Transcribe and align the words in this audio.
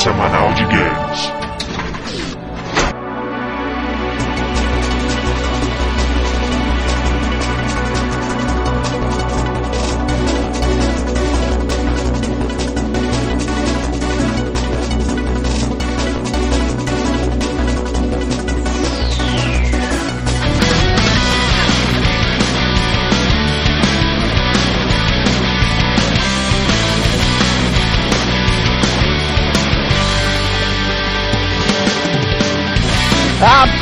semanal 0.00 0.54
de 0.54 0.64
games. 0.64 1.49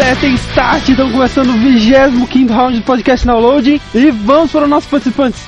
Apertem 0.09 0.33
start, 0.37 0.89
estão 0.89 1.13
começando 1.13 1.51
o 1.51 1.59
25 1.59 2.51
round 2.51 2.79
do 2.79 2.83
podcast 2.83 3.27
Download 3.27 3.79
e 3.95 4.11
vamos 4.11 4.51
para 4.51 4.63
os 4.63 4.69
nossos 4.71 4.89
participantes. 4.89 5.47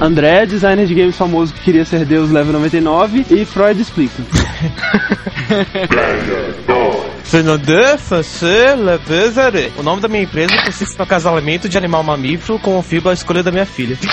André, 0.00 0.46
designer 0.46 0.86
de 0.86 0.94
games 0.94 1.16
famoso 1.16 1.52
que 1.52 1.60
queria 1.60 1.84
ser 1.84 2.04
Deus, 2.04 2.30
level 2.30 2.52
99 2.52 3.26
e 3.28 3.44
Freud 3.44 3.82
explica. 3.82 4.22
Fernandez 7.32 7.98
Fancher 7.98 8.76
Le. 8.76 9.72
O 9.78 9.82
nome 9.82 10.02
da 10.02 10.08
minha 10.08 10.22
empresa 10.22 10.54
consiste 10.66 10.98
no 10.98 11.04
acasalamento 11.04 11.66
de 11.66 11.78
animal 11.78 12.02
mamífero 12.02 12.58
com 12.58 12.78
o 12.78 12.82
filho 12.82 13.08
à 13.08 13.14
escolha 13.14 13.42
da 13.42 13.50
minha 13.50 13.64
filha. 13.64 13.96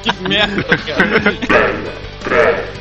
que 0.00 0.28
merda, 0.28 0.62
cara. 0.62 1.20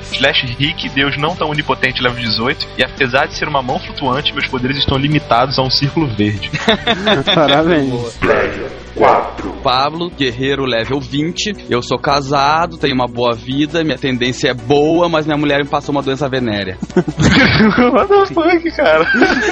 Slash 0.04 0.56
Rick, 0.60 0.88
Deus 0.90 1.18
não 1.18 1.36
tão 1.36 1.50
onipotente, 1.50 2.00
level 2.00 2.20
18. 2.20 2.68
E 2.78 2.86
apesar 2.86 3.26
de 3.26 3.34
ser 3.34 3.48
uma 3.48 3.64
mão 3.64 3.80
flutuante, 3.80 4.32
meus 4.32 4.46
poderes 4.46 4.78
estão 4.78 5.00
limitados 5.00 5.58
a 5.58 5.64
um 5.64 5.72
círculo 5.72 6.06
verde. 6.06 6.52
Parabéns. 7.34 8.20
4. 8.98 9.58
Pablo, 9.64 10.10
guerreiro 10.10 10.66
level 10.66 11.00
20. 11.00 11.68
Eu 11.70 11.82
sou 11.82 12.00
casado, 12.00 12.78
tenho 12.78 12.96
uma 12.96 13.08
boa 13.08 13.34
vida, 13.34 13.84
minha 13.84 13.98
tendência 13.98 14.50
é 14.50 14.54
boa, 14.54 15.08
mas 15.08 15.26
minha 15.26 15.38
mulher 15.38 15.60
me 15.60 15.70
passou 15.70 15.94
uma 15.94 16.02
doença 16.02 16.28
venérea. 16.28 16.78
What 17.94 18.08
the 18.08 18.26
fuck, 18.34 18.72
cara? 18.72 19.06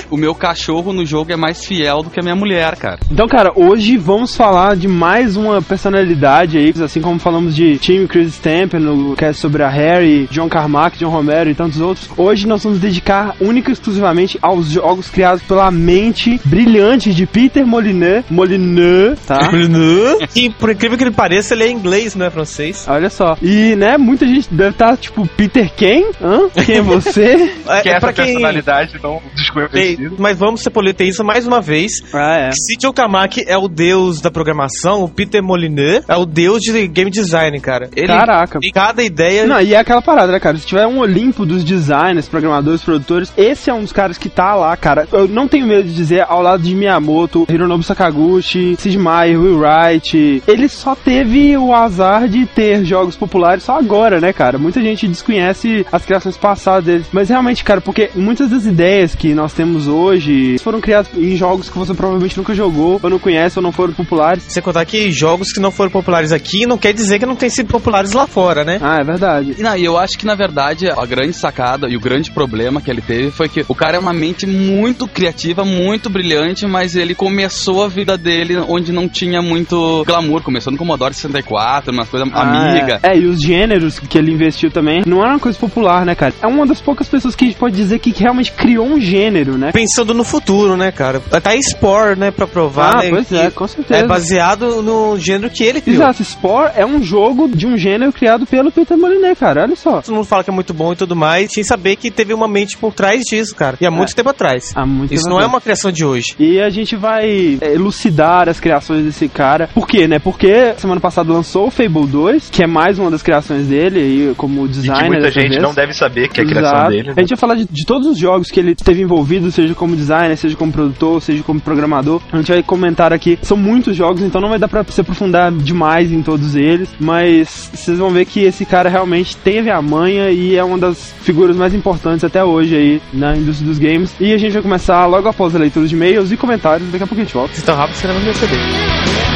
O 0.09 0.17
meu 0.17 0.33
cachorro 0.33 0.93
no 0.93 1.05
jogo 1.05 1.31
é 1.31 1.35
mais 1.35 1.65
fiel 1.65 2.01
do 2.01 2.09
que 2.09 2.19
a 2.19 2.23
minha 2.23 2.35
mulher, 2.35 2.75
cara. 2.75 2.99
Então, 3.11 3.27
cara, 3.27 3.51
hoje 3.55 3.97
vamos 3.97 4.35
falar 4.35 4.75
de 4.75 4.87
mais 4.87 5.35
uma 5.37 5.61
personalidade 5.61 6.57
aí, 6.57 6.73
assim 6.83 7.01
como 7.01 7.19
falamos 7.19 7.55
de 7.55 7.77
Tim 7.77 8.07
Chris 8.07 8.35
Stamper 8.35 8.79
no 8.79 9.15
cast 9.15 9.41
sobre 9.41 9.63
a 9.63 9.69
Harry, 9.69 10.27
John 10.31 10.49
Carmack, 10.49 10.97
John 10.97 11.09
Romero 11.09 11.49
e 11.49 11.55
tantos 11.55 11.79
outros. 11.81 12.09
Hoje 12.17 12.47
nós 12.47 12.63
vamos 12.63 12.79
dedicar 12.79 13.35
única 13.39 13.69
e 13.69 13.73
exclusivamente 13.73 14.39
aos 14.41 14.69
jogos 14.69 15.09
criados 15.09 15.43
pela 15.43 15.69
mente 15.69 16.39
brilhante 16.45 17.13
de 17.13 17.25
Peter 17.25 17.65
Molyneux, 17.65 18.23
Molyneux, 18.29 19.19
tá? 19.25 19.34
E 20.35 20.49
por 20.49 20.69
incrível 20.69 20.97
que 20.97 21.03
ele 21.03 21.11
pareça, 21.11 21.53
ele 21.53 21.63
é 21.63 21.69
inglês, 21.71 22.15
não 22.15 22.25
é 22.25 22.29
francês. 22.29 22.85
Olha 22.87 23.09
só. 23.09 23.37
E, 23.41 23.75
né, 23.75 23.97
muita 23.97 24.25
gente 24.27 24.53
deve 24.53 24.71
estar 24.71 24.97
tipo, 24.97 25.25
Peter 25.27 25.71
quem? 25.75 26.11
Hã? 26.21 26.49
Quem 26.65 26.77
é 26.77 26.81
você? 26.83 27.51
É, 27.67 27.81
que 27.81 27.89
é 27.89 27.93
é 27.93 27.95
essa 27.95 27.99
pra 28.01 28.13
quem. 28.13 28.25
personalidade 28.25 28.99
não 29.01 29.15
Ei, 29.15 29.21
desconhecida. 29.35 30.11
mas 30.17 30.37
vamos 30.37 30.61
ser 30.61 30.69
politeísta 30.69 31.23
mais 31.23 31.47
uma 31.47 31.61
vez. 31.61 31.91
ah, 32.13 32.37
é. 32.37 32.51
Se 32.51 32.75
Joe 32.81 32.93
Kamak 32.93 33.43
é 33.47 33.57
o 33.57 33.67
deus 33.67 34.19
da 34.21 34.29
programação, 34.31 35.03
o 35.03 35.09
Peter 35.09 35.41
Molyneux 35.41 36.03
é 36.07 36.15
o 36.15 36.25
deus 36.25 36.59
de 36.61 36.87
game 36.87 37.09
design, 37.11 37.59
cara. 37.59 37.89
Ele 37.95 38.07
Caraca. 38.07 38.59
tem 38.59 38.71
cada 38.71 39.03
ideia. 39.03 39.45
Não, 39.45 39.61
e 39.61 39.73
é 39.73 39.77
aquela 39.77 40.01
parada, 40.01 40.31
né, 40.31 40.39
cara? 40.39 40.57
Se 40.57 40.65
tiver 40.65 40.85
um 40.87 40.99
Olimpo 40.99 41.45
dos 41.45 41.63
designers, 41.63 42.27
programadores, 42.27 42.81
produtores, 42.83 43.31
esse 43.37 43.69
é 43.69 43.73
um 43.73 43.81
dos 43.81 43.91
caras 43.93 44.17
que 44.17 44.29
tá 44.29 44.55
lá, 44.55 44.75
cara. 44.75 45.07
Eu 45.11 45.27
não 45.27 45.47
tenho 45.47 45.65
medo 45.67 45.83
de 45.83 45.93
dizer, 45.93 46.25
ao 46.27 46.41
lado 46.41 46.63
de 46.63 46.75
Miyamoto, 46.75 47.45
Hironobu 47.49 47.83
Sakaguchi, 47.83 48.75
Sid 48.77 48.97
Meier, 48.97 49.24
Will 49.33 49.59
Wright, 49.59 50.43
ele 50.47 50.67
só 50.67 50.95
teve 50.95 51.57
o 51.57 51.73
azar 51.73 52.27
de 52.27 52.45
ter 52.45 52.83
jogos 52.85 53.15
populares 53.15 53.63
só 53.63 53.77
agora, 53.77 54.19
né, 54.19 54.33
cara? 54.33 54.57
Muita 54.57 54.81
gente 54.81 55.07
desconhece 55.07 55.85
as 55.91 56.05
criações 56.05 56.37
passadas 56.37 56.85
deles. 56.85 57.07
Mas 57.11 57.29
realmente, 57.29 57.63
cara, 57.63 57.79
porque 57.79 58.09
muitas 58.15 58.49
das 58.49 58.65
ideias 58.65 59.15
que 59.15 59.33
nós 59.33 59.53
temos 59.53 59.87
hoje 59.87 60.57
foram 60.59 60.81
criadas 60.81 61.09
em 61.15 61.35
jogos 61.35 61.69
que 61.69 61.77
você 61.77 61.93
provavelmente 61.93 62.37
nunca 62.37 62.53
jogou, 62.53 62.99
ou 63.01 63.09
não 63.09 63.19
conhece, 63.19 63.57
ou 63.57 63.63
não 63.63 63.71
foram 63.71 63.93
populares. 63.93 64.43
Sem 64.47 64.61
contar 64.61 64.85
que 64.85 65.11
jogos 65.11 65.51
que 65.51 65.59
não 65.59 65.71
foram 65.71 65.91
populares 65.91 66.31
aqui 66.31 66.65
não 66.65 66.77
quer 66.77 66.93
dizer 66.93 67.19
que 67.19 67.25
não 67.25 67.35
tenham 67.35 67.51
sido 67.51 67.67
populares 67.67 68.11
lá 68.11 68.27
fora, 68.27 68.63
né? 68.63 68.79
Ah, 68.81 68.97
é 68.99 69.03
verdade. 69.03 69.55
E, 69.57 69.61
não, 69.61 69.75
e 69.75 69.85
eu 69.85 69.97
acho 69.97 70.17
que 70.17 70.25
na 70.25 70.35
verdade 70.35 70.89
a 70.89 71.05
grande 71.05 71.33
sacada 71.33 71.87
e 71.87 71.95
o 71.95 71.99
grande 71.99 72.31
problema 72.31 72.81
que 72.81 72.91
ele 72.91 73.01
teve 73.01 73.31
foi 73.31 73.47
que 73.47 73.65
o 73.67 73.75
cara 73.75 73.97
é 73.97 73.99
uma 73.99 74.13
mente 74.13 74.45
muito 74.45 75.07
criativa, 75.07 75.63
muito 75.63 76.09
brilhante, 76.09 76.67
mas 76.67 76.95
ele 76.95 77.15
começou 77.15 77.83
a 77.83 77.87
vida 77.87 78.17
dele 78.17 78.57
onde 78.67 78.91
não 78.91 79.04
tinha 79.07 79.41
muito 79.41 80.03
glamour. 80.05 80.41
Começou 80.41 80.71
no 80.71 80.77
Commodore 80.77 81.13
64, 81.13 81.91
umas 81.93 82.07
coisas 82.09 82.29
Ah, 82.33 82.41
amiga. 82.69 82.99
É. 83.03 83.13
é, 83.15 83.17
e 83.19 83.25
os 83.25 83.39
gêneros 83.39 83.99
que 83.99 84.17
ele 84.17 84.31
investiu 84.31 84.69
também 84.71 85.03
não 85.05 85.19
era 85.21 85.29
uma 85.31 85.39
coisa 85.39 85.57
popular, 85.57 86.05
né, 86.05 86.15
cara? 86.15 86.33
É 86.41 86.47
uma 86.47 86.65
das 86.65 86.81
poucas 86.81 87.07
pessoas 87.07 87.35
que 87.35 87.45
a 87.45 87.47
gente 87.47 87.57
pode 87.57 87.75
dizer 87.75 87.99
que 87.99 88.11
realmente 88.11 88.51
criou 88.51 88.85
um 88.85 88.99
gênero, 88.99 89.57
né? 89.57 89.71
Pensando 89.71 90.13
no 90.13 90.23
futuro, 90.23 90.75
né, 90.77 90.91
cara? 90.91 91.19
Tá 91.19 91.51
Spore, 91.61 92.17
né, 92.17 92.31
pra 92.31 92.45
provar, 92.47 92.95
Ah, 92.97 93.01
né, 93.03 93.09
pois 93.09 93.31
é, 93.31 93.49
com 93.49 93.67
certeza. 93.67 93.99
É 94.03 94.07
baseado 94.07 94.81
no 94.81 95.17
gênero 95.17 95.49
que 95.49 95.63
ele 95.63 95.81
criou. 95.81 96.01
Exato, 96.01 96.23
Spore 96.23 96.71
é 96.75 96.85
um 96.85 97.01
jogo 97.01 97.47
de 97.47 97.65
um 97.67 97.77
gênero 97.77 98.11
criado 98.11 98.45
pelo 98.45 98.71
Peter 98.71 98.97
Molyneux, 98.97 99.37
cara. 99.39 99.63
Olha 99.63 99.75
só. 99.75 100.01
Todo 100.01 100.13
mundo 100.15 100.25
fala 100.25 100.43
que 100.43 100.49
é 100.49 100.53
muito 100.53 100.73
bom 100.73 100.93
e 100.93 100.95
tudo 100.95 101.15
mais, 101.15 101.49
sem 101.53 101.63
saber 101.63 101.95
que 101.95 102.11
teve 102.11 102.33
uma 102.33 102.47
mente 102.47 102.77
por 102.77 102.93
trás 102.93 103.21
disso, 103.21 103.55
cara. 103.55 103.77
E 103.79 103.85
há 103.85 103.91
muito 103.91 104.15
tempo 104.15 104.29
atrás. 104.29 104.71
Há 104.75 104.85
muito 104.85 105.13
Isso 105.13 105.23
tempo 105.23 105.29
não 105.29 105.37
é 105.37 105.43
atrás. 105.45 105.53
uma 105.53 105.61
criação 105.61 105.91
de 105.91 106.03
hoje. 106.05 106.35
E 106.39 106.59
a 106.59 106.69
gente 106.69 106.95
vai 106.95 107.57
é, 107.61 107.73
elucidar 107.73 108.49
as 108.49 108.59
criações 108.59 108.94
desse 109.03 109.27
cara. 109.27 109.69
Por 109.73 109.87
quê, 109.87 110.07
né? 110.07 110.19
Porque 110.19 110.73
semana 110.77 110.99
passada 111.01 111.31
lançou 111.31 111.67
o 111.67 111.71
Fable 111.71 112.05
2, 112.07 112.49
que 112.49 112.63
é 112.63 112.67
mais 112.67 112.97
uma 112.99 113.09
das 113.11 113.21
criações 113.23 113.67
dele, 113.67 113.99
aí, 113.99 114.33
como 114.37 114.65
E 114.65 114.69
designer. 114.69 115.03
que 115.03 115.09
muita 115.09 115.31
gente 115.31 115.49
vez. 115.49 115.61
não 115.61 115.73
deve 115.73 115.93
saber 115.93 116.29
que 116.29 116.39
é 116.39 116.43
a 116.43 116.47
criação 116.47 116.71
Exato. 116.71 116.89
dele. 116.91 117.07
né? 117.09 117.13
A 117.17 117.19
gente 117.21 117.29
vai 117.29 117.37
falar 117.37 117.55
de, 117.55 117.65
de 117.69 117.85
todos 117.85 118.07
os 118.07 118.17
jogos 118.17 118.49
que 118.49 118.59
ele 118.59 118.71
esteve 118.71 119.01
envolvido, 119.01 119.51
seja 119.51 119.73
como 119.73 119.95
designer, 119.95 120.35
seja 120.37 120.55
como 120.55 120.71
produtor, 120.71 121.21
seja 121.21 121.43
como 121.43 121.59
programador. 121.59 122.21
A 122.31 122.37
gente 122.37 122.51
vai 122.51 122.63
comentar 122.63 123.11
aqui. 123.13 123.37
São 123.41 123.57
muitos 123.57 123.95
jogos, 123.95 124.21
então 124.21 124.39
não 124.41 124.49
vai 124.49 124.59
dar 124.59 124.67
pra 124.67 124.83
se 124.87 125.01
aprofundar 125.01 125.51
demais 125.51 126.11
em 126.11 126.21
todos 126.21 126.55
eles. 126.55 126.89
Mas 126.99 127.69
vocês 127.73 127.97
vão 127.97 128.09
ver 128.09 128.25
que 128.25 128.41
esse 128.41 128.65
cara 128.65 128.89
realmente 128.89 129.35
teve 129.37 129.69
a 129.69 129.81
manha 129.81 130.29
e 130.31 130.55
é 130.55 130.63
uma 130.63 130.77
das 130.77 131.13
figuras 131.21 131.55
mais 131.55 131.73
importantes 131.73 132.23
até 132.23 132.43
hoje 132.43 132.75
aí 132.75 133.01
na 133.13 133.35
indústria 133.35 133.67
dos 133.67 133.79
games. 133.79 134.13
E 134.19 134.33
a 134.33 134.37
gente 134.37 134.53
vai 134.53 134.61
começar 134.61 135.05
logo 135.05 135.27
após 135.27 135.55
a 135.55 135.59
leitura 135.59 135.87
de 135.87 135.95
e-mails 135.95 136.31
e 136.31 136.37
comentários. 136.37 136.89
Daqui 136.91 137.03
a 137.03 137.07
pouco 137.07 137.21
a 137.21 137.23
gente 137.23 137.33
volta. 137.33 137.53
Se 137.53 137.63
tão 137.63 137.75
rápido, 137.75 137.95
você 137.95 138.07
não 138.07 138.15
vai 138.15 138.23
receber. 138.25 138.84
Então 138.87 139.34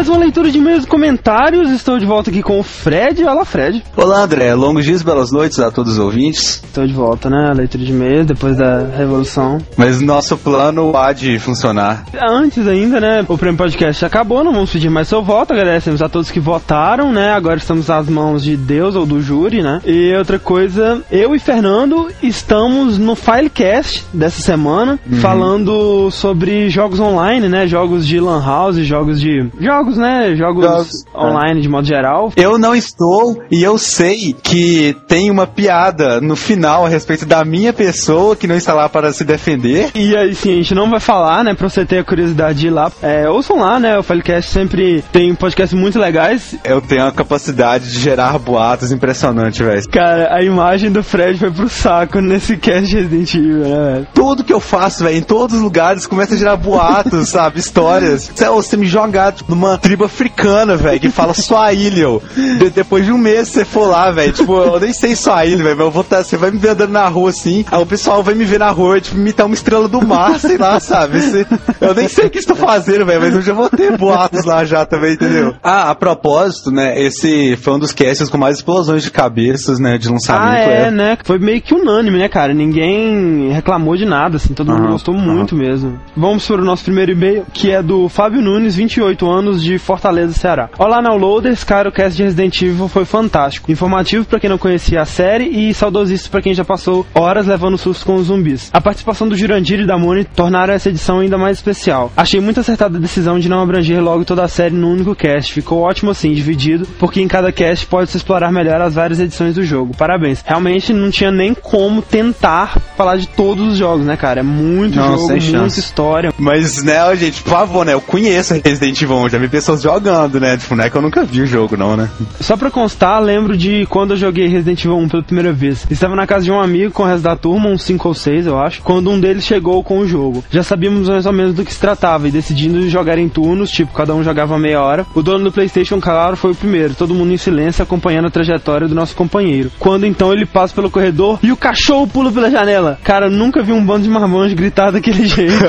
mais 0.00 0.08
uma 0.08 0.16
leitura 0.16 0.50
de 0.50 0.56
e-mails 0.56 0.84
e 0.84 0.86
comentários. 0.86 1.70
Estou 1.70 1.98
de 1.98 2.06
volta 2.06 2.30
aqui 2.30 2.42
com 2.42 2.58
o 2.58 2.62
Fred. 2.62 3.22
Olá, 3.22 3.44
Fred. 3.44 3.84
Olá, 3.94 4.22
André. 4.22 4.54
Longos 4.54 4.86
dias, 4.86 5.02
belas 5.02 5.30
noites 5.30 5.58
a 5.58 5.70
todos 5.70 5.92
os 5.92 5.98
ouvintes. 5.98 6.62
Estou 6.64 6.86
de 6.86 6.94
volta, 6.94 7.28
né? 7.28 7.48
A 7.50 7.52
leitura 7.52 7.84
de 7.84 7.92
e-mails 7.92 8.24
depois 8.24 8.56
da 8.56 8.78
revolução. 8.96 9.58
Mas 9.76 10.00
nosso 10.00 10.38
plano 10.38 10.96
há 10.96 11.12
de 11.12 11.38
funcionar. 11.38 12.06
Antes 12.18 12.66
ainda, 12.66 12.98
né? 12.98 13.26
O 13.28 13.36
prêmio 13.36 13.58
podcast 13.58 14.02
acabou, 14.02 14.42
não 14.42 14.54
vamos 14.54 14.72
pedir 14.72 14.88
mais 14.88 15.06
seu 15.06 15.22
voto. 15.22 15.52
Agradecemos 15.52 16.00
a 16.00 16.08
todos 16.08 16.30
que 16.30 16.40
votaram, 16.40 17.12
né? 17.12 17.34
Agora 17.34 17.58
estamos 17.58 17.86
nas 17.88 18.08
mãos 18.08 18.42
de 18.42 18.56
Deus 18.56 18.96
ou 18.96 19.04
do 19.04 19.20
júri, 19.20 19.60
né? 19.60 19.82
E 19.84 20.14
outra 20.16 20.38
coisa, 20.38 21.02
eu 21.12 21.34
e 21.34 21.38
Fernando 21.38 22.08
estamos 22.22 22.96
no 22.96 23.14
Filecast 23.14 24.06
dessa 24.14 24.40
semana, 24.40 24.98
falando 25.20 26.10
sobre 26.10 26.70
jogos 26.70 26.98
online, 26.98 27.50
né? 27.50 27.66
Jogos 27.66 28.06
de 28.06 28.18
Lan 28.18 28.42
House, 28.42 28.76
jogos 28.76 29.20
de. 29.20 29.46
jogos, 29.60 29.89
né? 29.96 30.34
Jogos, 30.36 30.64
Jogos, 30.64 31.04
online 31.14 31.60
de 31.60 31.68
modo 31.68 31.86
geral. 31.86 32.32
Eu 32.36 32.58
não 32.58 32.74
estou 32.74 33.36
e 33.50 33.62
eu 33.62 33.78
sei 33.78 34.34
que 34.42 34.96
tem 35.08 35.30
uma 35.30 35.46
piada 35.46 36.20
no 36.20 36.36
final 36.36 36.86
a 36.86 36.88
respeito 36.88 37.26
da 37.26 37.44
minha 37.44 37.72
pessoa 37.72 38.36
que 38.36 38.46
não 38.46 38.56
está 38.56 38.74
lá 38.74 38.88
para 38.88 39.12
se 39.12 39.24
defender. 39.24 39.90
E 39.94 40.16
aí 40.16 40.34
sim, 40.34 40.52
a 40.52 40.56
gente 40.56 40.74
não 40.74 40.90
vai 40.90 41.00
falar, 41.00 41.44
né? 41.44 41.54
Pra 41.54 41.68
você 41.68 41.84
ter 41.84 41.98
a 41.98 42.04
curiosidade 42.04 42.58
de 42.60 42.66
ir 42.68 42.70
lá. 42.70 42.90
É, 43.02 43.28
ouçam 43.28 43.58
lá, 43.58 43.78
né? 43.78 43.98
O 43.98 44.02
Filecast 44.02 44.50
sempre 44.50 45.02
tem 45.12 45.34
podcasts 45.34 45.78
muito 45.78 45.98
legais. 45.98 46.56
Eu 46.64 46.80
tenho 46.80 47.06
a 47.06 47.12
capacidade 47.12 47.90
de 47.90 47.98
gerar 47.98 48.38
boatos 48.38 48.92
impressionante, 48.92 49.62
velho. 49.62 49.88
Cara, 49.88 50.34
a 50.34 50.42
imagem 50.42 50.90
do 50.90 51.02
Fred 51.02 51.38
foi 51.38 51.50
pro 51.50 51.68
saco 51.68 52.20
nesse 52.20 52.56
cast 52.56 52.88
de 52.88 52.96
Resident 52.96 53.34
Evil, 53.34 53.58
né, 53.58 53.92
velho? 53.92 54.06
Tudo 54.14 54.44
que 54.44 54.52
eu 54.52 54.60
faço, 54.60 55.04
velho, 55.04 55.16
em 55.16 55.22
todos 55.22 55.56
os 55.56 55.62
lugares 55.62 56.06
começa 56.06 56.34
a 56.34 56.38
gerar 56.38 56.56
boatos, 56.56 57.28
sabe? 57.30 57.58
Histórias. 57.58 58.30
Cê, 58.34 58.48
Você 58.48 58.76
me 58.76 58.86
jogar 58.86 59.34
numa 59.48 59.78
tribo 59.80 60.04
africana, 60.04 60.76
velho, 60.76 61.00
que 61.00 61.08
fala 61.10 61.32
Swahili, 61.34 62.04
ó. 62.04 62.20
De- 62.58 62.70
depois 62.70 63.04
de 63.04 63.12
um 63.12 63.18
mês 63.18 63.48
você 63.48 63.64
for 63.64 63.86
lá, 63.88 64.10
velho, 64.10 64.32
tipo, 64.32 64.56
eu 64.62 64.78
nem 64.80 64.92
sei 64.92 65.14
Swahili, 65.16 65.62
velho, 65.62 65.76
mas 65.76 65.86
eu 65.86 65.90
vou 65.90 66.04
tá, 66.04 66.22
você 66.22 66.36
vai 66.36 66.50
me 66.50 66.58
ver 66.58 66.70
andando 66.70 66.90
na 66.90 67.06
rua 67.08 67.30
assim, 67.30 67.64
aí 67.70 67.82
o 67.82 67.86
pessoal 67.86 68.22
vai 68.22 68.34
me 68.34 68.44
ver 68.44 68.58
na 68.58 68.70
rua, 68.70 69.00
tipo, 69.00 69.16
imitar 69.16 69.46
uma 69.46 69.54
estrela 69.54 69.88
do 69.88 70.04
mar, 70.06 70.38
sei 70.38 70.56
lá, 70.58 70.78
sabe? 70.80 71.20
Cê- 71.20 71.46
eu 71.80 71.94
nem 71.94 72.08
sei 72.08 72.26
o 72.26 72.30
que 72.30 72.38
estou 72.38 72.56
fazendo, 72.56 73.04
velho, 73.06 73.20
mas 73.20 73.34
eu 73.34 73.42
já 73.42 73.52
vou 73.52 73.68
ter 73.68 73.96
boatos 73.96 74.44
lá 74.44 74.64
já 74.64 74.84
também, 74.84 75.14
entendeu? 75.14 75.54
Ah, 75.62 75.90
a 75.90 75.94
propósito, 75.94 76.70
né, 76.70 77.00
esse 77.00 77.56
foi 77.56 77.74
um 77.74 77.78
dos 77.78 77.92
casts 77.92 78.28
com 78.28 78.38
mais 78.38 78.56
explosões 78.56 79.02
de 79.02 79.10
cabeças, 79.10 79.78
né, 79.78 79.98
de 79.98 80.08
lançamento. 80.08 80.68
Ah, 80.68 80.72
é, 80.72 80.90
né? 80.90 81.18
Foi 81.24 81.38
meio 81.38 81.60
que 81.60 81.74
unânime, 81.74 82.18
né, 82.18 82.28
cara? 82.28 82.52
Ninguém 82.54 83.50
reclamou 83.52 83.96
de 83.96 84.04
nada, 84.04 84.36
assim, 84.36 84.54
todo 84.54 84.70
mundo 84.70 84.82
Aham, 84.84 84.92
gostou 84.92 85.14
muito 85.14 85.54
mesmo. 85.54 85.98
Vamos 86.16 86.46
para 86.46 86.60
o 86.60 86.64
nosso 86.64 86.84
primeiro 86.84 87.12
e-mail, 87.12 87.44
que 87.52 87.70
é 87.70 87.82
do 87.82 88.08
Fábio 88.08 88.40
Nunes, 88.40 88.74
28 88.76 89.28
anos, 89.30 89.62
de 89.62 89.69
Fortaleza, 89.78 90.32
Ceará. 90.34 90.68
Olá, 90.78 91.00
Downloaders, 91.00 91.64
cara, 91.64 91.88
o 91.88 91.92
cast 91.92 92.16
de 92.16 92.22
Resident 92.22 92.62
Evil 92.62 92.88
foi 92.88 93.04
fantástico. 93.04 93.70
Informativo 93.70 94.24
pra 94.24 94.38
quem 94.40 94.50
não 94.50 94.58
conhecia 94.58 95.00
a 95.00 95.04
série 95.04 95.44
e 95.44 95.72
saudosista 95.74 96.28
pra 96.30 96.42
quem 96.42 96.54
já 96.54 96.64
passou 96.64 97.06
horas 97.14 97.46
levando 97.46 97.76
susto 97.78 98.04
com 98.06 98.14
os 98.16 98.26
zumbis. 98.26 98.70
A 98.72 98.80
participação 98.80 99.28
do 99.28 99.36
Jurandir 99.36 99.80
e 99.80 99.86
da 99.86 99.98
Moni 99.98 100.24
tornaram 100.24 100.72
essa 100.74 100.88
edição 100.88 101.20
ainda 101.20 101.36
mais 101.38 101.58
especial. 101.58 102.12
Achei 102.16 102.40
muito 102.40 102.60
acertada 102.60 102.96
a 102.98 103.00
decisão 103.00 103.38
de 103.38 103.48
não 103.48 103.60
abranger 103.60 104.02
logo 104.02 104.24
toda 104.24 104.44
a 104.44 104.48
série 104.48 104.74
num 104.74 104.92
único 104.92 105.14
cast. 105.14 105.52
Ficou 105.52 105.80
ótimo 105.80 106.10
assim, 106.10 106.32
dividido, 106.32 106.86
porque 106.98 107.20
em 107.20 107.28
cada 107.28 107.52
cast 107.52 107.86
pode-se 107.86 108.16
explorar 108.16 108.50
melhor 108.52 108.80
as 108.80 108.94
várias 108.94 109.20
edições 109.20 109.54
do 109.54 109.62
jogo. 109.64 109.94
Parabéns. 109.96 110.42
Realmente 110.46 110.92
não 110.92 111.10
tinha 111.10 111.30
nem 111.30 111.54
como 111.54 112.02
tentar 112.02 112.78
falar 112.96 113.16
de 113.16 113.28
todos 113.28 113.72
os 113.72 113.78
jogos, 113.78 114.04
né, 114.04 114.16
cara? 114.16 114.40
É 114.40 114.42
muito 114.42 114.96
Não, 114.96 115.16
jogo, 115.16 115.28
muita 115.28 115.40
chance. 115.40 115.80
história. 115.80 116.32
Mas, 116.38 116.82
né, 116.82 116.98
gente, 117.16 117.42
por 117.42 117.50
favor, 117.50 117.84
né? 117.84 117.94
Eu 117.94 118.00
conheço 118.00 118.54
Resident 118.64 119.00
Evil 119.02 119.16
1, 119.16 119.28
já 119.30 119.38
vi 119.38 119.48
pessoas 119.50 119.82
jogando, 119.82 120.40
né? 120.40 120.56
Tipo, 120.56 120.74
não 120.74 120.84
é 120.84 120.90
que 120.90 120.96
eu 120.96 121.02
nunca 121.02 121.24
vi 121.24 121.42
o 121.42 121.46
jogo, 121.46 121.76
não, 121.76 121.96
né? 121.96 122.08
Só 122.40 122.56
pra 122.56 122.70
constar, 122.70 123.20
lembro 123.20 123.56
de 123.56 123.86
quando 123.86 124.12
eu 124.12 124.16
joguei 124.16 124.46
Resident 124.46 124.84
Evil 124.84 124.96
1 124.98 125.08
pela 125.08 125.22
primeira 125.22 125.52
vez. 125.52 125.86
Estava 125.90 126.14
na 126.14 126.26
casa 126.26 126.44
de 126.44 126.52
um 126.52 126.60
amigo 126.60 126.92
com 126.92 127.02
o 127.02 127.06
resto 127.06 127.22
da 127.22 127.36
turma, 127.36 127.68
uns 127.68 127.82
5 127.82 128.08
ou 128.08 128.14
6, 128.14 128.46
eu 128.46 128.58
acho, 128.58 128.82
quando 128.82 129.10
um 129.10 129.18
deles 129.20 129.44
chegou 129.44 129.82
com 129.82 129.98
o 129.98 130.06
jogo. 130.06 130.44
Já 130.50 130.62
sabíamos 130.62 131.08
mais 131.08 131.26
ou 131.26 131.32
menos 131.32 131.54
do 131.54 131.64
que 131.64 131.72
se 131.72 131.80
tratava 131.80 132.28
e 132.28 132.30
decidimos 132.30 132.90
jogar 132.90 133.18
em 133.18 133.28
turnos, 133.28 133.70
tipo, 133.70 133.92
cada 133.92 134.14
um 134.14 134.22
jogava 134.22 134.58
meia 134.58 134.80
hora. 134.80 135.04
O 135.14 135.22
dono 135.22 135.44
do 135.44 135.52
PlayStation, 135.52 136.00
claro, 136.00 136.36
foi 136.36 136.52
o 136.52 136.54
primeiro, 136.54 136.94
todo 136.94 137.14
mundo 137.14 137.32
em 137.32 137.36
silêncio 137.36 137.82
acompanhando 137.82 138.26
a 138.28 138.30
trajetória 138.30 138.88
do 138.88 138.94
nosso 138.94 139.14
companheiro. 139.16 139.70
Quando 139.78 140.06
então 140.06 140.32
ele 140.32 140.46
passa 140.46 140.74
pelo 140.74 140.90
corredor 140.90 141.38
e 141.42 141.50
o 141.50 141.56
cachorro 141.56 142.06
pula 142.06 142.30
pela 142.30 142.50
janela. 142.50 142.98
Cara, 143.02 143.28
nunca 143.28 143.62
vi 143.62 143.72
um 143.72 143.84
bando 143.84 144.04
de 144.04 144.10
marmanjos 144.10 144.54
gritar 144.54 144.90
daquele 144.90 145.26
jeito. 145.26 145.64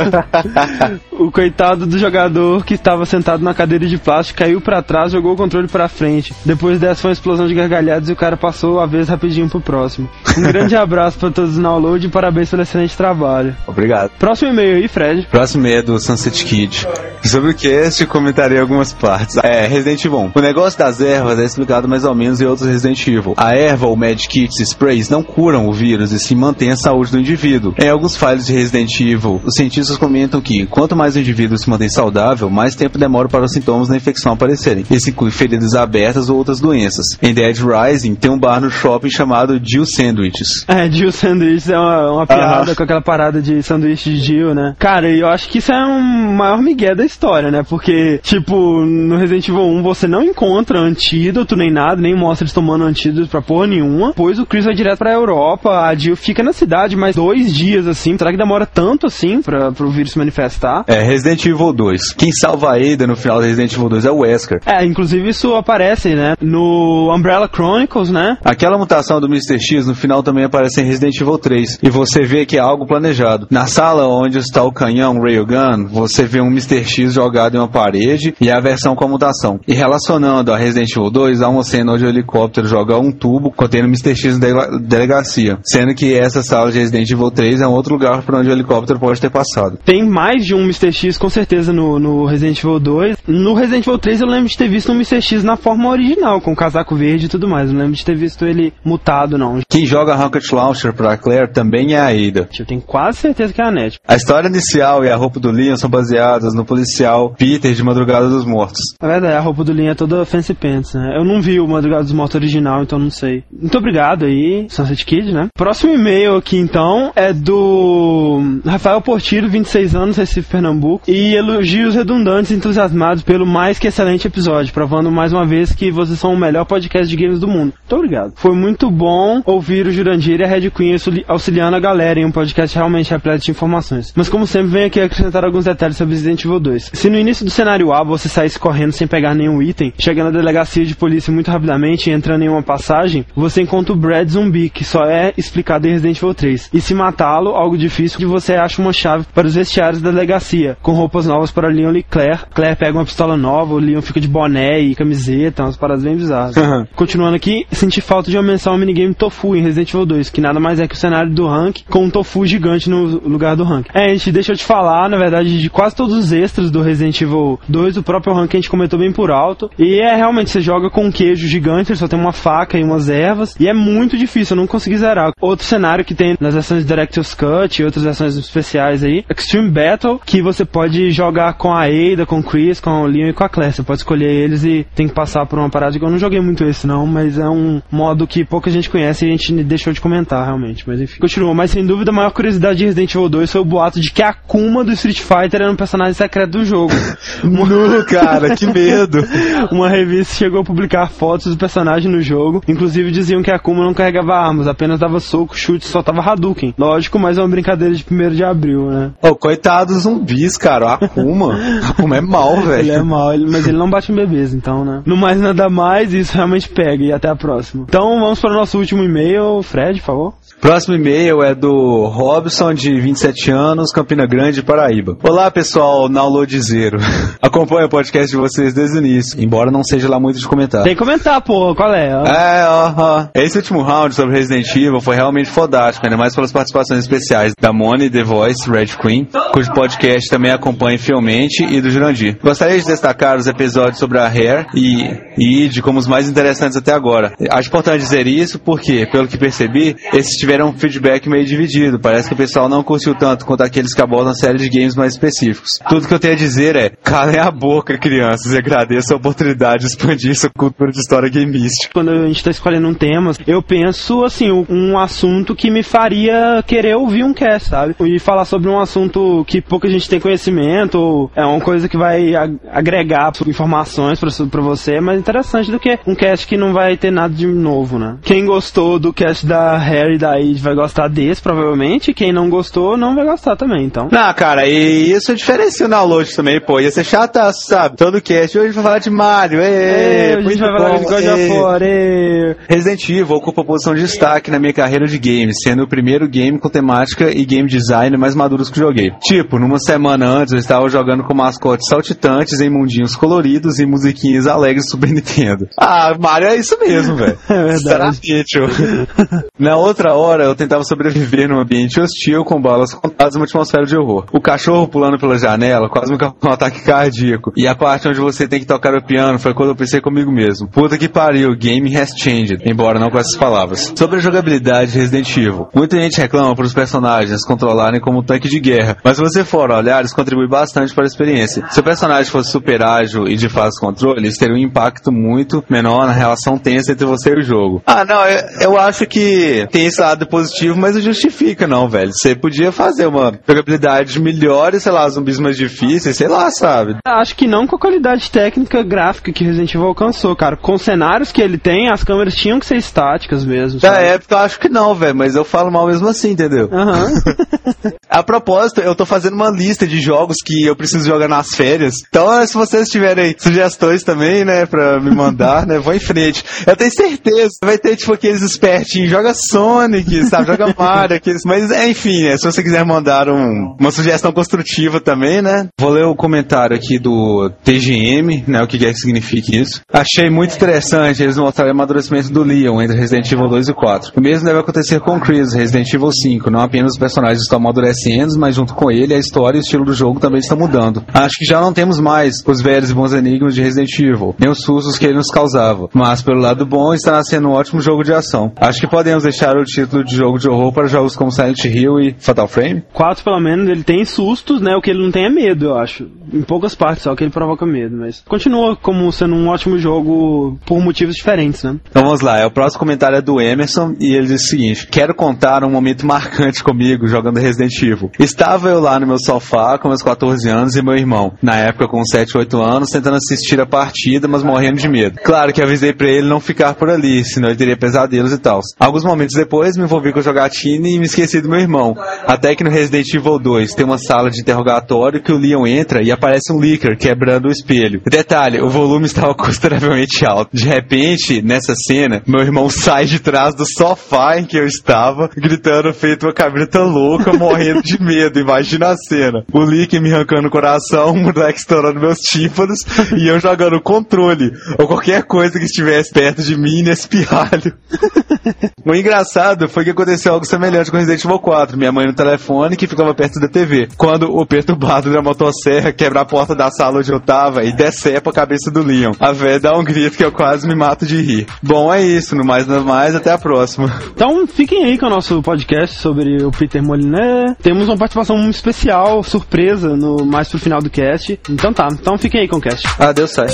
o 1.12 1.32
coitado 1.32 1.86
do 1.86 1.98
jogador 1.98 2.64
que 2.66 2.76
estava 2.76 3.06
sentado 3.06 3.44
na 3.44 3.54
cadeira 3.54 3.71
de 3.80 3.98
plástico 3.98 4.40
caiu 4.40 4.62
pra 4.62 4.82
trás, 4.82 5.12
jogou 5.12 5.34
o 5.34 5.38
controle 5.38 5.68
pra 5.68 5.88
frente. 5.88 6.34
Depois 6.46 6.80
dessa 6.80 7.02
foi 7.02 7.10
uma 7.10 7.14
explosão 7.14 7.48
de 7.48 7.54
gargalhadas 7.54 8.10
e 8.10 8.12
o 8.12 8.16
cara 8.16 8.38
passou 8.38 8.80
a 8.80 8.86
vez 8.86 9.08
rapidinho 9.08 9.50
pro 9.50 9.62
próximo. 9.62 10.10
Um 10.38 10.44
grande 10.44 10.76
abraço 10.78 11.18
pra 11.18 11.32
todos 11.32 11.56
do 11.56 11.62
download 11.62 12.06
e 12.06 12.10
parabéns 12.10 12.50
pelo 12.50 12.62
excelente 12.62 12.96
trabalho. 12.96 13.56
Obrigado. 13.68 14.12
Próximo 14.18 14.52
e-mail 14.52 14.78
aí, 14.78 14.88
Fred. 14.88 15.28
Próximo 15.30 15.68
é 15.68 15.82
do 15.82 16.00
Sunset 16.00 16.46
Kid. 16.46 16.88
Sobre 17.24 17.52
o 17.52 17.54
cast, 17.54 18.06
comentarei 18.08 18.60
algumas 18.60 18.94
partes. 18.94 19.38
É, 19.44 19.68
Resident 19.68 20.04
Evil 20.04 20.20
1. 20.20 20.32
O 20.34 20.42
negócio 20.42 20.78
das 20.78 21.00
ervas 21.00 21.40
é 21.40 21.46
explicado 21.46 21.88
mais 21.88 22.04
ou 22.04 22.16
menos 22.16 22.42
em 22.42 22.46
outros 22.46 22.68
Resident 22.68 23.08
Evil. 23.08 23.34
A 23.38 23.56
erva 23.56 23.88
ou 23.88 23.96
Mad 23.96 24.20
Kits 24.28 24.60
Sprays 24.60 25.10
não 25.10 25.22
curam 25.22 25.68
o 25.68 25.74
vírus 25.74 26.12
e 26.12 26.20
sim 26.20 26.36
mantêm 26.36 26.72
a 26.72 26.76
saúde 26.76 27.12
do 27.12 27.20
indivíduo. 27.20 27.76
Em 27.82 27.90
alguns 27.90 28.18
files 28.18 28.48
de 28.48 28.54
Resident 28.54 29.00
Evil, 29.00 29.40
os 29.46 29.54
cientistas 29.56 29.98
comentam 29.98 30.42
que 30.42 30.66
quanto 30.66 30.96
mais 30.96 31.16
o 31.16 31.20
indivíduo 31.20 31.58
se 31.58 31.70
mantém 31.70 31.90
saudável, 31.90 32.50
mais 32.50 32.76
tempo 32.76 32.98
demora 32.98 33.30
para 33.30 33.46
os 33.46 33.52
sintomas 33.62 33.88
da 33.88 33.96
infecção 33.96 34.34
aparecerem. 34.34 34.84
Isso 34.90 35.10
inclui 35.10 35.32
feridas 35.32 35.76
abertas 35.76 36.30
ou 36.30 36.38
outras 36.38 36.60
doenças. 36.60 37.06
Em 37.22 37.34
Dead 37.34 37.58
Rising, 37.58 38.16
tem 38.16 38.32
um 38.32 38.40
bar 38.40 38.60
no 38.60 38.72
shopping 38.72 39.10
chamado 39.10 39.60
Jill 39.64 39.86
Sandwiches. 39.86 40.66
É, 40.68 40.90
Jill 40.90 41.12
Sanduíche 41.12 41.72
é 41.72 41.78
uma, 41.78 42.12
uma 42.12 42.28
piada 42.28 42.72
Aham. 42.72 42.76
com 42.76 42.84
aquela 42.84 43.02
parada 43.02 43.42
de 43.42 43.62
sanduíche 43.62 44.10
de 44.10 44.18
Jill, 44.18 44.56
né? 44.56 44.76
Cara, 44.80 45.10
eu 45.10 45.28
acho 45.28 45.48
que 45.50 45.60
isso 45.60 45.72
é 45.72 45.86
um 45.86 46.34
maior 46.34 46.62
migué 46.62 46.96
da 46.96 47.06
história, 47.06 47.52
né? 47.52 47.64
Porque, 47.68 48.20
tipo, 48.24 48.84
no 48.86 49.18
Resident 49.18 49.48
Evil 49.48 49.62
1 49.62 49.84
você 49.84 50.08
não 50.08 50.24
encontra 50.24 50.80
antídoto 50.80 51.56
nem 51.56 51.72
nada, 51.72 52.02
nem 52.02 52.16
mostra 52.16 52.44
eles 52.44 52.54
tomando 52.54 52.84
antídoto 52.84 53.28
pra 53.28 53.42
porra 53.42 53.68
nenhuma. 53.68 54.14
Pois 54.14 54.40
o 54.40 54.46
Chris 54.46 54.66
vai 54.66 54.74
direto 54.74 55.00
pra 55.00 55.14
Europa, 55.14 55.70
a 55.70 55.94
Jill 55.96 56.16
fica 56.16 56.42
na 56.42 56.54
cidade 56.54 56.96
mais 56.96 57.16
dois 57.16 57.54
dias, 57.54 57.88
assim. 57.88 58.18
Será 58.18 58.32
que 58.32 58.38
demora 58.38 58.66
tanto 58.66 59.06
assim 59.06 59.42
pra, 59.42 59.72
pro 59.72 59.90
vírus 59.90 60.12
se 60.12 60.18
manifestar? 60.18 60.84
É, 60.88 61.02
Resident 61.02 61.46
Evil 61.46 61.74
2. 61.74 62.14
Quem 62.14 62.32
salva 62.32 62.72
a 62.72 62.76
Ada 62.76 63.06
no 63.08 63.16
final 63.16 63.40
do 63.40 63.46
Resident 63.52 63.74
Evil 63.74 63.90
2 63.90 64.06
é 64.06 64.12
o 64.12 64.20
Wesker. 64.20 64.60
É, 64.66 64.86
inclusive 64.86 65.30
isso 65.30 65.54
aparece, 65.56 66.16
né? 66.16 66.36
No 66.42 67.14
Umbrella 67.16 67.50
Chronicles, 67.54 68.10
né? 68.10 68.38
Aquela 68.44 68.78
mutação 68.78 69.20
do 69.20 69.28
Mr. 69.28 69.60
X 69.60 69.88
no 69.88 69.96
final 69.96 70.24
também 70.24 70.44
aparece 70.44 70.82
em 70.82 70.86
Resident 70.86 71.16
Evil 71.20 71.38
3. 71.38 71.80
E 71.84 71.90
você 71.90 72.24
vê 72.24 72.46
que 72.46 72.58
é 72.58 72.60
algo 72.60 72.86
planejado. 72.86 73.48
Na 73.50 73.68
sala 73.68 74.08
onde 74.08 74.38
está 74.38 74.64
o 74.64 74.72
canhão 74.72 75.20
Railgun, 75.22 75.88
você 75.88 76.24
vê 76.26 76.42
um 76.42 76.48
Mr. 76.48 76.84
X 76.84 77.14
jogado 77.14 77.56
em 77.56 77.60
uma 77.60 77.68
parede 77.68 78.34
e 78.40 78.50
a 78.50 78.60
versão 78.60 78.96
com 78.96 79.06
a 79.06 79.08
mutação. 79.08 79.60
E 79.68 79.74
relacionando 79.74 80.52
a 80.54 80.58
Resident 80.58 80.90
Evil 80.96 81.10
2, 81.10 81.42
há 81.42 81.50
uma 81.50 81.64
cena 81.64 81.94
onde 81.94 82.06
o 82.06 82.10
helicóptero 82.10 82.68
joga 82.68 82.98
um 82.98 83.12
tubo 83.12 83.52
contendo 83.52 83.86
o 83.86 83.88
Mr. 83.88 84.16
X 84.16 84.38
na 84.38 84.48
dele- 84.48 84.80
delegacia. 84.82 85.58
Sendo 85.64 85.94
que 85.94 86.14
essa 86.18 86.42
sala 86.44 86.72
de 86.72 86.80
Resident 86.80 87.10
Evil 87.10 87.32
3 87.32 87.62
é 87.62 87.68
um 87.68 87.72
outro 87.74 87.94
lugar 87.94 88.22
por 88.22 88.36
onde 88.36 88.50
o 88.50 88.52
helicóptero 88.52 89.00
pode 89.00 89.20
ter 89.20 89.30
passado. 89.30 89.78
Tem 89.84 90.08
mais 90.08 90.46
de 90.46 90.54
um 90.56 90.62
Mr. 90.62 90.92
X, 90.92 91.18
com 91.18 91.30
certeza, 91.30 91.74
no, 91.74 92.00
no 92.00 92.26
Resident 92.26 92.60
Evil 92.60 92.80
2. 92.80 93.18
No 93.42 93.56
Resident 93.56 93.88
Evil 93.88 93.98
3 93.98 94.22
eu 94.22 94.28
lembro 94.28 94.48
de 94.48 94.56
ter 94.56 94.70
visto 94.70 94.92
um 94.92 94.96
Mr. 94.96 95.20
X 95.20 95.44
na 95.44 95.58
forma 95.58 95.90
original, 95.90 96.40
com 96.40 96.54
o 96.54 96.56
casaco 96.56 96.96
verde 96.96 97.26
e 97.26 97.30
tudo 97.30 97.48
mais. 97.48 97.72
Não 97.72 97.80
lembro 97.80 97.96
de 97.96 98.06
ter 98.06 98.16
visto 98.16 98.46
ele 98.46 98.72
mutado, 98.86 99.36
não. 99.36 99.60
Quem 99.68 99.84
joga 99.84 100.14
Rocket 100.14 100.48
Launcher 100.52 100.94
pra 100.94 101.18
Claire 101.18 101.52
também 101.52 101.96
é 101.96 102.00
a 102.00 102.10
Ada. 102.10 102.48
Eu 102.60 102.66
tenho 102.68 102.82
quase 102.82 103.18
certeza 103.18 103.52
que 103.52 103.60
é 103.60 103.66
a 103.66 103.72
NET. 103.72 103.98
A 104.08 104.16
história 104.16 104.48
inicial 104.48 105.04
e 105.04 105.10
a 105.10 105.16
roupa 105.16 105.40
do 105.40 105.50
Leon 105.50 105.76
são 105.76 105.90
baseadas 105.90 106.54
no 106.54 106.64
policial 106.64 107.34
Peter 107.36 107.74
de 107.74 107.84
Madrugada 107.84 108.30
dos 108.30 108.46
Mortos. 108.46 108.80
Na 109.02 109.08
verdade, 109.08 109.34
a 109.34 109.40
roupa 109.40 109.64
do 109.64 109.74
Linha 109.74 109.92
é 109.92 109.96
toda 109.96 110.24
fancy 110.24 110.54
pants, 110.54 110.94
né? 110.94 111.16
Eu 111.18 111.26
não 111.26 111.42
vi 111.42 111.60
o 111.60 111.68
Madrugada 111.68 112.04
dos 112.04 112.14
Mortos 112.14 112.36
original, 112.36 112.84
então 112.84 113.00
não 113.00 113.10
sei. 113.10 113.44
Muito 113.52 113.76
obrigado 113.76 114.26
aí, 114.26 114.68
Sunset 114.70 115.04
Kid, 115.04 115.34
né? 115.34 115.48
Próximo 115.56 115.94
e-mail 115.94 116.36
aqui, 116.36 116.58
então, 116.58 117.12
é 117.16 117.34
do 117.34 118.40
Rafael 118.64 119.02
Portillo, 119.02 119.50
26 119.50 119.96
anos, 119.96 120.18
Recife, 120.18 120.48
Pernambuco. 120.48 121.10
E 121.10 121.34
elogios 121.34 121.96
redundantes 121.96 122.52
entusiasmados 122.52 123.24
pelo 123.32 123.46
mais 123.46 123.80
que 123.80 123.88
excelente 123.88 124.28
episódio, 124.28 124.74
provando 124.74 125.10
mais 125.10 125.32
uma 125.32 125.46
vez 125.46 125.72
que 125.72 125.90
vocês 125.90 126.20
são 126.20 126.34
o 126.34 126.38
melhor 126.38 126.66
podcast 126.66 127.08
de 127.08 127.16
games 127.16 127.40
do 127.40 127.48
mundo. 127.48 127.72
Muito 127.80 127.96
obrigado. 127.96 128.34
Foi 128.36 128.54
muito 128.54 128.92
bom 128.92 129.42
ouvir 129.46 129.88
o 129.88 129.92
Jurandir 129.92 130.42
e 130.42 130.44
a 130.44 130.48
Red 130.48 130.70
Queen 130.70 130.92
auxili- 130.92 131.24
auxiliando 131.26 131.78
a 131.78 131.80
galera 131.80 132.20
em 132.20 132.26
um 132.26 132.32
podcast 132.32 132.76
realmente 132.76 133.10
repleto 133.10 133.46
de 133.46 133.52
informações. 133.52 134.12
Mas 134.18 134.28
como 134.28 134.46
sempre, 134.46 134.72
venho 134.72 134.88
aqui 134.88 135.00
acrescentar 135.00 135.46
alguns 135.46 135.64
detalhes 135.64 135.96
sobre 135.96 136.14
Resident 136.14 136.44
Evil 136.44 136.60
2. 136.60 136.90
Se 136.92 137.10
no 137.10 137.18
início 137.18 137.46
do 137.46 137.52
cenário 137.52 137.94
A 137.94 138.04
você 138.04 138.28
saísse 138.28 138.60
correndo 138.60 138.92
sem 138.92 139.08
pegar 139.08 139.34
nenhum 139.34 139.62
item, 139.62 139.94
chegando 139.98 140.28
à 140.28 140.32
delegacia 140.32 140.84
de 140.84 140.94
polícia 140.94 141.32
muito 141.32 141.50
rapidamente 141.50 142.10
e 142.10 142.14
entrando 142.14 142.42
em 142.42 142.50
uma 142.50 142.62
passagem, 142.62 143.26
você 143.34 143.62
encontra 143.62 143.94
o 143.94 143.96
Brad 143.96 144.28
zumbi, 144.28 144.70
que 144.70 144.84
só 144.84 145.06
é 145.06 145.32
explicado 145.38 145.88
em 145.88 145.92
Resident 145.92 146.18
Evil 146.18 146.34
3. 146.34 146.70
E 146.74 146.82
se 146.82 146.94
matá-lo, 146.94 147.52
algo 147.52 147.78
difícil, 147.78 148.20
que 148.20 148.26
você 148.26 148.56
acha 148.56 148.82
uma 148.82 148.92
chave 148.92 149.26
para 149.34 149.48
os 149.48 149.56
vestiários 149.56 150.02
da 150.02 150.12
delegacia, 150.12 150.78
com 150.82 150.92
roupas 150.92 151.26
novas 151.28 151.50
para 151.50 151.70
Leon 151.70 151.96
e 151.96 152.04
Claire. 152.04 152.42
Claire 152.54 152.76
pega 152.76 152.98
uma 152.98 153.06
pistola 153.06 153.21
nova, 153.38 153.74
o 153.74 153.80
Leon 153.80 154.02
fica 154.02 154.20
de 154.20 154.28
boné 154.28 154.80
e 154.80 154.96
camiseta, 154.96 155.64
umas 155.64 155.78
paradas 155.78 156.04
bem 156.04 156.16
bizarras. 156.16 156.56
Continuando 156.96 157.36
aqui, 157.36 157.66
senti 157.72 158.02
falta 158.02 158.30
de 158.30 158.38
uma 158.38 158.44
menção 158.44 158.74
ao 158.74 158.80
minigame 158.80 159.14
Tofu 159.14 159.56
em 159.56 159.62
Resident 159.62 159.90
Evil 159.94 160.06
2, 160.06 160.30
que 160.30 160.42
nada 160.42 160.60
mais 160.60 160.80
é 160.80 160.88
que 160.88 160.96
o 160.96 160.98
cenário 160.98 161.32
do 161.32 161.48
rank 161.48 161.82
com 161.90 162.06
um 162.06 162.10
Tofu 162.10 162.46
gigante 162.46 162.90
no 162.90 163.20
lugar 163.28 163.56
do 163.56 163.64
rank. 163.64 163.88
É, 163.94 164.06
a 164.06 164.14
gente 164.14 164.32
deixa 164.32 164.52
eu 164.54 164.58
te 164.58 164.64
falar, 164.64 165.10
na 165.10 165.18
verdade, 165.18 165.60
de 165.60 165.70
quase 165.70 165.96
todos 165.96 166.16
os 166.16 166.32
extras 166.32 166.72
do 166.72 166.82
Resident 166.82 167.20
Evil 167.22 167.60
2, 167.68 167.98
o 167.98 168.04
próprio 168.04 168.34
rank 168.34 168.54
a 168.54 168.58
gente 168.58 168.70
comentou 168.70 169.00
bem 169.00 169.12
por 169.12 169.32
alto. 169.32 169.70
E 169.78 170.00
é 170.02 170.16
realmente, 170.16 170.50
você 170.50 170.62
joga 170.62 170.90
com 170.90 171.06
um 171.06 171.12
queijo 171.12 171.48
gigante, 171.48 171.92
ele 171.92 172.00
só 172.00 172.08
tem 172.08 172.20
uma 172.20 172.32
faca 172.32 172.78
e 172.78 172.84
umas 172.84 173.10
ervas, 173.10 173.56
e 173.60 173.68
é 173.68 173.74
muito 173.74 174.18
difícil, 174.18 174.56
eu 174.56 174.62
não 174.62 174.68
consegui 174.68 174.98
zerar. 174.98 175.32
Outro 175.40 175.66
cenário 175.66 176.06
que 176.06 176.16
tem 176.16 176.36
nas 176.40 176.54
versões 176.54 176.86
Director's 176.86 177.34
Cut 177.34 177.82
e 177.82 177.86
outras 177.86 178.04
versões 178.04 178.38
especiais 178.38 179.04
aí, 179.04 179.24
Extreme 179.30 179.70
Battle, 179.70 180.20
que 180.26 180.42
você 180.42 180.66
pode 180.66 181.12
jogar 181.12 181.54
com 181.54 181.72
a 181.72 181.86
Ada, 181.86 182.26
com 182.26 182.40
o 182.40 182.44
Chris, 182.44 182.80
com 182.80 183.04
o 183.04 183.08
E 183.20 183.34
com 183.34 183.44
a 183.44 183.50
Claire. 183.50 183.74
Você 183.74 183.84
pode 183.84 184.00
escolher 184.00 184.30
eles 184.30 184.64
e 184.64 184.86
tem 184.96 185.08
que 185.08 185.14
passar 185.14 185.46
por 185.46 185.60
uma 185.60 185.70
parada 185.70 185.98
que 185.98 186.04
eu 186.04 186.10
não 186.10 186.18
joguei 186.18 186.40
muito 186.40 186.64
esse 186.64 186.88
não, 186.88 187.06
mas 187.06 187.38
é 187.38 187.50
um 187.50 187.82
modo 187.92 188.28
que 188.28 188.46
pouca 188.46 188.70
gente 188.70 188.90
conhece 188.90 189.26
e 189.26 189.30
a 189.30 189.32
gente 189.32 189.64
deixou 189.64 189.94
de 189.94 190.02
comentar 190.02 190.46
realmente. 190.46 190.84
Mas 190.88 191.02
enfim. 191.02 191.20
Continua, 191.20 191.54
mas 191.54 191.72
sem 191.72 191.86
dúvida 191.86 192.12
a 192.12 192.14
maior 192.14 192.32
curiosidade 192.32 192.80
de 192.80 192.86
Resident 192.86 193.14
Evil 193.14 193.30
2 193.30 193.52
foi 193.52 193.62
o 193.62 193.66
boato 193.66 194.00
de 194.00 194.12
que 194.12 194.24
a 194.24 194.30
Akuma 194.30 194.84
do 194.84 194.92
Street 194.94 195.20
Fighter 195.20 195.62
era 195.62 195.72
um 195.72 195.76
personagem 195.76 196.14
secreto 196.14 196.52
do 196.52 196.66
jogo. 196.66 196.94
Nu, 197.44 198.06
cara, 198.06 198.56
que 198.56 198.66
medo. 198.66 199.24
Uma 199.72 199.90
revista 199.90 200.36
chegou 200.36 200.62
a 200.62 200.64
publicar 200.64 201.10
fotos 201.10 201.48
do 201.48 201.58
personagem 201.58 202.12
no 202.12 202.22
jogo. 202.22 202.62
Inclusive 202.68 203.12
diziam 203.12 203.42
que 203.42 203.52
a 203.52 203.56
Akuma 203.56 203.84
não 203.84 203.94
carregava 203.94 204.34
armas, 204.34 204.68
apenas 204.68 205.00
dava 205.00 205.20
soco, 205.20 205.58
chute, 205.58 205.86
soltava 205.86 206.22
Hadouken. 206.22 206.74
Lógico, 206.78 207.20
mas 207.20 207.38
é 207.38 207.42
uma 207.42 207.50
brincadeira 207.50 207.94
de 207.94 208.06
1 208.10 208.30
de 208.32 208.44
abril, 208.44 208.90
né? 208.90 209.12
Ô, 209.22 209.36
coitado 209.36 209.94
dos 209.94 210.04
zumbis, 210.04 210.58
cara. 210.58 210.92
A 210.92 210.94
Akuma. 210.94 211.56
A 211.84 211.90
Akuma 211.90 212.18
é 212.18 212.22
mal, 212.22 212.58
velho. 212.62 213.01
É 213.02 213.04
mal, 213.04 213.34
ele- 213.34 213.46
mas 213.50 213.68
ele 213.68 213.78
não 213.78 213.90
bate 213.90 214.12
em 214.12 214.16
bebês, 214.16 214.54
então, 214.54 214.86
né? 214.86 215.02
No 215.06 215.18
mais 215.18 215.40
nada 215.40 215.70
mais, 215.70 216.14
isso 216.14 216.34
realmente 216.36 216.70
pega. 216.70 217.04
E 217.04 217.12
até 217.12 217.28
a 217.30 217.36
próxima. 217.36 217.86
Então 217.88 218.20
vamos 218.20 218.40
para 218.40 218.52
o 218.52 218.54
nosso 218.54 218.78
último 218.78 219.04
e-mail. 219.04 219.62
Fred, 219.64 220.00
por 220.00 220.06
favor. 220.06 220.34
Próximo 220.60 220.94
e-mail 220.96 221.42
é 221.42 221.56
do 221.56 222.06
Robson, 222.06 222.74
de 222.74 223.00
27 223.00 223.50
anos, 223.50 223.92
Campina 223.92 224.28
Grande, 224.28 224.62
Paraíba. 224.62 225.18
Olá, 225.24 225.50
pessoal, 225.50 226.08
download 226.08 226.60
zero. 226.62 227.00
Acompanho 227.42 227.88
o 227.88 227.90
podcast 227.90 228.30
de 228.30 228.38
vocês 228.38 228.74
desde 228.74 228.98
o 228.98 229.00
início, 229.00 229.42
embora 229.44 229.72
não 229.72 229.84
seja 229.84 230.08
lá 230.08 230.20
muito 230.20 230.38
de 230.40 230.48
comentar. 230.48 230.84
Tem 230.84 230.94
que 230.94 231.00
comentar, 231.00 231.42
pô. 231.42 231.74
Qual 231.74 231.92
é? 231.94 232.10
É, 232.10 232.66
ó, 232.68 232.94
ó. 232.96 233.26
Esse 233.34 233.58
último 233.58 233.82
round 233.82 234.14
sobre 234.14 234.36
Resident 234.38 234.68
Evil 234.76 235.02
foi 235.02 235.16
realmente 235.16 235.50
fodástico, 235.50 236.06
ainda 236.06 236.18
mais 236.18 236.36
pelas 236.36 236.52
participações 236.52 237.00
especiais 237.00 237.54
da 237.60 237.74
Moni, 237.74 238.10
The 238.10 238.24
Voice, 238.24 238.70
Red 238.70 238.88
Queen, 239.02 239.28
cujo 239.54 239.72
podcast 239.74 240.30
também 240.30 240.52
acompanho 240.52 241.00
fielmente, 241.00 241.64
e 241.64 241.82
do 241.82 241.90
Jurandir. 241.90 242.38
Gostaria 242.44 242.78
de 242.86 242.92
destacar 242.92 243.38
os 243.38 243.48
episódios 243.48 243.98
sobre 243.98 244.20
a 244.20 244.28
Hair 244.28 244.68
e, 244.76 245.04
e 245.38 245.66
Id 245.66 245.80
como 245.82 246.00
os 246.00 246.08
mais 246.08 246.30
interessantes 246.30 246.78
até 246.78 246.94
agora. 246.94 247.34
Acho 247.50 247.68
importante 247.70 248.00
dizer 248.02 248.28
isso 248.28 248.60
porque, 248.60 249.06
pelo 249.12 249.28
que 249.28 249.38
percebi, 249.38 249.96
esses 250.14 250.36
tiveram 250.38 250.70
um 250.70 250.74
feedback 250.74 251.28
meio 251.28 251.46
dividido. 251.46 252.00
Parece 252.00 252.28
que 252.28 252.34
o 252.34 252.38
pessoal 252.38 252.70
não 252.70 252.84
curtiu 252.84 253.16
tanto 253.16 253.46
quanto 253.46 253.62
aqueles 253.64 253.94
que 253.94 254.02
abordam 254.02 254.34
séries 254.34 254.62
de 254.62 254.70
games 254.70 254.96
mais 254.96 255.14
específicos. 255.14 255.70
Tudo 255.90 256.08
que 256.08 256.14
eu 256.14 256.20
tenho 256.20 256.34
a 256.34 256.38
dizer 256.38 256.76
é, 256.76 256.92
calem 257.04 257.40
a 257.40 257.50
boca, 257.52 257.98
crianças, 257.98 258.54
e 258.54 258.58
agradeço 258.58 259.14
a 259.14 259.18
oportunidade 259.18 259.82
de 259.82 259.88
expandir 259.88 260.32
essa 260.32 260.50
cultura 260.50 260.92
de 260.92 261.00
história 261.00 261.30
gameística. 261.30 261.92
Quando 261.94 262.12
a 262.12 262.28
gente 262.28 262.44
tá 262.44 262.52
escolhendo 262.52 262.88
um 262.88 262.94
tema, 262.94 263.32
eu 263.48 263.62
penso, 263.62 264.24
assim, 264.24 264.52
um- 264.52 264.92
assunto 265.02 265.56
que 265.56 265.72
me 265.72 265.82
faria 265.84 266.62
querer 266.68 266.96
ouvir 266.96 267.24
um 267.24 267.34
cast, 267.34 267.70
sabe? 267.70 267.96
E 268.02 268.20
falar 268.20 268.46
sobre 268.46 268.70
um 268.70 268.80
assunto 268.80 269.44
que 269.48 269.62
pouca 269.62 269.90
gente 269.90 270.08
tem 270.08 270.20
conhecimento, 270.20 270.96
ou 271.00 271.32
é 271.36 271.44
uma 271.46 271.60
coisa 271.60 271.90
que 271.90 271.98
vai 271.98 272.34
agregar 272.72 273.32
informações 273.48 274.20
pra 274.20 274.62
você, 274.62 274.96
é 274.96 275.02
mais 275.02 275.20
interessante 275.20 275.72
do 275.72 275.80
que 275.80 275.98
um 276.06 276.16
cast 276.16 276.48
que 276.48 276.58
não 276.58 276.74
vai 276.74 276.98
ter 276.98 277.12
nada 277.12 277.34
de 277.34 277.48
novo, 277.48 277.98
né? 277.98 278.18
Quem 278.22 278.46
gostou 278.46 279.00
do 279.00 279.14
cast 279.14 279.46
da 279.46 279.78
Harry 279.78 280.18
da 280.18 280.40
Id 280.40 280.60
vai 280.60 280.76
gostar 280.76 281.08
desse, 281.08 281.42
provavelmente. 281.42 282.14
Quem 282.14 282.32
não 282.32 282.50
gostou, 282.50 282.98
não 282.98 283.16
vai 283.16 283.26
gostar 283.26 283.56
também, 283.56 283.86
então. 283.86 284.08
Não, 284.12 284.34
cara, 284.34 284.68
e 284.68 285.12
isso 285.12 285.36
diferencia 285.36 285.86
o 285.86 285.90
download 285.90 286.34
também, 286.36 286.60
pô. 286.62 286.80
Ia 286.80 286.92
ser 286.92 287.04
chata, 287.04 287.52
sabe? 287.54 287.98
Todo 287.98 288.22
cast. 288.22 288.58
Hoje 288.58 288.72
vai 288.72 288.84
falar 288.84 289.00
de 289.00 289.10
Mario, 289.10 289.60
ê, 289.62 290.32
É, 290.32 290.36
a 290.36 290.42
gente 290.42 290.60
vai 290.60 290.78
falar 290.78 290.98
de 290.98 291.04
God 291.06 291.26
of 291.26 291.42
ê. 291.42 291.60
War, 291.60 291.82
ê. 291.82 292.56
Resident 292.70 293.10
Evil 293.10 293.36
ocupa 293.36 293.64
posição 293.64 293.94
de 293.94 294.02
destaque 294.02 294.52
na 294.52 294.60
minha 294.60 294.74
carreira 294.74 295.06
de 295.08 295.18
games, 295.18 295.58
sendo 295.64 295.84
o 295.84 295.88
primeiro 295.88 296.28
game 296.28 296.60
com 296.60 296.70
temática 296.70 297.30
e 297.30 297.46
game 297.46 297.68
design 297.68 298.16
mais 298.18 298.36
maduros 298.36 298.70
que 298.70 298.80
joguei. 298.80 299.12
Tipo, 299.22 299.60
numa 299.60 299.80
semana 299.80 300.26
antes 300.26 300.54
eu 300.54 300.60
estava 300.60 300.88
jogando 300.90 301.24
com 301.24 301.34
mascotes 301.34 301.88
saltitantes 301.90 302.61
em 302.62 302.70
mundinhos 302.70 303.16
coloridos 303.16 303.80
e 303.80 303.86
musiquinhas 303.86 304.48
alegres 304.48 304.86
do 304.86 304.92
Super 304.92 305.10
Nintendo. 305.12 305.68
Ah, 305.94 306.16
Mario 306.20 306.48
é 306.48 306.56
isso 306.56 306.78
mesmo, 306.80 307.16
velho. 307.16 307.38
É 307.50 307.64
verdade. 307.64 308.20
Eu- 308.56 308.68
Na 309.60 309.76
outra 309.76 310.14
hora, 310.14 310.44
eu 310.46 310.56
tentava 310.56 310.84
sobreviver 310.84 311.48
num 311.50 311.60
ambiente 311.60 312.00
hostil 312.00 312.44
com 312.44 312.62
balas 312.62 312.94
contadas 312.94 313.36
e 313.36 313.38
uma 313.38 313.46
atmosfera 313.46 313.86
de 313.86 313.96
horror. 313.96 314.26
O 314.34 314.42
cachorro 314.42 314.88
pulando 314.88 315.20
pela 315.20 315.38
janela 315.38 315.90
quase 315.90 316.12
me 316.12 316.18
causou 316.18 316.38
um 316.44 316.50
ataque 316.52 316.82
cardíaco. 316.84 317.52
E 317.58 317.68
a 317.68 317.76
parte 317.76 318.08
onde 318.08 318.20
você 318.20 318.48
tem 318.48 318.60
que 318.60 318.66
tocar 318.66 318.94
o 318.96 319.04
piano 319.06 319.38
foi 319.40 319.54
quando 319.54 319.70
eu 319.70 319.76
pensei 319.76 320.02
comigo 320.02 320.32
mesmo. 320.32 320.68
Puta 320.70 320.98
que 320.98 321.10
pariu, 321.10 321.56
game 321.56 321.96
has 321.96 322.12
changed. 322.18 322.58
Embora 322.66 323.00
não 323.00 323.10
com 323.10 323.18
essas 323.20 323.36
palavras. 323.38 323.94
Sobre 323.96 324.18
a 324.18 324.20
jogabilidade 324.22 324.92
de 324.92 325.00
Resident 325.00 325.30
Evil. 325.38 325.68
Muita 325.74 326.00
gente 326.00 326.20
reclama 326.20 326.56
por 326.56 326.66
os 326.66 326.74
personagens 326.74 327.46
controlarem 327.46 328.00
como 328.00 328.20
um 328.20 328.24
tanque 328.24 328.48
de 328.50 328.60
guerra. 328.60 328.98
Mas 329.04 329.18
se 329.18 329.24
você 329.24 329.44
for 329.44 329.72
olhar, 329.72 330.04
isso 330.04 330.16
contribui 330.16 330.48
bastante 330.48 330.94
para 330.94 331.06
a 331.06 331.08
experiência. 331.08 331.66
Se 331.70 331.80
o 331.80 331.84
personagem 331.84 332.32
fosse 332.32 332.51
super 332.52 332.84
ágil 332.84 333.28
e 333.28 333.36
de 333.36 333.50
fácil 333.50 333.80
controle, 333.80 334.28
isso 334.28 334.40
teria 334.40 334.56
um 334.56 334.60
impacto 334.60 335.12
muito 335.12 335.64
menor 335.70 336.06
na 336.06 336.14
relação 336.14 336.58
tensa 336.58 336.92
entre 336.92 337.06
você 337.06 337.32
e 337.32 337.40
o 337.40 337.42
jogo. 337.42 337.82
Ah, 337.86 338.04
não, 338.06 338.26
eu, 338.26 338.40
eu 338.62 338.80
acho 338.80 339.06
que 339.06 339.68
tem 339.72 339.86
esse 339.86 340.02
lado 340.02 340.28
positivo, 340.28 340.78
mas 340.78 340.96
não 340.96 341.02
justifica, 341.02 341.68
não, 341.68 341.88
velho. 341.88 342.12
Você 342.14 342.36
podia 342.36 342.72
fazer 342.72 343.08
uma 343.08 343.34
jogabilidade 343.48 344.20
melhor 344.22 344.74
e, 344.74 344.80
sei 344.80 344.92
lá, 344.92 345.08
zumbis 345.10 345.40
mais 345.40 345.56
difíceis, 345.58 346.16
sei 346.16 346.28
lá, 346.28 346.50
sabe? 346.52 346.98
Acho 347.06 347.36
que 347.36 347.48
não 347.48 347.68
com 347.68 347.76
a 347.76 347.80
qualidade 347.80 348.30
técnica 348.30 348.84
gráfica 348.84 349.32
que 349.32 349.44
Resident 349.44 349.74
Evil 349.74 349.88
alcançou, 349.88 350.36
cara. 350.36 350.58
Com 350.58 350.74
os 350.74 350.82
cenários 350.82 351.32
que 351.32 351.42
ele 351.42 351.58
tem, 351.58 351.90
as 351.92 352.04
câmeras 352.04 352.36
tinham 352.36 352.60
que 352.60 352.66
ser 352.66 352.78
estáticas 352.78 353.46
mesmo. 353.46 353.80
Da 353.80 353.96
sabe? 353.96 354.06
época 354.06 354.36
eu 354.36 354.40
acho 354.40 354.60
que 354.60 354.70
não, 354.70 354.94
velho, 354.96 355.16
mas 355.16 355.36
eu 355.36 355.46
falo 355.46 355.72
mal 355.72 355.88
mesmo 355.88 356.08
assim, 356.08 356.32
entendeu? 356.32 356.70
Aham. 356.72 357.12
A 358.10 358.24
propósito, 358.24 358.82
eu 358.82 358.94
tô 358.94 359.06
fazendo 359.06 359.34
uma 359.34 359.50
lista 359.50 359.88
de 359.88 360.02
jogos 360.02 360.38
que 360.44 360.66
eu 360.66 360.76
preciso 360.76 361.08
jogar 361.08 361.30
nas 361.30 361.56
férias. 361.56 361.94
Então, 362.10 362.30
se 362.48 362.54
vocês 362.54 362.88
tiverem 362.88 363.36
sugestões 363.38 364.04
também, 364.04 364.44
né, 364.46 364.66
pra 364.66 365.00
me 365.00 365.12
mandar, 365.14 365.66
né, 365.66 365.80
vão 365.80 365.94
em 365.94 366.00
frente. 366.00 366.44
Eu 366.66 366.76
tenho 366.76 366.92
certeza, 366.92 367.50
vai 367.64 367.78
ter, 367.78 367.96
tipo, 367.96 368.14
aqueles 368.14 368.42
espertinhos, 368.42 369.10
joga 369.10 369.34
Sonic, 369.34 370.24
sabe, 370.26 370.48
joga 370.48 370.74
Mario, 370.78 371.16
aqueles... 371.18 371.42
Mas, 371.46 371.72
é, 371.72 371.88
enfim, 371.90 372.24
né, 372.24 372.38
se 372.38 372.46
você 372.46 372.62
quiser 372.64 372.84
mandar 372.86 373.30
um- 373.30 373.76
uma 373.80 373.92
sugestão 373.92 374.32
construtiva 374.32 375.00
também, 375.00 375.42
né. 375.42 375.68
Vou 375.80 375.90
ler 375.92 376.06
o 376.06 376.16
comentário 376.16 376.76
aqui 376.76 377.00
do 377.00 377.52
TGM, 377.64 378.44
né, 378.48 378.62
o 378.62 378.68
que 378.68 378.78
quer 378.78 378.92
que 378.94 379.00
signifique 379.00 379.56
isso. 379.58 379.82
Achei 379.92 380.30
muito 380.30 380.56
interessante 380.56 381.24
eles 381.24 381.38
mostrarem 381.38 381.72
o 381.72 381.76
amadurecimento 381.76 382.32
do 382.32 382.44
Leon 382.44 382.82
entre 382.82 382.98
Resident 382.98 383.32
Evil 383.32 383.48
2 383.48 383.70
e 383.70 383.74
4. 383.74 384.12
O 384.16 384.22
mesmo 384.22 384.46
deve 384.46 384.60
acontecer 384.60 385.00
com 385.00 385.20
Chris, 385.20 385.54
Resident 385.54 385.92
Evil 385.94 386.12
5. 386.12 386.50
Não 386.50 386.60
apenas 386.62 386.92
os 386.94 387.00
personagens 387.00 387.42
estão 387.42 387.58
amadurecendo, 387.60 388.38
mas 388.38 388.56
junto 388.56 388.74
com 388.74 388.92
ele, 388.92 389.14
a 389.14 389.18
história 389.18 389.58
e 389.58 389.60
o 389.60 389.64
estilo 389.64 389.86
do 389.86 389.94
jogo 389.94 390.20
também 390.20 390.40
estão 390.40 390.58
mudando. 390.58 391.04
Acho 391.14 391.36
que 391.40 391.46
já 391.46 391.60
não 391.62 391.74
temos 391.74 392.00
mais 392.00 392.31
os 392.46 392.62
velhos 392.62 392.92
e 392.92 392.94
bons 392.94 393.14
enigmas 393.14 393.54
de 393.54 393.62
Resident 393.62 394.00
Evil, 394.00 394.36
nem 394.40 394.50
os 394.50 394.62
sustos 394.62 394.98
que 394.98 395.06
ele 395.06 395.16
nos 395.16 395.28
causava. 395.28 395.90
Mas, 395.94 396.22
pelo 396.22 396.40
lado 396.40 396.66
bom, 396.66 396.94
está 396.94 397.12
nascendo 397.12 397.50
um 397.50 397.54
ótimo 397.54 397.82
jogo 397.82 398.04
de 398.04 398.14
ação. 398.14 398.52
Acho 398.58 398.80
que 398.80 398.88
podemos 398.88 399.24
deixar 399.24 399.56
o 399.58 399.64
título 399.64 400.04
de 400.04 400.16
jogo 400.16 400.38
de 400.38 400.50
horror 400.50 400.72
para 400.72 400.88
jogos 400.88 401.16
como 401.16 401.32
Silent 401.32 401.64
Hill 401.66 402.00
e 402.00 402.16
Fatal 402.18 402.48
Frame? 402.48 402.84
Quatro, 402.94 403.24
pelo 403.24 403.40
menos, 403.40 403.70
ele 403.70 403.84
tem 403.84 404.06
sustos, 404.06 404.62
né? 404.62 404.76
O 404.76 404.82
que 404.82 404.90
ele 404.90 405.04
não 405.04 405.12
tem 405.12 405.26
é 405.26 405.30
medo, 405.30 405.66
eu 405.66 405.78
acho. 405.78 406.08
Em 406.34 406.42
poucas 406.42 406.76
partes 406.76 407.02
só 407.02 407.16
que 407.16 407.24
ele 407.24 407.32
provoca 407.32 407.66
medo, 407.66 407.98
mas 407.98 408.22
continua 408.28 408.76
como 408.76 409.12
sendo 409.12 409.36
um 409.36 409.48
ótimo 409.48 409.78
jogo 409.78 410.58
por 410.66 410.80
motivos 410.80 411.16
diferentes, 411.16 411.64
né? 411.64 411.78
Então 411.90 412.04
vamos 412.04 412.22
lá, 412.22 412.40
é, 412.40 412.46
o 412.46 412.52
próximo 412.52 412.80
comentário 412.80 413.18
é 413.18 413.22
do 413.22 413.42
Emerson 413.42 413.96
e 414.00 414.14
ele 414.14 414.28
diz 414.28 414.44
o 414.44 414.48
seguinte: 414.48 414.88
Quero 414.88 415.16
contar 415.16 415.64
um 415.64 415.70
momento 415.70 416.06
marcante 416.06 416.64
comigo 416.64 417.08
jogando 417.08 417.40
Resident 417.40 417.76
Evil. 417.82 418.12
Estava 418.20 418.70
eu 418.70 418.80
lá 418.80 419.00
no 419.00 419.08
meu 419.08 419.18
sofá 419.20 419.78
com 419.78 419.88
meus 419.88 420.04
14 420.04 420.48
anos 420.50 420.76
e 420.76 420.82
meu 420.82 420.96
irmão, 420.96 421.34
na 421.42 421.58
época 421.58 421.88
com 421.88 422.04
7, 422.04 422.21
8 422.36 422.62
anos, 422.62 422.90
tentando 422.90 423.18
assistir 423.18 423.60
a 423.60 423.66
partida, 423.66 424.28
mas 424.28 424.44
morrendo 424.44 424.78
de 424.78 424.88
medo. 424.88 425.20
Claro 425.24 425.54
que 425.54 425.62
avisei 425.62 425.94
pra 425.94 426.08
ele 426.08 426.28
não 426.28 426.40
ficar 426.40 426.74
por 426.74 426.90
ali, 426.90 427.24
senão 427.24 427.50
ele 427.50 427.58
teria 427.58 427.78
pesadelos 427.78 428.32
e 428.32 428.38
tal. 428.38 428.62
Alguns 428.80 429.04
momentos 429.04 429.36
depois 429.36 429.76
me 429.78 429.84
envolvi 429.84 430.12
com 430.12 430.20
a 430.20 430.24
jogatina 430.24 430.88
e 430.88 431.00
me 431.00 431.06
esqueci 431.06 431.42
do 431.42 431.50
meu 431.50 431.60
irmão. 431.60 431.96
Até 432.26 432.56
que 432.56 432.64
no 432.64 432.70
Resident 432.70 433.08
Evil 433.14 433.40
2 433.40 433.74
tem 433.74 433.86
uma 433.86 433.98
sala 433.98 434.30
de 434.30 434.42
interrogatório 434.42 435.22
que 435.22 435.32
o 435.32 435.38
Leon 435.38 435.66
entra 435.66 436.04
e 436.04 436.12
aparece 436.12 436.52
um 436.52 436.60
Licker 436.60 436.98
quebrando 436.98 437.48
o 437.48 437.52
espelho. 437.52 438.02
Detalhe, 438.06 438.62
o 438.62 438.70
volume 438.70 439.06
estava 439.06 439.34
consideravelmente 439.36 440.26
alto. 440.26 440.56
De 440.56 440.66
repente, 440.66 441.42
nessa 441.42 441.74
cena, 441.76 442.22
meu 442.28 442.42
irmão 442.42 442.70
sai 442.70 443.06
de 443.06 443.20
trás 443.20 443.56
do 443.56 443.66
sofá 443.66 444.38
em 444.38 444.46
que 444.46 444.58
eu 444.58 444.66
estava, 444.66 445.30
gritando 445.36 445.94
feito 445.94 446.26
uma 446.26 446.34
cabrita 446.34 446.82
louca, 446.82 447.34
morrendo 447.34 447.82
de 447.82 448.02
medo. 448.02 448.40
Imagina 448.40 448.90
a 448.90 448.98
cena. 448.98 449.44
O 449.52 449.64
Licker 449.64 450.02
me 450.02 450.12
arrancando 450.14 450.48
o 450.48 450.52
coração, 450.52 451.12
o 451.12 451.18
moleque 451.18 451.60
estourando 451.60 452.00
meus 452.12 452.20
tímpanos 452.20 452.80
e 453.18 453.28
eu 453.28 453.40
jogando 453.40 453.82
controle. 453.82 454.52
Ou 454.78 454.88
qualquer 454.88 455.24
coisa 455.24 455.58
que 455.58 455.66
estivesse 455.66 456.12
perto 456.12 456.44
de 456.44 456.58
mim 456.58 456.84
nesse 456.84 457.08
pirralho. 457.08 457.74
O 458.84 458.96
engraçado 458.96 459.70
foi 459.70 459.84
que 459.84 459.92
aconteceu 459.92 460.34
algo 460.34 460.46
semelhante 460.46 460.90
com 460.90 460.98
Resident 460.98 461.24
Evil 461.24 461.38
4. 461.38 461.78
Minha 461.78 461.92
mãe 461.92 462.08
no 462.08 462.16
telefone 462.16 462.76
que 462.76 462.88
ficava 462.88 463.14
perto 463.14 463.40
da 463.40 463.48
TV. 463.48 463.88
Quando 463.96 464.24
o 464.24 464.44
perturbado 464.44 465.14
da 465.14 465.22
motosserra 465.22 465.92
quebra 465.92 466.22
a 466.22 466.26
porta 466.26 466.56
da 466.56 466.72
sala 466.72 466.98
onde 466.98 467.12
eu 467.12 467.20
tava 467.20 467.64
e 467.64 467.72
decepa 467.72 468.32
a 468.32 468.34
cabeça 468.34 468.72
do 468.72 468.82
Leon. 468.82 469.12
A 469.20 469.32
dá 469.32 469.72
dá 469.72 469.78
um 469.78 469.84
grito 469.84 470.18
que 470.18 470.26
eu 470.26 470.32
quase 470.32 470.68
me 470.68 470.76
mato 470.76 471.06
de 471.06 471.22
rir. 471.22 471.48
Bom, 471.62 471.94
é 471.94 472.02
isso. 472.02 472.36
No 472.36 472.44
mais, 472.44 472.68
no 472.68 472.84
mais, 472.84 473.16
até 473.16 473.32
a 473.32 473.38
próxima. 473.38 473.92
Então 474.14 474.46
fiquem 474.48 474.84
aí 474.84 474.98
com 474.98 475.06
o 475.06 475.10
nosso 475.10 475.42
podcast 475.42 475.98
sobre 475.98 476.44
o 476.44 476.52
Peter 476.52 476.84
Moliné. 476.84 477.56
Temos 477.62 477.88
uma 477.88 477.98
participação 477.98 478.50
especial, 478.50 479.24
surpresa, 479.24 479.96
no 479.96 480.26
mais 480.26 480.50
pro 480.50 480.60
final 480.60 480.82
do 480.82 480.90
cast. 480.90 481.40
Então 481.50 481.72
tá, 481.72 481.88
então 481.92 482.18
fiquem 482.18 482.42
aí 482.42 482.48
com 482.48 482.58
o 482.58 482.62
cast. 482.62 482.88
Adeus, 483.00 483.32
sai. 483.32 483.48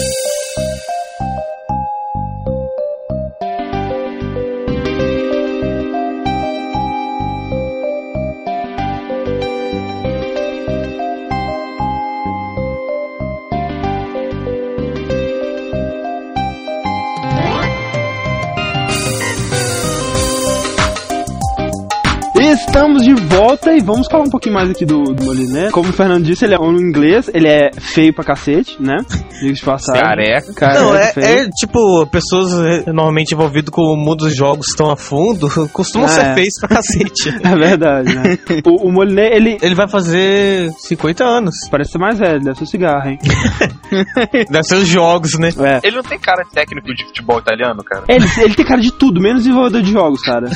Estamos 22.62 23.04
de 23.04 23.14
volta 23.14 23.72
e 23.74 23.82
vamos 23.82 24.08
falar 24.08 24.24
um 24.24 24.30
pouquinho 24.30 24.56
mais 24.56 24.70
aqui 24.70 24.84
do, 24.86 25.04
do 25.04 25.24
Moliné. 25.24 25.70
Como 25.70 25.90
o 25.90 25.94
Fernando 25.94 26.24
disse, 26.24 26.44
ele 26.46 26.56
é 26.56 26.60
um 26.60 26.76
inglês, 26.76 27.30
ele 27.34 27.48
é 27.48 27.70
feio 27.78 28.12
pra 28.14 28.24
cacete, 28.24 28.76
né? 28.82 28.98
Diga 29.40 29.54
de 29.54 29.62
passagem. 29.62 30.02
Careca. 30.02 30.54
Careca, 30.54 30.80
Não, 30.82 30.96
é, 30.96 31.12
é, 31.18 31.50
tipo, 31.50 32.08
pessoas 32.08 32.52
eh, 32.54 32.92
normalmente 32.92 33.34
envolvidas 33.34 33.70
com 33.70 33.82
o 33.82 33.96
mundo 33.96 34.26
dos 34.26 34.36
jogos 34.36 34.68
tão 34.76 34.90
a 34.90 34.96
fundo 34.98 35.48
costumam 35.72 36.08
É. 36.08 36.12
ser 36.12 36.34
feios 36.34 36.54
pra 36.60 36.70
cacete. 36.70 37.38
É 37.48 37.56
verdade, 37.56 38.14
né? 38.16 38.38
o, 38.66 38.88
o 38.88 38.92
Moliné, 38.92 39.36
ele 39.36 39.58
Ele 39.62 39.76
vai 39.76 39.88
fazer 39.88 40.72
50 40.80 41.24
anos. 41.24 41.54
parece 41.70 41.92
ser 41.92 41.98
mais 42.00 42.18
velho, 42.18 42.40
deve 42.42 42.58
ser 42.58 42.66
cigarro, 42.66 43.08
hein? 43.10 43.20
Deve 44.50 44.64
ser 44.64 44.76
os 44.76 44.88
jogos, 44.88 45.38
né? 45.40 45.50
É. 45.60 45.80
Ele 45.88 45.96
não 45.96 46.04
tem 46.04 46.20
cara 46.20 46.44
técnico 46.54 46.94
de 46.94 47.06
futebol 47.06 47.40
italiano, 47.40 47.82
cara? 47.84 48.04
Ele, 48.10 48.26
ele 48.42 48.54
tem 48.56 48.66
cara 48.66 48.82
de 48.82 48.92
tudo, 48.92 49.22
menos 49.22 49.44
desenvolvedor 49.44 49.82
de 49.82 49.92
jogos, 49.92 50.22
cara. 50.22 50.50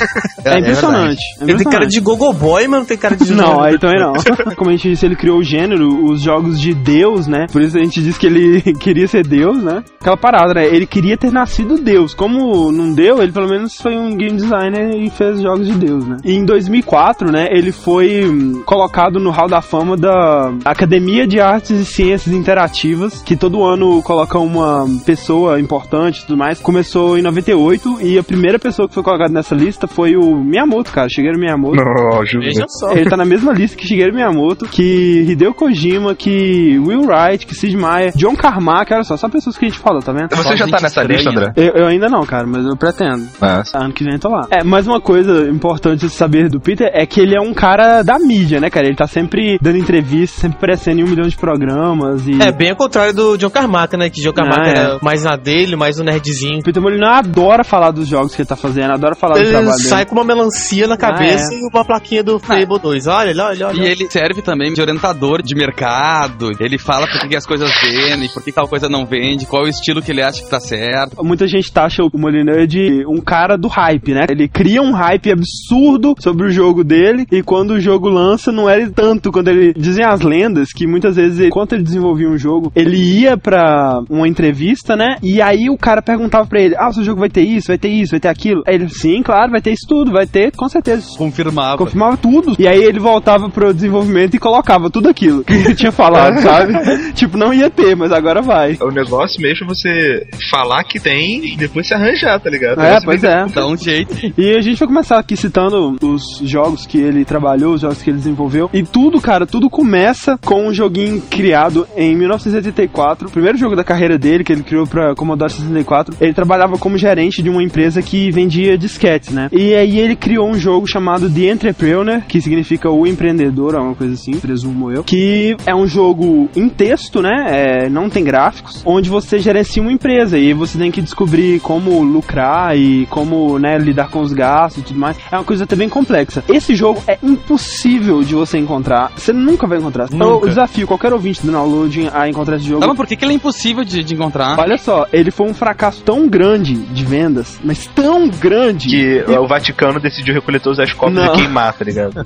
É, 0.44 0.60
impressionante. 0.60 1.22
é 1.40 1.44
Ele 1.44 1.56
tem 1.56 1.64
cara 1.72 1.86
impressionante. 1.86 1.91
De 1.92 2.00
gogoboy, 2.00 2.68
mas 2.68 2.80
não 2.80 2.86
tem 2.86 2.98
cara 2.98 3.16
de 3.16 3.32
Não, 3.34 3.62
aí 3.62 3.78
também 3.78 4.00
não. 4.00 4.14
Como 4.56 4.70
a 4.70 4.74
gente 4.74 4.90
disse, 4.90 5.06
ele 5.06 5.16
criou 5.16 5.40
o 5.40 5.44
gênero, 5.44 6.06
os 6.06 6.22
jogos 6.22 6.60
de 6.60 6.74
Deus, 6.74 7.28
né? 7.28 7.46
Por 7.52 7.62
isso 7.62 7.78
a 7.78 7.84
gente 7.84 8.02
diz 8.02 8.18
que 8.18 8.28
ele 8.28 8.62
queria 8.80 9.08
ser 9.08 9.26
Deus, 9.26 9.62
né? 9.62 9.84
Aquela 10.00 10.18
parada, 10.18 10.54
né? 10.54 10.66
Ele 10.66 10.86
queria 10.86 11.18
ter 11.18 11.32
nascido 11.32 11.78
Deus. 11.78 12.14
Como 12.14 12.72
não 12.72 12.94
deu, 12.94 13.22
ele 13.22 13.32
pelo 13.32 13.48
menos 13.48 13.76
foi 13.76 13.98
um 13.98 14.16
game 14.16 14.36
designer 14.36 14.96
e 14.96 15.10
fez 15.10 15.42
jogos 15.42 15.68
de 15.68 15.74
Deus, 15.74 16.06
né? 16.06 16.18
E 16.24 16.34
em 16.34 16.46
2004, 16.46 17.32
né? 17.32 17.48
Ele 17.52 17.72
foi 17.72 18.26
hum, 18.26 18.64
colocado 18.66 19.20
no 19.20 19.32
Hall 19.32 19.48
da 19.48 19.62
Fama 19.62 19.98
da 19.98 20.52
Academia 20.66 21.28
de 21.28 21.40
Artes 21.40 21.72
e 21.72 21.86
Ciências 21.86 22.34
Interativas, 22.34 23.22
que 23.22 23.36
todo 23.36 23.64
ano 23.64 24.02
coloca 24.02 24.40
uma 24.40 24.86
pessoa 25.06 25.60
importante 25.60 26.20
e 26.20 26.26
tudo 26.26 26.38
mais. 26.38 26.60
Começou 26.60 27.18
em 27.18 27.22
98 27.22 28.00
e 28.02 28.18
a 28.18 28.24
primeira 28.24 28.60
pessoa 28.60 28.88
que 28.88 28.94
foi 28.94 29.04
colocada 29.04 29.34
nessa 29.34 29.56
lista 29.56 29.88
foi 29.88 30.16
o 30.16 30.36
Miyamoto, 30.36 30.92
cara. 30.92 31.10
Shigeru 31.10 31.40
Miyamoto. 31.40 31.71
Não, 31.76 32.26
juro. 32.26 32.44
Veja 32.46 32.66
só. 32.68 32.92
Ele 32.92 33.10
tá 33.10 33.18
na 33.18 33.26
mesma 33.26 33.54
lista 33.54 33.78
que 33.78 33.88
Shigeru 33.88 34.14
Miyamoto, 34.14 34.66
que 34.68 35.26
Hideo 35.30 35.54
Kojima, 35.54 36.16
que 36.16 36.78
Will 36.80 37.02
Wright, 37.06 37.46
que 37.46 37.56
Sid 37.56 37.76
Meier, 37.78 38.12
John 38.16 38.36
Carmack, 38.36 38.94
olha 38.94 39.04
só, 39.04 39.18
só 39.18 39.30
pessoas 39.30 39.58
que 39.58 39.66
a 39.66 39.70
gente 39.70 39.80
falou, 39.80 40.02
tá 40.02 40.12
vendo? 40.12 40.36
Você 40.36 40.56
já 40.58 40.66
tá 40.68 40.78
nessa 40.82 41.02
estranha. 41.02 41.16
lista, 41.16 41.30
André? 41.30 41.54
Eu, 41.56 41.74
eu 41.82 41.88
ainda 41.88 42.08
não, 42.10 42.22
cara, 42.26 42.46
mas 42.48 42.66
eu 42.66 42.76
pretendo. 42.76 43.28
Mas... 43.40 43.74
Ano 43.74 43.94
que 43.94 44.04
vem 44.04 44.14
eu 44.14 44.20
tô 44.20 44.30
lá. 44.30 44.48
É, 44.52 44.64
mas 44.64 44.88
uma 44.88 45.00
coisa 45.02 45.50
importante 45.50 46.02
de 46.02 46.10
saber 46.10 46.50
do 46.50 46.60
Peter 46.60 46.90
é 46.94 47.06
que 47.06 47.20
ele 47.20 47.36
é 47.36 47.42
um 47.42 47.54
cara 47.54 48.04
da 48.04 48.18
mídia, 48.20 48.60
né, 48.60 48.70
cara? 48.70 48.88
Ele 48.88 48.96
tá 48.96 49.08
sempre 49.08 49.58
dando 49.62 49.78
entrevistas, 49.78 50.40
sempre 50.42 50.58
aparecendo 50.58 51.00
em 51.00 51.04
um 51.04 51.08
milhão 51.08 51.28
de 51.28 51.36
programas 51.38 52.28
e... 52.28 52.42
É, 52.42 52.52
bem 52.52 52.72
ao 52.72 52.76
contrário 52.76 53.14
do 53.14 53.38
John 53.38 53.50
Carmack, 53.50 53.96
né? 53.98 54.10
Que 54.10 54.22
John 54.22 54.34
Carmack 54.34 54.62
Ah, 54.62 54.68
é. 54.68 54.78
era 54.78 55.00
mais 55.02 55.24
na 55.24 55.36
dele, 55.36 55.76
mais 55.76 56.00
um 56.00 56.04
nerdzinho. 56.04 56.60
O 56.60 56.64
Peter 56.64 56.82
Molyneux 56.82 57.12
adora 57.18 57.64
falar 57.64 57.92
dos 57.92 58.08
jogos 58.08 58.36
que 58.36 58.42
ele 58.42 58.48
tá 58.48 58.56
fazendo, 58.56 58.92
adora 58.92 59.16
falar 59.16 59.36
do 59.36 59.40
Ele 59.42 59.50
trabalho 59.52 59.78
sai 59.80 60.00
dele. 60.00 60.10
com 60.10 60.16
uma 60.16 60.24
melancia 60.24 60.88
na 60.88 60.98
cabeça 60.98 61.50
Ah, 61.54 61.61
e 61.62 61.68
uma 61.74 61.86
plaquinha 61.86 62.24
do 62.24 62.40
Fable 62.40 62.80
2. 62.82 63.08
Olha, 63.08 63.32
olha, 63.46 63.68
olha. 63.68 63.82
E 63.82 63.86
ele 63.88 64.10
serve 64.10 64.42
também 64.42 64.74
de 64.74 64.82
orientador 64.82 65.42
de 65.42 65.56
mercado. 65.56 66.52
Ele 66.60 66.78
fala 66.78 67.08
por 67.08 67.20
que 67.22 67.28
que 67.30 67.36
as 67.36 67.46
coisas 67.46 67.70
vendem, 67.82 68.30
por 68.30 68.44
que 68.44 68.52
tal 68.52 68.68
coisa 68.68 68.90
não 68.90 69.06
vende, 69.06 69.46
qual 69.46 69.64
é 69.64 69.66
o 69.68 69.70
estilo 69.70 70.02
que 70.02 70.12
ele 70.12 70.22
acha 70.22 70.44
que 70.44 70.50
tá 70.50 70.60
certo. 70.60 71.24
Muita 71.24 71.48
gente 71.48 71.72
taxa 71.72 72.04
o 72.04 72.10
Molyneux 72.18 72.68
de 72.68 73.06
um 73.08 73.22
cara 73.22 73.58
do 73.58 73.68
hype, 73.68 74.14
né? 74.14 74.26
Ele 74.30 74.48
cria 74.48 74.82
um 74.82 74.92
hype 74.92 75.32
absurdo 75.32 76.16
sobre 76.20 76.48
o 76.48 76.52
jogo 76.52 76.84
dele 76.84 77.26
e 77.32 77.42
quando 77.44 77.72
o 77.72 77.80
jogo 77.80 78.10
lança 78.10 78.52
não 78.52 78.70
era 78.70 78.90
tanto 78.90 79.32
quando 79.32 79.48
ele 79.50 79.74
dizem 79.74 80.04
as 80.06 80.22
lendas 80.22 80.70
que 80.74 80.88
muitas 80.88 81.16
vezes 81.16 81.40
ele- 81.40 81.48
enquanto 81.48 81.74
ele 81.74 81.84
desenvolvia 81.84 82.28
um 82.30 82.38
jogo, 82.38 82.72
ele 82.76 82.98
ia 82.98 83.38
pra 83.38 84.00
uma 84.10 84.28
entrevista, 84.28 84.96
né? 84.96 85.16
E 85.22 85.42
aí 85.42 85.70
o 85.70 85.78
cara 85.78 86.02
perguntava 86.02 86.48
pra 86.48 86.60
ele: 86.62 86.76
"Ah, 86.78 86.90
o 86.90 86.94
seu 86.94 87.04
jogo 87.04 87.20
vai 87.20 87.30
ter 87.30 87.42
isso, 87.42 87.68
vai 87.68 87.78
ter 87.78 87.90
isso, 87.90 88.12
vai 88.12 88.20
ter 88.20 88.28
aquilo?" 88.30 88.64
Aí 88.68 88.76
ele: 88.76 88.90
"Sim, 88.90 89.22
claro, 89.24 89.52
vai 89.52 89.62
ter 89.62 89.72
isso 89.72 89.86
tudo, 89.88 90.12
vai 90.12 90.26
ter, 90.26 90.52
com 90.56 90.68
certeza." 90.68 91.06
Confirmava. 91.52 91.78
Confirmava 91.78 92.18
tudo. 92.18 92.56
E 92.58 92.68
aí 92.68 92.84
ele 92.84 93.00
voltava 93.00 93.50
pro 93.50 93.74
desenvolvimento 93.74 94.36
e 94.36 94.40
colocava 94.40 94.90
tudo 94.90 95.10
aquilo 95.10 95.44
que 95.44 95.54
ele 95.54 95.76
tinha 95.76 95.92
falado, 95.92 96.40
sabe? 96.42 97.12
tipo, 97.14 97.38
não 97.38 97.54
ia 97.54 97.70
ter, 97.70 97.96
mas 97.96 98.12
agora 98.12 98.42
vai. 98.42 98.78
O 98.82 98.92
negócio 98.92 99.42
mesmo 99.42 99.66
é 99.66 99.68
você 99.68 100.28
falar 100.50 100.84
que 100.84 101.00
tem 101.00 101.54
e 101.54 101.58
depois 101.58 101.88
se 101.88 101.94
arranjar, 101.94 102.40
tá 102.40 102.50
ligado? 102.50 102.82
É, 102.82 103.00
pois 103.04 103.24
é. 103.24 103.46
Dá 103.54 103.68
um 103.68 103.78
jeito. 103.78 104.16
E 104.38 104.56
a 104.56 104.62
gente 104.62 104.80
vai 104.80 104.88
começar 104.88 105.20
aqui 105.20 105.36
citando 105.36 105.98
os 106.02 106.40
jogos 106.44 106.86
que 106.86 106.98
ele 106.98 107.26
trabalhou, 107.26 107.74
os 107.74 107.82
jogos 107.82 108.02
que 108.02 108.10
ele 108.10 108.18
desenvolveu. 108.18 108.70
E 108.74 108.84
tudo, 108.84 109.20
cara, 109.20 109.46
tudo 109.46 109.70
começa 109.70 110.38
com 110.44 110.68
um 110.68 110.74
joguinho 110.74 111.22
criado 111.22 111.88
em 111.96 112.16
1984. 112.16 113.28
O 113.28 113.32
primeiro 113.32 113.58
jogo 113.58 113.76
da 113.76 113.84
carreira 113.84 114.18
dele, 114.18 114.44
que 114.44 114.54
ele 114.54 114.64
criou 114.64 114.88
pra 114.88 115.16
Commodore 115.16 115.52
64. 115.52 116.16
Ele 116.20 116.34
trabalhava 116.34 116.78
como 116.78 116.98
gerente 116.98 117.42
de 117.42 117.50
uma 117.50 117.64
empresa 117.64 118.02
que 118.02 118.32
vendia 118.32 118.78
disquetes, 118.78 119.32
né? 119.34 119.50
E 119.52 119.74
aí 119.74 120.00
ele 120.00 120.16
criou 120.16 120.50
um 120.50 120.56
jogo 120.58 120.88
chamado 120.88 121.30
The 121.30 121.41
Entrepreneur, 121.50 122.22
que 122.28 122.42
significa 122.42 122.90
o 122.90 123.06
empreendedor, 123.06 123.76
alguma 123.76 123.96
coisa 123.96 124.14
assim, 124.14 124.34
presumo 124.34 124.92
eu. 124.92 125.04
Que 125.04 125.56
é 125.66 125.76
um 125.76 125.88
jogo 125.88 126.50
em 126.56 126.70
texto, 126.70 127.22
né? 127.22 127.46
É, 127.50 127.90
não 127.90 128.10
tem 128.10 128.24
gráficos, 128.24 128.82
onde 128.86 129.10
você 129.10 129.40
gerencia 129.40 129.82
uma 129.82 129.92
empresa 129.92 130.38
e 130.38 130.54
você 130.54 130.78
tem 130.78 130.92
que 130.92 131.02
descobrir 131.02 131.60
como 131.60 132.02
lucrar 132.04 132.78
e 132.78 133.06
como, 133.08 133.58
né, 133.60 133.78
lidar 133.78 134.10
com 134.10 134.22
os 134.22 134.34
gastos 134.34 134.84
e 134.84 134.86
tudo 134.86 135.00
mais. 135.00 135.18
É 135.32 135.36
uma 135.38 135.44
coisa 135.44 135.64
até 135.64 135.76
bem 135.76 135.90
complexa. 135.90 136.44
Esse 136.48 136.76
jogo 136.76 137.02
é 137.08 137.18
impossível 137.24 138.22
de 138.22 138.36
você 138.36 138.58
encontrar. 138.58 139.12
Você 139.16 139.34
nunca 139.34 139.68
vai 139.68 139.78
encontrar. 139.78 140.08
Então, 140.12 140.40
eu 140.42 140.48
desafio 140.48 140.88
qualquer 140.88 141.14
ouvinte 141.14 141.46
do 141.46 141.52
download 141.52 142.10
a 142.14 142.28
encontrar 142.28 142.58
esse 142.58 142.66
jogo. 142.66 142.82
Tá, 142.82 142.88
mas 142.88 142.98
por 142.98 143.08
que, 143.08 143.16
que 143.16 143.26
ele 143.26 143.34
é 143.34 143.36
impossível 143.36 143.84
de, 143.84 144.04
de 144.04 144.14
encontrar? 144.14 144.60
Olha 144.60 144.78
só, 144.78 145.06
ele 145.12 145.32
foi 145.32 145.48
um 145.48 145.54
fracasso 145.54 146.02
tão 146.04 146.28
grande 146.28 146.76
de 146.76 147.06
vendas, 147.06 147.60
mas 147.64 147.88
tão 147.88 148.28
grande 148.30 148.90
Que 148.90 149.24
o 149.32 149.48
Vaticano 149.48 150.00
decidiu 150.00 150.34
recolher 150.34 150.60
todas 150.60 150.80
as 150.80 150.94
cópias 150.94 151.26
Não. 151.26 151.31
E 151.34 151.38
queimar, 151.38 151.74
tá 151.74 151.86
ligado? 151.86 152.26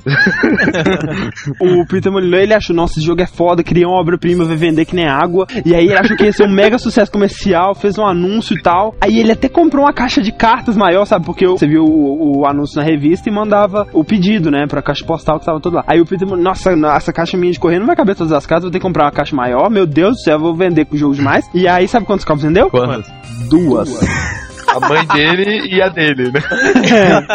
o 1.60 1.86
Peter 1.86 2.10
Molyneux, 2.10 2.42
ele 2.42 2.54
achou, 2.54 2.74
nossa, 2.74 2.98
esse 2.98 3.06
jogo 3.06 3.22
é 3.22 3.26
foda, 3.26 3.62
criou 3.62 3.92
uma 3.92 4.00
obra-prima, 4.00 4.44
vai 4.44 4.56
vender 4.56 4.84
que 4.84 4.94
nem 4.94 5.06
água. 5.06 5.46
E 5.64 5.74
aí 5.74 5.84
ele 5.86 5.98
achou 5.98 6.16
que 6.16 6.24
ia 6.24 6.32
ser 6.32 6.44
um 6.44 6.52
mega 6.52 6.78
sucesso 6.78 7.10
comercial, 7.10 7.74
fez 7.74 7.98
um 7.98 8.06
anúncio 8.06 8.56
e 8.56 8.62
tal. 8.62 8.94
Aí 9.00 9.18
ele 9.18 9.32
até 9.32 9.48
comprou 9.48 9.84
uma 9.84 9.92
caixa 9.92 10.20
de 10.20 10.32
cartas 10.32 10.76
maior, 10.76 11.04
sabe? 11.04 11.24
Porque 11.24 11.46
você 11.46 11.66
viu 11.66 11.84
o, 11.84 12.40
o 12.40 12.46
anúncio 12.46 12.76
na 12.76 12.84
revista 12.84 13.28
e 13.28 13.32
mandava 13.32 13.86
o 13.92 14.04
pedido, 14.04 14.50
né? 14.50 14.66
Pra 14.68 14.82
caixa 14.82 15.04
postal 15.04 15.38
que 15.38 15.46
tava 15.46 15.60
todo 15.60 15.74
lá. 15.74 15.84
Aí 15.86 16.00
o 16.00 16.06
Peter 16.06 16.26
Molyneux, 16.26 16.46
nossa, 16.46 16.96
essa 16.96 17.12
caixa 17.12 17.36
minha 17.36 17.52
de 17.52 17.58
correio 17.58 17.80
não 17.80 17.86
vai 17.86 17.96
caber 17.96 18.14
todas 18.14 18.32
as 18.32 18.46
cartas, 18.46 18.64
vou 18.64 18.70
ter 18.70 18.78
que 18.78 18.86
comprar 18.86 19.04
uma 19.04 19.12
caixa 19.12 19.34
maior. 19.34 19.70
Meu 19.70 19.86
Deus 19.86 20.16
do 20.16 20.20
céu, 20.20 20.34
eu 20.34 20.40
vou 20.40 20.54
vender 20.54 20.84
com 20.84 20.96
jogo 20.96 21.14
demais. 21.14 21.48
E 21.54 21.66
aí, 21.68 21.88
sabe 21.88 22.06
quantos 22.06 22.24
copos 22.24 22.42
vendeu? 22.42 22.70
Quantas? 22.70 23.06
Duas. 23.48 24.45
A 24.76 24.88
mãe 24.88 25.06
dele 25.06 25.68
e 25.74 25.80
a 25.82 25.88
dele, 25.88 26.30
né? 26.32 26.40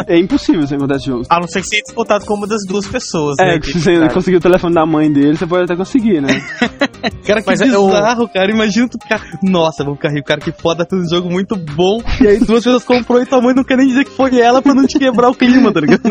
é, 0.08 0.16
é 0.16 0.20
impossível 0.20 0.62
você 0.66 0.76
encontrar 0.76 0.98
esse 0.98 1.06
jogo. 1.08 1.24
A 1.30 1.40
não 1.40 1.48
ser 1.48 1.62
que 1.62 1.66
você 1.68 1.72
tenha 1.72 1.84
disputado 1.84 2.26
com 2.26 2.34
uma 2.36 2.48
das 2.48 2.62
duas 2.68 2.88
pessoas, 2.88 3.38
É, 3.40 3.54
né? 3.54 3.60
que 3.60 3.68
se 3.68 3.80
você 3.80 4.10
conseguir 4.10 4.38
o 4.38 4.42
telefone 4.42 4.74
da 4.76 4.86
mãe 4.86 5.12
dele, 5.12 5.36
você 5.38 5.46
pode 5.48 5.64
até 5.64 5.76
conseguir, 5.76 6.22
né? 6.22 6.28
Cara, 7.26 7.42
que 7.42 7.48
Mas 7.48 7.62
é 7.62 7.66
bizarro, 7.66 8.28
cara. 8.30 8.52
Imagina 8.52 8.88
tu 8.88 8.98
ficar. 9.02 9.22
Nossa, 9.44 9.84
vou 9.84 9.96
ficar 9.96 10.10
rico, 10.10 10.28
cara, 10.28 10.40
que 10.40 10.52
foda, 10.52 10.86
tem 10.86 11.00
um 11.00 11.08
jogo 11.10 11.30
muito 11.32 11.56
bom. 11.56 12.02
E 12.22 12.28
aí 12.28 12.38
duas 12.40 12.64
pessoas 12.64 12.84
comprou 12.84 13.20
e 13.22 13.26
tua 13.26 13.42
mãe 13.42 13.54
não 13.56 13.64
quer 13.64 13.76
nem 13.78 13.88
dizer 13.88 14.04
que 14.06 14.12
foi 14.12 14.40
ela 14.40 14.62
pra 14.62 14.76
não 14.76 14.86
te 14.86 15.00
quebrar 15.00 15.30
o 15.30 15.34
clima, 15.34 15.72
tá 15.74 15.80
ligado? 15.80 16.02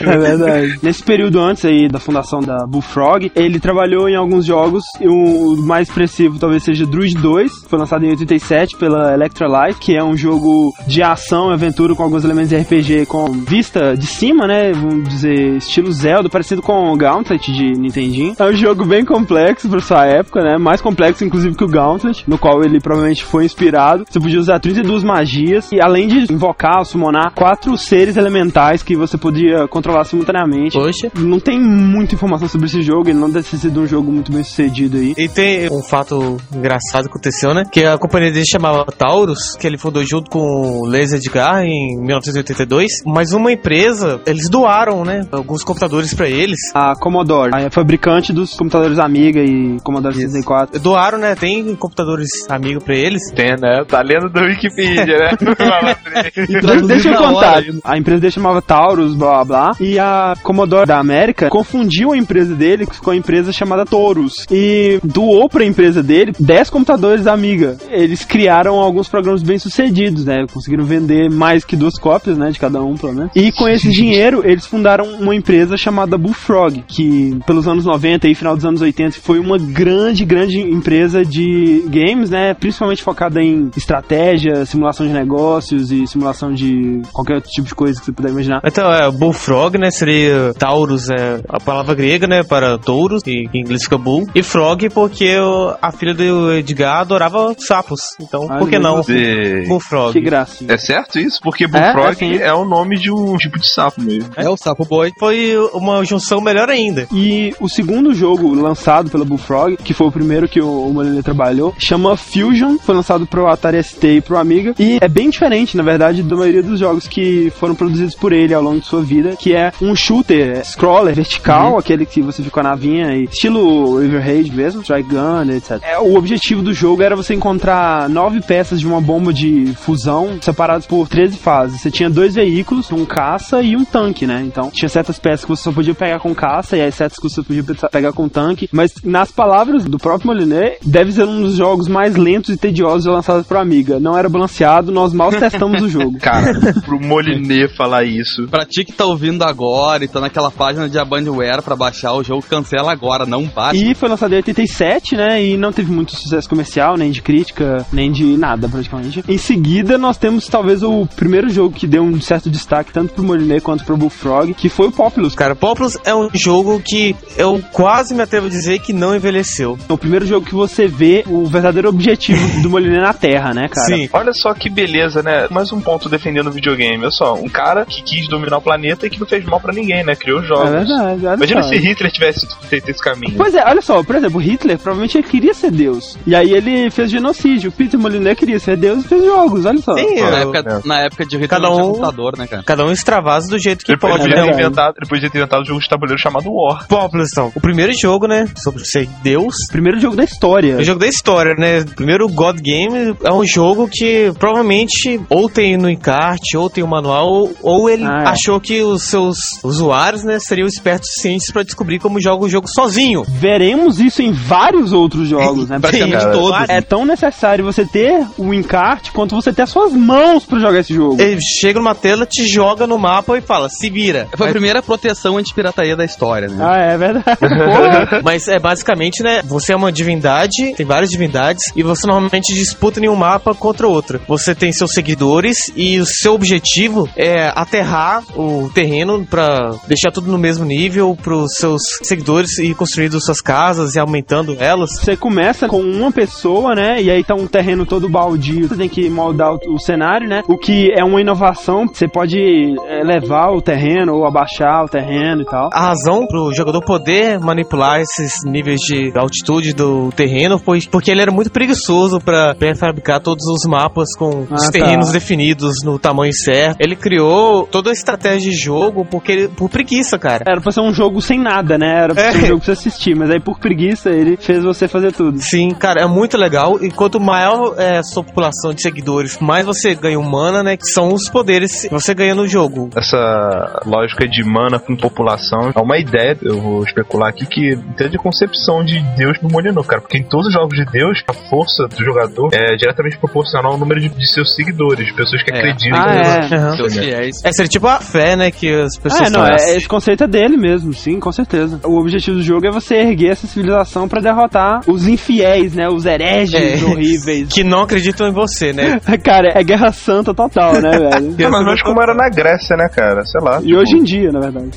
É 0.00 0.18
verdade. 0.18 0.78
Nesse 0.82 1.02
período 1.02 1.40
antes 1.40 1.64
aí 1.64 1.88
da 1.88 1.98
fundação 2.00 2.40
da 2.40 2.66
Bullfrog, 2.66 3.30
ele 3.34 3.60
trabalhou 3.60 4.08
em 4.08 4.16
alguns 4.16 4.44
jogos. 4.44 4.84
E 5.00 5.06
o 5.08 5.56
mais 5.64 5.88
expressivo 5.88 6.38
talvez 6.38 6.64
seja 6.64 6.84
Druid 6.86 7.14
2, 7.16 7.62
que 7.62 7.68
foi 7.68 7.78
lançado 7.78 8.04
em 8.04 8.10
87 8.10 8.76
pela 8.78 9.12
Electra 9.14 9.46
Light, 9.48 9.78
que 9.78 9.96
é 9.96 10.02
um 10.02 10.15
jogo 10.16 10.74
de 10.86 11.02
ação 11.02 11.50
e 11.50 11.54
aventura 11.54 11.94
com 11.94 12.02
alguns 12.02 12.24
elementos 12.24 12.50
de 12.50 12.56
RPG 12.56 13.06
com 13.06 13.30
vista 13.32 13.96
de 13.96 14.06
cima, 14.06 14.46
né? 14.46 14.72
Vamos 14.72 15.08
dizer, 15.08 15.56
estilo 15.56 15.92
Zelda, 15.92 16.28
parecido 16.28 16.62
com 16.62 16.92
o 16.92 16.96
Gauntlet 16.96 17.52
de 17.52 17.78
Nintendinho. 17.78 18.34
É 18.38 18.44
um 18.44 18.54
jogo 18.54 18.84
bem 18.84 19.04
complexo 19.04 19.68
pra 19.68 19.80
sua 19.80 20.06
época, 20.06 20.40
né? 20.42 20.56
Mais 20.58 20.80
complexo, 20.80 21.24
inclusive, 21.24 21.56
que 21.56 21.64
o 21.64 21.68
Gauntlet, 21.68 22.24
no 22.26 22.38
qual 22.38 22.62
ele 22.62 22.80
provavelmente 22.80 23.24
foi 23.24 23.44
inspirado. 23.44 24.04
Você 24.08 24.20
podia 24.20 24.38
usar 24.38 24.58
32 24.58 25.02
magias 25.02 25.70
e, 25.72 25.80
além 25.80 26.08
de 26.08 26.32
invocar, 26.32 26.84
summonar 26.84 27.32
quatro 27.34 27.76
seres 27.76 28.16
elementais 28.16 28.82
que 28.82 28.96
você 28.96 29.16
podia 29.16 29.66
controlar 29.68 30.04
simultaneamente. 30.04 30.78
Poxa. 30.78 31.10
Não 31.14 31.40
tem 31.40 31.60
muita 31.60 32.14
informação 32.14 32.48
sobre 32.48 32.66
esse 32.66 32.82
jogo, 32.82 33.08
ele 33.08 33.18
não 33.18 33.30
deve 33.30 33.48
ter 33.48 33.56
sido 33.56 33.80
um 33.80 33.86
jogo 33.86 34.10
muito 34.10 34.32
bem 34.32 34.42
sucedido 34.42 34.96
aí. 34.96 35.14
E 35.16 35.28
tem 35.28 35.70
um 35.70 35.82
fato 35.82 36.36
engraçado 36.54 37.04
que 37.04 37.10
aconteceu, 37.10 37.54
né? 37.54 37.64
Que 37.70 37.84
a 37.84 37.98
companhia 37.98 38.30
dele 38.30 38.46
chamava 38.46 38.84
Taurus, 38.86 39.56
que 39.58 39.66
ele 39.66 39.78
fundou 39.78 40.04
junto 40.08 40.30
com 40.30 40.80
o 40.80 40.86
Les 40.86 41.12
Edgar 41.12 41.64
em 41.64 41.96
1982. 42.00 42.86
Mas 43.04 43.32
uma 43.32 43.52
empresa, 43.52 44.20
eles 44.26 44.48
doaram, 44.48 45.04
né? 45.04 45.26
Alguns 45.32 45.62
computadores 45.62 46.14
pra 46.14 46.28
eles. 46.28 46.58
A 46.74 46.94
Commodore, 46.98 47.50
a 47.54 47.70
fabricante 47.70 48.32
dos 48.32 48.54
computadores 48.54 48.98
Amiga 48.98 49.40
e 49.40 49.76
Commodore 49.82 50.14
64. 50.14 50.80
Doaram, 50.80 51.18
né? 51.18 51.34
Tem 51.34 51.74
computadores 51.76 52.28
amigo 52.48 52.80
pra 52.82 52.94
eles. 52.94 53.20
Tem, 53.34 53.50
né? 53.60 53.84
Tá 53.86 54.00
lendo 54.02 54.28
do 54.30 54.40
Wikipedia, 54.40 55.18
né? 55.18 55.30
De- 56.46 56.86
Deixa 56.86 57.10
eu 57.10 57.16
contar. 57.16 57.62
A 57.84 57.98
empresa 57.98 58.20
dele 58.20 58.32
chamava 58.32 58.62
Taurus, 58.62 59.14
blá 59.14 59.44
blá 59.44 59.44
blá. 59.44 59.76
E 59.80 59.98
a 59.98 60.34
Commodore 60.42 60.86
da 60.86 60.98
América 60.98 61.48
confundiu 61.48 62.12
a 62.12 62.16
empresa 62.16 62.54
dele 62.54 62.86
com 62.86 63.10
a 63.10 63.16
empresa 63.16 63.52
chamada 63.52 63.84
Taurus. 63.84 64.46
E 64.50 64.98
doou 65.02 65.48
pra 65.48 65.64
empresa 65.64 66.02
dele 66.02 66.32
10 66.38 66.70
computadores 66.70 67.26
Amiga. 67.26 67.76
Eles 67.88 68.24
criaram 68.24 68.74
alguns 68.76 69.08
programas 69.08 69.42
bem 69.42 69.58
sucedidos, 69.96 70.24
né? 70.24 70.44
Conseguiram 70.52 70.84
vender 70.84 71.30
mais 71.30 71.64
que 71.64 71.76
duas 71.76 71.98
cópias, 71.98 72.36
né? 72.36 72.50
De 72.50 72.58
cada 72.58 72.82
um, 72.82 72.94
pelo 72.96 73.14
menos. 73.14 73.30
E 73.34 73.50
com 73.52 73.68
esse 73.68 73.88
dinheiro, 73.90 74.42
eles 74.44 74.66
fundaram 74.66 75.06
uma 75.14 75.34
empresa 75.34 75.76
chamada 75.76 76.18
Bullfrog, 76.18 76.84
que 76.86 77.38
pelos 77.46 77.66
anos 77.66 77.84
90 77.84 78.28
e 78.28 78.34
final 78.34 78.54
dos 78.54 78.64
anos 78.64 78.80
80 78.80 79.18
foi 79.20 79.38
uma 79.38 79.58
grande, 79.58 80.24
grande 80.24 80.60
empresa 80.60 81.24
de 81.24 81.84
games, 81.88 82.30
né? 82.30 82.54
Principalmente 82.54 83.02
focada 83.02 83.42
em 83.42 83.70
estratégia, 83.76 84.64
simulação 84.66 85.06
de 85.06 85.12
negócios 85.12 85.90
e 85.90 86.06
simulação 86.06 86.52
de 86.52 87.00
qualquer 87.12 87.36
outro 87.36 87.50
tipo 87.50 87.68
de 87.68 87.74
coisa 87.74 87.98
que 87.98 88.06
você 88.06 88.12
puder 88.12 88.30
imaginar. 88.30 88.60
Então, 88.64 88.90
é, 88.92 89.10
Bullfrog, 89.10 89.78
né? 89.78 89.90
Seria 89.90 90.52
Taurus, 90.58 91.08
é 91.08 91.40
a 91.48 91.58
palavra 91.60 91.94
grega, 91.94 92.26
né? 92.26 92.42
Para 92.42 92.78
touros, 92.78 93.22
que 93.22 93.30
em 93.54 93.60
inglês 93.60 93.84
fica 93.84 93.96
bull. 93.98 94.26
E 94.34 94.42
Frog, 94.42 94.88
porque 94.90 95.36
a 95.80 95.90
filha 95.92 96.14
do 96.14 96.52
Edgar 96.52 97.00
adorava 97.00 97.54
sapos. 97.58 98.00
Então, 98.20 98.46
Ah, 98.50 98.58
por 98.58 98.68
que 98.68 98.78
não? 98.78 99.00
E- 99.08 99.66
Bullfrog. 99.76 100.12
Que 100.12 100.20
gracinha. 100.20 100.72
É 100.72 100.76
certo 100.76 101.18
isso? 101.18 101.40
Porque 101.42 101.66
Bullfrog 101.66 102.10
é, 102.10 102.14
sim. 102.14 102.36
é, 102.36 102.52
o 102.52 102.64
nome 102.64 102.98
de 102.98 103.10
um 103.10 103.36
tipo 103.36 103.58
de 103.58 103.68
sapo 103.68 104.02
mesmo. 104.02 104.30
É 104.36 104.48
o 104.48 104.56
Sapo 104.56 104.84
Boy. 104.84 105.12
Foi 105.18 105.56
uma 105.72 106.04
junção 106.04 106.40
melhor 106.40 106.68
ainda. 106.68 107.06
E 107.12 107.54
o 107.60 107.68
segundo 107.68 108.14
jogo 108.14 108.54
lançado 108.54 109.10
pela 109.10 109.24
Bullfrog, 109.24 109.76
que 109.76 109.94
foi 109.94 110.06
o 110.06 110.12
primeiro 110.12 110.48
que 110.48 110.60
o, 110.60 110.86
o 110.86 110.92
Molina 110.92 111.22
trabalhou, 111.22 111.74
chama 111.78 112.16
Fusion, 112.16 112.78
foi 112.78 112.94
lançado 112.94 113.26
pro 113.26 113.46
Atari 113.46 113.82
ST 113.82 114.04
e 114.06 114.20
pro 114.20 114.38
Amiga, 114.38 114.74
e 114.78 114.98
é 115.00 115.08
bem 115.08 115.30
diferente, 115.30 115.76
na 115.76 115.82
verdade, 115.82 116.22
da 116.22 116.36
maioria 116.36 116.62
dos 116.62 116.80
jogos 116.80 117.06
que 117.06 117.50
foram 117.56 117.74
produzidos 117.74 118.14
por 118.14 118.32
ele 118.32 118.54
ao 118.54 118.62
longo 118.62 118.80
de 118.80 118.86
sua 118.86 119.02
vida, 119.02 119.36
que 119.36 119.54
é 119.54 119.72
um 119.80 119.94
shooter, 119.94 120.58
é, 120.58 120.62
scroller, 120.62 121.14
vertical, 121.14 121.78
aquele 121.78 122.06
que 122.06 122.22
você 122.22 122.42
fica 122.42 122.54
com 122.54 122.60
a 122.60 122.70
navinha, 122.70 123.14
e 123.14 123.24
estilo 123.24 124.00
River 124.00 124.22
Raid 124.22 124.54
mesmo, 124.54 124.82
Strike 124.82 125.08
Gun, 125.08 125.50
etc. 125.50 125.80
É, 125.82 125.98
o 125.98 126.16
objetivo 126.16 126.62
do 126.62 126.72
jogo 126.72 127.02
era 127.02 127.16
você 127.16 127.34
encontrar 127.34 128.08
nove 128.08 128.40
peças 128.40 128.80
de 128.80 128.86
uma 128.86 129.00
bomba 129.00 129.32
de 129.32 129.65
fusão 129.74 130.38
separadas 130.40 130.86
por 130.86 131.08
13 131.08 131.36
fases. 131.36 131.80
Você 131.80 131.90
tinha 131.90 132.08
dois 132.10 132.34
veículos, 132.34 132.90
um 132.92 133.04
caça 133.04 133.62
e 133.62 133.76
um 133.76 133.84
tanque, 133.84 134.26
né? 134.26 134.42
Então 134.46 134.70
tinha 134.70 134.88
certas 134.88 135.18
peças 135.18 135.44
que 135.44 135.48
você 135.50 135.62
só 135.62 135.72
podia 135.72 135.94
pegar 135.94 136.18
com 136.20 136.34
caça 136.34 136.76
e 136.76 136.82
as 136.82 136.94
certas 136.94 137.18
que 137.18 137.28
você 137.28 137.42
podia 137.42 137.62
pe- 137.64 137.74
pegar 137.90 138.12
com 138.12 138.28
tanque. 138.28 138.68
Mas 138.72 138.92
nas 139.04 139.30
palavras 139.30 139.84
do 139.84 139.98
próprio 139.98 140.28
Moliné, 140.28 140.76
deve 140.84 141.12
ser 141.12 141.24
um 141.24 141.40
dos 141.42 141.56
jogos 141.56 141.88
mais 141.88 142.16
lentos 142.16 142.50
e 142.54 142.56
tediosos 142.56 143.06
lançados 143.06 143.46
pro 143.46 143.58
Amiga. 143.58 143.98
Não 144.00 144.16
era 144.16 144.28
balanceado, 144.28 144.90
nós 144.92 145.12
mal 145.12 145.30
testamos 145.30 145.82
o 145.82 145.88
jogo. 145.88 146.18
Cara, 146.20 146.52
pro 146.84 146.98
Molinê 147.00 147.68
falar 147.68 148.04
isso. 148.04 148.46
Pra 148.48 148.64
ti 148.64 148.84
que 148.84 148.92
tá 148.92 149.04
ouvindo 149.04 149.42
agora 149.44 150.04
e 150.04 150.08
tá 150.08 150.20
naquela 150.20 150.50
página 150.50 150.88
de 150.88 150.98
Abandonware 150.98 151.62
pra 151.62 151.76
baixar 151.76 152.12
o 152.14 152.22
jogo, 152.22 152.42
cancela 152.48 152.92
agora, 152.92 153.24
não 153.26 153.44
baixa. 153.44 153.76
E 153.76 153.94
foi 153.94 154.08
lançado 154.08 154.32
em 154.32 154.36
87, 154.36 155.16
né? 155.16 155.42
E 155.42 155.56
não 155.56 155.72
teve 155.72 155.90
muito 155.92 156.14
sucesso 156.14 156.48
comercial, 156.48 156.96
nem 156.96 157.10
de 157.10 157.22
crítica, 157.22 157.84
nem 157.92 158.10
de 158.10 158.36
nada, 158.36 158.68
praticamente. 158.68 159.24
Em 159.28 159.38
seguida, 159.38 159.55
nós 159.98 160.16
temos 160.16 160.46
talvez 160.48 160.82
o 160.82 161.06
primeiro 161.16 161.48
jogo 161.48 161.74
que 161.74 161.86
deu 161.86 162.02
um 162.02 162.20
certo 162.20 162.50
destaque 162.50 162.92
tanto 162.92 163.14
pro 163.14 163.24
Moliné 163.24 163.60
quanto 163.60 163.84
pro 163.84 163.96
Bullfrog, 163.96 164.54
que 164.54 164.68
foi 164.68 164.88
o 164.88 164.92
Populous. 164.92 165.34
Cara, 165.34 165.54
Populous 165.54 165.98
é 166.04 166.14
um 166.14 166.28
jogo 166.34 166.80
que 166.80 167.14
eu 167.36 167.62
quase 167.72 168.14
me 168.14 168.22
atrevo 168.22 168.46
a 168.46 168.50
dizer 168.50 168.78
que 168.80 168.92
não 168.92 169.14
envelheceu. 169.14 169.78
É 169.88 169.92
o 169.92 169.98
primeiro 169.98 170.26
jogo 170.26 170.46
que 170.46 170.54
você 170.54 170.86
vê 170.86 171.24
o 171.26 171.44
verdadeiro 171.46 171.88
objetivo 171.88 172.40
do 172.62 172.70
Moliné 172.70 173.00
na 173.00 173.12
Terra, 173.12 173.52
né, 173.52 173.68
cara? 173.68 173.86
Sim. 173.86 174.08
Olha 174.12 174.32
só 174.32 174.54
que 174.54 174.68
beleza, 174.68 175.22
né? 175.22 175.46
Mais 175.50 175.72
um 175.72 175.80
ponto 175.80 176.08
defendendo 176.08 176.48
o 176.48 176.52
videogame. 176.52 176.98
Olha 176.98 177.10
só, 177.10 177.34
um 177.34 177.48
cara 177.48 177.84
que 177.84 178.02
quis 178.02 178.28
dominar 178.28 178.58
o 178.58 178.62
planeta 178.62 179.06
e 179.06 179.10
que 179.10 179.20
não 179.20 179.26
fez 179.26 179.44
mal 179.44 179.60
pra 179.60 179.72
ninguém, 179.72 180.04
né? 180.04 180.14
Criou 180.14 180.42
jogos. 180.42 180.68
É 180.68 180.78
verdade, 180.78 181.26
olha 181.26 181.36
Imagina 181.36 181.62
só. 181.62 181.68
se 181.68 181.76
Hitler 181.76 182.12
tivesse 182.12 182.46
feito 182.68 182.90
esse 182.90 183.02
caminho. 183.02 183.34
Pois 183.36 183.54
é, 183.54 183.64
olha 183.64 183.82
só, 183.82 184.02
por 184.02 184.16
exemplo, 184.16 184.40
Hitler 184.40 184.78
provavelmente 184.78 185.18
ele 185.18 185.26
queria 185.26 185.54
ser 185.54 185.70
Deus. 185.70 186.18
E 186.26 186.34
aí 186.34 186.52
ele 186.52 186.90
fez 186.90 187.10
genocídio. 187.10 187.72
Peter 187.72 187.98
Moliné 187.98 188.34
queria 188.34 188.58
ser 188.58 188.76
Deus 188.76 189.04
e 189.04 189.08
fez 189.08 189.24
jogos, 189.24 189.45
olha 189.52 189.78
só. 189.80 189.94
Sim, 189.94 190.14
Na 190.20 190.28
eu- 190.42 190.52
época, 190.54 190.82
na 190.84 191.00
época 191.00 191.26
de 191.26 191.48
Cada 191.48 191.68
não 191.68 191.74
tinha 191.74 191.84
um- 191.84 191.88
computador, 191.92 192.38
né, 192.38 192.46
cara? 192.46 192.62
Cada 192.64 192.84
um 192.84 192.90
extravasa 192.92 193.48
do 193.48 193.58
jeito 193.58 193.84
que 193.84 193.92
Ele 193.92 193.98
pode, 193.98 194.18
podia, 194.18 194.36
é 194.36 194.42
ter 194.44 194.52
inventado, 194.52 194.94
ele 195.00 195.08
podia 195.08 195.30
ter 195.30 195.38
inventado 195.38 195.62
um 195.62 195.64
jogo 195.64 195.80
de 195.80 195.88
tabuleiro 195.88 196.20
chamado 196.20 196.50
War. 196.52 196.86
Populous, 196.88 197.28
então. 197.32 197.52
O 197.54 197.60
primeiro 197.60 197.92
jogo, 197.92 198.26
né? 198.26 198.48
Sobre 198.56 198.84
ser 198.84 199.08
Deus. 199.22 199.54
Primeiro 199.70 199.98
jogo 200.00 200.16
da 200.16 200.24
história. 200.24 200.76
O 200.78 200.84
jogo 200.84 201.00
da 201.00 201.06
história, 201.06 201.54
né? 201.56 201.84
Primeiro 201.94 202.28
God 202.28 202.58
Game 202.60 203.14
é 203.22 203.32
um 203.32 203.44
jogo 203.46 203.88
que 203.90 204.32
provavelmente 204.38 205.20
ou 205.28 205.48
tem 205.48 205.76
no 205.76 205.88
encarte, 205.90 206.56
ou 206.56 206.68
tem 206.70 206.82
o 206.82 206.88
manual, 206.88 207.28
ou, 207.28 207.54
ou 207.62 207.90
ele 207.90 208.04
Ah, 208.04 208.24
é. 208.24 208.28
achou 208.28 208.60
que 208.60 208.82
os 208.82 209.04
seus 209.04 209.36
usuários, 209.62 210.24
né, 210.24 210.38
seriam 210.40 210.66
espertos 210.66 211.08
suficientes 211.10 211.52
pra 211.52 211.62
descobrir 211.62 211.98
como 211.98 212.20
joga 212.20 212.44
o 212.44 212.48
jogo 212.48 212.66
sozinho. 212.68 213.22
Veremos 213.28 214.00
isso 214.00 214.22
em 214.22 214.32
vários 214.32 214.92
outros 214.92 215.28
jogos, 215.28 215.68
né? 215.70 215.78
Praticamente 215.78 216.24
todos. 216.32 216.68
É 216.68 216.80
tão 216.80 217.04
necessário 217.04 217.64
você 217.64 217.84
ter 217.84 218.26
o 218.38 218.52
encarte 218.54 219.12
quanto 219.12 219.34
você 219.36 219.52
ter 219.52 219.62
as 219.62 219.70
suas 219.70 219.92
mãos 219.92 220.44
pra 220.44 220.58
jogar 220.58 220.80
esse 220.80 220.94
jogo. 220.94 221.20
Ele 221.20 221.40
chega 221.40 221.78
numa 221.78 221.94
tela, 221.94 222.26
te 222.26 222.46
joga 222.46 222.86
no 222.86 222.98
mapa 222.98 223.36
e 223.36 223.40
fala, 223.40 223.68
se 223.68 223.90
vira. 223.90 224.28
Foi 224.36 224.48
a 224.48 224.52
primeira 224.52 224.82
proteção 224.82 225.36
anti-pirataria 225.36 225.96
da 225.96 226.04
história, 226.04 226.48
né? 226.48 226.56
Ah, 226.60 226.78
é 226.78 226.96
verdade. 226.96 227.38
Mas 228.24 228.48
é 228.48 228.58
basicamente, 228.58 229.22
né? 229.22 229.42
Você 229.44 229.72
é 229.72 229.76
uma 229.76 229.92
divindade, 229.92 230.74
tem 230.74 230.86
várias 230.86 231.10
divindades, 231.10 231.62
e 231.74 231.82
você 231.82 232.06
normalmente 232.06 232.54
disputa 232.54 233.00
em 233.00 233.08
um 233.08 233.16
mapa 233.16 233.54
contra 233.54 233.86
outra. 233.86 234.20
Você 234.26 234.54
tem 234.54 234.72
seus 234.72 234.92
seguidores 234.92 235.70
e 235.76 235.98
o 235.98 236.06
seu 236.06 236.34
objetivo 236.34 237.08
é 237.16 237.52
aterrar 237.54 238.22
o 238.36 238.70
terreno 238.72 239.26
pra 239.28 239.74
deixar 239.86 240.10
tudo 240.10 240.30
no 240.30 240.38
mesmo 240.38 240.64
nível 240.64 241.16
pros 241.22 241.54
seus 241.56 241.82
seguidores 242.02 242.58
e 242.58 242.74
construindo 242.74 243.20
suas 243.20 243.40
casas 243.40 243.94
e 243.94 243.98
aumentando 243.98 244.56
elas. 244.58 244.90
Você 244.98 245.16
começa 245.16 245.68
com 245.68 245.80
uma 245.80 246.10
pessoa, 246.10 246.74
né? 246.74 247.02
E 247.02 247.10
aí 247.10 247.22
tá 247.22 247.34
um 247.34 247.46
terreno 247.46 247.84
todo 247.84 248.08
baldio. 248.08 248.68
Você 248.68 248.76
tem 248.76 248.88
que 248.88 249.08
moldar 249.26 249.52
o, 249.54 249.58
o 249.74 249.78
cenário, 249.78 250.28
né? 250.28 250.42
O 250.48 250.56
que 250.56 250.90
é 250.96 251.04
uma 251.04 251.20
inovação. 251.20 251.86
Você 251.86 252.06
pode 252.08 252.38
é, 252.86 253.02
levar 253.02 253.50
o 253.50 253.60
terreno 253.60 254.14
ou 254.14 254.26
abaixar 254.26 254.84
o 254.84 254.88
terreno 254.88 255.42
e 255.42 255.44
tal. 255.44 255.68
A 255.72 255.86
razão 255.88 256.26
pro 256.26 256.52
jogador 256.54 256.80
poder 256.82 257.38
manipular 257.40 258.00
esses 258.00 258.32
níveis 258.44 258.80
de 258.80 259.12
altitude 259.16 259.72
do 259.74 260.10
terreno 260.12 260.58
foi 260.58 260.80
porque 260.90 261.10
ele 261.10 261.22
era 261.22 261.32
muito 261.32 261.50
preguiçoso 261.50 262.20
pra 262.20 262.54
pré-fabricar 262.54 263.20
todos 263.20 263.44
os 263.46 263.66
mapas 263.68 264.14
com 264.16 264.46
Ah, 264.50 264.54
os 264.54 264.64
tá. 264.66 264.70
terrenos 264.72 265.10
definidos 265.12 265.74
no 265.84 265.98
tamanho 265.98 266.32
certo. 266.32 266.76
Ele 266.80 266.94
criou 266.96 267.66
toda 267.66 267.90
a 267.90 267.92
estratégia 267.92 268.50
de 268.50 268.56
jogo 268.56 269.04
porque 269.04 269.32
ele- 269.32 269.48
por 269.48 269.68
preguiça, 269.68 270.18
cara. 270.18 270.44
Era 270.46 270.60
pra 270.60 270.70
ser 270.72 270.80
um 270.80 270.92
jogo 270.92 271.20
sem 271.20 271.38
nada, 271.38 271.76
né? 271.78 272.04
Era 272.04 272.14
pra 272.14 272.30
ser 272.32 272.38
um 272.38 272.42
É. 272.42 272.46
jogo 272.46 272.56
pra 272.60 272.64
você 272.66 272.72
assistir. 272.72 273.14
Mas 273.16 273.30
aí 273.30 273.40
por 273.40 273.58
preguiça 273.58 274.10
ele 274.10 274.36
fez 274.36 274.62
você 274.62 274.86
fazer 274.88 275.12
tudo. 275.12 275.38
Sim, 275.40 275.70
cara, 275.70 276.02
é 276.02 276.06
muito 276.06 276.36
legal. 276.36 276.78
E 276.82 276.90
quanto 276.90 277.18
maior 277.20 277.74
é 277.78 277.98
a 277.98 278.02
sua 278.02 278.22
população 278.22 278.72
de 278.72 278.82
seguidores, 278.82 279.06
mais 279.40 279.64
você 279.66 279.94
ganha 279.94 280.18
mana, 280.20 280.62
né? 280.62 280.76
Que 280.76 280.86
são 280.86 281.12
os 281.12 281.28
poderes 281.28 281.82
que 281.82 281.88
você 281.90 282.14
ganha 282.14 282.34
no 282.34 282.46
jogo. 282.48 282.90
Essa 282.96 283.82
lógica 283.84 284.26
de 284.28 284.42
mana 284.44 284.78
com 284.78 284.96
população 284.96 285.70
é 285.74 285.80
uma 285.80 285.98
ideia, 285.98 286.36
eu 286.42 286.60
vou 286.60 286.82
especular 286.84 287.28
aqui, 287.28 287.46
que 287.46 287.76
tem 287.96 288.08
de 288.08 288.18
concepção 288.18 288.84
de 288.84 288.98
Deus 289.16 289.38
no 289.42 289.48
Molinô, 289.50 289.82
cara. 289.84 290.00
Porque 290.00 290.18
em 290.18 290.22
todos 290.24 290.46
os 290.48 290.52
jogos 290.52 290.76
de 290.76 290.84
Deus, 290.86 291.22
a 291.28 291.32
força 291.32 291.86
do 291.88 292.04
jogador 292.04 292.50
é 292.52 292.76
diretamente 292.76 293.18
proporcional 293.18 293.72
ao 293.72 293.78
número 293.78 294.00
de, 294.00 294.08
de 294.08 294.32
seus 294.32 294.54
seguidores, 294.54 295.10
pessoas 295.12 295.42
que 295.42 295.52
É. 295.52 295.58
acreditam. 295.58 295.98
Ah, 295.98 296.14
é. 296.14 296.54
Aham. 296.54 296.76
Seus 296.76 296.96
fiéis. 296.96 297.36
É, 297.44 297.52
seria 297.52 297.68
tipo 297.68 297.86
a 297.86 298.00
fé, 298.00 298.36
né? 298.36 298.50
Que 298.50 298.72
as 298.72 298.96
pessoas 298.98 299.28
É, 299.28 299.30
não, 299.30 299.44
é, 299.46 299.76
esse 299.76 299.88
conceito 299.88 300.24
é 300.24 300.26
dele 300.26 300.56
mesmo, 300.56 300.92
sim, 300.92 301.18
com 301.20 301.32
certeza. 301.32 301.80
O 301.84 301.98
objetivo 302.00 302.36
do 302.38 302.42
jogo 302.42 302.66
é 302.66 302.70
você 302.70 302.96
erguer 302.96 303.32
essa 303.32 303.46
civilização 303.46 304.08
pra 304.08 304.20
derrotar 304.20 304.80
os 304.86 305.06
infiéis, 305.06 305.74
né? 305.74 305.88
Os 305.88 306.04
hereges 306.06 306.54
É. 306.54 306.84
horríveis. 306.84 307.48
Que 307.48 307.62
não 307.64 307.82
acreditam 307.82 308.28
em 308.28 308.32
você, 308.32 308.72
né? 308.72 309.00
Cara, 309.22 309.52
é 309.54 309.62
guerra 309.62 309.92
santa 309.92 310.34
total, 310.34 310.74
né, 310.80 310.90
velho? 310.98 311.34
É, 311.38 311.48
mas 311.48 311.64
mais 311.64 311.82
como 311.82 312.00
era 312.02 312.14
na 312.14 312.28
Grécia, 312.28 312.76
né, 312.76 312.88
cara? 312.88 313.24
Sei 313.24 313.40
lá. 313.40 313.60
E 313.62 313.74
hoje 313.74 313.96
em 313.96 314.02
dia, 314.02 314.30
na 314.32 314.40
verdade. 314.40 314.70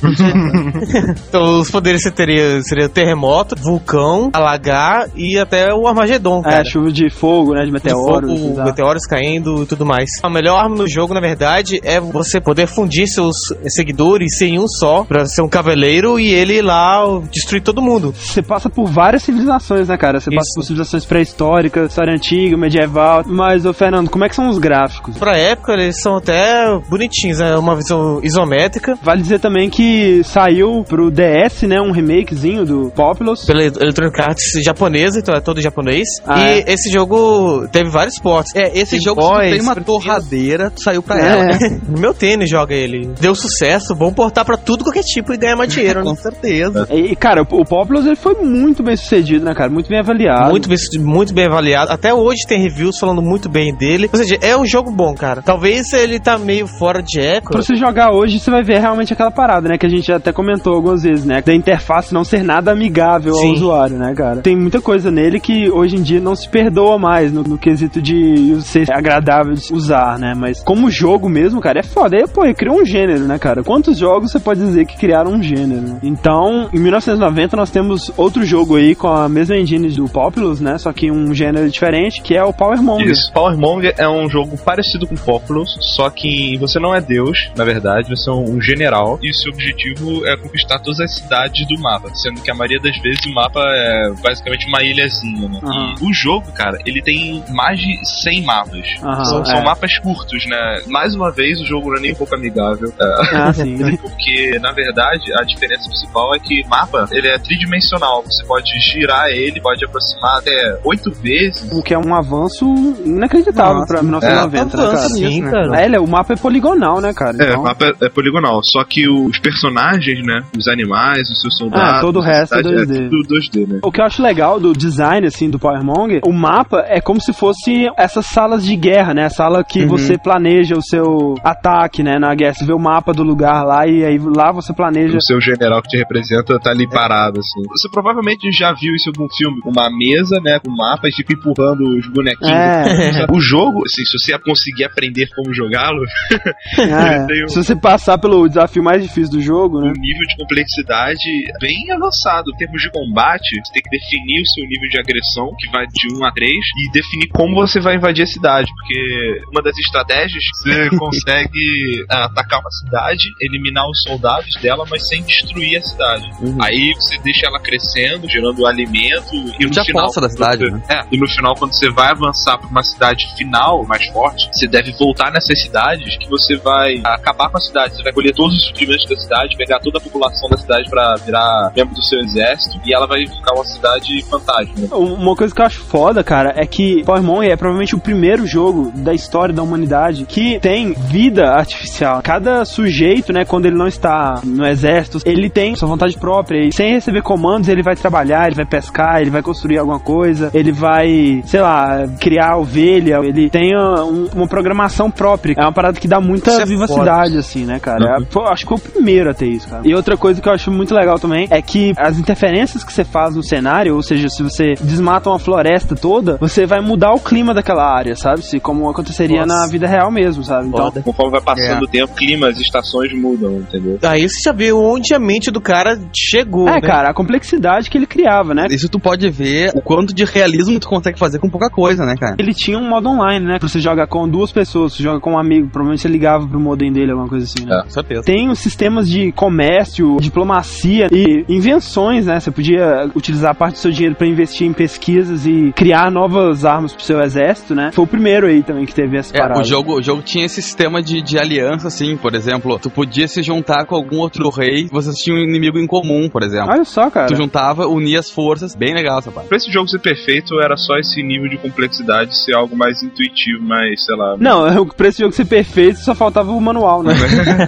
Então, 1.28 1.60
os 1.60 1.70
poderes 1.70 2.02
você 2.02 2.10
teria 2.10 2.62
seria 2.62 2.88
terremoto, 2.88 3.54
vulcão, 3.56 4.30
alagar 4.32 5.06
e 5.14 5.38
até 5.38 5.72
o 5.72 5.86
Armagedon, 5.86 6.40
É, 6.40 6.50
cara. 6.50 6.64
chuva 6.64 6.90
de 6.92 7.10
fogo, 7.10 7.52
né? 7.54 7.60
De 7.60 7.66
De 7.66 7.72
meteoros. 7.72 8.30
fogo, 8.30 8.50
exato. 8.52 8.68
meteoros 8.68 9.06
caindo 9.06 9.62
e 9.62 9.66
tudo 9.66 9.84
mais. 9.86 10.08
A 10.22 10.28
melhor 10.30 10.56
arma 10.58 10.76
no 10.76 10.88
jogo, 10.88 11.14
na 11.14 11.20
verdade, 11.20 11.80
é 11.84 12.00
você 12.00 12.40
poder 12.40 12.66
fundir 12.66 13.06
seus 13.06 13.34
seguidores 13.68 14.40
em 14.42 14.58
um 14.58 14.66
só, 14.68 15.04
pra 15.04 15.24
ser 15.26 15.42
um 15.42 15.48
cavaleiro 15.48 16.18
e 16.18 16.28
ele 16.32 16.54
ir 16.58 16.62
lá 16.62 17.02
destruir 17.30 17.62
todo 17.62 17.80
mundo. 17.82 18.12
Você 18.16 18.42
passa 18.42 18.68
por 18.68 18.86
várias 18.86 19.22
civilizações, 19.22 19.88
né, 19.88 19.96
cara? 19.96 20.20
Você 20.20 20.30
passa 20.30 20.48
Isso. 20.48 20.54
por 20.56 20.62
civilizações 20.64 21.04
pré-históricas, 21.04 21.90
história 21.90 22.12
antiga, 22.14 22.56
medieval. 22.56 23.22
Mas, 23.26 23.64
ô 23.66 23.72
Fernando, 23.72 24.10
como 24.10 24.19
é 24.24 24.28
que 24.28 24.36
são 24.36 24.48
os 24.48 24.58
gráficos? 24.58 25.18
Pra 25.18 25.36
época, 25.36 25.72
eles 25.72 26.00
são 26.00 26.16
até 26.16 26.66
bonitinhos, 26.88 27.38
né? 27.38 27.56
Uma 27.56 27.76
visão 27.76 28.20
isométrica. 28.22 28.98
Vale 29.02 29.22
dizer 29.22 29.38
também 29.40 29.68
que 29.70 30.22
saiu 30.24 30.84
pro 30.88 31.10
DS, 31.10 31.62
né, 31.62 31.80
um 31.80 31.90
remakezinho 31.92 32.64
do 32.64 32.90
Populous. 32.94 33.44
Pela 33.44 33.62
Electronic 33.62 34.20
Arts 34.20 34.44
japonesa, 34.64 35.18
então 35.18 35.34
é 35.34 35.40
todo 35.40 35.60
japonês. 35.60 36.06
Ah, 36.26 36.40
e 36.40 36.60
é? 36.60 36.72
esse 36.72 36.90
jogo 36.90 37.66
teve 37.68 37.90
vários 37.90 38.18
ports. 38.18 38.54
É, 38.54 38.78
esse 38.78 38.92
Tem 38.92 39.00
jogo, 39.00 39.20
boys, 39.20 39.52
tem 39.52 39.60
uma 39.60 39.74
torradeira, 39.76 40.72
saiu 40.76 41.02
pra 41.02 41.18
ela. 41.18 41.40
É, 41.60 41.98
Meu 41.98 42.14
tênis 42.14 42.48
joga 42.48 42.74
ele. 42.74 43.10
Deu 43.20 43.34
sucesso, 43.34 43.94
vamos 43.94 44.14
portar 44.14 44.44
pra 44.44 44.56
tudo 44.56 44.84
qualquer 44.84 45.02
tipo 45.02 45.32
e 45.32 45.36
ganhar 45.36 45.56
mais 45.56 45.72
dinheiro, 45.72 46.00
né? 46.04 46.04
Com 46.04 46.16
certeza. 46.16 46.86
e, 46.90 47.14
cara, 47.16 47.42
o 47.42 47.64
Populous 47.64 48.06
ele 48.06 48.16
foi 48.16 48.34
muito 48.34 48.82
bem 48.82 48.96
sucedido, 48.96 49.44
né, 49.44 49.54
cara? 49.54 49.70
Muito 49.70 49.88
bem 49.88 49.98
avaliado. 49.98 50.50
Muito 50.50 50.68
bem, 50.68 50.78
muito 50.98 51.34
bem 51.34 51.46
avaliado. 51.46 51.90
Até 51.92 52.14
hoje 52.14 52.46
tem 52.46 52.62
reviews 52.62 52.98
falando 52.98 53.22
muito 53.22 53.48
bem 53.48 53.74
dele. 53.74 53.99
Ou 54.12 54.18
seja, 54.18 54.38
é 54.40 54.56
um 54.56 54.66
jogo 54.66 54.90
bom, 54.90 55.14
cara. 55.14 55.42
Talvez 55.42 55.92
ele 55.92 56.18
tá 56.18 56.38
meio 56.38 56.66
fora 56.66 57.02
de 57.02 57.20
época. 57.20 57.52
Pra 57.52 57.62
você 57.62 57.74
jogar 57.74 58.12
hoje, 58.12 58.38
você 58.38 58.50
vai 58.50 58.62
ver 58.62 58.78
realmente 58.80 59.12
aquela 59.12 59.30
parada, 59.30 59.68
né? 59.68 59.78
Que 59.78 59.86
a 59.86 59.88
gente 59.88 60.06
já 60.06 60.16
até 60.16 60.32
comentou 60.32 60.74
algumas 60.74 61.02
vezes, 61.02 61.24
né? 61.24 61.42
Da 61.42 61.54
interface 61.54 62.12
não 62.12 62.24
ser 62.24 62.42
nada 62.42 62.72
amigável 62.72 63.34
ao 63.34 63.40
Sim. 63.40 63.52
usuário, 63.52 63.96
né, 63.98 64.14
cara? 64.14 64.40
Tem 64.40 64.56
muita 64.56 64.80
coisa 64.80 65.10
nele 65.10 65.40
que 65.40 65.70
hoje 65.70 65.96
em 65.96 66.02
dia 66.02 66.20
não 66.20 66.34
se 66.34 66.48
perdoa 66.48 66.98
mais 66.98 67.32
no, 67.32 67.42
no 67.42 67.58
quesito 67.58 68.00
de 68.00 68.60
ser 68.62 68.90
agradável 68.92 69.54
de 69.54 69.72
usar, 69.72 70.18
né? 70.18 70.34
Mas 70.36 70.62
como 70.62 70.90
jogo 70.90 71.28
mesmo, 71.28 71.60
cara, 71.60 71.80
é 71.80 71.82
foda. 71.82 72.16
Aí, 72.16 72.26
pô, 72.26 72.44
ele 72.44 72.54
criou 72.54 72.80
um 72.80 72.84
gênero, 72.84 73.24
né, 73.24 73.38
cara? 73.38 73.62
Quantos 73.62 73.98
jogos 73.98 74.30
você 74.30 74.40
pode 74.40 74.60
dizer 74.60 74.84
que 74.86 74.96
criaram 74.96 75.32
um 75.32 75.42
gênero? 75.42 75.80
né? 75.80 75.98
Então, 76.02 76.68
em 76.72 76.78
1990, 76.78 77.56
nós 77.56 77.70
temos 77.70 78.12
outro 78.16 78.44
jogo 78.44 78.76
aí 78.76 78.94
com 78.94 79.08
a 79.08 79.28
mesma 79.28 79.56
engine 79.56 79.88
do 79.88 80.06
Populous, 80.06 80.60
né? 80.60 80.78
Só 80.78 80.92
que 80.92 81.10
um 81.10 81.34
gênero 81.34 81.68
diferente, 81.68 82.22
que 82.22 82.36
é 82.36 82.42
o 82.42 82.52
Power 82.52 82.82
Monger. 82.82 83.10
Isso. 83.10 83.32
Power 83.32 83.56
Monger 83.56 83.89
é 83.96 84.08
um 84.08 84.28
jogo 84.28 84.56
parecido 84.58 85.06
com 85.06 85.14
Populous, 85.16 85.76
só 85.80 86.08
que 86.10 86.56
você 86.58 86.78
não 86.78 86.94
é 86.94 87.00
Deus, 87.00 87.50
na 87.56 87.64
verdade, 87.64 88.08
você 88.08 88.30
é 88.30 88.32
um 88.32 88.60
general, 88.60 89.18
e 89.22 89.30
o 89.30 89.34
seu 89.34 89.52
objetivo 89.52 90.26
é 90.26 90.36
conquistar 90.36 90.78
todas 90.78 91.00
as 91.00 91.14
cidades 91.14 91.66
do 91.66 91.80
mapa, 91.80 92.10
sendo 92.14 92.40
que 92.40 92.50
a 92.50 92.54
maioria 92.54 92.80
das 92.80 92.96
vezes 92.98 93.24
o 93.26 93.34
mapa 93.34 93.60
é 93.60 94.10
basicamente 94.22 94.66
uma 94.66 94.82
ilhazinha, 94.82 95.48
né? 95.48 95.60
E 96.00 96.04
o 96.04 96.12
jogo, 96.12 96.50
cara, 96.52 96.78
ele 96.86 97.02
tem 97.02 97.42
mais 97.50 97.78
de 97.78 97.98
100 98.22 98.42
mapas. 98.42 98.86
Aham, 99.02 99.24
são, 99.24 99.44
são 99.44 99.58
é. 99.58 99.64
mapas 99.64 99.98
curtos, 99.98 100.46
né? 100.46 100.82
Mais 100.86 101.14
uma 101.14 101.30
vez, 101.30 101.60
o 101.60 101.66
jogo 101.66 101.90
não 101.90 101.96
é 101.96 102.00
nem 102.00 102.12
um 102.12 102.16
pouco 102.16 102.34
amigável. 102.34 102.92
é, 103.00 103.36
Ah, 103.36 103.52
sim. 103.52 103.96
porque 103.98 104.58
na 104.60 104.72
verdade 104.72 105.32
a 105.34 105.42
diferença 105.44 105.88
principal 105.88 106.34
é 106.34 106.38
que 106.38 106.62
o 106.62 106.68
mapa 106.68 107.08
ele 107.10 107.28
é 107.28 107.38
tridimensional. 107.38 108.22
Você 108.22 108.44
pode 108.44 108.70
girar 108.80 109.28
ele, 109.28 109.60
pode 109.60 109.84
aproximar 109.84 110.38
até 110.38 110.78
oito 110.84 111.10
vezes. 111.12 111.70
O 111.72 111.82
que 111.82 111.94
é 111.94 111.98
um 111.98 112.14
avanço 112.14 112.64
inacreditável 113.04 113.79
pra 113.86 114.02
1990, 114.02 114.76
né, 114.76 114.82
cara? 114.82 115.08
nisso, 115.08 115.16
Sim, 115.16 115.42
né? 115.42 115.50
cara. 115.50 115.80
É, 115.80 115.94
é- 115.94 116.00
o 116.00 116.06
mapa 116.08 116.32
é 116.32 116.36
poligonal, 116.36 117.00
né, 117.00 117.12
cara? 117.12 117.36
É, 117.40 117.48
Então, 117.48 117.60
o 117.60 117.64
mapa 117.64 117.86
é, 117.86 118.06
é 118.06 118.08
poligonal. 118.08 118.60
Só 118.64 118.84
que 118.84 119.08
os 119.08 119.38
personagens, 119.38 120.24
né? 120.24 120.42
Os 120.56 120.68
animais, 120.68 121.28
os 121.30 121.40
seus 121.40 121.56
soldados. 121.56 121.98
Ah, 121.98 122.00
todo 122.00 122.18
o 122.18 122.22
resto 122.22 122.54
é 122.54 122.58
cidade 122.58 122.76
2D. 122.86 123.08
tudo 123.10 123.34
2D, 123.34 123.66
né? 123.68 123.80
O 123.82 123.90
que 123.92 124.00
eu 124.00 124.04
acho 124.04 124.22
legal 124.22 124.58
do 124.60 124.72
design, 124.72 125.26
assim, 125.26 125.50
do 125.50 125.58
Power 125.58 125.82
Monger, 125.84 126.20
o 126.24 126.32
mapa 126.32 126.84
é 126.86 127.00
como 127.00 127.20
se 127.20 127.32
fosse 127.32 127.88
essas 127.96 128.26
salas 128.26 128.64
de 128.64 128.76
guerra, 128.76 129.14
né? 129.14 129.26
A 129.26 129.30
sala 129.30 129.64
que 129.64 129.84
você 129.86 130.16
planeja 130.18 130.76
o 130.76 130.82
seu 130.82 131.34
ataque, 131.44 132.02
né, 132.02 132.18
na 132.18 132.34
guerra. 132.34 132.54
Você 132.54 132.64
vê 132.64 132.72
o 132.72 132.78
mapa 132.78 133.12
do 133.12 133.22
lugar 133.22 133.64
lá 133.64 133.86
e 133.86 134.04
aí 134.04 134.18
lá 134.18 134.52
você 134.52 134.72
planeja... 134.72 135.16
O 135.16 135.22
seu 135.22 135.40
general 135.40 135.82
que 135.82 135.88
te 135.88 135.96
representa 135.96 136.58
tá 136.58 136.70
ali 136.70 136.88
parado, 136.88 137.40
assim. 137.40 137.68
Você 137.70 137.88
provavelmente 137.90 138.50
já 138.52 138.72
viu 138.72 138.94
isso 138.94 139.08
em 139.08 139.12
algum 139.16 139.28
filme. 139.36 139.60
Uma 139.64 139.88
mesa, 139.90 140.40
né? 140.42 140.58
Com 140.64 140.70
mapa 140.70 141.08
e 141.08 141.12
fica 141.12 141.32
empurrando 141.32 141.80
os 141.98 142.06
bonequinhos. 142.08 142.50
É. 142.50 143.26
O 143.30 143.40
jogo, 143.40 143.69
assim, 143.78 144.04
se 144.04 144.18
você 144.18 144.38
conseguir 144.38 144.84
aprender 144.84 145.28
como 145.34 145.52
jogá-lo, 145.54 146.00
É, 146.78 147.44
um- 147.44 147.48
Se 147.48 147.62
você 147.62 147.74
passar 147.76 148.18
pelo 148.18 148.46
desafio 148.48 148.82
mais 148.82 149.02
difícil 149.02 149.30
do 149.32 149.40
jogo, 149.42 149.80
né? 149.80 149.88
um 149.88 150.00
nível 150.00 150.26
de 150.28 150.36
complexidade 150.36 151.20
bem 151.60 151.90
avançado. 151.92 152.50
Em 152.52 152.56
termos 152.56 152.80
de 152.82 152.90
combate, 152.90 153.48
você 153.64 153.72
tem 153.72 153.82
que 153.82 153.90
definir 153.90 154.42
o 154.42 154.46
seu 154.46 154.64
nível 154.66 154.88
de 154.88 154.98
agressão, 154.98 155.54
que 155.58 155.68
vai 155.70 155.86
de 155.86 156.14
1 156.16 156.24
a 156.24 156.32
3, 156.32 156.50
e 156.52 156.90
definir 156.92 157.28
como 157.28 157.54
você 157.56 157.80
vai 157.80 157.96
invadir 157.96 158.22
a 158.22 158.26
cidade. 158.26 158.68
Porque 158.78 159.42
uma 159.52 159.62
das 159.62 159.76
estratégias, 159.78 160.42
você 160.54 160.88
consegue 160.98 162.04
ah, 162.10 162.24
atacar 162.26 162.60
uma 162.60 162.70
cidade, 162.70 163.22
eliminar 163.40 163.84
os 163.88 164.00
soldados 164.06 164.54
dela, 164.62 164.84
mas 164.90 165.06
sem 165.08 165.22
destruir 165.22 165.76
a 165.78 165.82
cidade. 165.82 166.30
Aí 166.62 166.92
você 166.94 167.18
deixa 167.18 167.46
ela 167.46 167.60
crescendo, 167.60 168.28
gerando 168.28 168.66
alimento, 168.66 169.34
e 169.58 169.64
no 169.64 169.70
Te 169.70 169.84
final. 169.84 170.10
da 170.20 170.28
cidade, 170.28 170.64
você- 170.64 170.70
né? 170.70 170.82
É, 170.88 171.02
e 171.12 171.18
no 171.18 171.28
final, 171.28 171.54
quando 171.54 171.72
você 171.72 171.90
vai 171.90 172.10
avançar 172.10 172.58
pra 172.58 172.68
uma 172.68 172.82
cidade 172.82 173.26
final, 173.36 173.59
mais 173.86 174.06
forte, 174.08 174.48
você 174.52 174.66
deve 174.66 174.92
voltar 174.92 175.30
nessas 175.30 175.60
cidades 175.62 176.16
que 176.18 176.28
você 176.28 176.56
vai 176.56 177.00
acabar 177.04 177.50
com 177.50 177.58
a 177.58 177.60
cidade. 177.60 177.96
Você 177.96 178.02
vai 178.02 178.12
colher 178.12 178.34
todos 178.34 178.56
os 178.56 178.66
suprimentos 178.68 179.06
da 179.08 179.16
cidade, 179.16 179.56
pegar 179.56 179.78
toda 179.80 179.98
a 179.98 180.00
população 180.00 180.48
da 180.48 180.56
cidade 180.56 180.88
pra 180.88 181.14
virar 181.24 181.72
membro 181.74 181.94
do 181.94 182.02
seu 182.02 182.20
exército, 182.20 182.80
e 182.84 182.94
ela 182.94 183.06
vai 183.06 183.26
ficar 183.26 183.54
uma 183.54 183.64
cidade 183.64 184.22
fantasma. 184.22 184.74
né? 184.76 184.88
Uma 184.92 185.36
coisa 185.36 185.54
que 185.54 185.60
eu 185.60 185.66
acho 185.66 185.80
foda, 185.80 186.22
cara, 186.22 186.54
é 186.56 186.66
que 186.66 187.04
Monger 187.22 187.50
é 187.50 187.56
provavelmente 187.56 187.94
o 187.94 188.00
primeiro 188.00 188.46
jogo 188.46 188.90
da 188.94 189.12
história 189.12 189.54
da 189.54 189.62
humanidade 189.62 190.24
que 190.24 190.58
tem 190.60 190.92
vida 190.92 191.50
artificial. 191.50 192.20
Cada 192.22 192.64
sujeito, 192.64 193.32
né, 193.32 193.44
quando 193.44 193.66
ele 193.66 193.76
não 193.76 193.86
está 193.86 194.40
no 194.44 194.66
exército, 194.66 195.18
ele 195.24 195.50
tem 195.50 195.74
sua 195.74 195.88
vontade 195.88 196.16
própria 196.16 196.66
e 196.66 196.72
sem 196.72 196.92
receber 196.92 197.22
comandos 197.22 197.68
ele 197.68 197.82
vai 197.82 197.94
trabalhar, 197.94 198.46
ele 198.46 198.56
vai 198.56 198.64
pescar, 198.64 199.20
ele 199.20 199.30
vai 199.30 199.42
construir 199.42 199.78
alguma 199.78 200.00
coisa, 200.00 200.50
ele 200.54 200.72
vai, 200.72 201.42
sei 201.44 201.60
lá, 201.60 202.06
criar 202.20 202.56
ovelha, 202.56 203.18
ele 203.22 203.49
tem 203.50 203.76
um- 203.76 204.26
uma 204.34 204.46
programação 204.48 205.10
própria. 205.10 205.54
É 205.58 205.62
uma 205.62 205.72
parada 205.72 205.98
que 205.98 206.08
dá 206.08 206.20
muita 206.20 206.50
Isso 206.50 206.60
é 206.60 206.64
vivacidade, 206.66 207.36
assim, 207.38 207.64
né, 207.64 207.78
cara? 207.78 208.18
É, 208.20 208.24
foi- 208.30 208.44
acho 208.48 208.64
que 208.64 208.68
foi 208.68 208.78
o 208.78 208.92
primeiro 208.92 209.30
a 209.30 209.34
ter 209.34 209.46
isso, 209.48 209.68
cara. 209.68 209.82
E 209.84 209.94
outra 209.94 210.16
coisa 210.16 210.40
que 210.40 210.48
eu 210.48 210.52
acho 210.52 210.70
muito 210.70 210.94
legal 210.94 211.18
também 211.18 211.46
é 211.50 211.60
que 211.62 211.92
as 211.96 212.18
interferências 212.18 212.84
que 212.84 212.92
você 212.92 213.04
faz 213.04 213.34
no 213.34 213.42
cenário, 213.42 213.94
ou 213.94 214.02
seja, 214.02 214.28
se 214.28 214.42
você 214.42 214.74
desmata 214.80 215.28
uma 215.30 215.38
floresta 215.38 215.94
toda, 215.94 216.36
você 216.38 216.66
vai 216.66 216.80
mudar 216.80 217.12
o 217.12 217.20
clima 217.20 217.52
daquela 217.54 217.84
área, 217.84 218.14
sabe? 218.16 218.42
Se, 218.42 218.60
como 218.60 218.88
aconteceria 218.88 219.44
Nossa. 219.44 219.60
na 219.62 219.66
vida 219.68 219.86
real 219.86 220.10
mesmo, 220.10 220.42
sabe? 220.44 220.68
Então. 220.68 220.90
Conforme 221.02 221.32
vai 221.32 221.40
passando 221.40 221.82
É. 221.82 221.84
o 221.84 221.88
tempo, 221.88 222.12
o 222.12 222.16
clima, 222.16 222.48
as 222.48 222.58
estações 222.60 223.12
mudam, 223.12 223.54
entendeu? 223.58 223.98
Aí 224.02 224.28
você 224.28 224.40
já 224.44 224.52
vê 224.52 224.72
onde 224.72 225.14
a 225.14 225.18
mente 225.18 225.50
do 225.50 225.60
cara 225.60 225.98
chegou. 226.14 226.68
é, 226.68 226.74
né? 226.74 226.80
cara, 226.80 227.10
a 227.10 227.14
complexidade 227.14 227.88
que 227.90 227.96
ele 227.98 228.06
criava, 228.06 228.54
né? 228.54 228.66
Isso 228.70 228.88
tu 228.88 228.98
pode 228.98 229.28
ver 229.30 229.70
o 229.74 229.80
quanto 229.82 230.14
de 230.14 230.24
realismo 230.24 230.78
tu 230.78 230.88
consegue 230.88 231.18
fazer 231.18 231.38
com 231.38 231.48
pouca 231.48 231.68
coisa, 231.70 232.04
né, 232.04 232.14
cara? 232.18 232.36
Ele 232.38 232.52
tinha 232.54 232.78
um 232.78 232.88
modo 232.88 233.08
online, 233.08 233.39
né? 233.44 233.58
Pra 233.58 233.68
você 233.68 233.80
jogar 233.80 234.06
com 234.06 234.28
duas 234.28 234.52
pessoas, 234.52 234.94
você 234.94 235.02
joga 235.02 235.20
com 235.20 235.32
um 235.34 235.38
amigo, 235.38 235.68
provavelmente 235.68 236.02
você 236.02 236.08
ligava 236.08 236.46
pro 236.46 236.60
modem 236.60 236.92
dele, 236.92 237.10
alguma 237.12 237.28
coisa 237.28 237.44
assim, 237.44 237.64
né? 237.66 237.78
É. 237.78 237.82
Com 237.84 237.90
certeza. 237.90 238.22
Tem 238.22 238.48
os 238.50 238.58
sistemas 238.58 239.08
de 239.08 239.32
comércio, 239.32 240.16
diplomacia 240.20 241.08
e 241.12 241.44
invenções, 241.48 242.26
né? 242.26 242.40
Você 242.40 242.50
podia 242.50 243.10
utilizar 243.14 243.54
parte 243.54 243.74
do 243.74 243.78
seu 243.78 243.90
dinheiro 243.90 244.14
pra 244.16 244.26
investir 244.26 244.66
em 244.66 244.72
pesquisas 244.72 245.46
e 245.46 245.72
criar 245.74 246.10
novas 246.10 246.64
armas 246.64 246.92
pro 246.92 247.02
seu 247.04 247.20
exército, 247.20 247.74
né? 247.74 247.90
Foi 247.92 248.04
o 248.04 248.06
primeiro 248.06 248.46
aí 248.46 248.62
também 248.62 248.84
que 248.86 248.94
teve 248.94 249.16
essa 249.16 249.34
É, 249.36 249.40
parada. 249.40 249.60
o 249.60 249.64
jogo, 249.64 249.98
o 249.98 250.02
jogo 250.02 250.22
tinha 250.22 250.44
esse 250.46 250.60
sistema 250.62 251.02
de, 251.02 251.20
de 251.22 251.38
aliança, 251.38 251.88
assim, 251.88 252.16
por 252.16 252.34
exemplo, 252.34 252.78
tu 252.78 252.90
podia 252.90 253.26
se 253.28 253.42
juntar 253.42 253.84
com 253.86 253.94
algum 253.94 254.18
outro 254.18 254.48
rei, 254.50 254.86
vocês 254.90 255.16
tinham 255.16 255.38
um 255.38 255.42
inimigo 255.42 255.78
em 255.78 255.86
comum, 255.86 256.28
por 256.28 256.42
exemplo. 256.42 256.70
Olha 256.72 256.84
só, 256.84 257.10
cara. 257.10 257.26
Tu 257.26 257.36
juntava, 257.36 257.86
unia 257.86 258.18
as 258.18 258.30
forças, 258.30 258.74
bem 258.74 258.94
legal 258.94 259.18
essa 259.18 259.30
parte. 259.30 259.48
Pra 259.48 259.56
esse 259.56 259.70
jogo 259.70 259.88
ser 259.88 260.00
perfeito, 260.00 260.60
era 260.60 260.76
só 260.76 260.96
esse 260.96 261.22
nível 261.22 261.48
de 261.48 261.58
complexidade 261.58 262.36
ser 262.44 262.54
algo 262.54 262.76
mais 262.76 263.02
intuitivo, 263.02 263.29
mais, 263.60 264.04
sei 264.04 264.16
lá. 264.16 264.36
Não, 264.38 264.86
pra 264.96 265.08
esse 265.08 265.20
jogo 265.20 265.32
ser 265.32 265.44
perfeito, 265.44 265.98
só 266.00 266.14
faltava 266.14 266.50
o 266.50 266.60
manual, 266.60 267.02
né? 267.02 267.14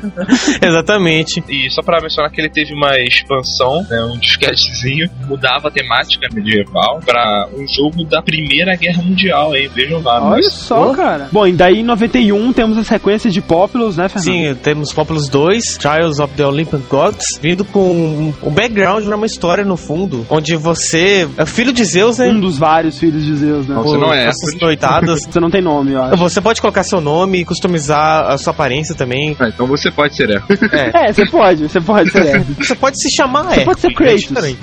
Exatamente. 0.60 1.42
E 1.48 1.70
só 1.70 1.82
pra 1.82 2.00
mencionar 2.00 2.30
que 2.30 2.40
ele 2.40 2.48
teve 2.48 2.74
uma 2.74 2.98
expansão, 2.98 3.82
né, 3.88 4.02
um 4.04 4.18
disquetezinho, 4.18 5.08
mudava 5.26 5.68
a 5.68 5.70
temática 5.70 6.28
medieval 6.32 7.00
pra 7.04 7.48
um 7.54 7.66
jogo 7.68 8.04
da 8.04 8.22
Primeira 8.22 8.76
Guerra 8.76 9.02
Mundial, 9.02 9.54
hein? 9.54 9.70
Vejam 9.74 10.02
lá. 10.02 10.22
Olha 10.22 10.30
mas- 10.30 10.52
só, 10.52 10.92
cara. 10.94 11.28
Bom, 11.32 11.46
e 11.46 11.52
daí 11.52 11.80
em 11.80 11.84
91 11.84 12.52
temos 12.52 12.78
as 12.78 12.86
sequências 12.86 13.32
de 13.32 13.40
Populous, 13.40 13.96
né, 13.96 14.08
Fernando? 14.08 14.24
Sim, 14.24 14.54
temos 14.62 14.92
Populous 14.92 15.28
2, 15.28 15.76
Trials 15.78 16.18
of 16.18 16.34
the 16.34 16.46
Olympian 16.46 16.80
Gods, 16.88 17.24
vindo 17.40 17.64
com 17.64 18.32
um, 18.42 18.50
background, 18.50 19.04
né, 19.04 19.14
uma 19.14 19.26
história 19.26 19.64
no 19.64 19.76
fundo, 19.76 20.26
onde 20.28 20.56
você 20.56 21.28
é 21.36 21.46
filho 21.46 21.72
de 21.72 21.84
Zeus, 21.84 22.18
né? 22.18 22.28
Um 22.28 22.40
dos 22.40 22.58
vários 22.58 22.98
filhos 22.98 23.24
de 23.24 23.36
Zeus, 23.36 23.66
né? 23.66 23.74
Não, 23.74 23.82
você 23.82 23.98
não 23.98 24.12
é 24.12 24.30
noitadas. 24.60 25.22
Você 25.32 25.40
não 25.42 25.50
tem 25.50 25.60
nome, 25.60 25.92
eu 25.92 26.02
acho. 26.02 26.16
Você 26.16 26.40
pode 26.40 26.60
colocar 26.60 26.82
seu 26.84 27.00
nome 27.00 27.40
e 27.40 27.44
customizar 27.44 28.30
a 28.30 28.38
sua 28.38 28.52
aparência 28.52 28.94
também. 28.94 29.36
Ah, 29.38 29.48
então 29.48 29.66
você 29.66 29.90
pode 29.90 30.16
ser 30.16 30.30
é. 30.30 30.42
É. 30.72 31.08
É, 31.08 31.12
você 31.12 31.26
pode, 31.26 31.62
você 31.68 31.80
pode 31.80 32.10
ser. 32.10 32.42
Você 32.62 32.74
pode 32.74 32.96
se 33.00 33.14
chamar 33.14 33.44
Você 33.44 33.60
é. 33.60 33.64
pode 33.64 33.80
ser 33.80 33.88
É 33.88 33.94
Kratos. 33.94 34.56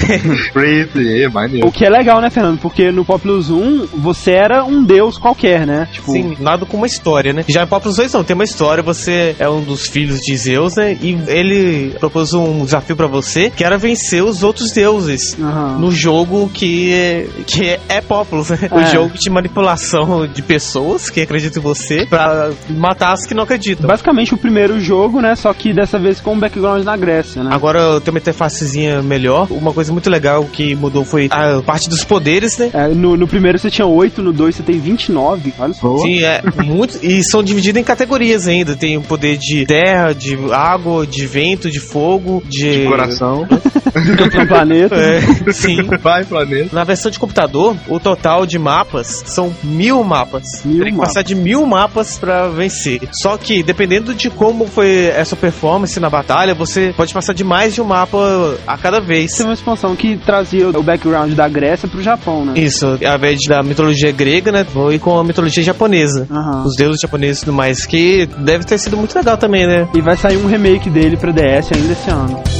Crazy, 0.53 1.23
é 1.23 1.29
maneiro. 1.29 1.67
O 1.67 1.71
que 1.71 1.85
é 1.85 1.89
legal, 1.89 2.21
né, 2.21 2.29
Fernando? 2.29 2.59
Porque 2.59 2.91
no 2.91 3.03
Populous 3.03 3.49
1, 3.49 3.87
você 3.95 4.31
era 4.31 4.63
um 4.63 4.83
deus 4.83 5.17
qualquer, 5.17 5.67
né? 5.67 5.87
Tipo, 5.91 6.11
Sim, 6.11 6.35
nada 6.39 6.65
com 6.65 6.77
uma 6.77 6.87
história, 6.87 7.33
né? 7.33 7.43
Já 7.47 7.63
em 7.63 7.67
Populous 7.67 7.97
2 7.97 8.13
não, 8.13 8.23
tem 8.23 8.35
uma 8.35 8.43
história, 8.43 8.81
você 8.81 9.35
é 9.37 9.49
um 9.49 9.61
dos 9.61 9.87
filhos 9.87 10.19
de 10.19 10.35
Zeus, 10.37 10.75
né? 10.75 10.97
E 11.01 11.17
ele 11.27 11.95
propôs 11.99 12.33
um 12.33 12.63
desafio 12.63 12.95
pra 12.95 13.07
você, 13.07 13.49
que 13.49 13.63
era 13.63 13.77
vencer 13.77 14.23
os 14.23 14.43
outros 14.43 14.71
deuses. 14.71 15.37
Aham. 15.39 15.77
No 15.79 15.91
jogo 15.91 16.49
que, 16.53 17.27
que 17.45 17.79
é 17.89 18.01
Populous, 18.01 18.49
né? 18.49 18.59
É. 18.71 18.75
O 18.75 18.83
jogo 18.87 19.13
de 19.17 19.29
manipulação 19.29 20.27
de 20.27 20.41
pessoas 20.41 20.68
que 21.09 21.21
acreditam 21.21 21.61
em 21.61 21.63
você 21.63 22.05
pra 22.05 22.51
matar 22.69 23.13
as 23.13 23.25
que 23.25 23.33
não 23.33 23.43
acreditam. 23.43 23.87
Basicamente 23.87 24.33
o 24.33 24.37
primeiro 24.37 24.79
jogo, 24.79 25.21
né? 25.21 25.35
Só 25.35 25.53
que 25.53 25.73
dessa 25.73 25.97
vez 25.97 26.19
com 26.19 26.33
um 26.33 26.39
background 26.39 26.83
na 26.83 26.95
Grécia, 26.95 27.43
né? 27.43 27.51
Agora 27.53 27.99
tem 28.01 28.11
uma 28.11 28.19
interfacezinha 28.19 29.01
melhor. 29.01 29.47
Uma 29.51 29.73
coisa 29.73 29.91
muito 29.91 30.09
legal 30.09 30.45
que 30.45 30.75
mudou 30.75 31.03
foi 31.03 31.29
a 31.31 31.61
parte 31.61 31.89
dos 31.89 32.03
poderes, 32.03 32.57
né? 32.57 32.69
É, 32.73 32.87
no, 32.87 33.15
no 33.15 33.27
primeiro 33.27 33.57
você 33.57 33.69
tinha 33.69 33.85
8, 33.85 34.21
no 34.21 34.33
2 34.33 34.55
você 34.55 34.63
tem 34.63 34.79
29. 34.79 35.53
Olha 35.59 35.73
só. 35.73 35.97
Sim, 35.99 36.23
é 36.23 36.41
muito. 36.63 36.99
E 37.03 37.21
são 37.23 37.43
divididos 37.43 37.81
em 37.81 37.83
categorias 37.83 38.47
ainda. 38.47 38.75
Tem 38.75 38.97
o 38.97 39.01
poder 39.01 39.37
de 39.37 39.65
terra, 39.65 40.13
de 40.13 40.37
água, 40.51 41.05
de 41.05 41.25
vento, 41.25 41.69
de 41.69 41.79
fogo, 41.79 42.43
de. 42.47 42.81
De 42.81 42.87
coração. 42.87 43.45
Do 43.45 44.47
planeta. 44.47 44.95
É, 44.95 45.21
sim. 45.51 45.77
Vai, 46.01 46.23
planeta. 46.23 46.75
Na 46.75 46.83
versão 46.83 47.11
de 47.11 47.19
computador, 47.19 47.75
o 47.87 47.99
total 47.99 48.45
de 48.45 48.57
mapas 48.57 49.23
são 49.25 49.53
mil 49.63 50.03
mapas. 50.03 50.58
Mil 50.65 50.83
Tem 50.83 50.91
que 50.91 50.97
mapas. 50.97 51.13
passar 51.13 51.23
de 51.23 51.35
mil 51.35 51.65
mapas 51.65 52.17
pra 52.17 52.47
vencer. 52.47 53.01
Só 53.21 53.37
que, 53.37 53.63
dependendo 53.63 54.13
de 54.13 54.29
como 54.29 54.67
foi 54.67 55.05
essa 55.05 55.35
performance 55.35 55.99
na 55.99 56.09
batalha, 56.09 56.53
você 56.53 56.93
pode 56.95 57.13
passar 57.13 57.33
de 57.33 57.43
mais 57.43 57.73
de 57.73 57.81
um 57.81 57.85
mapa 57.85 58.17
a 58.67 58.77
cada 58.77 58.99
vez. 58.99 59.31
Tem 59.33 59.45
uma 59.45 59.53
expansão 59.53 59.95
que 59.95 60.17
trazia 60.17 60.69
o 60.69 60.83
background 60.83 61.33
da 61.33 61.47
Grécia 61.47 61.87
pro 61.87 62.01
Japão, 62.01 62.45
né? 62.45 62.53
Isso, 62.55 62.85
ao 62.85 63.15
invés 63.17 63.39
da 63.47 63.61
mitologia 63.63 64.11
grega, 64.11 64.51
né? 64.51 64.63
Foi 64.63 64.99
com 64.99 65.17
a 65.19 65.23
mitologia 65.23 65.63
japonesa. 65.63 66.27
Aham. 66.29 66.63
Os 66.65 66.75
deuses 66.75 67.01
japoneses 67.01 67.41
e 67.41 67.45
tudo 67.45 67.53
mais, 67.55 67.85
que 67.85 68.25
deve 68.39 68.63
ter 68.65 68.77
sido 68.77 68.97
muito 68.97 69.15
legal 69.15 69.37
também, 69.37 69.65
né? 69.67 69.87
E 69.93 70.01
vai 70.01 70.17
sair 70.17 70.37
um 70.37 70.45
remake 70.47 70.89
dele 70.89 71.17
pra 71.17 71.31
DS 71.31 71.71
ainda 71.73 71.93
esse 71.93 72.09
ano. 72.09 72.58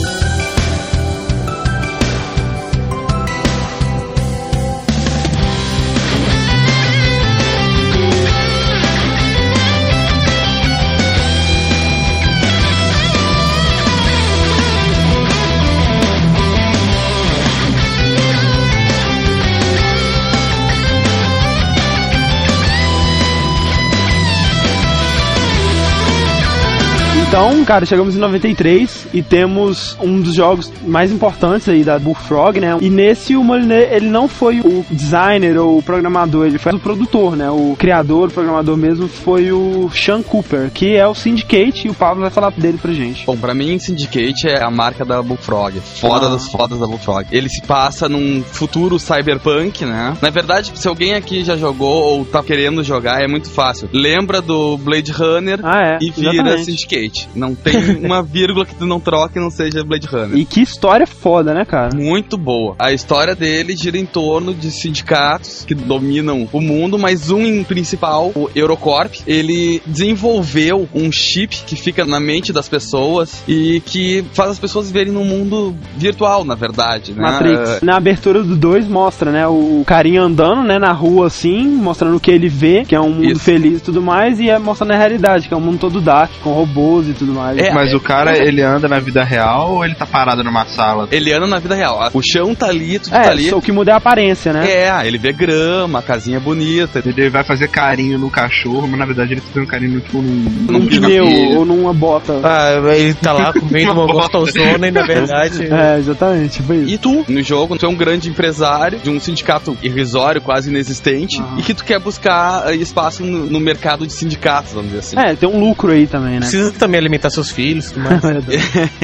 Então, 27.41 27.63
cara, 27.63 27.85
chegamos 27.85 28.17
em 28.17 28.19
93 28.19 29.07
e 29.13 29.23
temos 29.23 29.95
um 30.01 30.19
dos 30.19 30.35
jogos 30.35 30.69
mais 30.85 31.09
importantes 31.09 31.69
aí 31.69 31.85
da 31.85 31.97
Bullfrog, 31.97 32.59
né? 32.59 32.77
E 32.81 32.89
nesse 32.89 33.33
o 33.33 33.41
Moliné, 33.41 33.95
ele 33.95 34.07
não 34.09 34.27
foi 34.27 34.59
o 34.59 34.85
designer 34.91 35.57
ou 35.57 35.77
o 35.77 35.81
programador, 35.81 36.45
ele 36.45 36.57
foi 36.57 36.73
o 36.73 36.79
produtor, 36.79 37.37
né? 37.37 37.49
O 37.49 37.77
criador, 37.79 38.27
o 38.27 38.31
programador 38.31 38.75
mesmo 38.75 39.07
foi 39.07 39.53
o 39.53 39.89
Sean 39.93 40.21
Cooper, 40.21 40.69
que 40.73 40.97
é 40.97 41.07
o 41.07 41.15
Syndicate 41.15 41.87
e 41.87 41.89
o 41.89 41.93
Pablo 41.93 42.21
vai 42.23 42.29
falar 42.29 42.51
dele 42.51 42.77
pra 42.77 42.91
gente. 42.91 43.25
Bom, 43.25 43.37
pra 43.37 43.53
mim, 43.53 43.79
Syndicate 43.79 44.45
é 44.49 44.61
a 44.61 44.69
marca 44.69 45.05
da 45.05 45.21
Bullfrog. 45.21 45.79
Foda 45.79 46.25
Ah. 46.25 46.29
das 46.31 46.49
fodas 46.49 46.77
da 46.77 46.87
Bullfrog. 46.87 47.25
Ele 47.31 47.47
se 47.47 47.61
passa 47.61 48.09
num 48.09 48.43
futuro 48.43 48.99
cyberpunk, 48.99 49.85
né? 49.85 50.17
Na 50.21 50.29
verdade, 50.29 50.73
se 50.75 50.87
alguém 50.89 51.13
aqui 51.13 51.41
já 51.45 51.55
jogou 51.55 52.17
ou 52.17 52.25
tá 52.25 52.43
querendo 52.43 52.83
jogar, 52.83 53.21
é 53.23 53.27
muito 53.29 53.49
fácil. 53.49 53.87
Lembra 53.93 54.41
do 54.41 54.77
Blade 54.77 55.13
Runner 55.13 55.59
Ah, 55.63 55.81
é. 55.93 55.97
e 56.01 56.11
vira 56.11 56.33
exatamente. 56.33 56.65
Syndicate. 56.65 57.28
Não 57.35 57.55
tem 57.55 57.97
uma 58.03 58.21
vírgula 58.21 58.65
que 58.65 58.75
tu 58.75 58.85
não 58.85 58.99
troque 58.99 59.37
e 59.37 59.41
não 59.41 59.49
seja 59.49 59.83
Blade 59.83 60.07
Runner. 60.07 60.37
E 60.37 60.45
que 60.45 60.61
história 60.61 61.07
foda, 61.07 61.53
né, 61.53 61.65
cara? 61.65 61.95
Muito 61.95 62.37
boa. 62.37 62.75
A 62.79 62.91
história 62.91 63.35
dele 63.35 63.75
gira 63.75 63.97
em 63.97 64.05
torno 64.05 64.53
de 64.53 64.71
sindicatos 64.71 65.63
que 65.65 65.75
dominam 65.75 66.47
o 66.51 66.61
mundo, 66.61 66.97
mas 66.97 67.29
um 67.29 67.41
em 67.41 67.63
principal, 67.63 68.31
o 68.35 68.49
Eurocorp, 68.55 69.15
ele 69.27 69.81
desenvolveu 69.85 70.87
um 70.93 71.11
chip 71.11 71.63
que 71.65 71.75
fica 71.75 72.05
na 72.05 72.19
mente 72.19 72.53
das 72.53 72.69
pessoas 72.69 73.43
e 73.47 73.81
que 73.85 74.23
faz 74.33 74.51
as 74.51 74.59
pessoas 74.59 74.87
viverem 74.87 75.11
num 75.11 75.25
mundo 75.25 75.75
virtual, 75.97 76.43
na 76.43 76.55
verdade. 76.55 77.13
Né? 77.13 77.21
Matrix. 77.21 77.81
Na 77.81 77.97
abertura 77.97 78.43
do 78.43 78.55
2 78.55 78.87
mostra, 78.87 79.31
né, 79.31 79.47
o 79.47 79.83
carinha 79.85 80.21
andando, 80.21 80.63
né, 80.63 80.79
na 80.79 80.91
rua 80.91 81.27
assim, 81.27 81.65
mostrando 81.67 82.17
o 82.17 82.19
que 82.19 82.31
ele 82.31 82.49
vê, 82.49 82.85
que 82.85 82.95
é 82.95 82.99
um 82.99 83.09
mundo 83.09 83.31
Isso. 83.31 83.41
feliz 83.41 83.79
e 83.79 83.83
tudo 83.83 84.01
mais, 84.01 84.39
e 84.39 84.49
é 84.49 84.57
mostrando 84.59 84.91
a 84.91 84.97
realidade, 84.97 85.47
que 85.47 85.53
é 85.53 85.57
um 85.57 85.61
mundo 85.61 85.79
todo 85.79 86.01
dark, 86.01 86.31
com 86.43 86.51
robôs 86.51 87.08
e 87.11 87.13
tudo 87.13 87.33
mais. 87.33 87.57
É, 87.57 87.71
Mas 87.71 87.93
o 87.93 87.99
cara, 87.99 88.37
ele 88.37 88.61
anda 88.61 88.87
na 88.87 88.99
vida 88.99 89.23
real 89.23 89.73
ou 89.75 89.85
ele 89.85 89.95
tá 89.95 90.05
parado 90.05 90.43
numa 90.43 90.65
sala? 90.65 91.07
Ele 91.11 91.33
anda 91.33 91.47
na 91.47 91.59
vida 91.59 91.75
real. 91.75 92.09
O 92.13 92.21
chão 92.21 92.53
tá 92.55 92.67
ali, 92.67 92.99
tudo 92.99 93.15
É, 93.15 93.21
tá 93.21 93.31
ali. 93.31 93.49
só 93.49 93.57
o 93.57 93.61
que 93.61 93.71
muda 93.71 93.91
é 93.91 93.93
a 93.93 93.97
aparência, 93.97 94.53
né? 94.53 94.69
É, 94.69 95.07
ele 95.07 95.17
vê 95.17 95.31
grama, 95.31 95.99
a 95.99 96.01
casinha 96.01 96.37
é 96.37 96.39
bonita. 96.39 97.01
Ele 97.05 97.29
vai 97.29 97.43
fazer 97.43 97.67
carinho 97.67 98.17
no 98.17 98.29
cachorro, 98.29 98.87
mas 98.87 98.99
na 98.99 99.05
verdade 99.05 99.33
ele 99.33 99.41
tá 99.41 99.47
fazendo 99.53 99.67
carinho 99.67 99.99
tipo, 100.01 100.21
num, 100.21 100.79
Num 100.79 100.85
pneu 100.87 101.25
ou 101.57 101.65
numa 101.65 101.93
bota. 101.93 102.39
Ah, 102.43 102.95
ele 102.95 103.13
tá 103.13 103.33
lá 103.33 103.53
comendo 103.53 103.91
uma 103.93 104.05
gostosona 104.11 104.87
e 104.87 104.91
na 104.91 105.03
verdade. 105.03 105.65
É, 105.65 105.97
exatamente, 105.99 106.53
tipo 106.57 106.73
isso. 106.73 106.89
E 106.93 106.97
tu, 106.97 107.25
no 107.27 107.41
jogo, 107.41 107.77
tu 107.77 107.85
é 107.85 107.89
um 107.89 107.95
grande 107.95 108.29
empresário 108.29 108.99
de 108.99 109.09
um 109.09 109.19
sindicato 109.19 109.77
irrisório, 109.81 110.41
quase 110.41 110.69
inexistente, 110.69 111.41
e 111.57 111.61
que 111.61 111.73
tu 111.73 111.83
quer 111.83 111.99
buscar 111.99 112.71
eh, 112.71 112.75
espaço 112.75 113.23
no, 113.23 113.45
no 113.45 113.59
mercado 113.59 114.05
de 114.05 114.13
sindicatos, 114.13 114.71
vamos 114.73 114.87
dizer 114.91 114.99
assim. 114.99 115.19
É, 115.19 115.35
tem 115.35 115.47
um 115.49 115.59
lucro 115.59 115.91
aí 115.91 116.07
também, 116.07 116.33
né? 116.33 116.39
Precisa 116.39 116.71
também 116.71 116.98
alimentar 116.99 117.29
seus 117.29 117.51
filhos 117.51 117.91
tudo 117.91 118.01
mais. 118.01 118.21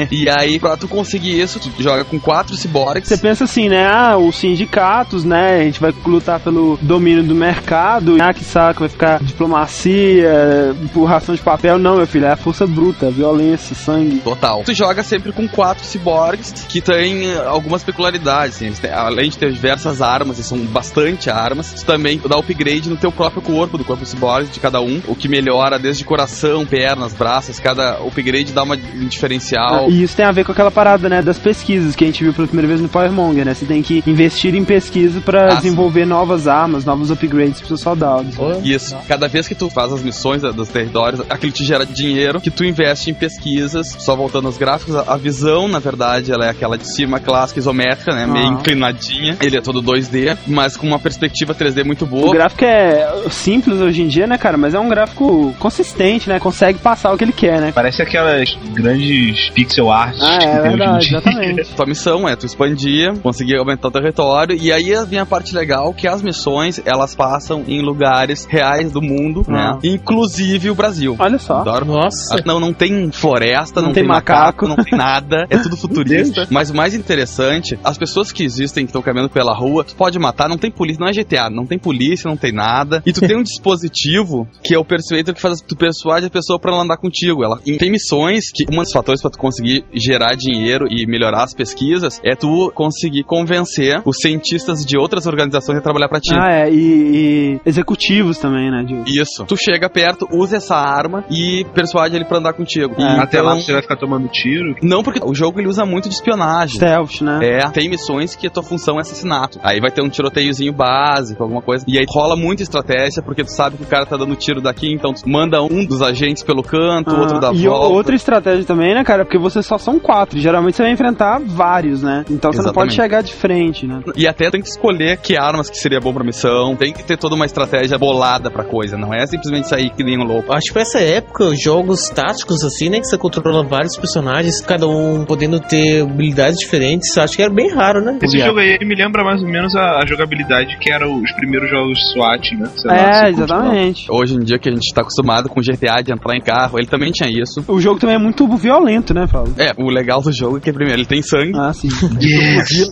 E 0.11 0.29
aí, 0.29 0.59
pra 0.59 0.77
tu 0.77 0.87
conseguir 0.87 1.39
isso, 1.39 1.59
tu 1.59 1.71
joga 1.81 2.03
com 2.03 2.19
quatro 2.19 2.55
ciborgues. 2.55 3.07
Você 3.07 3.17
pensa 3.17 3.43
assim, 3.45 3.69
né? 3.69 3.85
Ah, 3.87 4.17
os 4.17 4.35
sindicatos, 4.35 5.23
né? 5.23 5.61
A 5.61 5.63
gente 5.63 5.79
vai 5.79 5.93
lutar 6.05 6.39
pelo 6.39 6.77
domínio 6.81 7.23
do 7.23 7.35
mercado. 7.35 8.17
Ah, 8.21 8.33
que 8.33 8.43
saco, 8.43 8.81
vai 8.81 8.89
ficar 8.89 9.23
diplomacia, 9.23 10.75
empurração 10.81 11.35
de 11.35 11.41
papel. 11.41 11.77
Não, 11.77 11.97
meu 11.97 12.07
filho, 12.07 12.25
é 12.25 12.31
a 12.31 12.37
força 12.37 12.65
bruta, 12.67 13.09
violência, 13.09 13.75
sangue. 13.75 14.19
Total. 14.19 14.63
Tu 14.63 14.73
joga 14.73 15.03
sempre 15.03 15.31
com 15.31 15.47
quatro 15.47 15.83
ciborgues 15.85 16.65
que 16.67 16.81
têm 16.81 17.31
eh, 17.31 17.45
algumas 17.45 17.83
peculiaridades. 17.83 18.61
assim. 18.61 18.71
Além 18.91 19.29
de 19.29 19.37
ter 19.37 19.51
diversas 19.51 20.01
armas, 20.01 20.39
e 20.39 20.43
são 20.43 20.57
bastante 20.59 21.29
armas, 21.29 21.73
tu 21.73 21.85
também 21.85 22.19
dá 22.27 22.37
upgrade 22.37 22.89
no 22.89 22.97
teu 22.97 23.11
próprio 23.11 23.41
corpo, 23.41 23.77
do 23.77 23.83
corpo 23.83 24.05
ciborgue 24.05 24.49
de 24.49 24.59
cada 24.59 24.81
um, 24.81 25.01
o 25.07 25.15
que 25.15 25.27
melhora 25.27 25.79
desde 25.79 26.03
coração, 26.03 26.65
pernas, 26.65 27.13
braços, 27.13 27.59
cada 27.59 27.84
upgrade 27.93 28.51
dá 28.53 28.63
uma, 28.63 28.75
um 28.75 29.07
diferencial. 29.07 29.89
E 29.89 30.03
isso 30.03 30.15
tem 30.15 30.25
a 30.25 30.31
ver 30.31 30.43
com 30.45 30.51
aquela 30.51 30.71
parada, 30.71 31.07
né, 31.09 31.21
das 31.21 31.37
pesquisas 31.37 31.95
que 31.95 32.03
a 32.03 32.07
gente 32.07 32.23
viu 32.23 32.33
pela 32.33 32.47
primeira 32.47 32.67
vez 32.67 32.81
no 32.81 32.89
Powermonger, 32.89 33.45
né? 33.45 33.53
Você 33.53 33.65
tem 33.65 33.81
que 33.81 34.03
investir 34.07 34.55
em 34.55 34.63
pesquisa 34.63 35.21
pra 35.21 35.45
Ah, 35.47 35.51
sim. 35.51 35.63
desenvolver 35.63 36.05
novas 36.05 36.47
armas, 36.47 36.85
novos 36.85 37.11
upgrades 37.11 37.57
pros 37.59 37.67
seus 37.67 37.81
soldados. 37.81 38.35
Isso. 38.63 38.95
Cada 39.07 39.27
vez 39.27 39.47
que 39.47 39.55
tu 39.55 39.69
faz 39.69 39.91
as 39.91 40.01
missões 40.01 40.41
da- 40.41 40.51
dos 40.51 40.69
territórios, 40.69 41.21
aquilo 41.29 41.51
te 41.51 41.63
gera 41.63 41.85
dinheiro 41.85 42.39
que 42.41 42.49
tu 42.51 42.63
investe 42.63 43.09
em 43.11 43.13
pesquisas. 43.13 43.95
Só 43.99 44.15
voltando 44.15 44.45
aos 44.47 44.57
gráficos, 44.57 44.95
a, 44.95 45.01
a 45.13 45.17
visão, 45.17 45.67
na 45.67 45.79
verdade, 45.79 46.31
ela 46.31 46.45
é 46.45 46.49
aquela 46.49 46.77
de 46.77 46.87
cima 46.93 47.19
clássica 47.19 47.59
isométrica, 47.59 48.13
né? 48.13 48.25
Meio 48.25 48.45
Ah. 48.47 48.49
inclinadinha. 48.53 49.37
Ele 49.41 49.57
é 49.57 49.61
todo 49.61 49.81
2D, 49.81 50.37
mas 50.47 50.75
com 50.77 50.87
uma 50.87 50.99
perspectiva 50.99 51.53
3D 51.53 51.83
muito 51.83 52.03
O 52.05 52.07
boa. 52.07 52.33
gráfico 52.33 52.63
é 52.65 53.07
simples 53.29 53.79
hoje 53.79 54.01
em 54.01 54.07
dia, 54.07 54.27
né, 54.27 54.37
cara? 54.37 54.57
Mas 54.57 54.73
é 54.73 54.79
um 54.79 54.87
gráfico 54.89 55.53
consistente, 55.59 56.29
né? 56.29 56.39
Consegue 56.39 56.79
passar 56.79 57.11
o 57.13 57.17
que 57.17 57.23
ele 57.23 57.31
quer, 57.33 57.59
né? 57.61 57.71
Parece 57.75 58.01
aquelas 58.01 58.57
grandes 58.73 59.49
pixel 59.49 59.91
arts 59.91 60.21
Ah, 60.23 60.37
que 60.39 60.45
é 60.45 60.47
tem 60.47 60.59
hoje 60.59 60.65
em 60.67 60.69
verdade, 60.77 61.07
exatamente. 61.07 61.63
Tua 61.75 61.85
missão 61.85 62.27
é 62.27 62.35
tu 62.35 62.45
expandir, 62.45 63.19
conseguir 63.19 63.57
aumentar 63.57 63.89
o 63.89 63.91
território, 63.91 64.57
e 64.59 64.71
aí 64.71 64.93
vem 65.05 65.19
a 65.19 65.25
parte 65.25 65.53
legal 65.53 65.93
que 65.93 66.07
as 66.07 66.21
missões 66.21 66.81
elas 66.85 67.13
passam 67.13 67.63
em 67.67 67.81
lugares 67.81 68.45
reais 68.45 68.91
do 68.91 69.01
mundo, 69.01 69.45
Ah. 69.49 69.51
né? 69.51 69.79
Inclusive 69.83 70.69
o 70.69 70.75
Brasil. 70.75 71.15
Olha 71.19 71.37
só. 71.37 71.57
Adoro. 71.59 71.85
Nossa. 71.85 72.41
Não, 72.45 72.59
não 72.59 72.71
tem 72.73 73.11
floresta, 73.11 73.81
Não 73.81 73.87
não, 73.89 73.93
tem 73.93 74.03
tem, 74.03 74.07
macaco, 74.07 74.65
macaco. 74.65 74.67
não 74.67 74.75
tem 74.83 74.97
nada. 74.97 75.45
É 75.49 75.57
tudo 75.57 75.75
futurista. 75.77 76.47
Mas 76.49 76.69
o 76.69 76.75
mais 76.75 76.93
interessante, 76.95 77.77
as 77.83 77.97
pessoas 77.97 78.31
que 78.31 78.43
existem, 78.43 78.85
que 78.85 78.89
estão 78.89 79.01
caminhando 79.01 79.29
pela 79.29 79.53
rua, 79.53 79.83
tu 79.83 79.95
pode 79.95 80.17
matar, 80.17 80.47
não 80.47 80.57
tem 80.57 80.71
polícia, 80.71 80.99
não 81.01 81.07
é 81.09 81.11
GTA, 81.11 81.49
não 81.49 81.65
tem 81.65 81.77
polícia, 81.77 82.29
não 82.29 82.37
tem 82.37 82.53
nada. 82.53 83.03
E 83.05 83.11
tu 83.11 83.19
tem 83.27 83.35
um 83.37 83.43
dispositivo 83.43 84.47
que 84.63 84.73
é 84.73 84.79
o 84.79 84.85
Persuader 84.85 85.33
que 85.35 85.41
faz 85.41 85.59
tu 85.61 85.75
persuade 85.75 86.25
a 86.27 86.29
pessoa 86.29 86.57
pra 86.59 86.71
ela 86.71 86.83
andar 86.83 86.97
contigo. 86.97 87.43
Ela 87.43 87.59
E 87.65 87.77
tem 87.77 87.89
missões 87.91 88.51
que 88.53 88.65
um 88.71 88.77
dos 88.81 88.91
fatores 88.91 89.21
para 89.21 89.31
tu 89.31 89.37
conseguir 89.39 89.85
gerar 89.93 90.35
dinheiro 90.35 90.85
e 90.89 91.05
melhorar 91.07 91.43
as 91.43 91.53
pesquisas 91.53 92.19
é 92.23 92.35
tu 92.35 92.71
conseguir 92.73 93.23
convencer 93.23 94.01
os 94.05 94.17
cientistas 94.17 94.85
de 94.85 94.97
outras 94.97 95.25
organizações 95.25 95.77
a 95.77 95.81
trabalhar 95.81 96.07
para 96.09 96.19
ti. 96.19 96.33
Ah, 96.33 96.51
é, 96.51 96.69
e, 96.71 96.75
e 96.75 97.59
executivos 97.65 98.37
também, 98.37 98.69
né? 98.69 98.83
De... 98.83 99.19
Isso. 99.19 99.45
Tu 99.45 99.55
chega 99.57 99.89
perto, 99.89 100.27
usa 100.31 100.57
essa 100.57 100.75
arma 100.75 101.23
e 101.29 101.65
persuade 101.73 102.15
ele 102.15 102.25
pra 102.25 102.37
andar 102.37 102.53
contigo. 102.53 102.93
É. 102.97 103.01
E 103.01 103.19
Até 103.19 103.37
então- 103.39 103.49
lá 103.49 103.55
você 103.55 103.71
vai 103.71 103.81
ficar 103.81 103.97
tomando 103.97 104.27
tiro. 104.27 104.75
Não, 104.81 105.03
porque 105.03 105.19
o 105.23 105.33
jogo 105.33 105.59
ele 105.59 105.67
usa 105.67 105.85
muito 105.85 106.07
de 106.09 106.15
espionagem. 106.15 106.75
Stealth, 106.75 107.21
né? 107.21 107.39
É, 107.41 107.69
tem 107.71 107.89
missões 107.89 108.35
que 108.35 108.47
a 108.47 108.49
tua 108.49 108.63
função 108.63 108.97
é 108.97 109.01
assassinato. 109.01 109.59
Aí 109.63 109.79
vai 109.79 109.91
ter 109.91 110.01
um 110.01 110.09
tiroteiozinho 110.09 110.73
básico, 110.73 111.41
alguma 111.41 111.61
coisa. 111.61 111.85
E 111.87 111.97
aí 111.97 112.05
rola 112.07 112.35
muita 112.35 112.63
estratégia, 112.63 113.21
porque 113.23 113.43
tu 113.43 113.51
sabe 113.51 113.77
que 113.77 113.83
o 113.83 113.87
cara 113.87 114.05
tá 114.05 114.17
dando 114.17 114.35
tiro 114.35 114.61
daqui, 114.61 114.91
então 114.91 115.13
tu 115.13 115.27
manda 115.27 115.61
um 115.63 115.85
dos 115.85 116.01
agentes 116.01 116.43
pelo 116.43 116.61
canto, 116.63 117.11
Ah, 117.11 117.19
outro 117.21 117.39
da 117.39 117.51
e 117.55 117.67
volta. 117.67 117.93
outra 117.93 118.15
estratégia 118.15 118.65
também, 118.65 118.93
né, 118.93 119.03
cara? 119.03 119.25
Porque 119.25 119.37
você 119.37 119.61
só 119.61 119.77
são 119.77 119.99
quatro. 119.99 120.39
Geralmente 120.39 120.75
você 120.75 120.83
vai 120.83 120.91
enfrentar 120.91 121.39
vários, 121.39 122.01
né? 122.01 122.25
Então 122.29 122.51
você 122.51 122.61
não 122.61 122.73
pode 122.73 122.91
Exatamente. 122.91 122.95
chegar 122.95 123.21
de 123.21 123.33
frente, 123.33 123.85
né? 123.87 124.01
E 124.15 124.27
até 124.27 124.49
tem 124.49 124.61
que 124.61 124.67
escolher 124.67 125.17
que 125.17 125.37
armas 125.37 125.69
que 125.69 125.77
seria 125.77 125.99
bom 125.99 126.13
pra 126.13 126.23
missão. 126.23 126.75
Tem 126.75 126.93
que 126.93 127.03
ter 127.03 127.17
toda 127.17 127.35
uma 127.35 127.45
estratégia 127.45 127.97
bolada 127.97 128.49
pra 128.49 128.63
coisa. 128.63 128.97
Não 128.97 129.13
é 129.13 129.25
simplesmente 129.25 129.67
sair 129.67 129.89
que 129.89 130.03
nem 130.03 130.17
um 130.17 130.23
louco. 130.23 130.53
Acho 130.53 130.67
que 130.67 130.73
foi 130.73 130.81
essa 130.81 130.99
época, 130.99 131.51
jogos 131.55 132.09
táticos 132.09 132.63
assim, 132.63 132.89
né? 132.89 132.99
Que 132.99 133.05
você 133.05 133.17
controla 133.17 133.63
vários 133.63 133.95
personagens, 133.97 134.61
cada 134.61 134.87
um 134.87 135.25
podendo 135.25 135.59
ter 135.59 136.01
habilidades 136.03 136.57
diferentes. 136.59 137.17
Acho 137.17 137.35
que 137.35 137.41
era 137.41 137.53
bem 137.53 137.73
raro, 137.73 138.01
né? 138.03 138.17
Esse 138.21 138.39
jogo 138.39 138.59
aí 138.59 138.77
me 138.81 138.95
lembra 138.95 139.23
mais 139.23 139.41
ou 139.41 139.49
menos 139.49 139.75
a, 139.75 139.99
a 139.99 140.05
jogabilidade 140.05 140.77
que 140.79 140.91
eram 140.91 141.21
os 141.21 141.31
primeiros 141.33 141.69
jogos 141.69 141.99
SWAT, 142.13 142.55
né? 142.57 142.69
Sei 142.75 142.91
lá, 142.91 142.97
É, 142.97 143.29
exatamente. 143.29 144.07
Hoje 144.09 144.35
em 144.35 144.39
dia 144.39 144.57
que 144.59 144.69
a 144.69 144.71
gente 144.71 144.93
tá 144.93 145.01
acostumado 145.01 145.49
com 145.49 145.61
GTA 145.61 146.01
de 146.03 146.11
entrar 146.13 146.35
em 146.35 146.41
carro, 146.41 146.77
ele 146.77 146.87
também 146.87 147.11
tinha 147.11 147.29
isso. 147.29 147.44
O 147.67 147.79
jogo 147.79 147.99
também 147.99 148.15
é 148.15 148.19
muito 148.19 148.47
violento, 148.57 149.13
né, 149.13 149.27
Paulo? 149.31 149.53
É, 149.57 149.73
o 149.77 149.89
legal 149.89 150.21
do 150.21 150.31
jogo 150.31 150.57
é 150.57 150.59
que 150.59 150.71
primeiro 150.71 150.99
ele 150.99 151.07
tem 151.07 151.21
sangue. 151.21 151.53
Ah, 151.55 151.73
sim. 151.73 151.89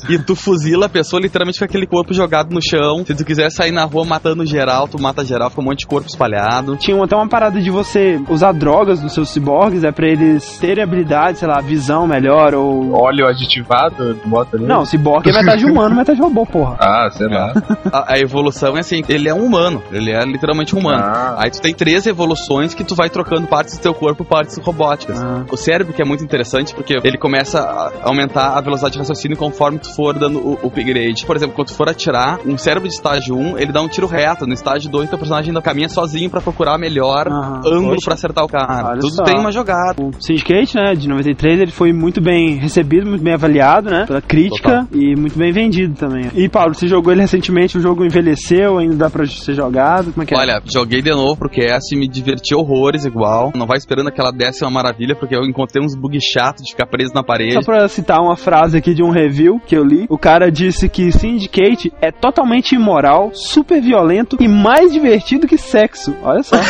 E 0.10 0.20
tu 0.20 0.36
fuzila 0.36 0.86
a 0.86 0.90
pessoa 0.90 1.22
literalmente 1.22 1.60
com 1.60 1.66
aquele 1.66 1.88
corpo 1.88 2.14
jogado 2.14 2.54
no 2.54 2.62
chão. 2.62 3.04
Se 3.06 3.16
tu 3.16 3.26
quiser 3.26 3.50
sair 3.50 3.72
na 3.72 3.86
rua 3.86 4.06
matando 4.06 4.46
geral, 4.46 4.88
tu 4.88 5.02
mata 5.02 5.24
geral, 5.26 5.50
fica 5.50 5.62
um 5.62 5.66
monte 5.66 5.80
de 5.80 5.88
corpo 5.88 6.08
espalhado. 6.08 6.76
Tinha 6.78 7.02
até 7.04 7.16
uma 7.16 7.28
parada 7.28 7.62
de 7.62 7.70
você 7.70 8.20
usar 8.30 8.52
drogas 8.52 9.02
nos 9.02 9.14
seus 9.14 9.30
ciborgues, 9.30 9.84
é 9.84 9.92
pra 9.92 10.08
eles 10.08 10.58
terem 10.60 10.84
habilidade, 10.84 11.40
sei 11.40 11.48
lá, 11.48 11.60
visão 11.62 12.08
melhor 12.08 12.54
ou. 12.54 12.94
Óleo 12.94 13.28
aditivado, 13.28 14.20
bota 14.26 14.58
ali. 14.58 14.66
Não, 14.66 14.86
ciborgue 14.86 15.30
é 15.30 15.34
metade 15.34 15.66
humano, 15.66 15.96
metade 15.96 16.20
robô, 16.20 16.46
porra. 16.46 16.78
Ah, 16.94 17.10
sei 17.12 17.28
lá. 17.28 17.54
A, 17.92 18.14
a 18.14 18.20
evolução 18.20 18.76
é 18.78 18.82
assim, 18.82 19.02
ele 19.08 19.28
é 19.28 19.34
um 19.34 19.46
humano, 19.46 19.82
ele 19.92 20.12
é 20.12 20.24
literalmente 20.26 20.76
um 20.76 20.80
humano. 20.80 21.02
Ah. 21.04 21.36
Aí 21.40 21.50
tu 21.50 21.62
tem 21.62 21.74
três 21.74 22.06
evoluções 22.06 22.74
que 22.74 22.84
tu 22.84 22.94
vai 22.94 23.10
trocando 23.10 23.48
partes 23.48 23.78
do 23.78 23.82
teu 23.82 23.94
corpo, 23.94 24.24
partes 24.44 24.58
robóticas. 24.58 25.22
Ah. 25.22 25.46
O 25.52 25.58
cérebro 25.58 25.94
que 25.94 26.02
é 26.02 26.06
muito 26.06 26.24
interessante 26.24 26.74
porque 26.76 26.98
ele 27.04 27.18
começa 27.18 27.60
a 27.60 28.08
aumentar 28.10 28.58
a 28.58 28.62
velocidade 28.62 28.94
de 28.94 29.00
raciocínio 29.00 29.38
conforme 29.38 29.80
tu 29.80 29.94
for 29.96 30.18
dando 30.18 30.40
o 30.40 30.54
upgrade. 30.68 31.26
Por 31.26 31.36
exemplo, 31.36 31.56
quando 31.56 31.68
tu 31.70 31.74
for 31.76 31.90
atirar, 31.90 32.40
um 32.46 32.58
cérebro 32.58 32.88
de 32.88 32.96
estágio 32.96 33.36
1, 33.36 33.58
ele 33.58 33.72
dá 33.72 33.82
um 33.82 33.88
tiro 33.88 34.08
reto. 34.08 34.46
No 34.46 34.54
estágio 34.54 34.90
2, 34.90 35.10
teu 35.10 35.18
personagem 35.18 35.50
ainda 35.50 35.62
caminha 35.62 35.90
sozinho 35.90 36.30
pra 36.30 36.42
procurar 36.42 36.78
melhor 36.78 37.28
Aham. 37.28 37.62
ângulo 37.66 37.96
Poxa. 37.96 38.06
pra 38.06 38.14
acertar 38.16 38.44
o 38.44 38.48
cara. 38.48 38.90
Olha 38.90 39.00
Tudo 39.00 39.16
só. 39.16 39.24
tem 39.24 39.40
uma 39.40 39.52
jogada. 39.52 40.02
O 40.02 40.12
Syndicate, 40.20 40.76
né, 40.76 40.96
de 40.96 41.08
93, 41.08 41.62
ele 41.62 41.72
foi 41.72 41.94
muito 41.94 42.22
bem 42.22 42.56
recebido, 42.56 43.08
muito 43.10 43.24
bem 43.24 43.34
avaliado, 43.34 43.90
né, 43.90 44.06
pela 44.06 44.22
crítica 44.22 44.88
e 44.92 45.16
muito 45.16 45.38
bem 45.38 45.52
vendido 45.52 45.96
também. 45.96 46.30
E 46.36 46.50
Paulo, 46.50 46.74
você 46.74 46.88
jogou 46.88 47.12
ele 47.12 47.22
recentemente, 47.22 47.78
o 47.78 47.82
jogo 47.82 48.04
envelheceu, 48.06 48.78
ainda 48.78 48.96
dá 48.96 49.10
pra 49.10 49.26
ser 49.26 49.54
jogado, 49.54 50.12
como 50.12 50.24
é 50.24 50.26
que 50.26 50.34
é? 50.36 50.38
Olha, 50.38 50.62
joguei 50.66 51.02
de 51.02 51.12
novo 51.12 51.38
pro 51.38 51.50
cast, 51.50 51.96
me 51.96 52.08
diverti 52.08 52.54
horrores 52.56 53.06
igual. 53.06 53.52
Não 53.56 53.66
vai 53.66 53.78
esperando 53.78 54.12
que 54.12 54.20
ela 54.24 54.32
desse 54.32 54.64
uma 54.64 54.72
maravilha, 54.72 55.16
porque 55.16 55.36
eu 55.36 55.44
encontrei 55.44 55.84
uns 55.84 55.96
bugs 55.96 56.24
chatos 56.24 56.64
de 56.64 56.72
ficar 56.72 56.86
preso 56.88 57.14
na 57.14 57.24
parede. 57.24 57.54
Só 57.54 57.62
pra 57.62 57.88
citar 57.88 58.20
uma 58.22 58.36
frase 58.36 58.78
aqui 58.78 58.94
de 58.94 59.04
um 59.04 59.10
review 59.10 59.60
que 59.66 59.76
eu 59.76 59.84
li, 59.84 60.06
o 60.10 60.18
cara 60.18 60.52
disse 60.52 60.88
que 60.90 61.12
Syndicate 61.12 61.92
é 62.02 62.12
totalmente 62.12 62.76
imoral, 62.76 63.32
super 63.34 63.82
violento 63.82 64.38
e 64.40 64.48
mais 64.48 64.92
divertido 64.92 65.48
que 65.48 65.58
sexo. 65.58 66.16
Olha 66.24 66.44
só. 66.44 66.56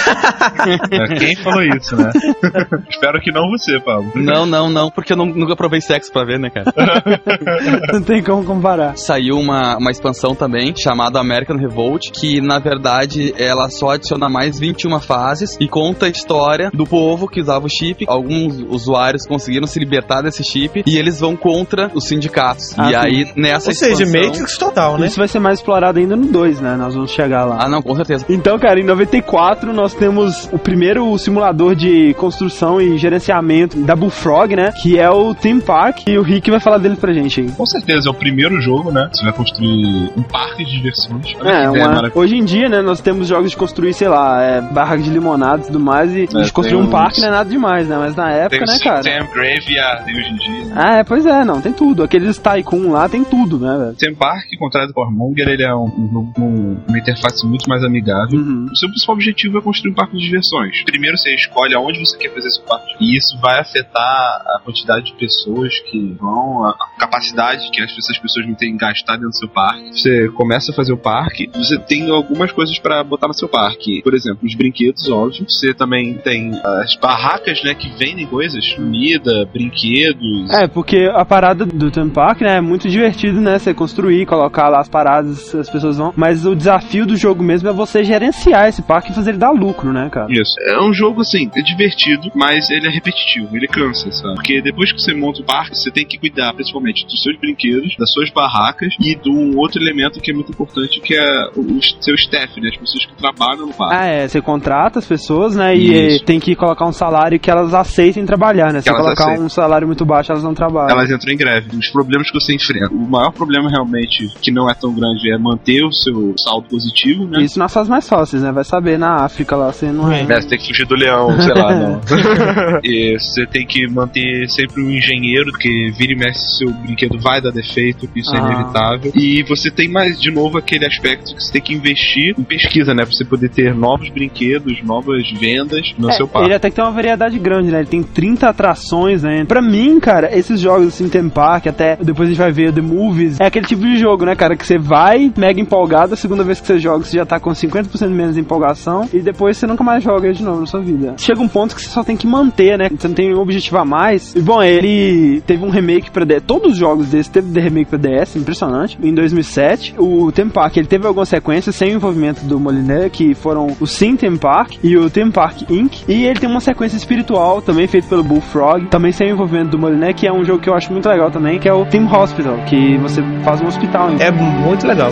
É, 0.64 1.16
Quem 1.16 1.36
falou 1.38 1.62
isso, 1.62 1.96
né? 1.96 2.10
Espero 2.90 3.20
que 3.20 3.32
não 3.32 3.50
você, 3.50 3.80
Pablo. 3.80 4.12
Não, 4.16 4.46
não, 4.46 4.70
não, 4.70 4.90
porque 4.90 5.14
eu 5.14 5.18
não- 5.18 5.26
nunca 5.26 5.56
provei 5.56 5.82
sexo 5.82 6.12
pra 6.12 6.24
ver, 6.24 6.40
né, 6.40 6.50
cara? 6.50 6.72
Não 7.94 8.02
tem 8.02 8.24
como 8.24 8.44
comparar. 8.44 8.98
Saiu 8.98 9.38
uma, 9.38 9.78
uma 9.78 9.92
expansão 9.92 10.34
também, 10.36 10.74
chamada 10.76 11.20
American 11.20 11.58
Revolt, 11.58 12.12
que 12.12 12.40
na 12.42 12.60
verdade 12.60 13.34
ela 13.38 13.70
só 13.70 13.92
adiciona 13.92 14.30
mais 14.30 14.60
21 14.60 15.00
fases 15.00 15.58
e 15.60 15.68
conta 15.68 16.06
a 16.06 16.10
história 16.10 16.70
do 16.74 16.86
povo 16.86 17.28
que 17.28 17.42
usava 17.44 17.66
o 17.66 17.70
chip. 17.70 18.06
Alguns 18.08 18.58
usuários 18.70 19.26
conseguiram 19.26 19.68
se 19.68 19.78
libertar 19.80 20.22
desse 20.22 20.44
chip 20.44 20.84
e 20.86 20.98
eles 20.98 21.20
vão 21.20 21.36
contra 21.36 21.92
os 21.94 22.06
sindicatos. 22.08 22.74
Ah, 22.78 22.86
e 22.86 22.90
sim. 22.90 22.96
aí, 22.96 23.32
nessa 23.36 23.70
Ou 23.70 23.76
seja. 23.76 24.06
Matrix 24.06 24.58
total, 24.58 24.98
né? 24.98 25.08
Isso 25.08 25.18
vai 25.18 25.28
ser 25.28 25.40
mais 25.40 25.60
explorado 25.60 26.00
ainda 26.00 26.16
no 26.16 26.26
2, 26.28 26.60
né? 26.62 26.76
Nós 26.76 26.94
vamos 26.96 27.12
chegar 27.12 27.46
lá. 27.46 27.58
Ah, 27.62 27.70
não, 27.70 27.82
com 27.82 27.96
certeza. 27.96 28.26
Então, 28.30 28.58
cara, 28.58 28.80
em 28.80 28.84
94 28.84 29.74
nós 29.74 29.94
temos 29.94 30.50
o 30.52 30.58
primeiro 30.58 31.16
simulador 31.18 31.76
de 31.76 32.14
construção 32.16 32.82
e 32.82 32.98
gerenciamento 32.98 33.78
da 33.78 33.96
Bullfrog, 33.96 34.56
né? 34.56 34.72
Que 34.82 34.98
é 35.00 35.10
o 35.10 35.34
Theme 35.36 35.62
Park. 35.62 36.08
E 36.08 36.18
o 36.18 36.22
Rick 36.22 36.50
vai 36.50 36.60
falar 36.60 36.78
dele 36.78 36.96
pra 36.96 37.14
gente 37.14 37.42
aí. 37.42 37.50
Com 37.52 37.66
certeza, 37.66 38.08
é 38.10 38.12
o 38.12 38.14
primeiro 38.14 38.60
jogo, 38.62 38.92
né? 38.92 39.10
Você 39.14 39.24
vai 39.24 39.34
construir 39.34 40.12
um 40.18 40.24
parque 40.24 40.64
de 40.66 40.72
diversões. 40.78 41.36
Olha 41.40 41.50
É, 41.50 41.70
uma- 41.70 42.12
hoje 42.16 42.36
em 42.36 42.44
dia, 42.44 42.70
né, 42.70 42.82
nós 42.82 43.00
temos 43.02 43.28
jogos 43.28 43.52
de 43.52 43.58
construir, 43.58 43.94
sei 43.94 44.08
lá, 44.08 44.42
é, 44.42 44.62
barra 44.62 44.96
de 44.96 45.10
limonada 45.10 45.64
e 45.64 45.66
tudo 45.68 45.80
mais, 45.80 46.14
e 46.16 46.28
de 46.28 46.52
construir 46.52 46.78
tem 46.78 46.88
um 46.88 46.90
parque 46.90 47.18
uns- 47.18 47.22
não 47.22 47.28
é 47.28 47.32
nada 47.34 47.50
demais, 47.50 47.88
né? 47.88 47.98
Mas 47.98 48.16
na 48.16 48.32
época, 48.32 48.66
Tem 48.66 48.74
né, 48.76 48.80
cara? 48.84 49.04
Sam 49.04 49.28
Graveyard 49.34 50.12
hoje 50.12 50.30
em 50.30 50.36
dia. 50.36 50.66
né? 50.66 50.74
Ah, 50.76 50.96
é, 50.98 51.04
pois 51.04 51.26
é, 51.26 51.44
não, 51.44 51.62
tem 51.62 51.74
tudo. 51.74 52.04
Aqueles 52.04 52.38
Tycoon 52.38 52.92
lá 52.92 53.08
tem 53.10 53.24
tudo, 53.24 53.60
né, 53.60 53.78
velho? 53.78 53.96
Sam 54.00 54.16
Park, 54.16 54.48
contrário 54.60 54.92
do 54.94 55.00
Warmonger, 55.00 55.48
ele 55.48 55.64
é 55.64 55.74
um, 55.76 55.86
um 55.86 56.10
jogo 56.12 56.34
com 56.36 56.78
uma 56.88 56.98
interface 57.00 57.46
muito 57.46 57.68
mais 57.68 57.84
amigável. 57.84 58.40
Uhum. 58.40 58.68
O 58.72 58.78
seu 58.78 58.90
principal 58.90 59.16
objetivo 59.16 59.58
é 59.58 59.62
construir 59.62 59.92
um 59.92 59.96
parque 59.96 60.18
de 60.18 60.24
diversões. 60.24 60.84
Primeiro 60.84 61.18
você 61.18 61.34
escolhe 61.34 61.74
aonde 61.74 62.00
você 62.00 62.18
quer 62.18 62.34
fazer 62.34 62.48
esse 62.48 62.62
parque. 62.62 62.96
E 63.00 63.18
isso 63.18 63.38
vai 63.42 63.60
afetar 63.60 64.02
a 64.02 64.60
quantidade 64.64 65.06
de 65.06 65.14
pessoas 65.14 65.80
que 65.90 66.16
vão, 66.20 66.66
a 66.66 66.74
a 66.84 67.00
capacidade 67.00 67.70
que 67.72 67.82
as 67.82 67.92
pessoas, 67.92 68.18
as 68.18 68.22
pessoas 68.22 68.46
vão 68.46 68.56
ter 68.56 68.68
em 68.68 68.78
gastar 68.78 69.14
dentro 69.14 69.30
do 69.30 69.36
seu 69.38 69.48
parque. 69.48 69.92
Você 69.94 70.30
começa 70.30 70.72
a 70.72 70.76
fazer 70.76 70.94
o 70.94 70.98
parque, 70.98 71.50
você 71.54 71.78
tem 71.78 72.10
algumas 72.10 72.52
coisas 72.52 72.78
pra 72.80 73.04
botar 73.04 73.28
no 73.28 73.34
seu 73.34 73.48
parque. 73.48 74.02
Por 74.02 74.14
exemplo, 74.14 74.40
os 74.46 74.56
brinquedos, 74.56 75.10
óbvio. 75.10 75.46
Você 75.48 75.74
também 75.74 76.16
tem 76.16 76.52
as 76.64 76.96
barracas, 77.24 77.64
né, 77.64 77.74
que 77.74 77.90
vendem 77.98 78.26
coisas, 78.26 78.74
comida, 78.74 79.48
brinquedos. 79.52 80.50
É, 80.52 80.68
porque 80.68 81.10
a 81.14 81.24
parada 81.24 81.66
do 81.66 81.90
Theme 81.90 82.12
Park, 82.12 82.42
né, 82.42 82.58
é 82.58 82.62
muito 82.62 82.90
divertido, 82.90 83.40
né, 83.40 83.58
você 83.58 83.74
construir, 83.74 84.26
colocar 84.26 84.68
lá 84.68 84.80
as 84.80 84.90
paradas, 84.90 85.56
as 85.56 85.70
pessoas 85.70 85.98
vão, 85.98 86.14
mas 86.16 86.46
o 86.46 86.56
desafio 86.56 87.06
do 87.06 87.16
jogo 87.16 87.42
mesmo 87.42 87.70
é 87.70 87.74
você 87.74 88.04
gerenciar 88.04 88.68
esse 88.68 88.82
parque 88.82 89.12
e 89.12 89.16
fazer 89.16 89.32
ele 89.32 89.40
dar 89.40 89.52
lucro, 89.52 89.94
né, 89.94 90.10
cara? 90.12 90.28
Isso. 90.30 90.54
É 90.68 90.82
um 90.82 90.94
jogo, 90.94 91.22
assim, 91.22 91.50
é 91.56 91.62
divertido, 91.62 92.30
mas 92.36 92.70
ele 92.70 92.88
é 92.88 92.92
repetitivo, 92.92 93.56
ele 93.56 93.68
cansa, 93.68 94.12
sabe? 94.12 94.36
Porque 94.36 94.62
depois 94.62 94.92
que 94.92 95.02
você 95.02 95.14
monta 95.14 95.42
o 95.42 95.46
parque, 95.46 95.76
você 95.76 95.92
tem 95.92 96.06
que 96.06 96.18
cuidar 96.18 96.54
principalmente 96.54 97.06
dos 97.06 97.22
seus 97.22 97.40
brinquedos, 97.40 97.96
das 97.98 98.12
suas 98.12 98.30
barracas 98.32 98.94
e 99.00 99.16
de 99.16 99.30
um 99.30 99.58
outro 99.58 99.82
elemento 99.82 100.20
que 100.20 100.32
é 100.32 100.34
muito 100.34 100.52
importante, 100.52 101.00
que 101.00 101.16
é 101.16 101.50
o 101.56 101.82
seu 102.02 102.16
staff, 102.16 102.60
né? 102.60 102.70
As 102.70 102.78
pessoas 102.78 103.06
que 103.06 103.16
trabalham 103.16 103.68
no 103.68 103.74
parque. 103.74 103.96
Ah, 103.96 104.06
é, 104.06 104.28
você 104.28 104.42
contrata 104.42 105.00
as 105.00 105.08
pessoas, 105.08 105.56
né, 105.56 105.76
e 105.76 106.16
Isso. 106.16 106.26
tem 106.26 106.40
que 106.40 106.56
colocar 106.56 106.86
um 106.86 106.92
salário 106.92 107.13
que 107.40 107.50
elas 107.50 107.74
aceitem 107.74 108.26
trabalhar, 108.26 108.72
né? 108.74 108.82
Se 108.82 108.90
colocar 108.90 109.24
aceitem. 109.26 109.44
um 109.46 109.50
salário 109.50 109.88
muito 109.88 110.06
baixo, 110.06 110.32
elas 110.32 110.44
não 110.44 110.54
trabalham. 110.54 110.90
Elas 110.90 111.10
entram 111.12 111.34
em 111.34 111.38
greve. 111.38 111.76
Os 111.78 111.90
problemas 111.90 112.30
que 112.30 112.40
você 112.40 112.54
enfrenta. 112.56 112.94
O 112.94 113.08
maior 113.08 113.32
problema 113.32 113.70
realmente, 113.70 114.28
que 114.42 114.52
não 114.52 114.70
é 114.70 114.74
tão 114.74 114.94
grande, 114.94 115.32
é 115.34 115.38
manter 115.38 115.84
o 115.84 115.92
seu 115.92 116.34
saldo 116.44 116.68
positivo, 116.70 117.26
né? 117.26 117.42
Isso 117.42 117.60
nas 117.60 117.74
fases 117.74 117.90
mais 117.90 118.08
fáceis, 118.08 118.42
né? 118.44 118.52
Vai 118.52 118.64
saber, 118.64 118.98
na 118.98 119.24
África 119.24 119.56
lá 119.56 119.72
você 119.72 119.92
não 119.92 120.12
é. 120.12 120.22
É, 120.22 120.42
você 120.42 120.48
tem 120.48 120.58
que 120.60 120.68
fugir 120.68 120.86
do 120.86 120.96
leão, 120.96 121.40
sei 121.42 121.54
lá, 121.54 121.74
não. 121.76 122.02
e 122.84 123.18
você 123.20 123.46
tem 123.46 123.66
que 123.66 123.88
manter 123.88 124.48
sempre 124.50 124.82
um 124.82 124.90
engenheiro, 124.92 125.52
porque 125.52 125.92
vira 125.98 126.14
e 126.14 126.16
mexe 126.16 126.40
seu 126.58 126.72
brinquedo 126.72 127.18
vai 127.20 127.42
dar 127.42 127.52
defeito, 127.52 128.08
isso 128.16 128.36
é 128.36 128.40
Ah. 128.40 128.46
inevitável. 128.52 129.12
E 129.16 129.44
você 129.44 129.70
tem 129.72 129.88
mais, 129.90 130.20
de 130.20 130.32
novo, 130.32 130.58
aquele 130.58 130.86
aspecto 130.86 131.36
que 131.36 131.42
você 131.42 131.52
tem 131.54 131.62
que 131.62 131.74
investir 131.74 132.36
em 132.38 132.44
pesquisa, 132.44 132.94
né? 132.94 133.04
Pra 133.04 133.14
você 133.14 133.26
poder 133.26 133.50
ter 133.50 133.74
novos 133.74 134.10
brinquedos, 134.10 134.82
novas 134.84 135.30
vendas 135.40 135.94
no 135.98 136.10
É, 136.10 136.14
seu 136.14 136.28
parque. 136.28 136.48
ele 136.48 136.56
até 136.56 136.70
que 136.70 136.76
tem 136.76 136.84
uma 136.84 136.92
variedade 137.04 137.38
grande, 137.38 137.70
né? 137.70 137.80
Ele 137.80 137.88
tem 137.88 138.02
30 138.02 138.48
atrações, 138.48 139.24
né? 139.24 139.44
Pra 139.46 139.62
mim, 139.62 140.00
cara, 140.00 140.36
esses 140.38 140.60
jogos 140.60 140.88
assim, 140.88 141.10
Theme 141.10 141.30
Park, 141.30 141.68
até 141.68 141.98
depois 141.98 142.30
a 142.30 142.32
gente 142.32 142.42
vai 142.42 142.52
ver 142.52 142.72
The 142.72 142.82
Movies, 142.82 143.40
é 143.42 143.46
aquele 143.46 143.66
tipo 143.66 143.82
de 143.82 143.98
jogo, 143.98 144.26
né, 144.26 144.36
cara? 144.36 144.56
Que 144.56 144.66
você 144.66 144.78
vai 144.78 145.32
mega 145.36 145.60
empolgado, 145.60 146.14
a 146.14 146.18
segunda 146.18 146.44
vez 146.44 146.62
que 146.62 146.68
você 146.68 146.80
joga, 146.80 147.04
você 147.04 147.18
já 147.18 147.26
tá 147.26 147.40
com 147.40 147.52
50% 147.52 148.10
menos 148.10 148.36
de 148.36 148.40
empolgação, 148.42 149.08
e 149.12 149.20
depois 149.20 149.58
você 149.58 149.68
nunca 149.68 149.84
mais 149.84 150.02
joga 150.02 150.32
de 150.32 150.44
novo 150.44 150.62
na 150.62 150.66
sua 150.66 150.80
vida. 150.80 151.16
Chega 151.18 151.42
um 151.42 151.48
ponto 151.48 151.76
que 151.76 151.82
você 151.82 151.90
só 151.90 152.04
tem 152.04 152.16
que 152.16 152.26
manter, 152.26 152.78
né? 152.78 152.90
Você 152.90 153.08
não 153.08 153.16
tem 153.16 153.36
um 153.36 153.40
objetivo 153.40 153.78
a 153.78 153.86
mais. 153.86 154.34
E 154.36 154.42
bom, 154.42 154.64
ele 154.64 155.42
teve 155.46 155.66
um 155.66 155.70
remake 155.70 156.10
pra 156.10 156.24
DS. 156.24 156.44
Todos 156.48 156.74
os 156.74 156.78
jogos 156.78 157.08
desse 157.08 157.30
teve 157.30 157.50
de 157.50 157.60
remake 157.60 157.90
pra 157.90 158.00
DS, 158.00 158.38
impressionante. 158.38 158.98
Em 159.04 159.14
2007, 159.14 159.96
o 159.98 160.32
Theme 160.32 160.52
Park, 160.52 160.78
ele 160.78 160.88
teve 160.88 161.06
algumas 161.06 161.28
sequências 161.28 161.76
sem 161.76 161.90
o 161.90 161.96
envolvimento 161.96 162.46
do 162.46 162.60
Moliné, 162.60 163.10
que 163.10 163.34
foram 163.34 163.76
o 163.80 163.86
Sim 163.86 164.16
Theme 164.16 164.38
Park 164.38 164.76
e 164.84 164.96
o 164.96 165.10
Theme 165.10 165.32
Park 165.32 165.70
Inc. 165.70 166.04
E 166.08 166.24
ele 166.24 166.40
tem 166.40 166.50
uma 166.50 166.62
sequência 166.62 166.93
espiritual, 166.96 167.62
também 167.62 167.88
feito 167.88 168.08
pelo 168.08 168.24
Bullfrog, 168.24 168.86
também 168.88 169.12
sem 169.12 169.30
envolvimento 169.30 169.72
do 169.72 169.80
Moliné, 169.80 170.14
que 170.14 170.28
é 170.28 170.34
um 170.34 170.44
jogo 170.44 170.62
que 170.62 170.70
eu 170.70 170.74
acho 170.74 170.92
muito 170.92 171.08
legal 171.08 171.32
também, 171.32 171.60
que 171.60 171.68
é 171.68 171.74
o 171.74 171.86
Team 171.86 172.06
Hospital, 172.12 172.58
que 172.66 172.98
você 172.98 173.22
faz 173.44 173.62
um 173.62 173.68
hospital. 173.68 174.10
É 174.20 174.32
muito 174.32 174.86
legal. 174.86 175.12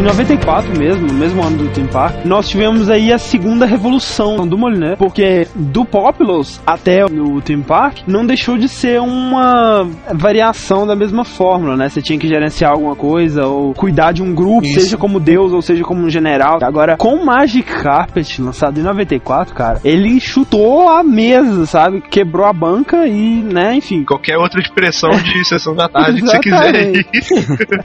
Em 0.00 0.02
94 0.02 0.78
mesmo, 0.78 1.08
no 1.08 1.12
mesmo 1.12 1.42
ano 1.42 1.58
do 1.58 1.68
Team 1.74 1.86
Park, 1.86 2.24
nós 2.24 2.48
tivemos 2.48 2.88
aí 2.88 3.12
a 3.12 3.18
segunda 3.18 3.66
revolução 3.66 4.48
do 4.48 4.56
Moliné, 4.56 4.96
porque 4.96 5.46
do 5.54 5.84
Populous 5.84 6.58
até 6.66 7.04
o 7.04 7.38
Team 7.42 7.60
Park 7.60 7.98
não 8.06 8.24
deixou 8.24 8.56
de 8.56 8.66
ser 8.66 8.98
uma 8.98 9.86
variação 10.14 10.86
da 10.86 10.96
mesma 10.96 11.22
fórmula, 11.22 11.76
né? 11.76 11.90
Você 11.90 12.00
tinha 12.00 12.18
que 12.18 12.26
gerenciar 12.26 12.72
alguma 12.72 12.96
coisa 12.96 13.46
ou 13.46 13.74
cuidar 13.74 14.12
de 14.12 14.22
um 14.22 14.34
grupo, 14.34 14.64
Isso. 14.64 14.80
seja 14.80 14.96
como 14.96 15.20
Deus 15.20 15.52
ou 15.52 15.60
seja 15.60 15.84
como 15.84 16.00
um 16.00 16.08
general. 16.08 16.60
Agora, 16.62 16.96
com 16.96 17.22
Magic 17.22 17.70
Carpet, 17.70 18.40
lançado 18.40 18.80
em 18.80 18.82
94, 18.82 19.54
cara, 19.54 19.82
ele 19.84 20.18
chutou 20.18 20.88
a 20.88 21.02
mesa, 21.02 21.66
sabe? 21.66 22.00
Quebrou 22.00 22.46
a 22.46 22.54
banca 22.54 23.06
e, 23.06 23.42
né, 23.42 23.74
enfim. 23.74 24.02
Qualquer 24.04 24.38
outra 24.38 24.62
expressão 24.62 25.10
de 25.10 25.44
sessão 25.46 25.74
da 25.74 25.90
tarde 25.90 26.22
que 26.22 26.26
você 26.26 26.38
quiser. 26.38 27.04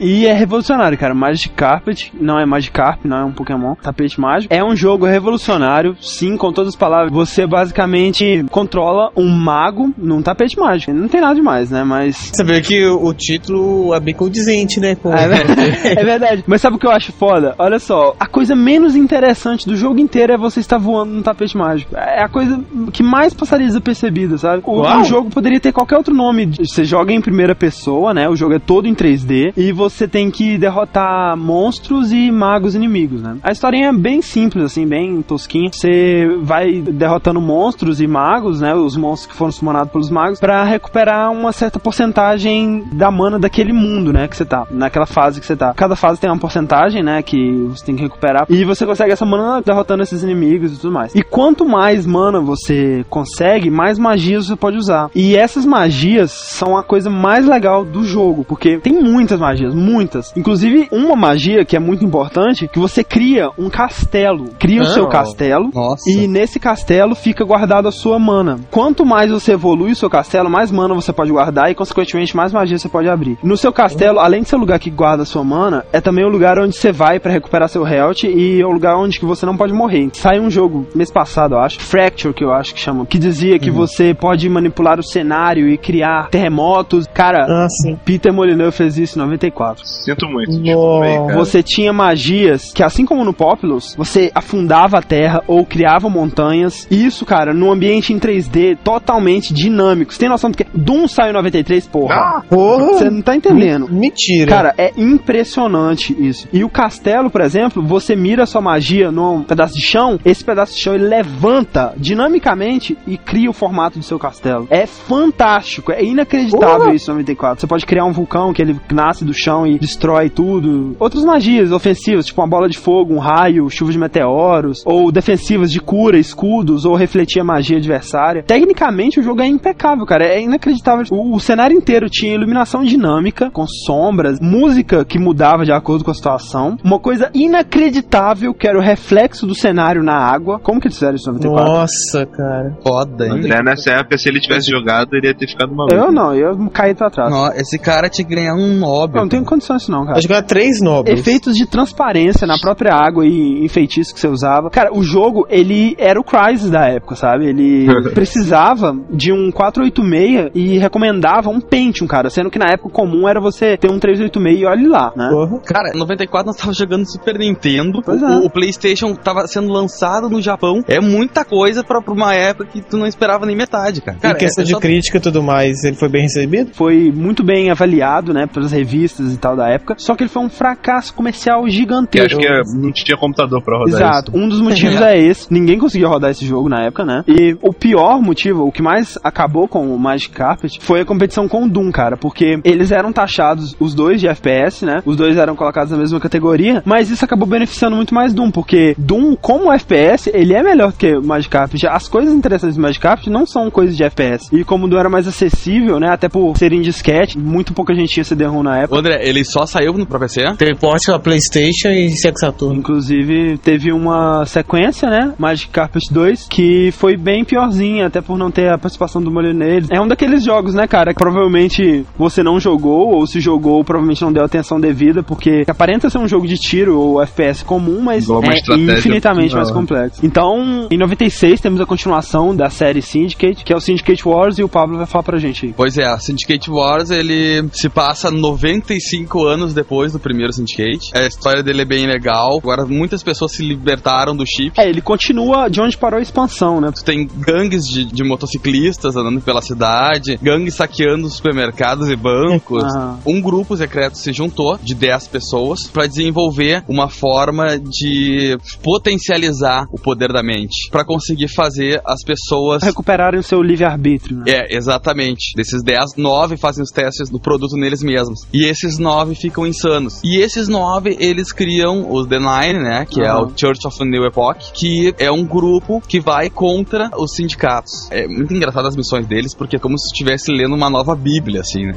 E 0.00 0.26
é 0.26 0.32
revolucionário, 0.32 0.96
cara. 0.96 1.14
Magic 1.14 1.50
Carpet 1.50 2.05
não 2.14 2.38
é 2.38 2.46
Magikarp, 2.46 3.04
não 3.04 3.16
é 3.16 3.24
um 3.24 3.32
Pokémon, 3.32 3.74
tapete 3.74 4.20
mágico. 4.20 4.52
É 4.52 4.64
um 4.64 4.74
jogo 4.74 5.06
revolucionário, 5.06 5.96
sim, 6.00 6.36
com 6.36 6.52
todas 6.52 6.70
as 6.70 6.76
palavras. 6.76 7.12
Você 7.12 7.46
basicamente 7.46 8.44
controla 8.50 9.10
um 9.16 9.28
mago 9.28 9.92
num 9.96 10.22
tapete 10.22 10.58
mágico. 10.58 10.92
Não 10.92 11.08
tem 11.08 11.20
nada 11.20 11.34
demais, 11.34 11.70
né? 11.70 11.84
Mas. 11.84 12.32
Você 12.34 12.44
vê 12.44 12.60
que 12.60 12.86
o, 12.86 13.12
título 13.14 13.94
é 13.94 14.00
bem 14.00 14.14
condizente, 14.14 14.78
né? 14.80 14.94
Com... 14.94 15.12
É 15.12 15.28
verdade. 15.28 15.60
é 15.98 16.04
verdade. 16.04 16.44
Mas 16.46 16.60
sabe 16.60 16.76
o 16.76 16.78
que 16.78 16.86
eu 16.86 16.90
acho 16.90 17.12
foda? 17.12 17.54
Olha 17.58 17.78
só, 17.78 18.14
a 18.18 18.26
coisa 18.26 18.54
menos 18.54 18.94
interessante 18.96 19.66
do 19.66 19.76
jogo 19.76 19.98
inteiro 19.98 20.32
é 20.32 20.36
você 20.36 20.60
estar 20.60 20.78
voando 20.78 21.12
num 21.12 21.22
tapete 21.22 21.56
mágico. 21.56 21.94
É 21.96 22.22
a 22.22 22.28
coisa 22.28 22.62
que 22.92 23.02
mais 23.02 23.32
passaria 23.34 23.66
desapercebida, 23.66 24.38
sabe? 24.38 24.62
O, 24.64 24.80
Uau. 24.80 25.00
o 25.00 25.04
jogo 25.04 25.30
poderia 25.30 25.60
ter 25.60 25.72
qualquer 25.72 25.96
outro 25.96 26.14
nome. 26.14 26.46
Você 26.58 26.84
joga 26.84 27.12
em 27.12 27.20
primeira 27.20 27.54
pessoa, 27.54 28.12
né? 28.12 28.28
O 28.28 28.36
jogo 28.36 28.54
é 28.54 28.58
todo 28.58 28.86
em 28.86 28.94
3D 28.94 29.52
e 29.56 29.72
você 29.72 30.06
tem 30.06 30.30
que 30.30 30.58
derrotar 30.58 31.36
monstros 31.36 31.95
e 32.12 32.30
magos 32.30 32.74
inimigos, 32.74 33.22
né? 33.22 33.36
A 33.42 33.52
historinha 33.52 33.88
é 33.88 33.92
bem 33.92 34.22
simples, 34.22 34.64
assim, 34.64 34.86
bem 34.86 35.22
tosquinha. 35.22 35.70
Você 35.72 36.28
vai 36.42 36.80
derrotando 36.80 37.40
monstros 37.40 38.00
e 38.00 38.06
magos, 38.06 38.60
né? 38.60 38.74
Os 38.74 38.96
monstros 38.96 39.32
que 39.32 39.36
foram 39.36 39.52
summonados 39.52 39.92
pelos 39.92 40.10
magos, 40.10 40.40
pra 40.40 40.64
recuperar 40.64 41.30
uma 41.32 41.52
certa 41.52 41.78
porcentagem 41.78 42.84
da 42.92 43.10
mana 43.10 43.38
daquele 43.38 43.72
mundo, 43.72 44.12
né? 44.12 44.28
Que 44.28 44.36
você 44.36 44.44
tá, 44.44 44.66
naquela 44.70 45.06
fase 45.06 45.40
que 45.40 45.46
você 45.46 45.56
tá. 45.56 45.72
Cada 45.74 45.96
fase 45.96 46.20
tem 46.20 46.30
uma 46.30 46.38
porcentagem, 46.38 47.02
né? 47.02 47.22
Que 47.22 47.52
você 47.68 47.84
tem 47.84 47.96
que 47.96 48.02
recuperar. 48.02 48.46
E 48.48 48.64
você 48.64 48.86
consegue 48.86 49.12
essa 49.12 49.26
mana 49.26 49.62
derrotando 49.62 50.02
esses 50.02 50.22
inimigos 50.22 50.72
e 50.72 50.80
tudo 50.80 50.92
mais. 50.92 51.14
E 51.14 51.22
quanto 51.22 51.66
mais 51.66 52.06
mana 52.06 52.40
você 52.40 53.04
consegue, 53.08 53.70
mais 53.70 53.98
magias 53.98 54.46
você 54.46 54.56
pode 54.56 54.76
usar. 54.76 55.10
E 55.14 55.36
essas 55.36 55.64
magias 55.64 56.30
são 56.30 56.76
a 56.76 56.82
coisa 56.82 57.10
mais 57.10 57.46
legal 57.46 57.84
do 57.84 58.04
jogo, 58.04 58.44
porque 58.44 58.78
tem 58.78 58.92
muitas 58.92 59.38
magias, 59.38 59.74
muitas. 59.74 60.32
Inclusive, 60.36 60.88
uma 60.90 61.16
magia 61.16 61.64
que 61.64 61.75
é 61.76 61.80
muito 61.80 62.04
importante, 62.04 62.68
que 62.68 62.78
você 62.78 63.04
cria 63.04 63.50
um 63.58 63.68
castelo. 63.68 64.50
Cria 64.58 64.80
o 64.80 64.84
Ah. 64.84 64.90
seu 64.90 65.06
castelo. 65.06 65.70
Nossa. 65.74 66.08
E 66.10 66.26
nesse 66.26 66.58
castelo 66.58 67.14
fica 67.14 67.44
guardado 67.44 67.88
a 67.88 67.92
sua 67.92 68.18
mana. 68.18 68.58
Quanto 68.70 69.04
mais 69.04 69.30
você 69.30 69.52
evolui 69.52 69.92
o 69.92 69.96
seu 69.96 70.08
castelo, 70.10 70.50
mais 70.50 70.70
mana 70.70 70.94
você 70.94 71.12
pode 71.12 71.30
guardar 71.30 71.70
e, 71.70 71.74
consequentemente, 71.74 72.36
mais 72.36 72.52
magia 72.52 72.78
você 72.78 72.88
pode 72.88 73.08
abrir. 73.08 73.38
No 73.42 73.56
seu 73.56 73.72
castelo, 73.72 74.18
além 74.18 74.42
de 74.42 74.48
ser 74.48 74.56
o 74.56 74.60
lugar 74.60 74.78
que 74.78 74.90
guarda 74.90 75.22
a 75.22 75.26
sua 75.26 75.44
mana, 75.44 75.84
é 75.92 76.00
também 76.00 76.24
o 76.24 76.28
lugar 76.28 76.58
onde 76.58 76.74
você 76.76 76.92
vai 76.92 77.18
pra 77.20 77.32
recuperar 77.32 77.68
seu 77.68 77.86
health 77.86 78.24
e 78.24 78.60
é 78.60 78.66
o 78.66 78.70
lugar 78.70 78.96
onde 78.96 79.18
que 79.18 79.24
você 79.26 79.44
não 79.46 79.56
pode 79.56 79.72
morrer. 79.72 80.08
Saiu 80.12 80.42
um 80.42 80.50
jogo 80.50 80.86
mês 80.94 81.10
passado, 81.10 81.54
eu 81.54 81.58
acho, 81.60 81.80
Fracture, 81.80 82.34
que 82.34 82.44
eu 82.44 82.52
acho 82.52 82.74
que 82.74 82.80
chama, 82.80 83.06
que 83.06 83.18
dizia 83.18 83.58
que 83.58 83.70
você 83.70 84.14
pode 84.14 84.48
manipular 84.48 84.98
o 84.98 85.02
cenário 85.02 85.68
e 85.68 85.76
criar 85.76 86.28
terremotos. 86.30 87.06
Cara, 87.12 87.46
Ah, 87.48 87.68
sim. 87.68 87.96
Peter 88.04 88.32
Molyneux 88.32 88.74
fez 88.76 88.98
isso 88.98 89.18
em 89.18 89.22
94. 89.22 89.84
Sinto 89.86 90.26
muito. 90.28 90.50
desculpa 90.60 91.04
aí, 91.04 91.16
cara. 91.18 91.34
Você 91.36 91.62
tinha 91.66 91.92
magias 91.92 92.72
que, 92.72 92.82
assim 92.82 93.04
como 93.04 93.24
no 93.24 93.34
Populous, 93.34 93.94
você 93.96 94.30
afundava 94.34 94.98
a 94.98 95.02
terra 95.02 95.42
ou 95.46 95.66
criava 95.66 96.08
montanhas. 96.08 96.86
E 96.90 97.04
isso, 97.04 97.26
cara, 97.26 97.52
num 97.52 97.70
ambiente 97.70 98.12
em 98.12 98.18
3D 98.18 98.78
totalmente 98.82 99.52
dinâmico. 99.52 100.12
Você 100.12 100.20
tem 100.20 100.28
noção 100.28 100.50
do 100.50 100.56
que? 100.56 100.66
Doom 100.72 101.08
saiu 101.08 101.30
em 101.30 101.34
93, 101.34 101.86
porra. 101.88 102.14
Ah, 102.14 102.42
Porra! 102.48 102.86
Você 102.86 103.10
não 103.10 103.22
tá 103.22 103.34
entendendo. 103.34 103.88
Mentira. 103.90 104.50
Cara, 104.50 104.74
é 104.78 104.92
impressionante 104.96 106.16
isso. 106.18 106.48
E 106.52 106.62
o 106.62 106.68
castelo, 106.68 107.30
por 107.30 107.40
exemplo, 107.40 107.82
você 107.82 108.14
mira 108.14 108.46
sua 108.46 108.60
magia 108.60 109.10
num 109.10 109.42
pedaço 109.42 109.74
de 109.74 109.84
chão, 109.84 110.18
esse 110.24 110.44
pedaço 110.44 110.74
de 110.74 110.80
chão 110.80 110.94
ele 110.94 111.06
levanta 111.06 111.94
dinamicamente 111.96 112.96
e 113.06 113.16
cria 113.16 113.50
o 113.50 113.52
formato 113.52 113.98
do 113.98 114.04
seu 114.04 114.18
castelo. 114.18 114.66
É 114.70 114.86
fantástico, 114.86 115.92
é 115.92 116.02
inacreditável 116.04 116.94
isso 116.94 117.10
em 117.10 117.14
94. 117.14 117.60
Você 117.60 117.66
pode 117.66 117.86
criar 117.86 118.04
um 118.04 118.12
vulcão 118.12 118.52
que 118.52 118.62
ele 118.62 118.78
nasce 118.92 119.24
do 119.24 119.34
chão 119.34 119.66
e 119.66 119.78
destrói 119.78 120.30
tudo. 120.30 120.96
Outras 120.98 121.24
magias 121.24 121.55
ofensivas, 121.72 122.26
tipo 122.26 122.40
uma 122.40 122.48
bola 122.48 122.68
de 122.68 122.78
fogo, 122.78 123.14
um 123.14 123.18
raio, 123.18 123.68
chuva 123.70 123.92
de 123.92 123.98
meteoros, 123.98 124.82
ou 124.84 125.10
defensivas 125.10 125.70
de 125.70 125.80
cura, 125.80 126.18
escudos, 126.18 126.84
ou 126.84 126.94
refletir 126.94 127.40
a 127.40 127.44
magia 127.44 127.78
adversária. 127.78 128.42
Tecnicamente 128.42 129.18
o 129.20 129.22
jogo 129.22 129.40
é 129.40 129.46
impecável, 129.46 130.04
cara. 130.04 130.24
É 130.24 130.40
inacreditável. 130.40 131.04
O, 131.10 131.34
o 131.34 131.40
cenário 131.40 131.76
inteiro 131.76 132.08
tinha 132.10 132.34
iluminação 132.34 132.84
dinâmica, 132.84 133.50
com 133.50 133.66
sombras, 133.66 134.38
música 134.40 135.04
que 135.04 135.18
mudava 135.18 135.64
de 135.64 135.72
acordo 135.72 136.04
com 136.04 136.10
a 136.10 136.14
situação. 136.14 136.76
Uma 136.84 136.98
coisa 136.98 137.30
inacreditável 137.34 138.52
que 138.54 138.68
era 138.68 138.78
o 138.78 138.82
reflexo 138.82 139.46
do 139.46 139.54
cenário 139.54 140.02
na 140.02 140.14
água. 140.16 140.58
Como 140.58 140.80
que 140.80 140.88
eles 140.88 140.96
fizeram 140.96 141.14
isso 141.16 141.30
em 141.30 141.34
94? 141.34 141.72
Nossa, 141.72 142.26
cara. 142.26 142.76
Foda, 142.86 143.26
hein? 143.26 143.32
André, 143.32 143.62
nessa 143.62 143.92
época, 143.92 144.18
se 144.18 144.28
ele 144.28 144.40
tivesse 144.40 144.70
jogado, 144.70 145.14
ele 145.14 145.28
ia 145.28 145.34
ter 145.34 145.48
ficado 145.48 145.74
maluco. 145.74 145.94
Eu 145.94 146.12
não, 146.12 146.34
eu 146.34 146.56
caí 146.70 146.94
pra 146.94 147.10
trás. 147.10 147.30
Nó, 147.30 147.48
esse 147.54 147.78
cara 147.78 148.08
tinha 148.08 148.26
que 148.26 148.34
ganhar 148.34 148.54
um 148.54 148.74
Eu 148.74 148.80
Nobel. 148.80 149.22
não 149.22 149.28
tenho 149.28 149.44
condições 149.44 149.86
disso 149.86 149.90
não, 149.90 150.04
cara. 150.04 150.18
Acho 150.18 150.26
que 150.26 150.32
era 150.32 150.42
três 150.42 150.80
nobres. 150.82 151.20
Efeitos 151.46 151.56
de 151.56 151.66
transparência 151.66 152.46
na 152.46 152.58
própria 152.58 152.94
água 152.94 153.26
e 153.26 153.64
em 153.64 153.68
feitiço 153.68 154.12
que 154.14 154.20
você 154.20 154.28
usava. 154.28 154.70
Cara, 154.70 154.90
o 154.92 155.02
jogo, 155.02 155.46
ele 155.48 155.94
era 155.98 156.20
o 156.20 156.24
Crysis 156.24 156.70
da 156.70 156.86
época, 156.88 157.14
sabe? 157.14 157.46
Ele 157.46 157.86
precisava 158.14 158.96
de 159.10 159.32
um 159.32 159.50
486 159.50 160.50
e 160.54 160.78
recomendava 160.78 161.48
um 161.50 161.60
Pentium, 161.60 162.06
cara. 162.06 162.30
Sendo 162.30 162.50
que 162.50 162.58
na 162.58 162.66
época 162.66 162.88
o 162.88 162.92
comum 162.92 163.28
era 163.28 163.40
você 163.40 163.76
ter 163.76 163.90
um 163.90 163.98
386 163.98 164.60
e 164.60 164.64
olhe 164.66 164.88
lá, 164.88 165.12
né? 165.16 165.28
Porra. 165.30 165.60
Cara, 165.64 165.90
em 165.94 165.98
94 165.98 166.46
nós 166.46 166.56
tava 166.56 166.72
jogando 166.72 167.06
Super 167.10 167.38
Nintendo. 167.38 168.00
Pois 168.04 168.22
o, 168.22 168.26
é. 168.26 168.36
o 168.38 168.50
PlayStation 168.50 169.14
tava 169.14 169.46
sendo 169.46 169.72
lançado 169.72 170.28
no 170.28 170.40
Japão. 170.40 170.82
É 170.88 171.00
muita 171.00 171.44
coisa 171.44 171.84
pra, 171.84 172.00
pra 172.00 172.12
uma 172.14 172.34
época 172.34 172.66
que 172.72 172.80
tu 172.82 172.96
não 172.96 173.06
esperava 173.06 173.46
nem 173.46 173.56
metade, 173.56 174.00
cara. 174.00 174.16
em 174.18 174.20
Cara, 174.20 174.34
questão 174.34 174.62
é 174.62 174.66
de 174.66 174.72
só- 174.72 174.80
crítica 174.80 175.18
e 175.18 175.20
tudo 175.20 175.42
mais, 175.42 175.84
ele 175.84 175.96
foi 175.96 176.08
bem 176.08 176.22
recebido? 176.22 176.70
Foi 176.74 177.12
muito 177.12 177.44
bem 177.44 177.70
avaliado, 177.70 178.32
né, 178.32 178.46
pelas 178.46 178.72
revistas 178.72 179.32
e 179.32 179.38
tal 179.38 179.56
da 179.56 179.68
época. 179.68 179.94
Só 179.98 180.14
que 180.14 180.22
ele 180.22 180.30
foi 180.30 180.42
um 180.42 180.48
fracasso 180.50 181.14
comercial 181.14 181.35
Que 181.44 181.70
gigantesco. 181.70 182.26
acho 182.26 182.36
que 182.38 182.46
é- 182.46 182.62
não 182.80 182.92
tinha 182.92 183.16
computador 183.16 183.62
pra 183.62 183.78
rodar 183.78 183.94
Exato. 184.00 184.30
isso. 184.30 184.40
Um 184.44 184.48
dos 184.48 184.60
motivos 184.60 185.00
é 185.00 185.18
esse. 185.18 185.52
Ninguém 185.52 185.78
conseguia 185.78 186.08
rodar 186.08 186.30
esse 186.30 186.44
jogo 186.46 186.68
na 186.68 186.82
época, 186.84 187.04
né? 187.04 187.22
E 187.28 187.56
o 187.62 187.72
pior 187.72 188.20
motivo, 188.20 188.64
o 188.64 188.72
que 188.72 188.82
mais 188.82 189.18
acabou 189.22 189.68
com 189.68 189.94
o 189.94 189.98
Magic 189.98 190.30
Carpet, 190.32 190.78
foi 190.80 191.00
a 191.00 191.04
competição 191.04 191.48
com 191.48 191.64
o 191.64 191.68
Doom, 191.68 191.90
cara. 191.90 192.16
Porque 192.16 192.58
eles 192.64 192.90
eram 192.90 193.12
taxados, 193.12 193.76
os 193.78 193.94
dois 193.94 194.20
de 194.20 194.28
FPS, 194.28 194.84
né? 194.84 195.02
Os 195.04 195.16
dois 195.16 195.36
eram 195.36 195.54
colocados 195.56 195.90
na 195.92 195.98
mesma 195.98 196.18
categoria. 196.20 196.82
Mas 196.84 197.10
isso 197.10 197.24
acabou 197.24 197.46
beneficiando 197.46 197.96
muito 197.96 198.14
mais 198.14 198.32
Doom. 198.32 198.50
Porque 198.50 198.94
Doom, 198.98 199.36
como 199.36 199.72
FPS, 199.72 200.30
ele 200.32 200.54
é 200.54 200.62
melhor 200.62 200.92
do 200.92 200.98
que 200.98 201.16
o 201.16 201.22
Magic 201.22 201.50
Carpet. 201.50 201.86
As 201.86 202.08
coisas 202.08 202.32
interessantes 202.34 202.76
do 202.76 202.82
Magic 202.82 203.00
Carpet 203.00 203.30
não 203.30 203.46
são 203.46 203.70
coisas 203.70 203.96
de 203.96 204.02
FPS. 204.04 204.48
E 204.56 204.64
como 204.64 204.86
o 204.86 204.88
Doom 204.88 204.98
era 204.98 205.08
mais 205.08 205.26
acessível, 205.28 205.98
né? 206.00 206.08
Até 206.10 206.28
por 206.28 206.56
ser 206.56 206.72
em 206.72 206.80
disquete, 206.80 207.38
muito 207.38 207.72
pouca 207.72 207.94
gente 207.94 208.12
tinha 208.12 208.24
CD-ROM 208.24 208.62
na 208.62 208.78
época. 208.78 208.98
André, 208.98 209.20
ele 209.22 209.44
só 209.44 209.66
saiu 209.66 209.92
no 209.94 210.06
pra 210.06 210.18
PC? 210.18 210.42
Teve 210.56 210.74
porte 210.76 211.06
pra 211.06 211.18
Playstation 211.26 211.88
e 211.88 212.10
Sega 212.10 212.36
Saturn. 212.38 212.78
Inclusive, 212.78 213.58
teve 213.58 213.92
uma 213.92 214.46
sequência, 214.46 215.10
né? 215.10 215.34
Magic 215.36 215.68
Carpet 215.72 216.04
2, 216.08 216.46
que 216.48 216.92
foi 216.92 217.16
bem 217.16 217.44
piorzinha, 217.44 218.06
até 218.06 218.20
por 218.20 218.38
não 218.38 218.48
ter 218.48 218.68
a 218.68 218.78
participação 218.78 219.20
do 219.20 219.28
Molineux. 219.28 219.88
É 219.90 220.00
um 220.00 220.06
daqueles 220.06 220.44
jogos, 220.44 220.72
né, 220.72 220.86
cara, 220.86 221.12
que 221.12 221.18
provavelmente 221.18 222.06
você 222.16 222.44
não 222.44 222.60
jogou, 222.60 223.12
ou 223.12 223.26
se 223.26 223.40
jogou, 223.40 223.82
provavelmente 223.82 224.22
não 224.22 224.32
deu 224.32 224.44
atenção 224.44 224.78
devida, 224.78 225.20
porque 225.20 225.64
aparenta 225.66 226.08
ser 226.08 226.18
um 226.18 226.28
jogo 226.28 226.46
de 226.46 226.56
tiro 226.56 226.96
ou 226.96 227.20
FPS 227.20 227.64
comum, 227.64 228.00
mas 228.00 228.28
é 228.30 228.74
infinitamente 228.76 229.50
não. 229.50 229.62
mais 229.62 229.72
complexo. 229.72 230.24
Então, 230.24 230.86
em 230.88 230.96
96, 230.96 231.60
temos 231.60 231.80
a 231.80 231.86
continuação 231.86 232.54
da 232.54 232.70
série 232.70 233.02
Syndicate, 233.02 233.64
que 233.64 233.72
é 233.72 233.76
o 233.76 233.80
Syndicate 233.80 234.28
Wars, 234.28 234.58
e 234.58 234.62
o 234.62 234.68
Pablo 234.68 234.96
vai 234.96 235.06
falar 235.06 235.24
pra 235.24 235.38
gente 235.38 235.66
aí. 235.66 235.74
Pois 235.76 235.98
é, 235.98 236.04
a 236.04 236.20
Syndicate 236.20 236.70
Wars 236.70 237.10
ele 237.10 237.68
se 237.72 237.88
passa 237.88 238.30
95 238.30 239.44
anos 239.44 239.74
depois 239.74 240.12
do 240.12 240.20
primeiro 240.20 240.52
Syndicate. 240.52 241.15
Syndicate. 241.16 241.24
A 241.24 241.26
história 241.26 241.62
dele 241.62 241.82
é 241.82 241.84
bem 241.84 242.06
legal. 242.06 242.58
Agora, 242.58 242.84
muitas 242.84 243.22
pessoas 243.22 243.52
se 243.52 243.62
libertaram 243.62 244.36
do 244.36 244.44
chip. 244.46 244.78
É, 244.78 244.88
ele 244.88 245.00
continua 245.00 245.68
de 245.68 245.80
onde 245.80 245.96
parou 245.96 246.18
a 246.18 246.22
expansão, 246.22 246.80
né? 246.80 246.90
Tu 246.92 247.04
tem 247.04 247.26
gangues 247.26 247.86
de, 247.86 248.04
de 248.04 248.24
motociclistas 248.24 249.16
andando 249.16 249.40
pela 249.40 249.62
cidade, 249.62 250.38
gangues 250.42 250.74
saqueando 250.74 251.28
supermercados 251.28 252.08
e 252.10 252.16
bancos. 252.16 252.84
Ah. 252.94 253.16
Um 253.24 253.40
grupo 253.40 253.76
secreto 253.76 254.16
se 254.16 254.32
juntou 254.32 254.78
de 254.82 254.94
10 254.94 255.28
pessoas 255.28 255.86
para 255.86 256.06
desenvolver 256.06 256.82
uma 256.88 257.08
forma 257.08 257.78
de 257.78 258.56
potencializar 258.82 259.86
o 259.92 260.00
poder 260.00 260.32
da 260.32 260.42
mente, 260.42 260.90
para 260.90 261.04
conseguir 261.04 261.48
fazer 261.48 262.00
as 262.04 262.22
pessoas 262.24 262.82
Recuperarem 262.82 263.40
o 263.40 263.42
seu 263.42 263.62
livre-arbítrio, 263.62 264.38
né? 264.38 264.44
é, 264.48 264.76
exatamente. 264.76 265.54
Desses 265.56 265.82
10, 265.82 266.16
9 266.16 266.56
fazem 266.56 266.82
os 266.82 266.90
testes 266.90 267.30
do 267.30 267.38
produto 267.38 267.76
neles 267.76 268.02
mesmos. 268.02 268.40
E 268.52 268.64
esses 268.64 268.98
9 268.98 269.34
ficam 269.34 269.66
insanos. 269.66 270.20
E 270.24 270.38
esses 270.40 270.68
9, 270.68 271.05
eles 271.18 271.52
criam 271.52 272.10
os 272.10 272.26
The 272.26 272.38
Nine, 272.38 272.82
né? 272.82 273.06
Que 273.08 273.22
é 273.22 273.28
Aham. 273.28 273.42
o 273.46 273.52
Church 273.56 273.86
of 273.86 273.96
a 274.00 274.04
New 274.04 274.24
Epoch, 274.24 274.72
que 274.72 275.14
é 275.18 275.30
um 275.30 275.44
grupo 275.44 276.02
que 276.06 276.20
vai 276.20 276.50
contra 276.50 277.10
os 277.16 277.34
sindicatos. 277.34 278.10
É 278.10 278.26
muito 278.26 278.52
engraçado 278.54 278.86
as 278.88 278.96
missões 278.96 279.26
deles, 279.26 279.54
porque 279.54 279.76
é 279.76 279.78
como 279.78 279.98
se 279.98 280.06
estivesse 280.06 280.50
lendo 280.52 280.74
uma 280.74 280.90
nova 280.90 281.14
bíblia, 281.14 281.60
assim, 281.60 281.86
né? 281.86 281.92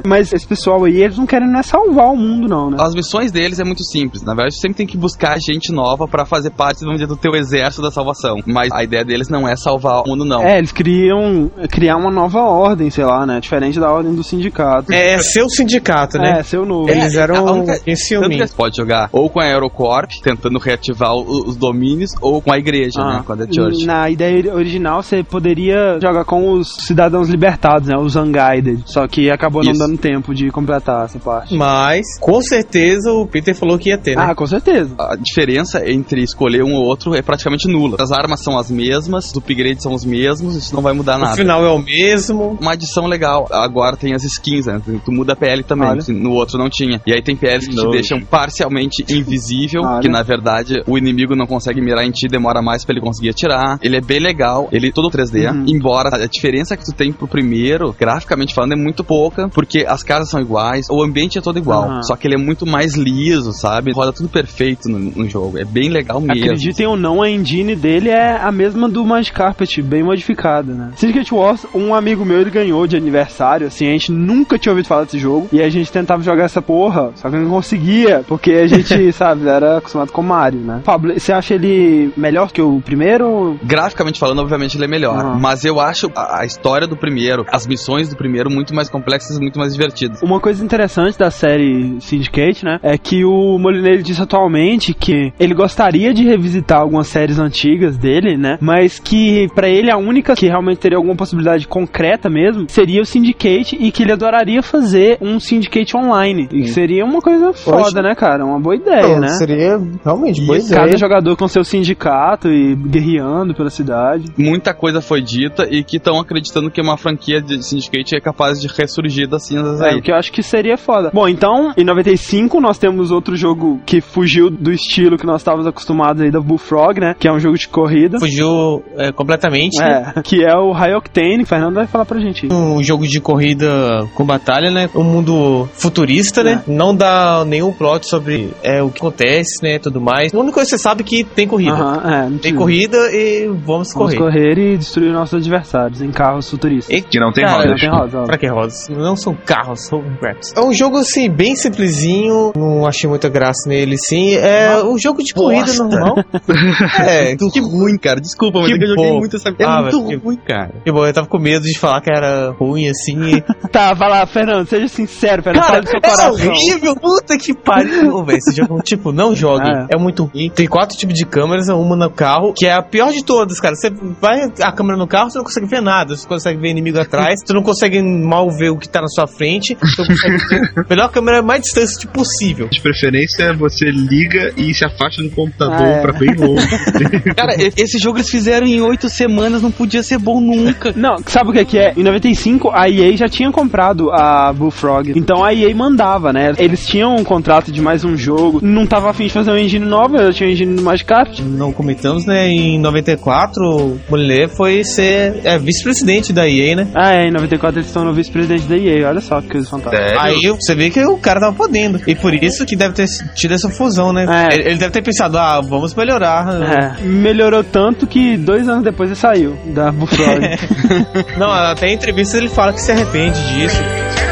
É, 0.00 0.08
mas 0.08 0.32
esse 0.32 0.46
pessoal 0.46 0.84
aí, 0.84 1.02
eles 1.02 1.18
não 1.18 1.26
querem 1.26 1.48
não 1.48 1.60
é 1.60 1.62
salvar 1.62 2.08
o 2.12 2.16
mundo, 2.16 2.48
não, 2.48 2.70
né? 2.70 2.76
as 2.80 2.94
missões 2.94 3.30
deles 3.32 3.58
é 3.60 3.64
muito 3.64 3.84
simples. 3.84 4.22
Na 4.22 4.34
verdade, 4.34 4.54
você 4.54 4.60
sempre 4.62 4.76
tem 4.78 4.86
que 4.86 4.96
buscar 4.96 5.36
gente 5.40 5.72
nova 5.72 6.06
pra 6.06 6.24
fazer 6.24 6.50
parte, 6.50 6.84
dizer, 6.84 7.06
do 7.06 7.16
teu 7.16 7.34
exército 7.34 7.82
da 7.82 7.90
salvação. 7.90 8.36
Mas 8.46 8.70
a 8.72 8.82
ideia 8.84 9.04
deles 9.04 9.28
não 9.28 9.48
é 9.48 9.56
salvar 9.56 10.02
o 10.02 10.08
mundo, 10.08 10.24
não. 10.24 10.42
É, 10.42 10.58
eles 10.58 10.72
criam 10.72 11.50
criar 11.70 11.96
uma 11.96 12.10
nova 12.10 12.40
ordem, 12.40 12.90
sei 12.90 13.04
lá, 13.04 13.26
né? 13.26 13.40
Diferente 13.40 13.78
da 13.80 13.90
ordem 13.90 14.14
do 14.14 14.22
sindicato. 14.22 14.92
É 14.92 15.18
seu 15.18 15.48
sindicato, 15.48 16.18
né? 16.18 16.38
É, 16.38 16.42
seu 16.42 16.64
novo. 16.64 16.90
Eles 16.90 17.14
É, 17.14 17.18
eram 17.18 17.48
a 17.48 17.52
única- 17.52 17.80
em 17.86 17.96
ciúme. 17.96 18.38
Pode 18.54 18.76
jogar 18.76 19.08
ou 19.12 19.28
com 19.28 19.40
a 19.40 19.44
Aerocorp, 19.44 20.10
tentando 20.22 20.58
reativar 20.58 21.14
o- 21.14 21.48
os 21.48 21.56
domínios, 21.56 22.10
ou 22.20 22.40
com 22.40 22.52
a 22.52 22.58
igreja, 22.58 23.00
Ah, 23.00 23.18
né? 23.18 23.22
Com 23.26 23.32
a 23.32 23.36
The 23.36 23.46
Church. 23.52 23.84
Na 23.86 24.08
ideia 24.10 24.54
original, 24.54 25.02
você 25.02 25.22
poderia 25.22 25.98
jogar 26.00 26.24
com 26.24 26.52
os 26.52 26.74
cidadãos 26.86 27.28
libertados, 27.28 27.88
né? 27.88 27.96
Os 27.98 28.16
Unguided. 28.16 28.82
Só 28.86 29.06
que 29.06 29.30
acabou 29.30 29.62
não 29.64 29.72
Isso. 29.72 29.80
dando 29.80 29.98
tempo 29.98 30.34
de 30.34 30.50
completar 30.50 31.04
essa 31.04 31.18
parte. 31.18 31.54
Mas, 31.54 32.18
com 32.20 32.40
certeza, 32.42 33.12
o 33.12 33.26
Peter 33.26 33.54
falou 33.54 33.78
que 33.78 33.88
ia 33.90 33.98
ter, 33.98 34.16
né? 34.16 34.26
Ah, 34.30 34.34
com 34.34 34.46
certeza. 34.46 34.94
A 34.98 35.16
diferença 35.16 35.82
entre 35.90 36.22
escolher 36.22 36.62
um 36.62 36.74
ou 36.74 36.84
outro 36.84 37.14
é 37.14 37.22
praticamente 37.22 37.68
nula. 37.68 37.96
As 38.00 38.12
armas 38.12 38.40
são 38.42 38.56
as 38.58 38.70
mesmas, 38.70 39.26
os 39.26 39.36
upgrades 39.36 39.82
são 39.82 39.92
os 39.92 40.04
mesmos, 40.04 40.56
isso 40.56 40.74
não 40.74 40.82
vai 40.82 40.92
mudar 40.92 41.16
o 41.16 41.20
nada. 41.20 41.36
final 41.36 41.64
é 41.64 41.70
o 41.70 41.78
mesmo. 41.78 42.56
Uma 42.60 42.72
adição 42.72 43.06
legal. 43.06 43.46
Agora 43.50 43.96
tem 43.96 44.14
as 44.14 44.24
skins, 44.24 44.66
né? 44.66 44.80
Tu 45.04 45.12
muda 45.12 45.32
a 45.32 45.36
pele 45.36 45.62
também. 45.62 45.88
Olha. 45.88 46.02
No 46.08 46.32
outro 46.32 46.58
não 46.58 46.68
tinha. 46.68 47.00
E 47.06 47.12
aí 47.12 47.22
tem 47.22 47.36
peles 47.36 47.64
que 47.66 47.74
te 47.74 47.76
Nojo. 47.76 47.90
deixam 47.90 48.20
parcialmente 48.34 49.04
invisível, 49.10 49.82
Olha. 49.82 50.00
que 50.00 50.08
na 50.08 50.22
verdade 50.22 50.82
o 50.86 50.98
inimigo 50.98 51.34
não 51.36 51.46
consegue 51.46 51.80
mirar 51.80 52.04
em 52.04 52.10
ti, 52.10 52.26
demora 52.28 52.60
mais 52.60 52.84
pra 52.84 52.94
ele 52.94 53.00
conseguir 53.04 53.30
atirar. 53.30 53.78
Ele 53.82 53.96
é 53.96 54.00
bem 54.00 54.18
legal, 54.20 54.68
ele 54.72 54.88
é 54.88 54.92
todo 54.92 55.08
3D, 55.10 55.44
Uhum. 55.50 55.64
embora 55.68 56.10
a 56.16 56.26
diferença 56.26 56.76
que 56.76 56.84
tu 56.84 56.92
tem 56.92 57.12
pro 57.12 57.28
primeiro, 57.28 57.94
graficamente 57.98 58.54
falando, 58.54 58.72
é 58.72 58.76
muito 58.76 59.04
pouca, 59.04 59.48
porque 59.48 59.84
as 59.86 60.02
casas 60.02 60.30
são 60.30 60.40
iguais, 60.40 60.86
o 60.90 61.02
ambiente 61.02 61.38
é 61.38 61.40
todo 61.40 61.58
igual, 61.58 61.88
Uhum. 61.88 62.02
só 62.02 62.16
que 62.16 62.26
ele 62.26 62.34
é 62.34 62.38
muito 62.38 62.66
mais 62.66 62.94
liso, 62.96 63.52
sabe? 63.52 63.92
Roda 63.92 64.12
tudo 64.12 64.28
perfeito 64.28 64.88
no, 64.88 64.98
no 64.98 65.28
jogo, 65.28 65.58
é 65.58 65.64
bem 65.64 65.88
legal 65.90 66.20
mesmo. 66.20 66.44
Acreditem 66.44 66.86
ou 66.86 66.96
não, 66.96 67.22
a 67.22 67.30
engine 67.30 67.76
dele 67.76 68.08
é 68.08 68.36
a 68.36 68.50
mesma 68.50 68.88
do 68.88 69.04
Magic 69.04 69.34
Carpet, 69.36 69.80
bem 69.82 70.02
modificada, 70.02 70.72
né? 70.72 70.90
Syndicate 70.96 71.32
Wars, 71.34 71.66
um 71.74 71.94
amigo 71.94 72.24
meu, 72.24 72.40
ele 72.40 72.50
ganhou 72.50 72.86
de 72.86 72.96
aniversário, 72.96 73.66
assim, 73.66 73.86
a 73.86 73.92
gente 73.92 74.10
nunca 74.12 74.58
tinha 74.58 74.72
ouvido 74.72 74.86
falar 74.86 75.04
desse 75.04 75.18
jogo, 75.18 75.48
e 75.52 75.60
a 75.62 75.68
gente 75.68 75.90
tentava 75.92 76.22
jogar 76.22 76.44
essa 76.44 76.62
porra, 76.62 77.12
só 77.16 77.28
que 77.28 77.36
não 77.36 77.50
conseguia, 77.50 78.23
porque 78.26 78.52
a 78.52 78.66
gente, 78.66 79.10
sabe, 79.12 79.48
era 79.48 79.78
acostumado 79.78 80.12
com 80.12 80.22
Mario, 80.22 80.60
né? 80.60 80.80
Pablo, 80.84 81.12
você 81.18 81.32
acha 81.32 81.54
ele 81.54 82.12
melhor 82.16 82.50
que 82.50 82.60
o 82.60 82.80
primeiro? 82.80 83.58
Graficamente 83.62 84.18
falando, 84.18 84.40
obviamente 84.40 84.76
ele 84.76 84.84
é 84.84 84.88
melhor. 84.88 85.24
Uhum. 85.24 85.38
Mas 85.38 85.64
eu 85.64 85.80
acho 85.80 86.10
a, 86.14 86.44
história 86.44 86.86
do 86.86 86.96
primeiro, 86.96 87.44
as 87.50 87.66
missões 87.66 88.08
do 88.08 88.16
primeiro, 88.16 88.50
muito 88.50 88.74
mais 88.74 88.88
complexas 88.88 89.36
e 89.36 89.40
muito 89.40 89.58
mais 89.58 89.72
divertidas. 89.72 90.22
Uma 90.22 90.40
coisa 90.40 90.64
interessante 90.64 91.18
da 91.18 91.30
série 91.30 92.00
Syndicate, 92.00 92.64
né, 92.64 92.78
é 92.82 92.96
que 92.96 93.24
o 93.24 93.58
Molinelli 93.58 94.02
disse 94.02 94.22
atualmente 94.22 94.94
que 94.94 95.32
ele 95.38 95.54
gostaria 95.54 96.12
de 96.12 96.24
revisitar 96.24 96.80
algumas 96.80 97.06
séries 97.08 97.38
antigas 97.38 97.96
dele, 97.96 98.36
né, 98.36 98.58
mas 98.60 98.98
que 98.98 99.48
pra 99.54 99.68
ele 99.68 99.90
a 99.90 99.96
única 99.96 100.34
que 100.34 100.46
realmente 100.46 100.78
teria 100.78 100.98
alguma 100.98 101.16
possibilidade 101.16 101.66
concreta 101.66 102.28
mesmo 102.28 102.66
seria 102.68 103.02
o 103.02 103.06
Syndicate 103.06 103.76
e 103.78 103.90
que 103.90 104.02
ele 104.02 104.12
adoraria 104.12 104.62
fazer 104.62 105.18
um 105.20 105.38
Syndicate 105.38 105.96
online. 105.96 106.48
E 106.52 106.62
que 106.62 106.68
seria 106.68 107.04
uma 107.04 107.20
coisa 107.20 107.52
foda, 107.52 108.02
né, 108.02 108.13
cara? 108.14 108.44
Uma 108.44 108.58
boa 108.60 108.76
ideia, 108.76 109.18
né? 109.18 109.28
Seria 109.28 109.80
realmente 110.04 110.40
boa 110.42 110.58
E 110.58 110.62
ideia. 110.62 110.80
cada 110.82 110.96
jogador 110.96 111.36
com 111.36 111.48
seu 111.48 111.64
sindicato 111.64 112.48
e 112.48 112.74
guerreando 112.74 113.54
pela 113.54 113.70
cidade. 113.70 114.32
Muita 114.36 114.72
coisa 114.74 115.00
foi 115.00 115.20
dita 115.22 115.66
e 115.70 115.82
que 115.84 115.96
estão 115.96 116.18
acreditando 116.18 116.70
que 116.70 116.80
uma 116.80 116.96
franquia 116.96 117.40
de 117.40 117.62
Syndicate 117.64 118.16
é 118.16 118.20
capaz 118.20 118.60
de 118.60 118.68
ressurgir 118.68 119.28
das 119.28 119.46
cinzas 119.46 119.80
É, 119.80 119.90
aí. 119.90 119.98
o 119.98 120.02
que 120.02 120.10
eu 120.10 120.16
acho 120.16 120.32
que 120.32 120.42
seria 120.42 120.76
foda. 120.76 121.10
Bom, 121.12 121.28
então, 121.28 121.72
em 121.76 121.84
95 121.84 122.60
nós 122.60 122.78
temos 122.78 123.10
outro 123.10 123.36
jogo 123.36 123.80
que 123.86 124.00
fugiu 124.00 124.50
do 124.50 124.70
estilo 124.72 125.16
que 125.16 125.26
nós 125.26 125.40
estávamos 125.40 125.66
acostumados 125.66 126.22
aí 126.22 126.30
da 126.30 126.40
Bullfrog, 126.40 127.00
né? 127.00 127.14
Que 127.18 127.28
é 127.28 127.32
um 127.32 127.38
jogo 127.38 127.56
de 127.58 127.68
corrida. 127.68 128.18
Fugiu 128.18 128.82
é, 128.96 129.12
completamente. 129.12 129.80
É, 129.82 130.22
que 130.22 130.44
é 130.44 130.54
o 130.56 130.72
High 130.72 130.94
Octane. 130.94 131.42
O 131.42 131.46
Fernando 131.46 131.74
vai 131.74 131.86
falar 131.86 132.04
pra 132.04 132.20
gente. 132.20 132.48
Um 132.52 132.82
jogo 132.82 133.06
de 133.06 133.20
corrida 133.20 134.06
com 134.14 134.24
batalha, 134.24 134.70
né? 134.70 134.88
Um 134.94 135.02
mundo 135.04 135.68
futurista, 135.74 136.42
né? 136.42 136.62
Não 136.66 136.94
dá 136.94 137.44
nenhum 137.46 137.72
plot 137.72 138.03
sobre 138.08 138.52
é, 138.62 138.82
o 138.82 138.90
que 138.90 138.98
acontece, 138.98 139.62
né? 139.62 139.78
Tudo 139.78 140.00
mais. 140.00 140.32
A 140.34 140.38
única 140.38 140.54
coisa 140.54 140.70
que 140.70 140.76
você 140.76 140.82
sabe 140.82 141.02
é 141.02 141.04
que 141.04 141.24
tem 141.24 141.46
corrida. 141.48 141.72
Aham, 141.72 142.34
é, 142.36 142.38
Tem 142.38 142.54
corrida 142.54 142.96
e 143.12 143.46
vamos 143.46 143.64
Vamos 143.66 143.92
correr. 143.94 144.16
correr 144.16 144.58
e 144.58 144.76
destruir 144.78 145.12
nossos 145.12 145.34
adversários 145.34 146.00
em 146.00 146.10
carros 146.10 146.48
futuristas. 146.50 146.94
E, 146.96 147.00
Que 147.02 147.18
não 147.18 147.32
tem 147.32 147.44
Cara, 147.44 147.58
rodas. 147.68 147.82
Não 147.82 148.08
tem. 148.08 148.26
Pra 148.26 148.38
que 148.38 148.46
rodas? 148.48 148.88
Não 148.88 149.16
são 149.16 149.34
carros, 149.34 149.86
são 149.86 150.02
raps. 150.22 150.52
É 150.56 150.60
um 150.60 150.72
jogo, 150.72 150.98
assim, 150.98 151.28
bem 151.30 151.54
simplesinho. 151.56 152.52
Não 152.56 152.86
achei 152.86 153.08
muita 153.08 153.28
graça 153.28 153.68
nele, 153.68 153.96
sim. 153.98 154.34
É 154.34 154.82
um 154.84 154.98
jogo 154.98 155.22
de 155.22 155.32
corrida 155.34 155.66
bosta. 155.66 155.84
normal. 155.84 156.16
é, 157.06 157.36
Que 157.36 157.60
ruim, 157.60 157.96
cara. 157.98 158.20
Desculpa, 158.20 158.58
mas 158.60 158.68
Que 158.68 158.74
é 158.74 158.78
que 158.78 158.84
eu 158.84 158.88
joguei 158.88 159.12
muito 159.12 159.36
essa. 159.36 159.48
É 159.50 159.64
Ah, 159.64 159.82
muito 159.82 160.04
que- 160.06 160.16
ruim, 160.16 160.36
cara. 160.46 160.72
que 160.84 160.90
bom, 160.92 161.06
eu 161.06 161.12
tava 161.12 161.26
com 161.26 161.38
medo 161.38 161.64
de 161.64 161.78
falar 161.78 162.00
que 162.00 162.10
era 162.10 162.50
ruim, 162.58 162.88
assim. 162.88 163.42
Tá, 163.70 163.92
vai 163.92 164.08
lá, 164.08 164.24
Fernando, 164.26 164.66
seja 164.68 164.86
sincero, 164.88 165.42
Fernando. 165.42 165.62
Cara, 165.64 165.72
fala 165.72 165.82
do 165.82 165.88
seu 165.88 165.98
é 165.98 166.00
coração. 166.00 166.32
horrível, 166.52 166.94
puta 166.96 167.36
que 167.36 167.52
pariu, 167.54 167.93
velho. 168.24 168.38
Esse 168.38 168.56
jogo, 168.56 168.80
tipo, 168.82 169.12
não 169.12 169.34
jogue. 169.34 169.68
É. 169.68 169.94
É. 169.94 169.98
muito 169.98 170.24
ruim. 170.24 170.50
Tem 170.50 170.66
quatro 170.66 170.96
tipos 170.96 171.14
de 171.14 171.24
câmeras, 171.24 171.68
uma 171.68 171.96
no 171.96 172.10
carro, 172.10 172.52
que 172.56 172.66
é 172.66 172.72
a 172.72 172.82
pior 172.82 173.12
de 173.12 173.24
todas, 173.24 173.60
cara. 173.60 173.74
Você 173.74 173.90
vai 174.20 174.42
a 174.60 174.72
câmera 174.72 174.96
no 174.98 175.06
carro, 175.06 175.30
você 175.30 175.38
não 175.38 175.44
consegue 175.44 175.66
ver 175.66 175.80
nada. 175.80 176.16
Você 176.16 176.26
consegue 176.26 176.60
ver 176.60 176.70
inimigo 176.70 176.98
atrás, 176.98 177.40
você 177.44 177.52
não 177.52 177.62
consegue 177.62 178.02
mal 178.02 178.50
ver 178.50 178.70
o 178.70 178.76
que 178.76 178.88
tá 178.88 179.00
na 179.00 179.08
sua 179.08 179.26
frente. 179.26 179.76
Você 179.80 180.04
consegue 180.06 180.36
ver. 180.48 180.72
A 180.84 180.86
melhor 180.88 181.10
câmera 181.10 181.38
é 181.38 181.42
mais 181.42 181.62
distância 181.62 181.98
de 181.98 182.06
possível. 182.06 182.68
De 182.68 182.80
preferência, 182.80 183.52
você 183.54 183.86
liga 183.90 184.52
e 184.56 184.72
se 184.74 184.84
afasta 184.84 185.22
do 185.22 185.30
computador 185.30 185.74
Ah, 185.86 185.88
é. 185.88 186.00
pra 186.02 186.12
bem 186.12 186.34
longe. 186.34 186.66
Cara, 187.36 187.54
esse 187.58 187.98
jogo 187.98 188.18
eles 188.18 188.30
fizeram 188.30 188.66
em 188.66 188.80
oito 188.80 189.08
semanas, 189.08 189.62
não 189.62 189.70
podia 189.70 190.02
ser 190.02 190.18
bom 190.18 190.40
nunca. 190.40 190.92
Não, 190.96 191.16
sabe 191.26 191.50
o 191.50 191.52
que 191.52 191.64
que 191.64 191.78
é? 191.78 191.92
Em 191.96 192.02
95, 192.02 192.70
a 192.72 192.88
EA 192.88 193.16
já 193.16 193.28
tinha 193.28 193.50
comprado 193.50 194.10
a 194.12 194.52
Bullfrog. 194.52 195.12
Então 195.16 195.44
a 195.44 195.52
EA 195.52 195.74
mandava, 195.74 196.32
né? 196.32 196.52
Eles 196.58 196.86
tinham 196.86 197.14
um 197.16 197.24
contrato 197.24 197.70
de 197.72 197.80
mais 197.84 198.02
um 198.02 198.16
jogo. 198.16 198.60
Não 198.62 198.86
tava 198.86 199.10
afim 199.10 199.26
de 199.26 199.32
fazer 199.32 199.50
uma 199.50 199.60
engine 199.60 199.84
nova, 199.84 200.16
já 200.16 200.32
tinha 200.32 200.50
engine 200.50 200.74
do 200.74 200.82
Magikarp. 200.82 201.38
Não 201.40 201.70
comentamos, 201.70 202.24
né? 202.24 202.48
Em 202.48 202.80
94, 202.80 203.62
o 203.62 204.00
Moliné 204.08 204.48
foi 204.48 204.82
ser 204.82 205.40
é, 205.44 205.58
vice-presidente 205.58 206.32
da 206.32 206.48
EA, 206.48 206.74
né? 206.76 206.88
Ah, 206.94 207.12
é, 207.12 207.28
em 207.28 207.30
94 207.30 207.78
eles 207.78 207.88
estão 207.88 208.04
no 208.04 208.14
vice-presidente 208.14 208.66
da 208.66 208.76
EA. 208.76 209.06
Olha 209.08 209.20
só 209.20 209.40
que 209.42 209.48
coisa 209.48 209.68
fantástica. 209.68 210.02
Sério? 210.02 210.20
Aí 210.20 210.56
você 210.58 210.74
vê 210.74 210.88
que 210.88 211.04
o 211.04 211.18
cara 211.18 211.40
tava 211.40 211.54
podendo. 211.54 212.00
E 212.06 212.14
por 212.14 212.32
isso 212.32 212.64
que 212.64 212.74
deve 212.74 212.94
ter 212.94 213.06
tido 213.34 213.52
essa 213.52 213.68
fusão, 213.68 214.12
né? 214.12 214.26
É. 214.28 214.54
Ele, 214.54 214.68
ele 214.70 214.78
deve 214.78 214.90
ter 214.90 215.02
pensado, 215.02 215.36
ah, 215.38 215.60
vamos 215.60 215.94
melhorar. 215.94 216.46
É, 216.62 217.02
melhorou 217.02 217.62
tanto 217.62 218.06
que 218.06 218.36
dois 218.38 218.66
anos 218.66 218.82
depois 218.82 219.10
ele 219.10 219.18
saiu 219.18 219.56
da 219.66 219.92
Bullfrog. 219.92 220.40
Não, 221.38 221.50
até 221.50 221.88
em 221.88 221.94
entrevistas 221.94 222.40
ele 222.40 222.48
fala 222.48 222.72
que 222.72 222.80
se 222.80 222.90
arrepende 222.90 223.38
disso. 223.54 224.23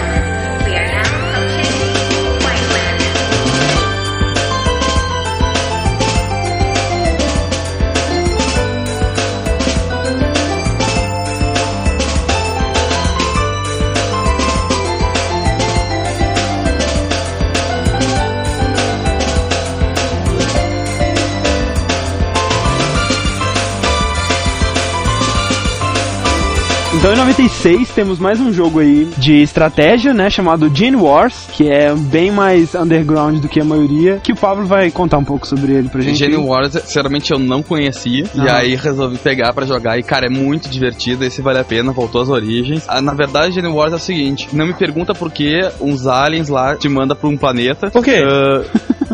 Então 27.02 27.12
em 27.12 27.16
96 27.16 27.88
temos 27.88 28.20
mais 28.20 28.38
um 28.38 28.52
jogo 28.52 28.78
aí 28.78 29.10
de 29.18 29.42
estratégia, 29.42 30.14
né, 30.14 30.30
chamado 30.30 30.70
Gene 30.72 30.94
Wars, 30.96 31.48
que 31.52 31.68
é 31.68 31.92
bem 31.92 32.30
mais 32.30 32.76
underground 32.76 33.40
do 33.40 33.48
que 33.48 33.58
a 33.58 33.64
maioria, 33.64 34.20
que 34.22 34.30
o 34.30 34.36
Pablo 34.36 34.64
vai 34.66 34.88
contar 34.88 35.18
um 35.18 35.24
pouco 35.24 35.44
sobre 35.44 35.72
ele 35.72 35.88
pra 35.88 36.00
gente. 36.00 36.16
Gene 36.16 36.36
Wars, 36.36 36.74
sinceramente, 36.74 37.32
eu 37.32 37.40
não 37.40 37.60
conhecia. 37.60 38.22
E 38.32 38.38
Aham. 38.38 38.52
aí 38.52 38.76
resolvi 38.76 39.18
pegar 39.18 39.52
pra 39.52 39.66
jogar. 39.66 39.98
E, 39.98 40.04
cara, 40.04 40.26
é 40.26 40.28
muito 40.28 40.68
divertido. 40.68 41.24
Esse 41.24 41.42
vale 41.42 41.58
a 41.58 41.64
pena, 41.64 41.90
voltou 41.90 42.22
às 42.22 42.28
origens. 42.28 42.84
Ah, 42.86 43.02
na 43.02 43.14
verdade, 43.14 43.54
Gene 43.56 43.66
Wars 43.66 43.92
é 43.92 43.96
o 43.96 43.98
seguinte: 43.98 44.48
não 44.52 44.68
me 44.68 44.72
pergunta 44.72 45.12
por 45.12 45.28
que 45.32 45.58
uns 45.80 46.06
aliens 46.06 46.48
lá 46.48 46.76
te 46.76 46.88
mandam 46.88 47.16
pra 47.16 47.28
um 47.28 47.36
planeta. 47.36 47.90
Por 47.90 48.04
quê? 48.04 48.22
Ah, 48.24 48.62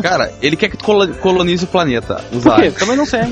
cara, 0.01 0.31
ele 0.41 0.55
quer 0.55 0.69
que 0.69 0.77
tu 0.77 0.83
colo- 0.83 1.07
colonize 1.15 1.63
o 1.63 1.67
planeta. 1.67 2.23
Os 2.31 2.43
Por 2.43 2.55
quê? 2.55 2.71
Também 2.71 2.95
não 2.95 3.05
sei. 3.05 3.21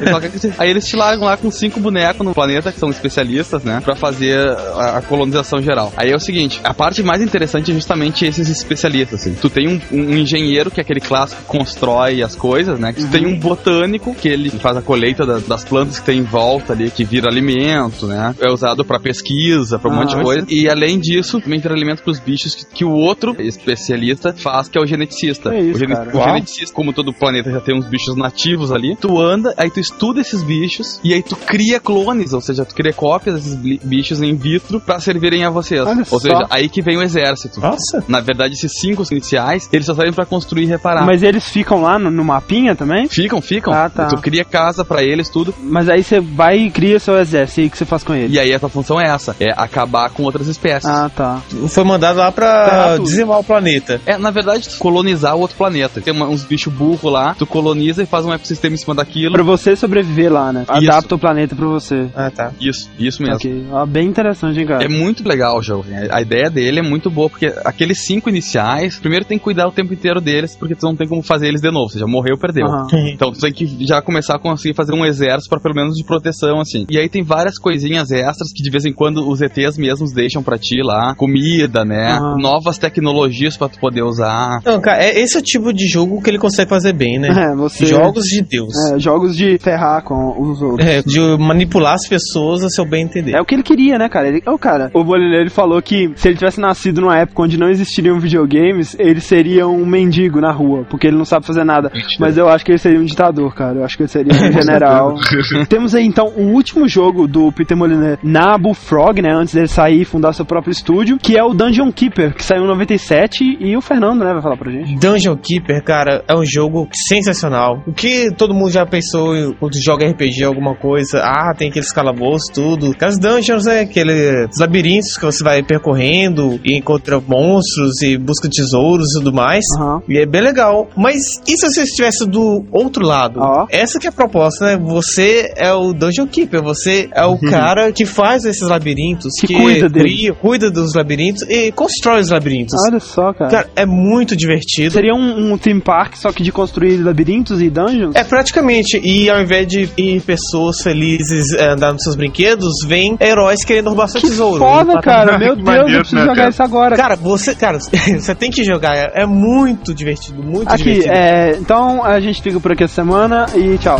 Ele 0.00 0.28
que 0.38 0.52
Aí 0.58 0.70
eles 0.70 0.86
te 0.86 0.96
largam 0.96 1.24
lá 1.26 1.36
com 1.36 1.50
cinco 1.50 1.80
bonecos 1.80 2.24
no 2.24 2.34
planeta, 2.34 2.70
que 2.72 2.78
são 2.78 2.90
especialistas, 2.90 3.62
né? 3.64 3.80
Pra 3.84 3.94
fazer 3.96 4.38
a, 4.48 4.98
a 4.98 5.02
colonização 5.02 5.60
geral. 5.62 5.92
Aí 5.96 6.10
é 6.10 6.16
o 6.16 6.20
seguinte: 6.20 6.60
a 6.64 6.72
parte 6.74 7.02
mais 7.02 7.22
interessante 7.22 7.70
é 7.70 7.74
justamente 7.74 8.24
esses 8.24 8.48
especialistas, 8.48 9.20
assim. 9.20 9.34
Tu 9.34 9.48
tem 9.50 9.68
um, 9.68 9.80
um 9.92 10.16
engenheiro, 10.16 10.70
que 10.70 10.80
é 10.80 10.82
aquele 10.82 11.00
clássico 11.00 11.40
que 11.42 11.46
constrói 11.48 12.22
as 12.22 12.34
coisas, 12.34 12.78
né? 12.78 12.92
Tu 12.92 13.06
tem 13.08 13.26
um 13.26 13.38
botânico, 13.38 14.14
que 14.14 14.28
ele 14.28 14.50
faz 14.50 14.76
a 14.76 14.82
colheita 14.82 15.24
da- 15.26 15.38
das 15.38 15.64
plantas 15.64 15.98
que 15.98 16.06
tem 16.06 16.18
em 16.18 16.22
volta 16.24 16.72
ali, 16.72 16.90
que 16.90 17.04
vira 17.04 17.28
alimento, 17.30 18.06
né? 18.06 18.34
É 18.40 18.50
usado 18.50 18.84
pra 18.84 18.98
pesquisa, 19.00 19.78
pra 19.78 19.90
um 19.90 19.94
Ah, 19.94 19.96
monte 20.00 20.16
de 20.16 20.22
coisa. 20.22 20.46
E 20.48 20.68
além 20.68 20.98
disso, 20.98 21.40
também 21.40 21.58
vira 21.60 21.74
alimento 21.74 22.02
pros 22.02 22.18
bichos 22.18 22.54
que, 22.54 22.64
que 22.66 22.84
o 22.84 22.90
outro 22.92 23.34
especialista 23.38 24.32
faz, 24.32 24.68
que 24.68 24.78
é 24.78 24.80
o 24.82 24.86
geneticista. 24.86 25.54
É 25.54 25.60
isso, 25.60 25.76
o, 25.76 25.78
gene- 25.78 25.94
cara. 26.06 26.16
o 26.16 26.28
geneticista, 26.28 26.74
como 26.74 26.92
todo 26.92 27.12
planeta 27.12 27.50
já 27.50 27.60
tem 27.60 27.76
uns 27.76 27.86
bichos 27.86 28.16
nativos 28.16 28.72
ali, 28.72 28.96
tu 28.96 29.20
anda, 29.20 29.54
aí 29.56 29.70
tu 29.70 29.80
estuda 29.80 30.20
esses 30.20 30.42
bichos 30.42 31.00
e 31.02 31.14
aí 31.14 31.22
tu 31.22 31.36
cria 31.36 31.80
clones, 31.80 32.32
ou 32.32 32.40
seja, 32.40 32.64
tu 32.64 32.74
cria 32.74 32.92
cópias 32.92 33.34
desses 33.34 33.54
bichos 33.82 34.22
in 34.22 34.34
vitro 34.34 34.80
pra 34.80 35.00
servirem 35.00 35.44
a 35.44 35.50
vocês. 35.50 35.80
Olha 35.86 35.98
ou 35.98 36.04
só. 36.04 36.18
seja, 36.18 36.46
aí 36.50 36.68
que 36.68 36.82
vem 36.82 36.96
o 36.96 37.02
exército. 37.02 37.60
Nossa. 37.60 38.04
Na 38.08 38.20
verdade, 38.20 38.54
esses 38.54 38.72
cinco 38.78 39.02
iniciais, 39.10 39.68
eles 39.72 39.86
só 39.86 39.94
servem 39.94 40.12
pra 40.12 40.26
construir 40.26 40.64
e 40.64 40.66
reparar. 40.66 41.04
Mas 41.04 41.22
eles 41.22 41.48
ficam 41.48 41.82
lá 41.82 41.98
no, 41.98 42.10
no 42.10 42.24
mapinha 42.24 42.74
também? 42.74 43.08
Ficam, 43.08 43.40
ficam. 43.40 43.72
Ah, 43.72 43.88
tá. 43.88 44.06
Tu 44.06 44.16
cria 44.20 44.44
casa 44.44 44.84
pra 44.84 45.02
eles, 45.02 45.28
tudo. 45.28 45.54
Mas 45.60 45.88
aí 45.88 46.02
você 46.02 46.20
vai 46.20 46.58
e 46.58 46.70
cria 46.70 46.98
seu 46.98 47.18
exército, 47.18 47.60
e 47.60 47.62
aí 47.62 47.68
o 47.68 47.70
que 47.70 47.78
você 47.78 47.84
faz 47.84 48.02
com 48.02 48.14
ele? 48.14 48.34
E 48.34 48.38
aí 48.38 48.52
a 48.52 48.58
tua 48.58 48.68
função 48.68 49.00
é 49.00 49.08
essa, 49.08 49.34
é 49.40 49.52
acabar 49.56 50.10
com 50.10 50.22
outras 50.22 50.46
espécies. 50.46 50.88
Ah, 50.88 51.10
tá. 51.14 51.42
Foi 51.68 51.84
mandado 51.84 52.18
lá 52.18 52.30
pra 52.32 52.96
dizimar 52.98 53.38
o 53.38 53.44
planeta. 53.44 54.00
É, 54.06 54.16
na 54.16 54.30
verdade, 54.30 54.68
colonizar 54.78 55.36
o 55.36 55.40
outro 55.40 55.56
planeta. 55.56 55.87
Tem 55.88 56.12
uma- 56.12 56.26
uns 56.28 56.44
bichos 56.44 56.72
burros 56.72 57.10
lá, 57.12 57.34
tu 57.34 57.46
coloniza 57.46 58.02
e 58.02 58.06
faz 58.06 58.24
um 58.24 58.32
ecossistema 58.32 58.74
em 58.74 58.78
cima 58.78 58.94
daquilo. 58.94 59.32
Pra 59.34 59.42
você 59.42 59.74
sobreviver 59.76 60.32
lá, 60.32 60.52
né? 60.52 60.62
Isso. 60.62 60.90
Adapta 60.90 61.14
o 61.14 61.18
planeta 61.18 61.54
pra 61.56 61.66
você. 61.66 62.06
Ah, 62.14 62.30
tá. 62.30 62.52
Isso, 62.60 62.90
isso 62.98 63.22
mesmo. 63.22 63.36
Ok. 63.36 63.66
Ó, 63.72 63.86
bem 63.86 64.08
interessante, 64.08 64.58
hein, 64.60 64.66
cara? 64.66 64.84
É 64.84 64.88
muito 64.88 65.26
legal 65.26 65.58
o 65.58 65.62
jogo. 65.62 65.84
né? 65.88 66.08
A 66.10 66.20
ideia 66.20 66.50
dele 66.50 66.80
é 66.80 66.82
muito 66.82 67.08
boa, 67.10 67.28
porque 67.30 67.52
aqueles 67.64 68.04
cinco 68.04 68.28
iniciais, 68.28 68.98
primeiro 68.98 69.24
tem 69.24 69.38
que 69.38 69.44
cuidar 69.44 69.66
o 69.68 69.72
tempo 69.72 69.92
inteiro 69.94 70.20
deles, 70.20 70.56
porque 70.56 70.74
tu 70.74 70.84
não 70.86 70.96
tem 70.96 71.06
como 71.08 71.22
fazer 71.22 71.48
eles 71.48 71.60
de 71.60 71.68
novo. 71.70 71.84
Ou 71.84 71.88
seja, 71.90 72.06
morreu, 72.06 72.36
perdeu. 72.38 72.66
Aham. 72.66 72.86
Então 73.08 73.32
tu 73.32 73.40
tem 73.40 73.52
que 73.52 73.86
já 73.86 74.02
começar 74.02 74.34
a 74.34 74.38
conseguir 74.38 74.74
fazer 74.74 74.92
um 74.94 75.04
exército 75.04 75.48
pra 75.50 75.60
pelo 75.60 75.74
menos 75.74 75.94
de 75.94 76.04
proteção, 76.04 76.60
assim. 76.60 76.84
E 76.90 76.98
aí 76.98 77.08
tem 77.08 77.22
várias 77.22 77.58
coisinhas 77.58 78.10
extras 78.10 78.52
que 78.54 78.62
de 78.62 78.70
vez 78.70 78.84
em 78.84 78.92
quando 78.92 79.28
os 79.28 79.40
ETs 79.40 79.78
mesmos 79.78 80.12
deixam 80.12 80.42
pra 80.42 80.58
ti 80.58 80.82
lá. 80.82 81.14
Comida, 81.14 81.84
né? 81.84 82.12
Aham. 82.12 82.36
Novas 82.38 82.78
tecnologias 82.78 83.56
pra 83.56 83.68
tu 83.68 83.78
poder 83.78 84.02
usar. 84.02 84.60
Não, 84.64 84.80
cara, 84.80 85.02
é, 85.04 85.18
esse 85.20 85.36
é 85.36 85.40
o 85.40 85.42
tipo 85.42 85.72
de 85.72 85.77
jogo 85.86 86.20
que 86.22 86.30
ele 86.30 86.38
consegue 86.38 86.68
fazer 86.68 86.92
bem, 86.92 87.18
né? 87.18 87.28
É, 87.28 87.54
você... 87.54 87.86
Jogos 87.86 88.24
de 88.24 88.42
Deus. 88.42 88.72
É, 88.92 88.98
jogos 88.98 89.36
de 89.36 89.58
ferrar 89.58 90.02
com 90.02 90.40
os 90.40 90.60
outros. 90.62 90.86
É, 90.86 91.02
de 91.02 91.20
manipular 91.38 91.94
as 91.94 92.08
pessoas 92.08 92.64
a 92.64 92.68
seu 92.68 92.84
bem 92.84 93.04
entender. 93.04 93.34
É 93.36 93.40
o 93.40 93.44
que 93.44 93.54
ele 93.54 93.62
queria, 93.62 93.98
né, 93.98 94.08
cara? 94.08 94.28
Ele, 94.28 94.42
oh, 94.46 94.58
cara, 94.58 94.90
o 94.94 95.04
Bolilha, 95.04 95.36
ele 95.36 95.50
falou 95.50 95.80
que 95.82 96.10
se 96.16 96.28
ele 96.28 96.36
tivesse 96.36 96.60
nascido 96.60 97.00
numa 97.00 97.16
época 97.16 97.42
onde 97.42 97.58
não 97.58 97.68
existiriam 97.68 98.18
videogames, 98.18 98.96
ele 98.98 99.20
seria 99.20 99.66
um 99.66 99.84
mendigo 99.86 100.40
na 100.40 100.52
rua, 100.52 100.84
porque 100.88 101.06
ele 101.06 101.16
não 101.16 101.24
sabe 101.24 101.46
fazer 101.46 101.64
nada. 101.64 101.90
Mentira. 101.92 102.16
Mas 102.18 102.36
eu 102.36 102.48
acho 102.48 102.64
que 102.64 102.72
ele 102.72 102.78
seria 102.78 102.98
um 102.98 103.04
ditador, 103.04 103.54
cara. 103.54 103.78
Eu 103.78 103.84
acho 103.84 103.96
que 103.96 104.02
ele 104.02 104.08
seria 104.08 104.32
um 104.32 104.52
general. 104.52 105.14
Temos 105.68 105.94
aí, 105.94 106.04
então, 106.04 106.32
o 106.36 106.52
último 106.52 106.88
jogo 106.88 107.26
do 107.26 107.52
Peter 107.52 107.76
Molyneux 107.76 108.18
na 108.22 108.56
Bullfrog, 108.58 109.20
né, 109.22 109.32
antes 109.32 109.54
dele 109.54 109.68
sair 109.68 110.02
e 110.02 110.04
fundar 110.04 110.32
seu 110.32 110.44
próprio 110.44 110.72
estúdio, 110.72 111.18
que 111.18 111.36
é 111.36 111.42
o 111.42 111.54
Dungeon 111.54 111.90
Keeper, 111.92 112.34
que 112.34 112.44
saiu 112.44 112.64
em 112.64 112.68
97, 112.68 113.58
e 113.60 113.76
o 113.76 113.80
Fernando, 113.80 114.24
né, 114.24 114.32
vai 114.32 114.42
falar 114.42 114.56
pra 114.56 114.70
gente. 114.70 114.96
Dungeon 114.96 115.36
Keeper, 115.36 115.67
cara, 115.84 116.22
é 116.28 116.34
um 116.34 116.44
jogo 116.44 116.88
sensacional. 117.08 117.82
O 117.86 117.92
que 117.92 118.30
todo 118.34 118.54
mundo 118.54 118.70
já 118.70 118.86
pensou 118.86 119.36
em- 119.36 119.52
quando 119.54 119.74
joga 119.82 120.06
RPG, 120.08 120.44
alguma 120.44 120.74
coisa, 120.74 121.20
ah, 121.22 121.54
tem 121.56 121.68
aqueles 121.68 121.92
calabouços, 121.92 122.48
tudo. 122.52 122.94
As 123.00 123.18
dungeons, 123.18 123.64
né, 123.64 123.80
aqueles 123.80 124.48
labirintos 124.58 125.16
que 125.16 125.24
você 125.24 125.42
vai 125.42 125.62
percorrendo 125.62 126.60
e 126.64 126.76
encontra 126.76 127.20
monstros 127.20 128.02
e 128.02 128.16
busca 128.18 128.48
tesouros 128.48 129.10
e 129.10 129.18
tudo 129.18 129.32
mais. 129.32 129.64
Aham. 129.78 130.02
E 130.08 130.18
é 130.18 130.26
bem 130.26 130.42
legal. 130.42 130.88
Mas 130.96 131.16
e 131.46 131.56
se 131.56 131.66
você 131.68 131.82
estivesse 131.82 132.26
do 132.26 132.64
outro 132.70 133.04
lado? 133.06 133.40
Ó. 133.40 133.66
Essa 133.70 133.98
que 133.98 134.06
é 134.06 134.10
a 134.10 134.12
proposta, 134.12 134.64
né? 134.66 134.78
Você 134.84 135.52
é 135.56 135.72
o 135.72 135.92
Dungeon 135.92 136.26
Keeper, 136.26 136.62
você 136.62 137.08
é 137.14 137.24
o 137.24 137.38
cara 137.38 137.90
que 137.92 138.04
faz 138.06 138.44
esses 138.44 138.62
labirintos, 138.68 139.32
Que 139.40 139.54
cuida 139.54 139.88
deles. 139.88 140.12
cria, 140.12 140.34
cuida 140.34 140.70
dos 140.70 140.94
labirintos 140.94 141.42
e 141.48 141.72
constrói 141.72 142.20
os 142.20 142.30
labirintos. 142.30 142.74
Olha 142.88 143.00
só, 143.00 143.32
cara. 143.32 143.50
Cara, 143.50 143.70
é 143.76 143.86
muito 143.86 144.36
divertido. 144.36 144.92
Seria 144.92 145.14
um, 145.14 145.52
um 145.52 145.57
theme 145.58 145.80
park, 145.80 146.16
só 146.16 146.32
que 146.32 146.42
de 146.42 146.52
construir 146.52 146.96
labirintos 146.98 147.60
e 147.60 147.68
dungeons? 147.70 148.14
É 148.14 148.24
praticamente, 148.24 149.00
e 149.02 149.28
ao 149.30 149.40
invés 149.40 149.66
de 149.66 149.88
ir 149.96 150.20
pessoas 150.22 150.80
felizes 150.82 151.52
é, 151.54 151.72
andar 151.72 151.92
nos 151.92 152.02
seus 152.02 152.16
brinquedos, 152.16 152.72
vem 152.86 153.16
heróis 153.20 153.64
querendo 153.64 153.88
roubar 153.88 154.08
seu 154.08 154.20
Que 154.20 154.28
tesouro. 154.28 154.58
foda, 154.58 155.00
cara. 155.00 155.36
Meu 155.38 155.56
Que 155.56 155.62
Deus, 155.62 155.76
eu 155.92 155.98
preciso 156.00 156.16
né, 156.16 156.22
jogar 156.22 156.36
cara? 156.36 156.48
isso 156.50 156.62
agora. 156.62 156.96
Cara, 156.96 157.16
você, 157.16 157.54
cara, 157.54 157.78
você 157.80 158.34
tem 158.34 158.50
que 158.50 158.64
jogar, 158.64 158.94
é, 159.14 159.26
muito 159.26 159.94
divertido, 159.94 160.42
muito 160.42 160.68
Aqui, 160.68 160.84
divertido. 160.84 161.12
é, 161.14 161.56
então 161.58 162.04
a 162.04 162.20
gente 162.20 162.42
fica 162.42 162.58
por 162.60 162.72
aqui 162.72 162.84
essa 162.84 162.94
semana 162.94 163.46
e 163.54 163.76
tchau. 163.78 163.98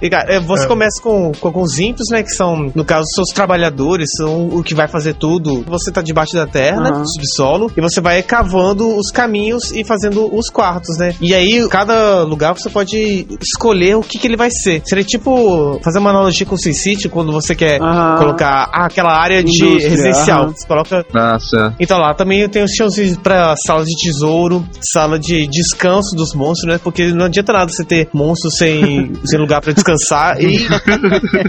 E, 0.00 0.10
cara, 0.10 0.34
é, 0.34 0.40
você 0.40 0.66
começa 0.66 1.02
com, 1.02 1.32
com 1.32 1.48
alguns 1.48 1.78
ímpios, 1.78 2.08
né? 2.10 2.22
Que 2.22 2.30
são, 2.30 2.70
no 2.74 2.84
caso, 2.84 3.04
seus 3.14 3.28
trabalhadores, 3.34 4.08
são 4.16 4.48
o 4.48 4.62
que 4.62 4.74
vai 4.74 4.88
fazer 4.88 5.14
tudo. 5.14 5.64
Você 5.66 5.90
tá 5.90 6.02
debaixo 6.02 6.34
da 6.34 6.46
terra, 6.46 6.80
né? 6.80 6.90
No 6.90 7.06
subsolo, 7.08 7.70
e 7.76 7.80
você 7.80 8.00
vai 8.00 8.22
cavando 8.22 8.96
os 8.96 9.10
caminhos 9.10 9.72
e 9.72 9.84
fazendo 9.84 10.34
os 10.34 10.48
quartos, 10.50 10.96
né? 10.98 11.14
E 11.20 11.34
aí, 11.34 11.66
cada 11.68 12.22
lugar 12.22 12.52
você 12.54 12.68
pode 12.70 13.26
escolher 13.42 13.96
o 13.96 14.02
que, 14.02 14.18
que 14.18 14.26
ele 14.26 14.36
vai 14.36 14.50
ser. 14.50 14.82
Seria 14.84 15.04
tipo 15.04 15.80
fazer 15.82 15.98
uma 15.98 16.10
analogia 16.10 16.46
com 16.46 16.54
o 16.54 16.58
SimCity, 16.58 17.08
quando 17.08 17.32
você 17.32 17.54
quer 17.54 17.80
Aham. 17.80 18.18
colocar 18.18 18.70
ah, 18.72 18.86
aquela 18.86 19.12
área 19.16 19.42
de 19.42 19.64
Indústria, 19.64 19.90
residencial. 19.90 20.42
aham. 20.44 20.52
Você 20.54 20.66
coloca 20.66 21.06
Nossa. 21.12 21.74
então 21.80 21.98
lá 21.98 22.14
também 22.14 22.48
tem 22.48 22.62
os 22.62 22.72
chãozinhos 22.72 23.16
pra 23.18 23.54
sala 23.66 23.84
de 23.84 23.94
tesouro, 23.96 24.64
sala 24.92 25.18
de 25.18 25.46
descanso 25.46 26.14
dos 26.16 26.34
monstros, 26.34 26.72
né? 26.72 26.80
Porque 26.82 27.12
não 27.12 27.26
adianta 27.26 27.52
nada 27.52 27.70
você 27.70 27.84
ter 27.84 28.03
monstros 28.12 28.56
sem, 28.56 29.12
sem 29.24 29.38
lugar 29.38 29.60
pra 29.60 29.72
descansar. 29.72 30.40
E, 30.40 30.58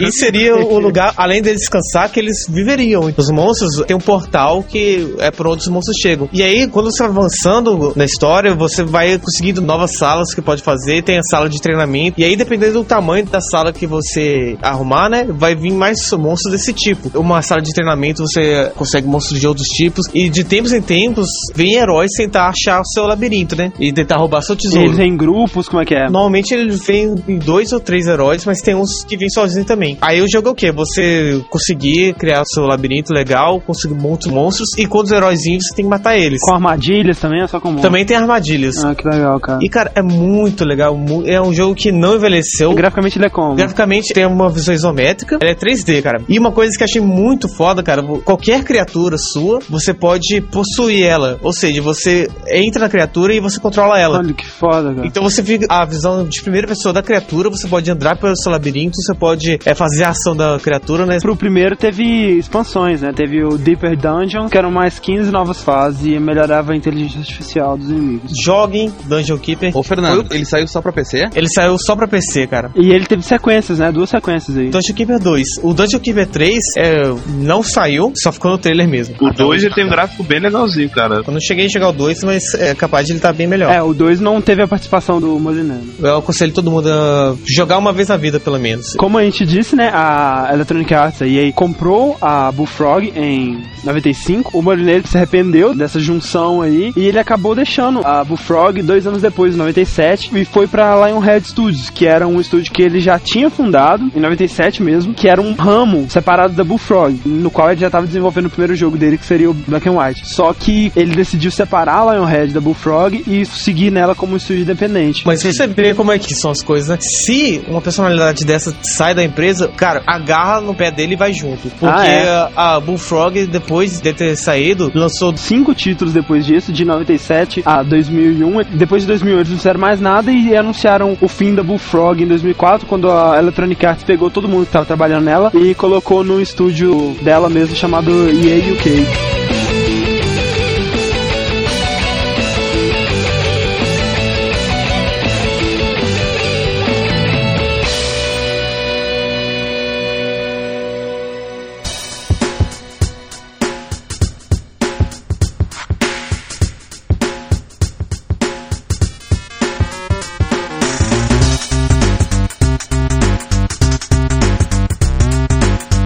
e 0.02 0.12
seria 0.12 0.56
o 0.56 0.80
lugar, 0.80 1.14
além 1.18 1.42
deles 1.42 1.62
descansar, 1.62 2.12
que 2.12 2.20
eles 2.20 2.46
viveriam. 2.48 3.12
Os 3.18 3.30
monstros 3.32 3.86
tem 3.86 3.96
um 3.96 4.00
portal 4.00 4.64
que 4.64 5.16
é 5.20 5.32
por 5.32 5.48
onde 5.48 5.62
os 5.62 5.68
monstros 5.68 5.98
chegam. 6.02 6.30
E 6.32 6.44
aí, 6.44 6.68
quando 6.68 6.92
você 6.92 7.04
vai 7.04 7.12
avançando 7.12 7.94
na 7.96 8.06
história, 8.06 8.54
você 8.54 8.84
vai 8.84 9.18
conseguindo 9.18 9.62
novas 9.62 9.98
salas 9.98 10.34
que 10.34 10.42
pode 10.42 10.62
fazer. 10.62 11.04
Tem 11.04 11.18
a 11.18 11.24
sala 11.24 11.50
de 11.50 11.62
treinamento. 11.62 12.20
E 12.20 12.24
aí, 12.24 12.36
dependendo 12.36 12.74
do 12.74 12.84
tamanho 12.84 13.26
da 13.26 13.42
sala 13.42 13.74
que 13.74 13.88
você 13.88 14.58
arrumar, 14.62 15.10
né? 15.10 15.26
Vai 15.28 15.56
vir 15.56 15.74
mais 15.74 15.98
monstros 16.12 16.54
desse 16.54 16.74
tipo. 16.74 17.20
Uma 17.20 17.42
sala 17.42 17.62
de 17.62 17.72
treinamento 17.72 18.22
você 18.22 18.72
consegue 18.76 19.08
monstros 19.08 19.40
de 19.40 19.48
outros 19.48 19.68
tipos. 19.68 20.06
E 20.14 20.30
de 20.30 20.44
tempos 20.44 20.72
em 20.72 20.82
tempos, 20.82 21.28
vem 21.54 21.76
heróis 21.76 22.12
tentar 22.18 22.50
achar 22.50 22.82
o 22.82 22.86
seu 22.86 23.06
labirinto, 23.06 23.56
né? 23.56 23.72
E 23.80 23.92
tentar 23.92 24.18
roubar 24.18 24.42
seu 24.42 24.56
tesouro. 24.56 24.86
Eles 24.86 25.00
em 25.00 25.16
grupos, 25.16 25.68
como 25.68 25.82
é 25.82 25.86
que 25.86 25.96
é? 25.96 26.10
Normalmente 26.10 26.45
ele 26.54 26.76
vem 26.76 27.16
em 27.28 27.38
dois 27.38 27.72
ou 27.72 27.80
três 27.80 28.08
heróis, 28.08 28.46
mas 28.46 28.62
tem 28.62 28.76
uns 28.76 29.04
que 29.04 29.18
vêm 29.18 29.30
sozinhos 29.30 29.68
também. 29.68 29.98
Aí 30.02 30.22
o 30.22 30.30
jogo 30.30 30.50
é 30.50 30.52
o 30.52 30.56
quê? 30.56 30.72
Você 30.72 31.42
conseguir 31.50 32.14
criar 32.16 32.42
o 32.42 32.46
seu 32.46 32.64
labirinto 32.64 33.14
legal, 33.14 33.60
conseguir 33.62 33.96
muitos 33.96 34.28
monstros, 34.32 34.70
e 34.78 34.86
quando 34.86 35.06
os 35.06 35.12
heróis 35.12 35.44
vêm, 35.44 35.60
você 35.60 35.76
tem 35.76 35.86
que 35.86 35.90
matar 35.90 36.18
eles. 36.18 36.40
Com 36.42 36.54
armadilhas 36.54 37.20
também 37.20 37.42
ou 37.42 37.48
só 37.48 37.60
com 37.60 37.70
monstros? 37.70 37.86
Também 37.90 38.06
tem 38.06 38.18
armadilhas. 38.18 38.84
Ah, 38.84 38.96
que 38.96 39.08
legal, 39.08 39.40
cara. 39.40 39.60
E 39.62 39.70
cara, 39.70 39.92
é 39.96 40.02
muito 40.02 40.64
legal. 40.66 40.98
É 41.26 41.42
um 41.42 41.54
jogo 41.54 41.76
que 41.76 41.92
não 41.92 42.16
envelheceu. 42.16 42.74
Graficamente 42.74 43.18
ele 43.18 43.26
é 43.26 43.30
como? 43.30 43.56
Graficamente 43.56 44.14
tem 44.14 44.26
uma 44.26 44.50
visão 44.50 44.74
isométrica, 44.74 45.38
ela 45.42 45.52
é 45.52 45.56
3D, 45.56 46.02
cara. 46.02 46.22
E 46.28 46.38
uma 46.38 46.52
coisa 46.52 46.72
que 46.76 46.84
eu 46.84 46.86
achei 46.86 47.02
muito 47.02 47.48
foda, 47.48 47.82
cara, 47.84 48.04
qualquer 48.24 48.64
criatura 48.64 49.18
sua, 49.18 49.60
você 49.70 49.94
pode 49.94 50.42
possuir 50.42 51.04
ela. 51.04 51.40
Ou 51.42 51.54
seja, 51.54 51.82
você 51.82 52.28
entra 52.50 52.84
na 52.84 52.90
criatura 52.90 53.34
e 53.34 53.40
você 53.40 53.60
controla 53.60 54.00
ela. 54.00 54.20
Olha 54.20 54.34
que 54.34 54.46
foda, 54.46 54.94
cara. 54.94 55.08
Então 55.08 55.24
você 55.24 55.44
fica 55.44 55.66
a 55.70 55.86
visão 55.86 56.28
de 56.36 56.44
primeira 56.44 56.68
pessoa 56.68 56.94
da 56.94 57.02
criatura, 57.02 57.50
você 57.50 57.68
pode 57.68 57.90
andar 57.90 58.18
pelo 58.18 58.36
seu 58.36 58.52
labirinto, 58.52 58.96
você 58.96 59.14
pode 59.14 59.60
é, 59.66 59.74
fazer 59.74 60.04
a 60.04 60.10
ação 60.10 60.36
da 60.36 60.60
criatura, 60.60 61.06
né? 61.06 61.18
Pro 61.20 61.36
primeiro 61.36 61.76
teve 61.76 62.04
expansões, 62.38 63.02
né? 63.02 63.12
Teve 63.14 63.44
o 63.44 63.58
Deeper 63.58 63.98
Dungeon, 63.98 64.48
que 64.48 64.58
eram 64.58 64.72
mais 64.72 65.00
15 65.00 65.32
novas 65.32 65.62
fases 65.62 66.06
e 66.06 66.20
melhorava 66.20 66.74
a 66.74 66.76
inteligência 66.76 67.20
artificial 67.20 67.78
dos 67.78 67.90
inimigos. 67.90 68.32
Joguem 68.44 68.92
Dungeon 69.06 69.38
Keeper. 69.38 69.76
Ô, 69.76 69.84
Fernando, 69.84 70.28
ele 70.32 70.46
saiu 70.46 70.68
só 70.68 70.82
pra 70.82 70.92
PC? 70.92 71.30
Ele 71.36 71.48
saiu 71.50 71.78
só 71.78 71.96
pra 71.96 72.08
PC, 72.08 72.48
cara. 72.48 72.72
E 72.76 72.92
ele 72.92 73.06
teve 73.06 73.24
sequências, 73.24 73.80
né? 73.80 73.92
Duas 73.92 74.10
sequências 74.10 74.58
aí. 74.58 74.70
Dungeon 74.70 74.96
Keeper 74.96 75.20
2. 75.20 75.48
O 75.64 75.74
Dungeon 75.74 76.00
Keeper 76.00 76.28
3 76.28 76.60
é, 76.78 77.02
não 77.40 77.64
saiu, 77.64 78.14
só 78.16 78.32
ficou 78.32 78.52
no 78.52 78.58
trailer 78.58 78.88
mesmo. 78.88 79.16
O 79.22 79.32
2 79.32 79.64
ele 79.64 79.74
tem 79.74 79.86
um 79.86 79.90
gráfico 79.90 80.24
bem 80.24 80.40
legalzinho, 80.40 80.90
cara. 80.90 81.22
Eu 81.26 81.34
não 81.34 81.40
cheguei 81.40 81.66
a 81.66 81.70
chegar 81.70 81.88
ao 81.88 81.94
2, 81.94 82.24
mas 82.24 82.54
é 82.56 82.74
capaz 82.76 83.06
de 83.06 83.14
ele 83.14 83.20
estar 83.20 83.34
bem 83.34 83.48
melhor. 83.48 83.72
É, 83.72 83.82
o 83.82 83.94
2 83.94 84.20
não 84.20 84.42
teve 84.42 84.62
a 84.62 84.68
participação 84.68 85.20
do 85.20 85.40
Molinano. 85.40 85.86
Eu 86.00 86.22
aconselho 86.26 86.52
todo 86.52 86.72
mundo 86.72 86.90
a 86.90 87.36
jogar 87.48 87.78
uma 87.78 87.94
vez 87.94 88.10
na 88.10 88.18
vida, 88.18 88.40
pelo 88.40 88.60
menos. 88.60 88.94
Como 88.98 89.18
a 89.18 89.24
gente 89.24 89.46
disse, 89.46 89.76
né, 89.76 89.92
a 89.94 90.50
Electronic 90.52 90.94
Arts, 90.94 91.22
a 91.22 91.28
EA, 91.28 91.52
comprou 91.54 92.18
a 92.20 92.52
Bullfrog 92.52 93.14
em 93.16 93.64
95. 93.84 94.58
O 94.58 94.62
Molinero 94.62 95.08
se 95.08 95.16
arrependeu 95.18 95.74
dessa 95.74 96.00
junção 96.00 96.62
aí 96.62 96.92
e 96.96 97.06
ele 97.06 97.20
acabou 97.20 97.56
deixando 97.56 98.02
a 98.06 98.24
Bullfrog 98.24 98.82
dois 98.82 99.06
anos 99.06 99.22
depois, 99.22 99.54
em 99.54 99.58
97, 99.58 100.32
e 100.36 100.46
foi 100.46 100.68
pra 100.68 101.06
Lionhead 101.06 101.48
Studios, 101.48 101.90
que 101.90 102.06
era 102.06 102.28
um 102.28 102.42
estúdio 102.42 102.74
que 102.74 102.82
ele 102.82 103.00
já 103.00 103.20
tinha 103.20 103.50
fundado, 103.50 104.12
em 104.16 104.20
97 104.20 104.82
mesmo, 104.82 105.14
que 105.14 105.28
era 105.28 105.42
um 105.42 105.54
ramo 105.54 106.08
separado 106.10 106.54
da 106.54 106.64
Bullfrog, 106.64 107.22
no 107.26 107.52
qual 107.52 107.72
ele 107.72 107.80
já 107.80 107.88
estava 107.88 108.08
desenvolvendo 108.08 108.48
o 108.48 108.50
primeiro 108.50 108.76
jogo 108.76 108.98
dele, 108.98 109.18
que 109.18 109.26
seria 109.26 109.50
o 109.50 109.54
Black 109.54 109.88
and 109.88 110.00
White. 110.00 110.28
Só 110.28 110.54
que 110.54 110.92
ele 110.96 111.16
decidiu 111.16 111.52
separar 111.52 112.00
a 112.00 112.14
Lionhead 112.14 112.54
da 112.54 112.60
Bullfrog 112.60 113.24
e 113.28 113.46
seguir 113.46 113.92
nela 113.92 114.16
como 114.16 114.34
um 114.34 114.38
estúdio 114.38 114.64
independente. 114.64 115.24
Mas 115.26 115.44
você 115.44 115.68
vê 115.68 115.94
como 115.94 116.12
é 116.12 116.15
que 116.20 116.34
são 116.34 116.52
as 116.52 116.62
coisas, 116.62 116.90
né? 116.90 116.98
Se 117.00 117.62
uma 117.68 117.82
personalidade 117.82 118.46
dessa 118.46 118.76
sai 118.84 119.14
da 119.14 119.24
empresa, 119.24 119.68
cara, 119.76 120.02
agarra 120.06 120.62
no 120.62 120.74
pé 120.74 120.92
dele 120.92 121.14
e 121.14 121.18
vai 121.18 121.34
junto. 121.34 121.70
Porque 121.70 121.86
Ah, 121.86 122.06
é? 122.08 122.50
a 122.56 122.80
Bullfrog, 122.80 123.46
depois 123.48 124.00
de 124.00 124.14
ter 124.14 124.36
saído, 124.36 124.92
lançou 124.94 125.36
cinco 125.38 125.74
títulos 125.74 126.14
depois 126.14 126.46
disso, 126.46 126.72
de 126.72 126.86
97 126.86 127.64
a 127.66 127.84
2001. 127.84 128.64
Depois 128.74 129.02
de 129.04 129.08
2008 129.08 129.40
eles 129.40 129.50
não 129.52 129.58
fizeram 129.58 129.80
mais 129.80 130.00
nada 130.02 130.32
e 130.32 130.56
anunciaram 130.56 131.18
o 131.22 131.28
fim 131.28 131.54
da 131.54 131.64
Bullfrog 131.64 132.22
em 132.24 132.28
2004, 132.28 132.86
quando 132.88 133.12
a 133.12 133.38
Electronic 133.38 133.86
Arts 133.86 134.04
pegou 134.04 134.30
todo 134.30 134.48
mundo 134.48 134.62
que 134.64 134.70
estava 134.70 134.86
trabalhando 134.86 135.24
nela 135.26 135.52
e 135.54 135.74
colocou 135.76 136.24
no 136.24 136.42
estúdio 136.42 137.16
dela 137.22 137.50
mesmo 137.50 137.76
chamado 137.76 138.12
EA 138.30 138.74
UK. 138.74 139.45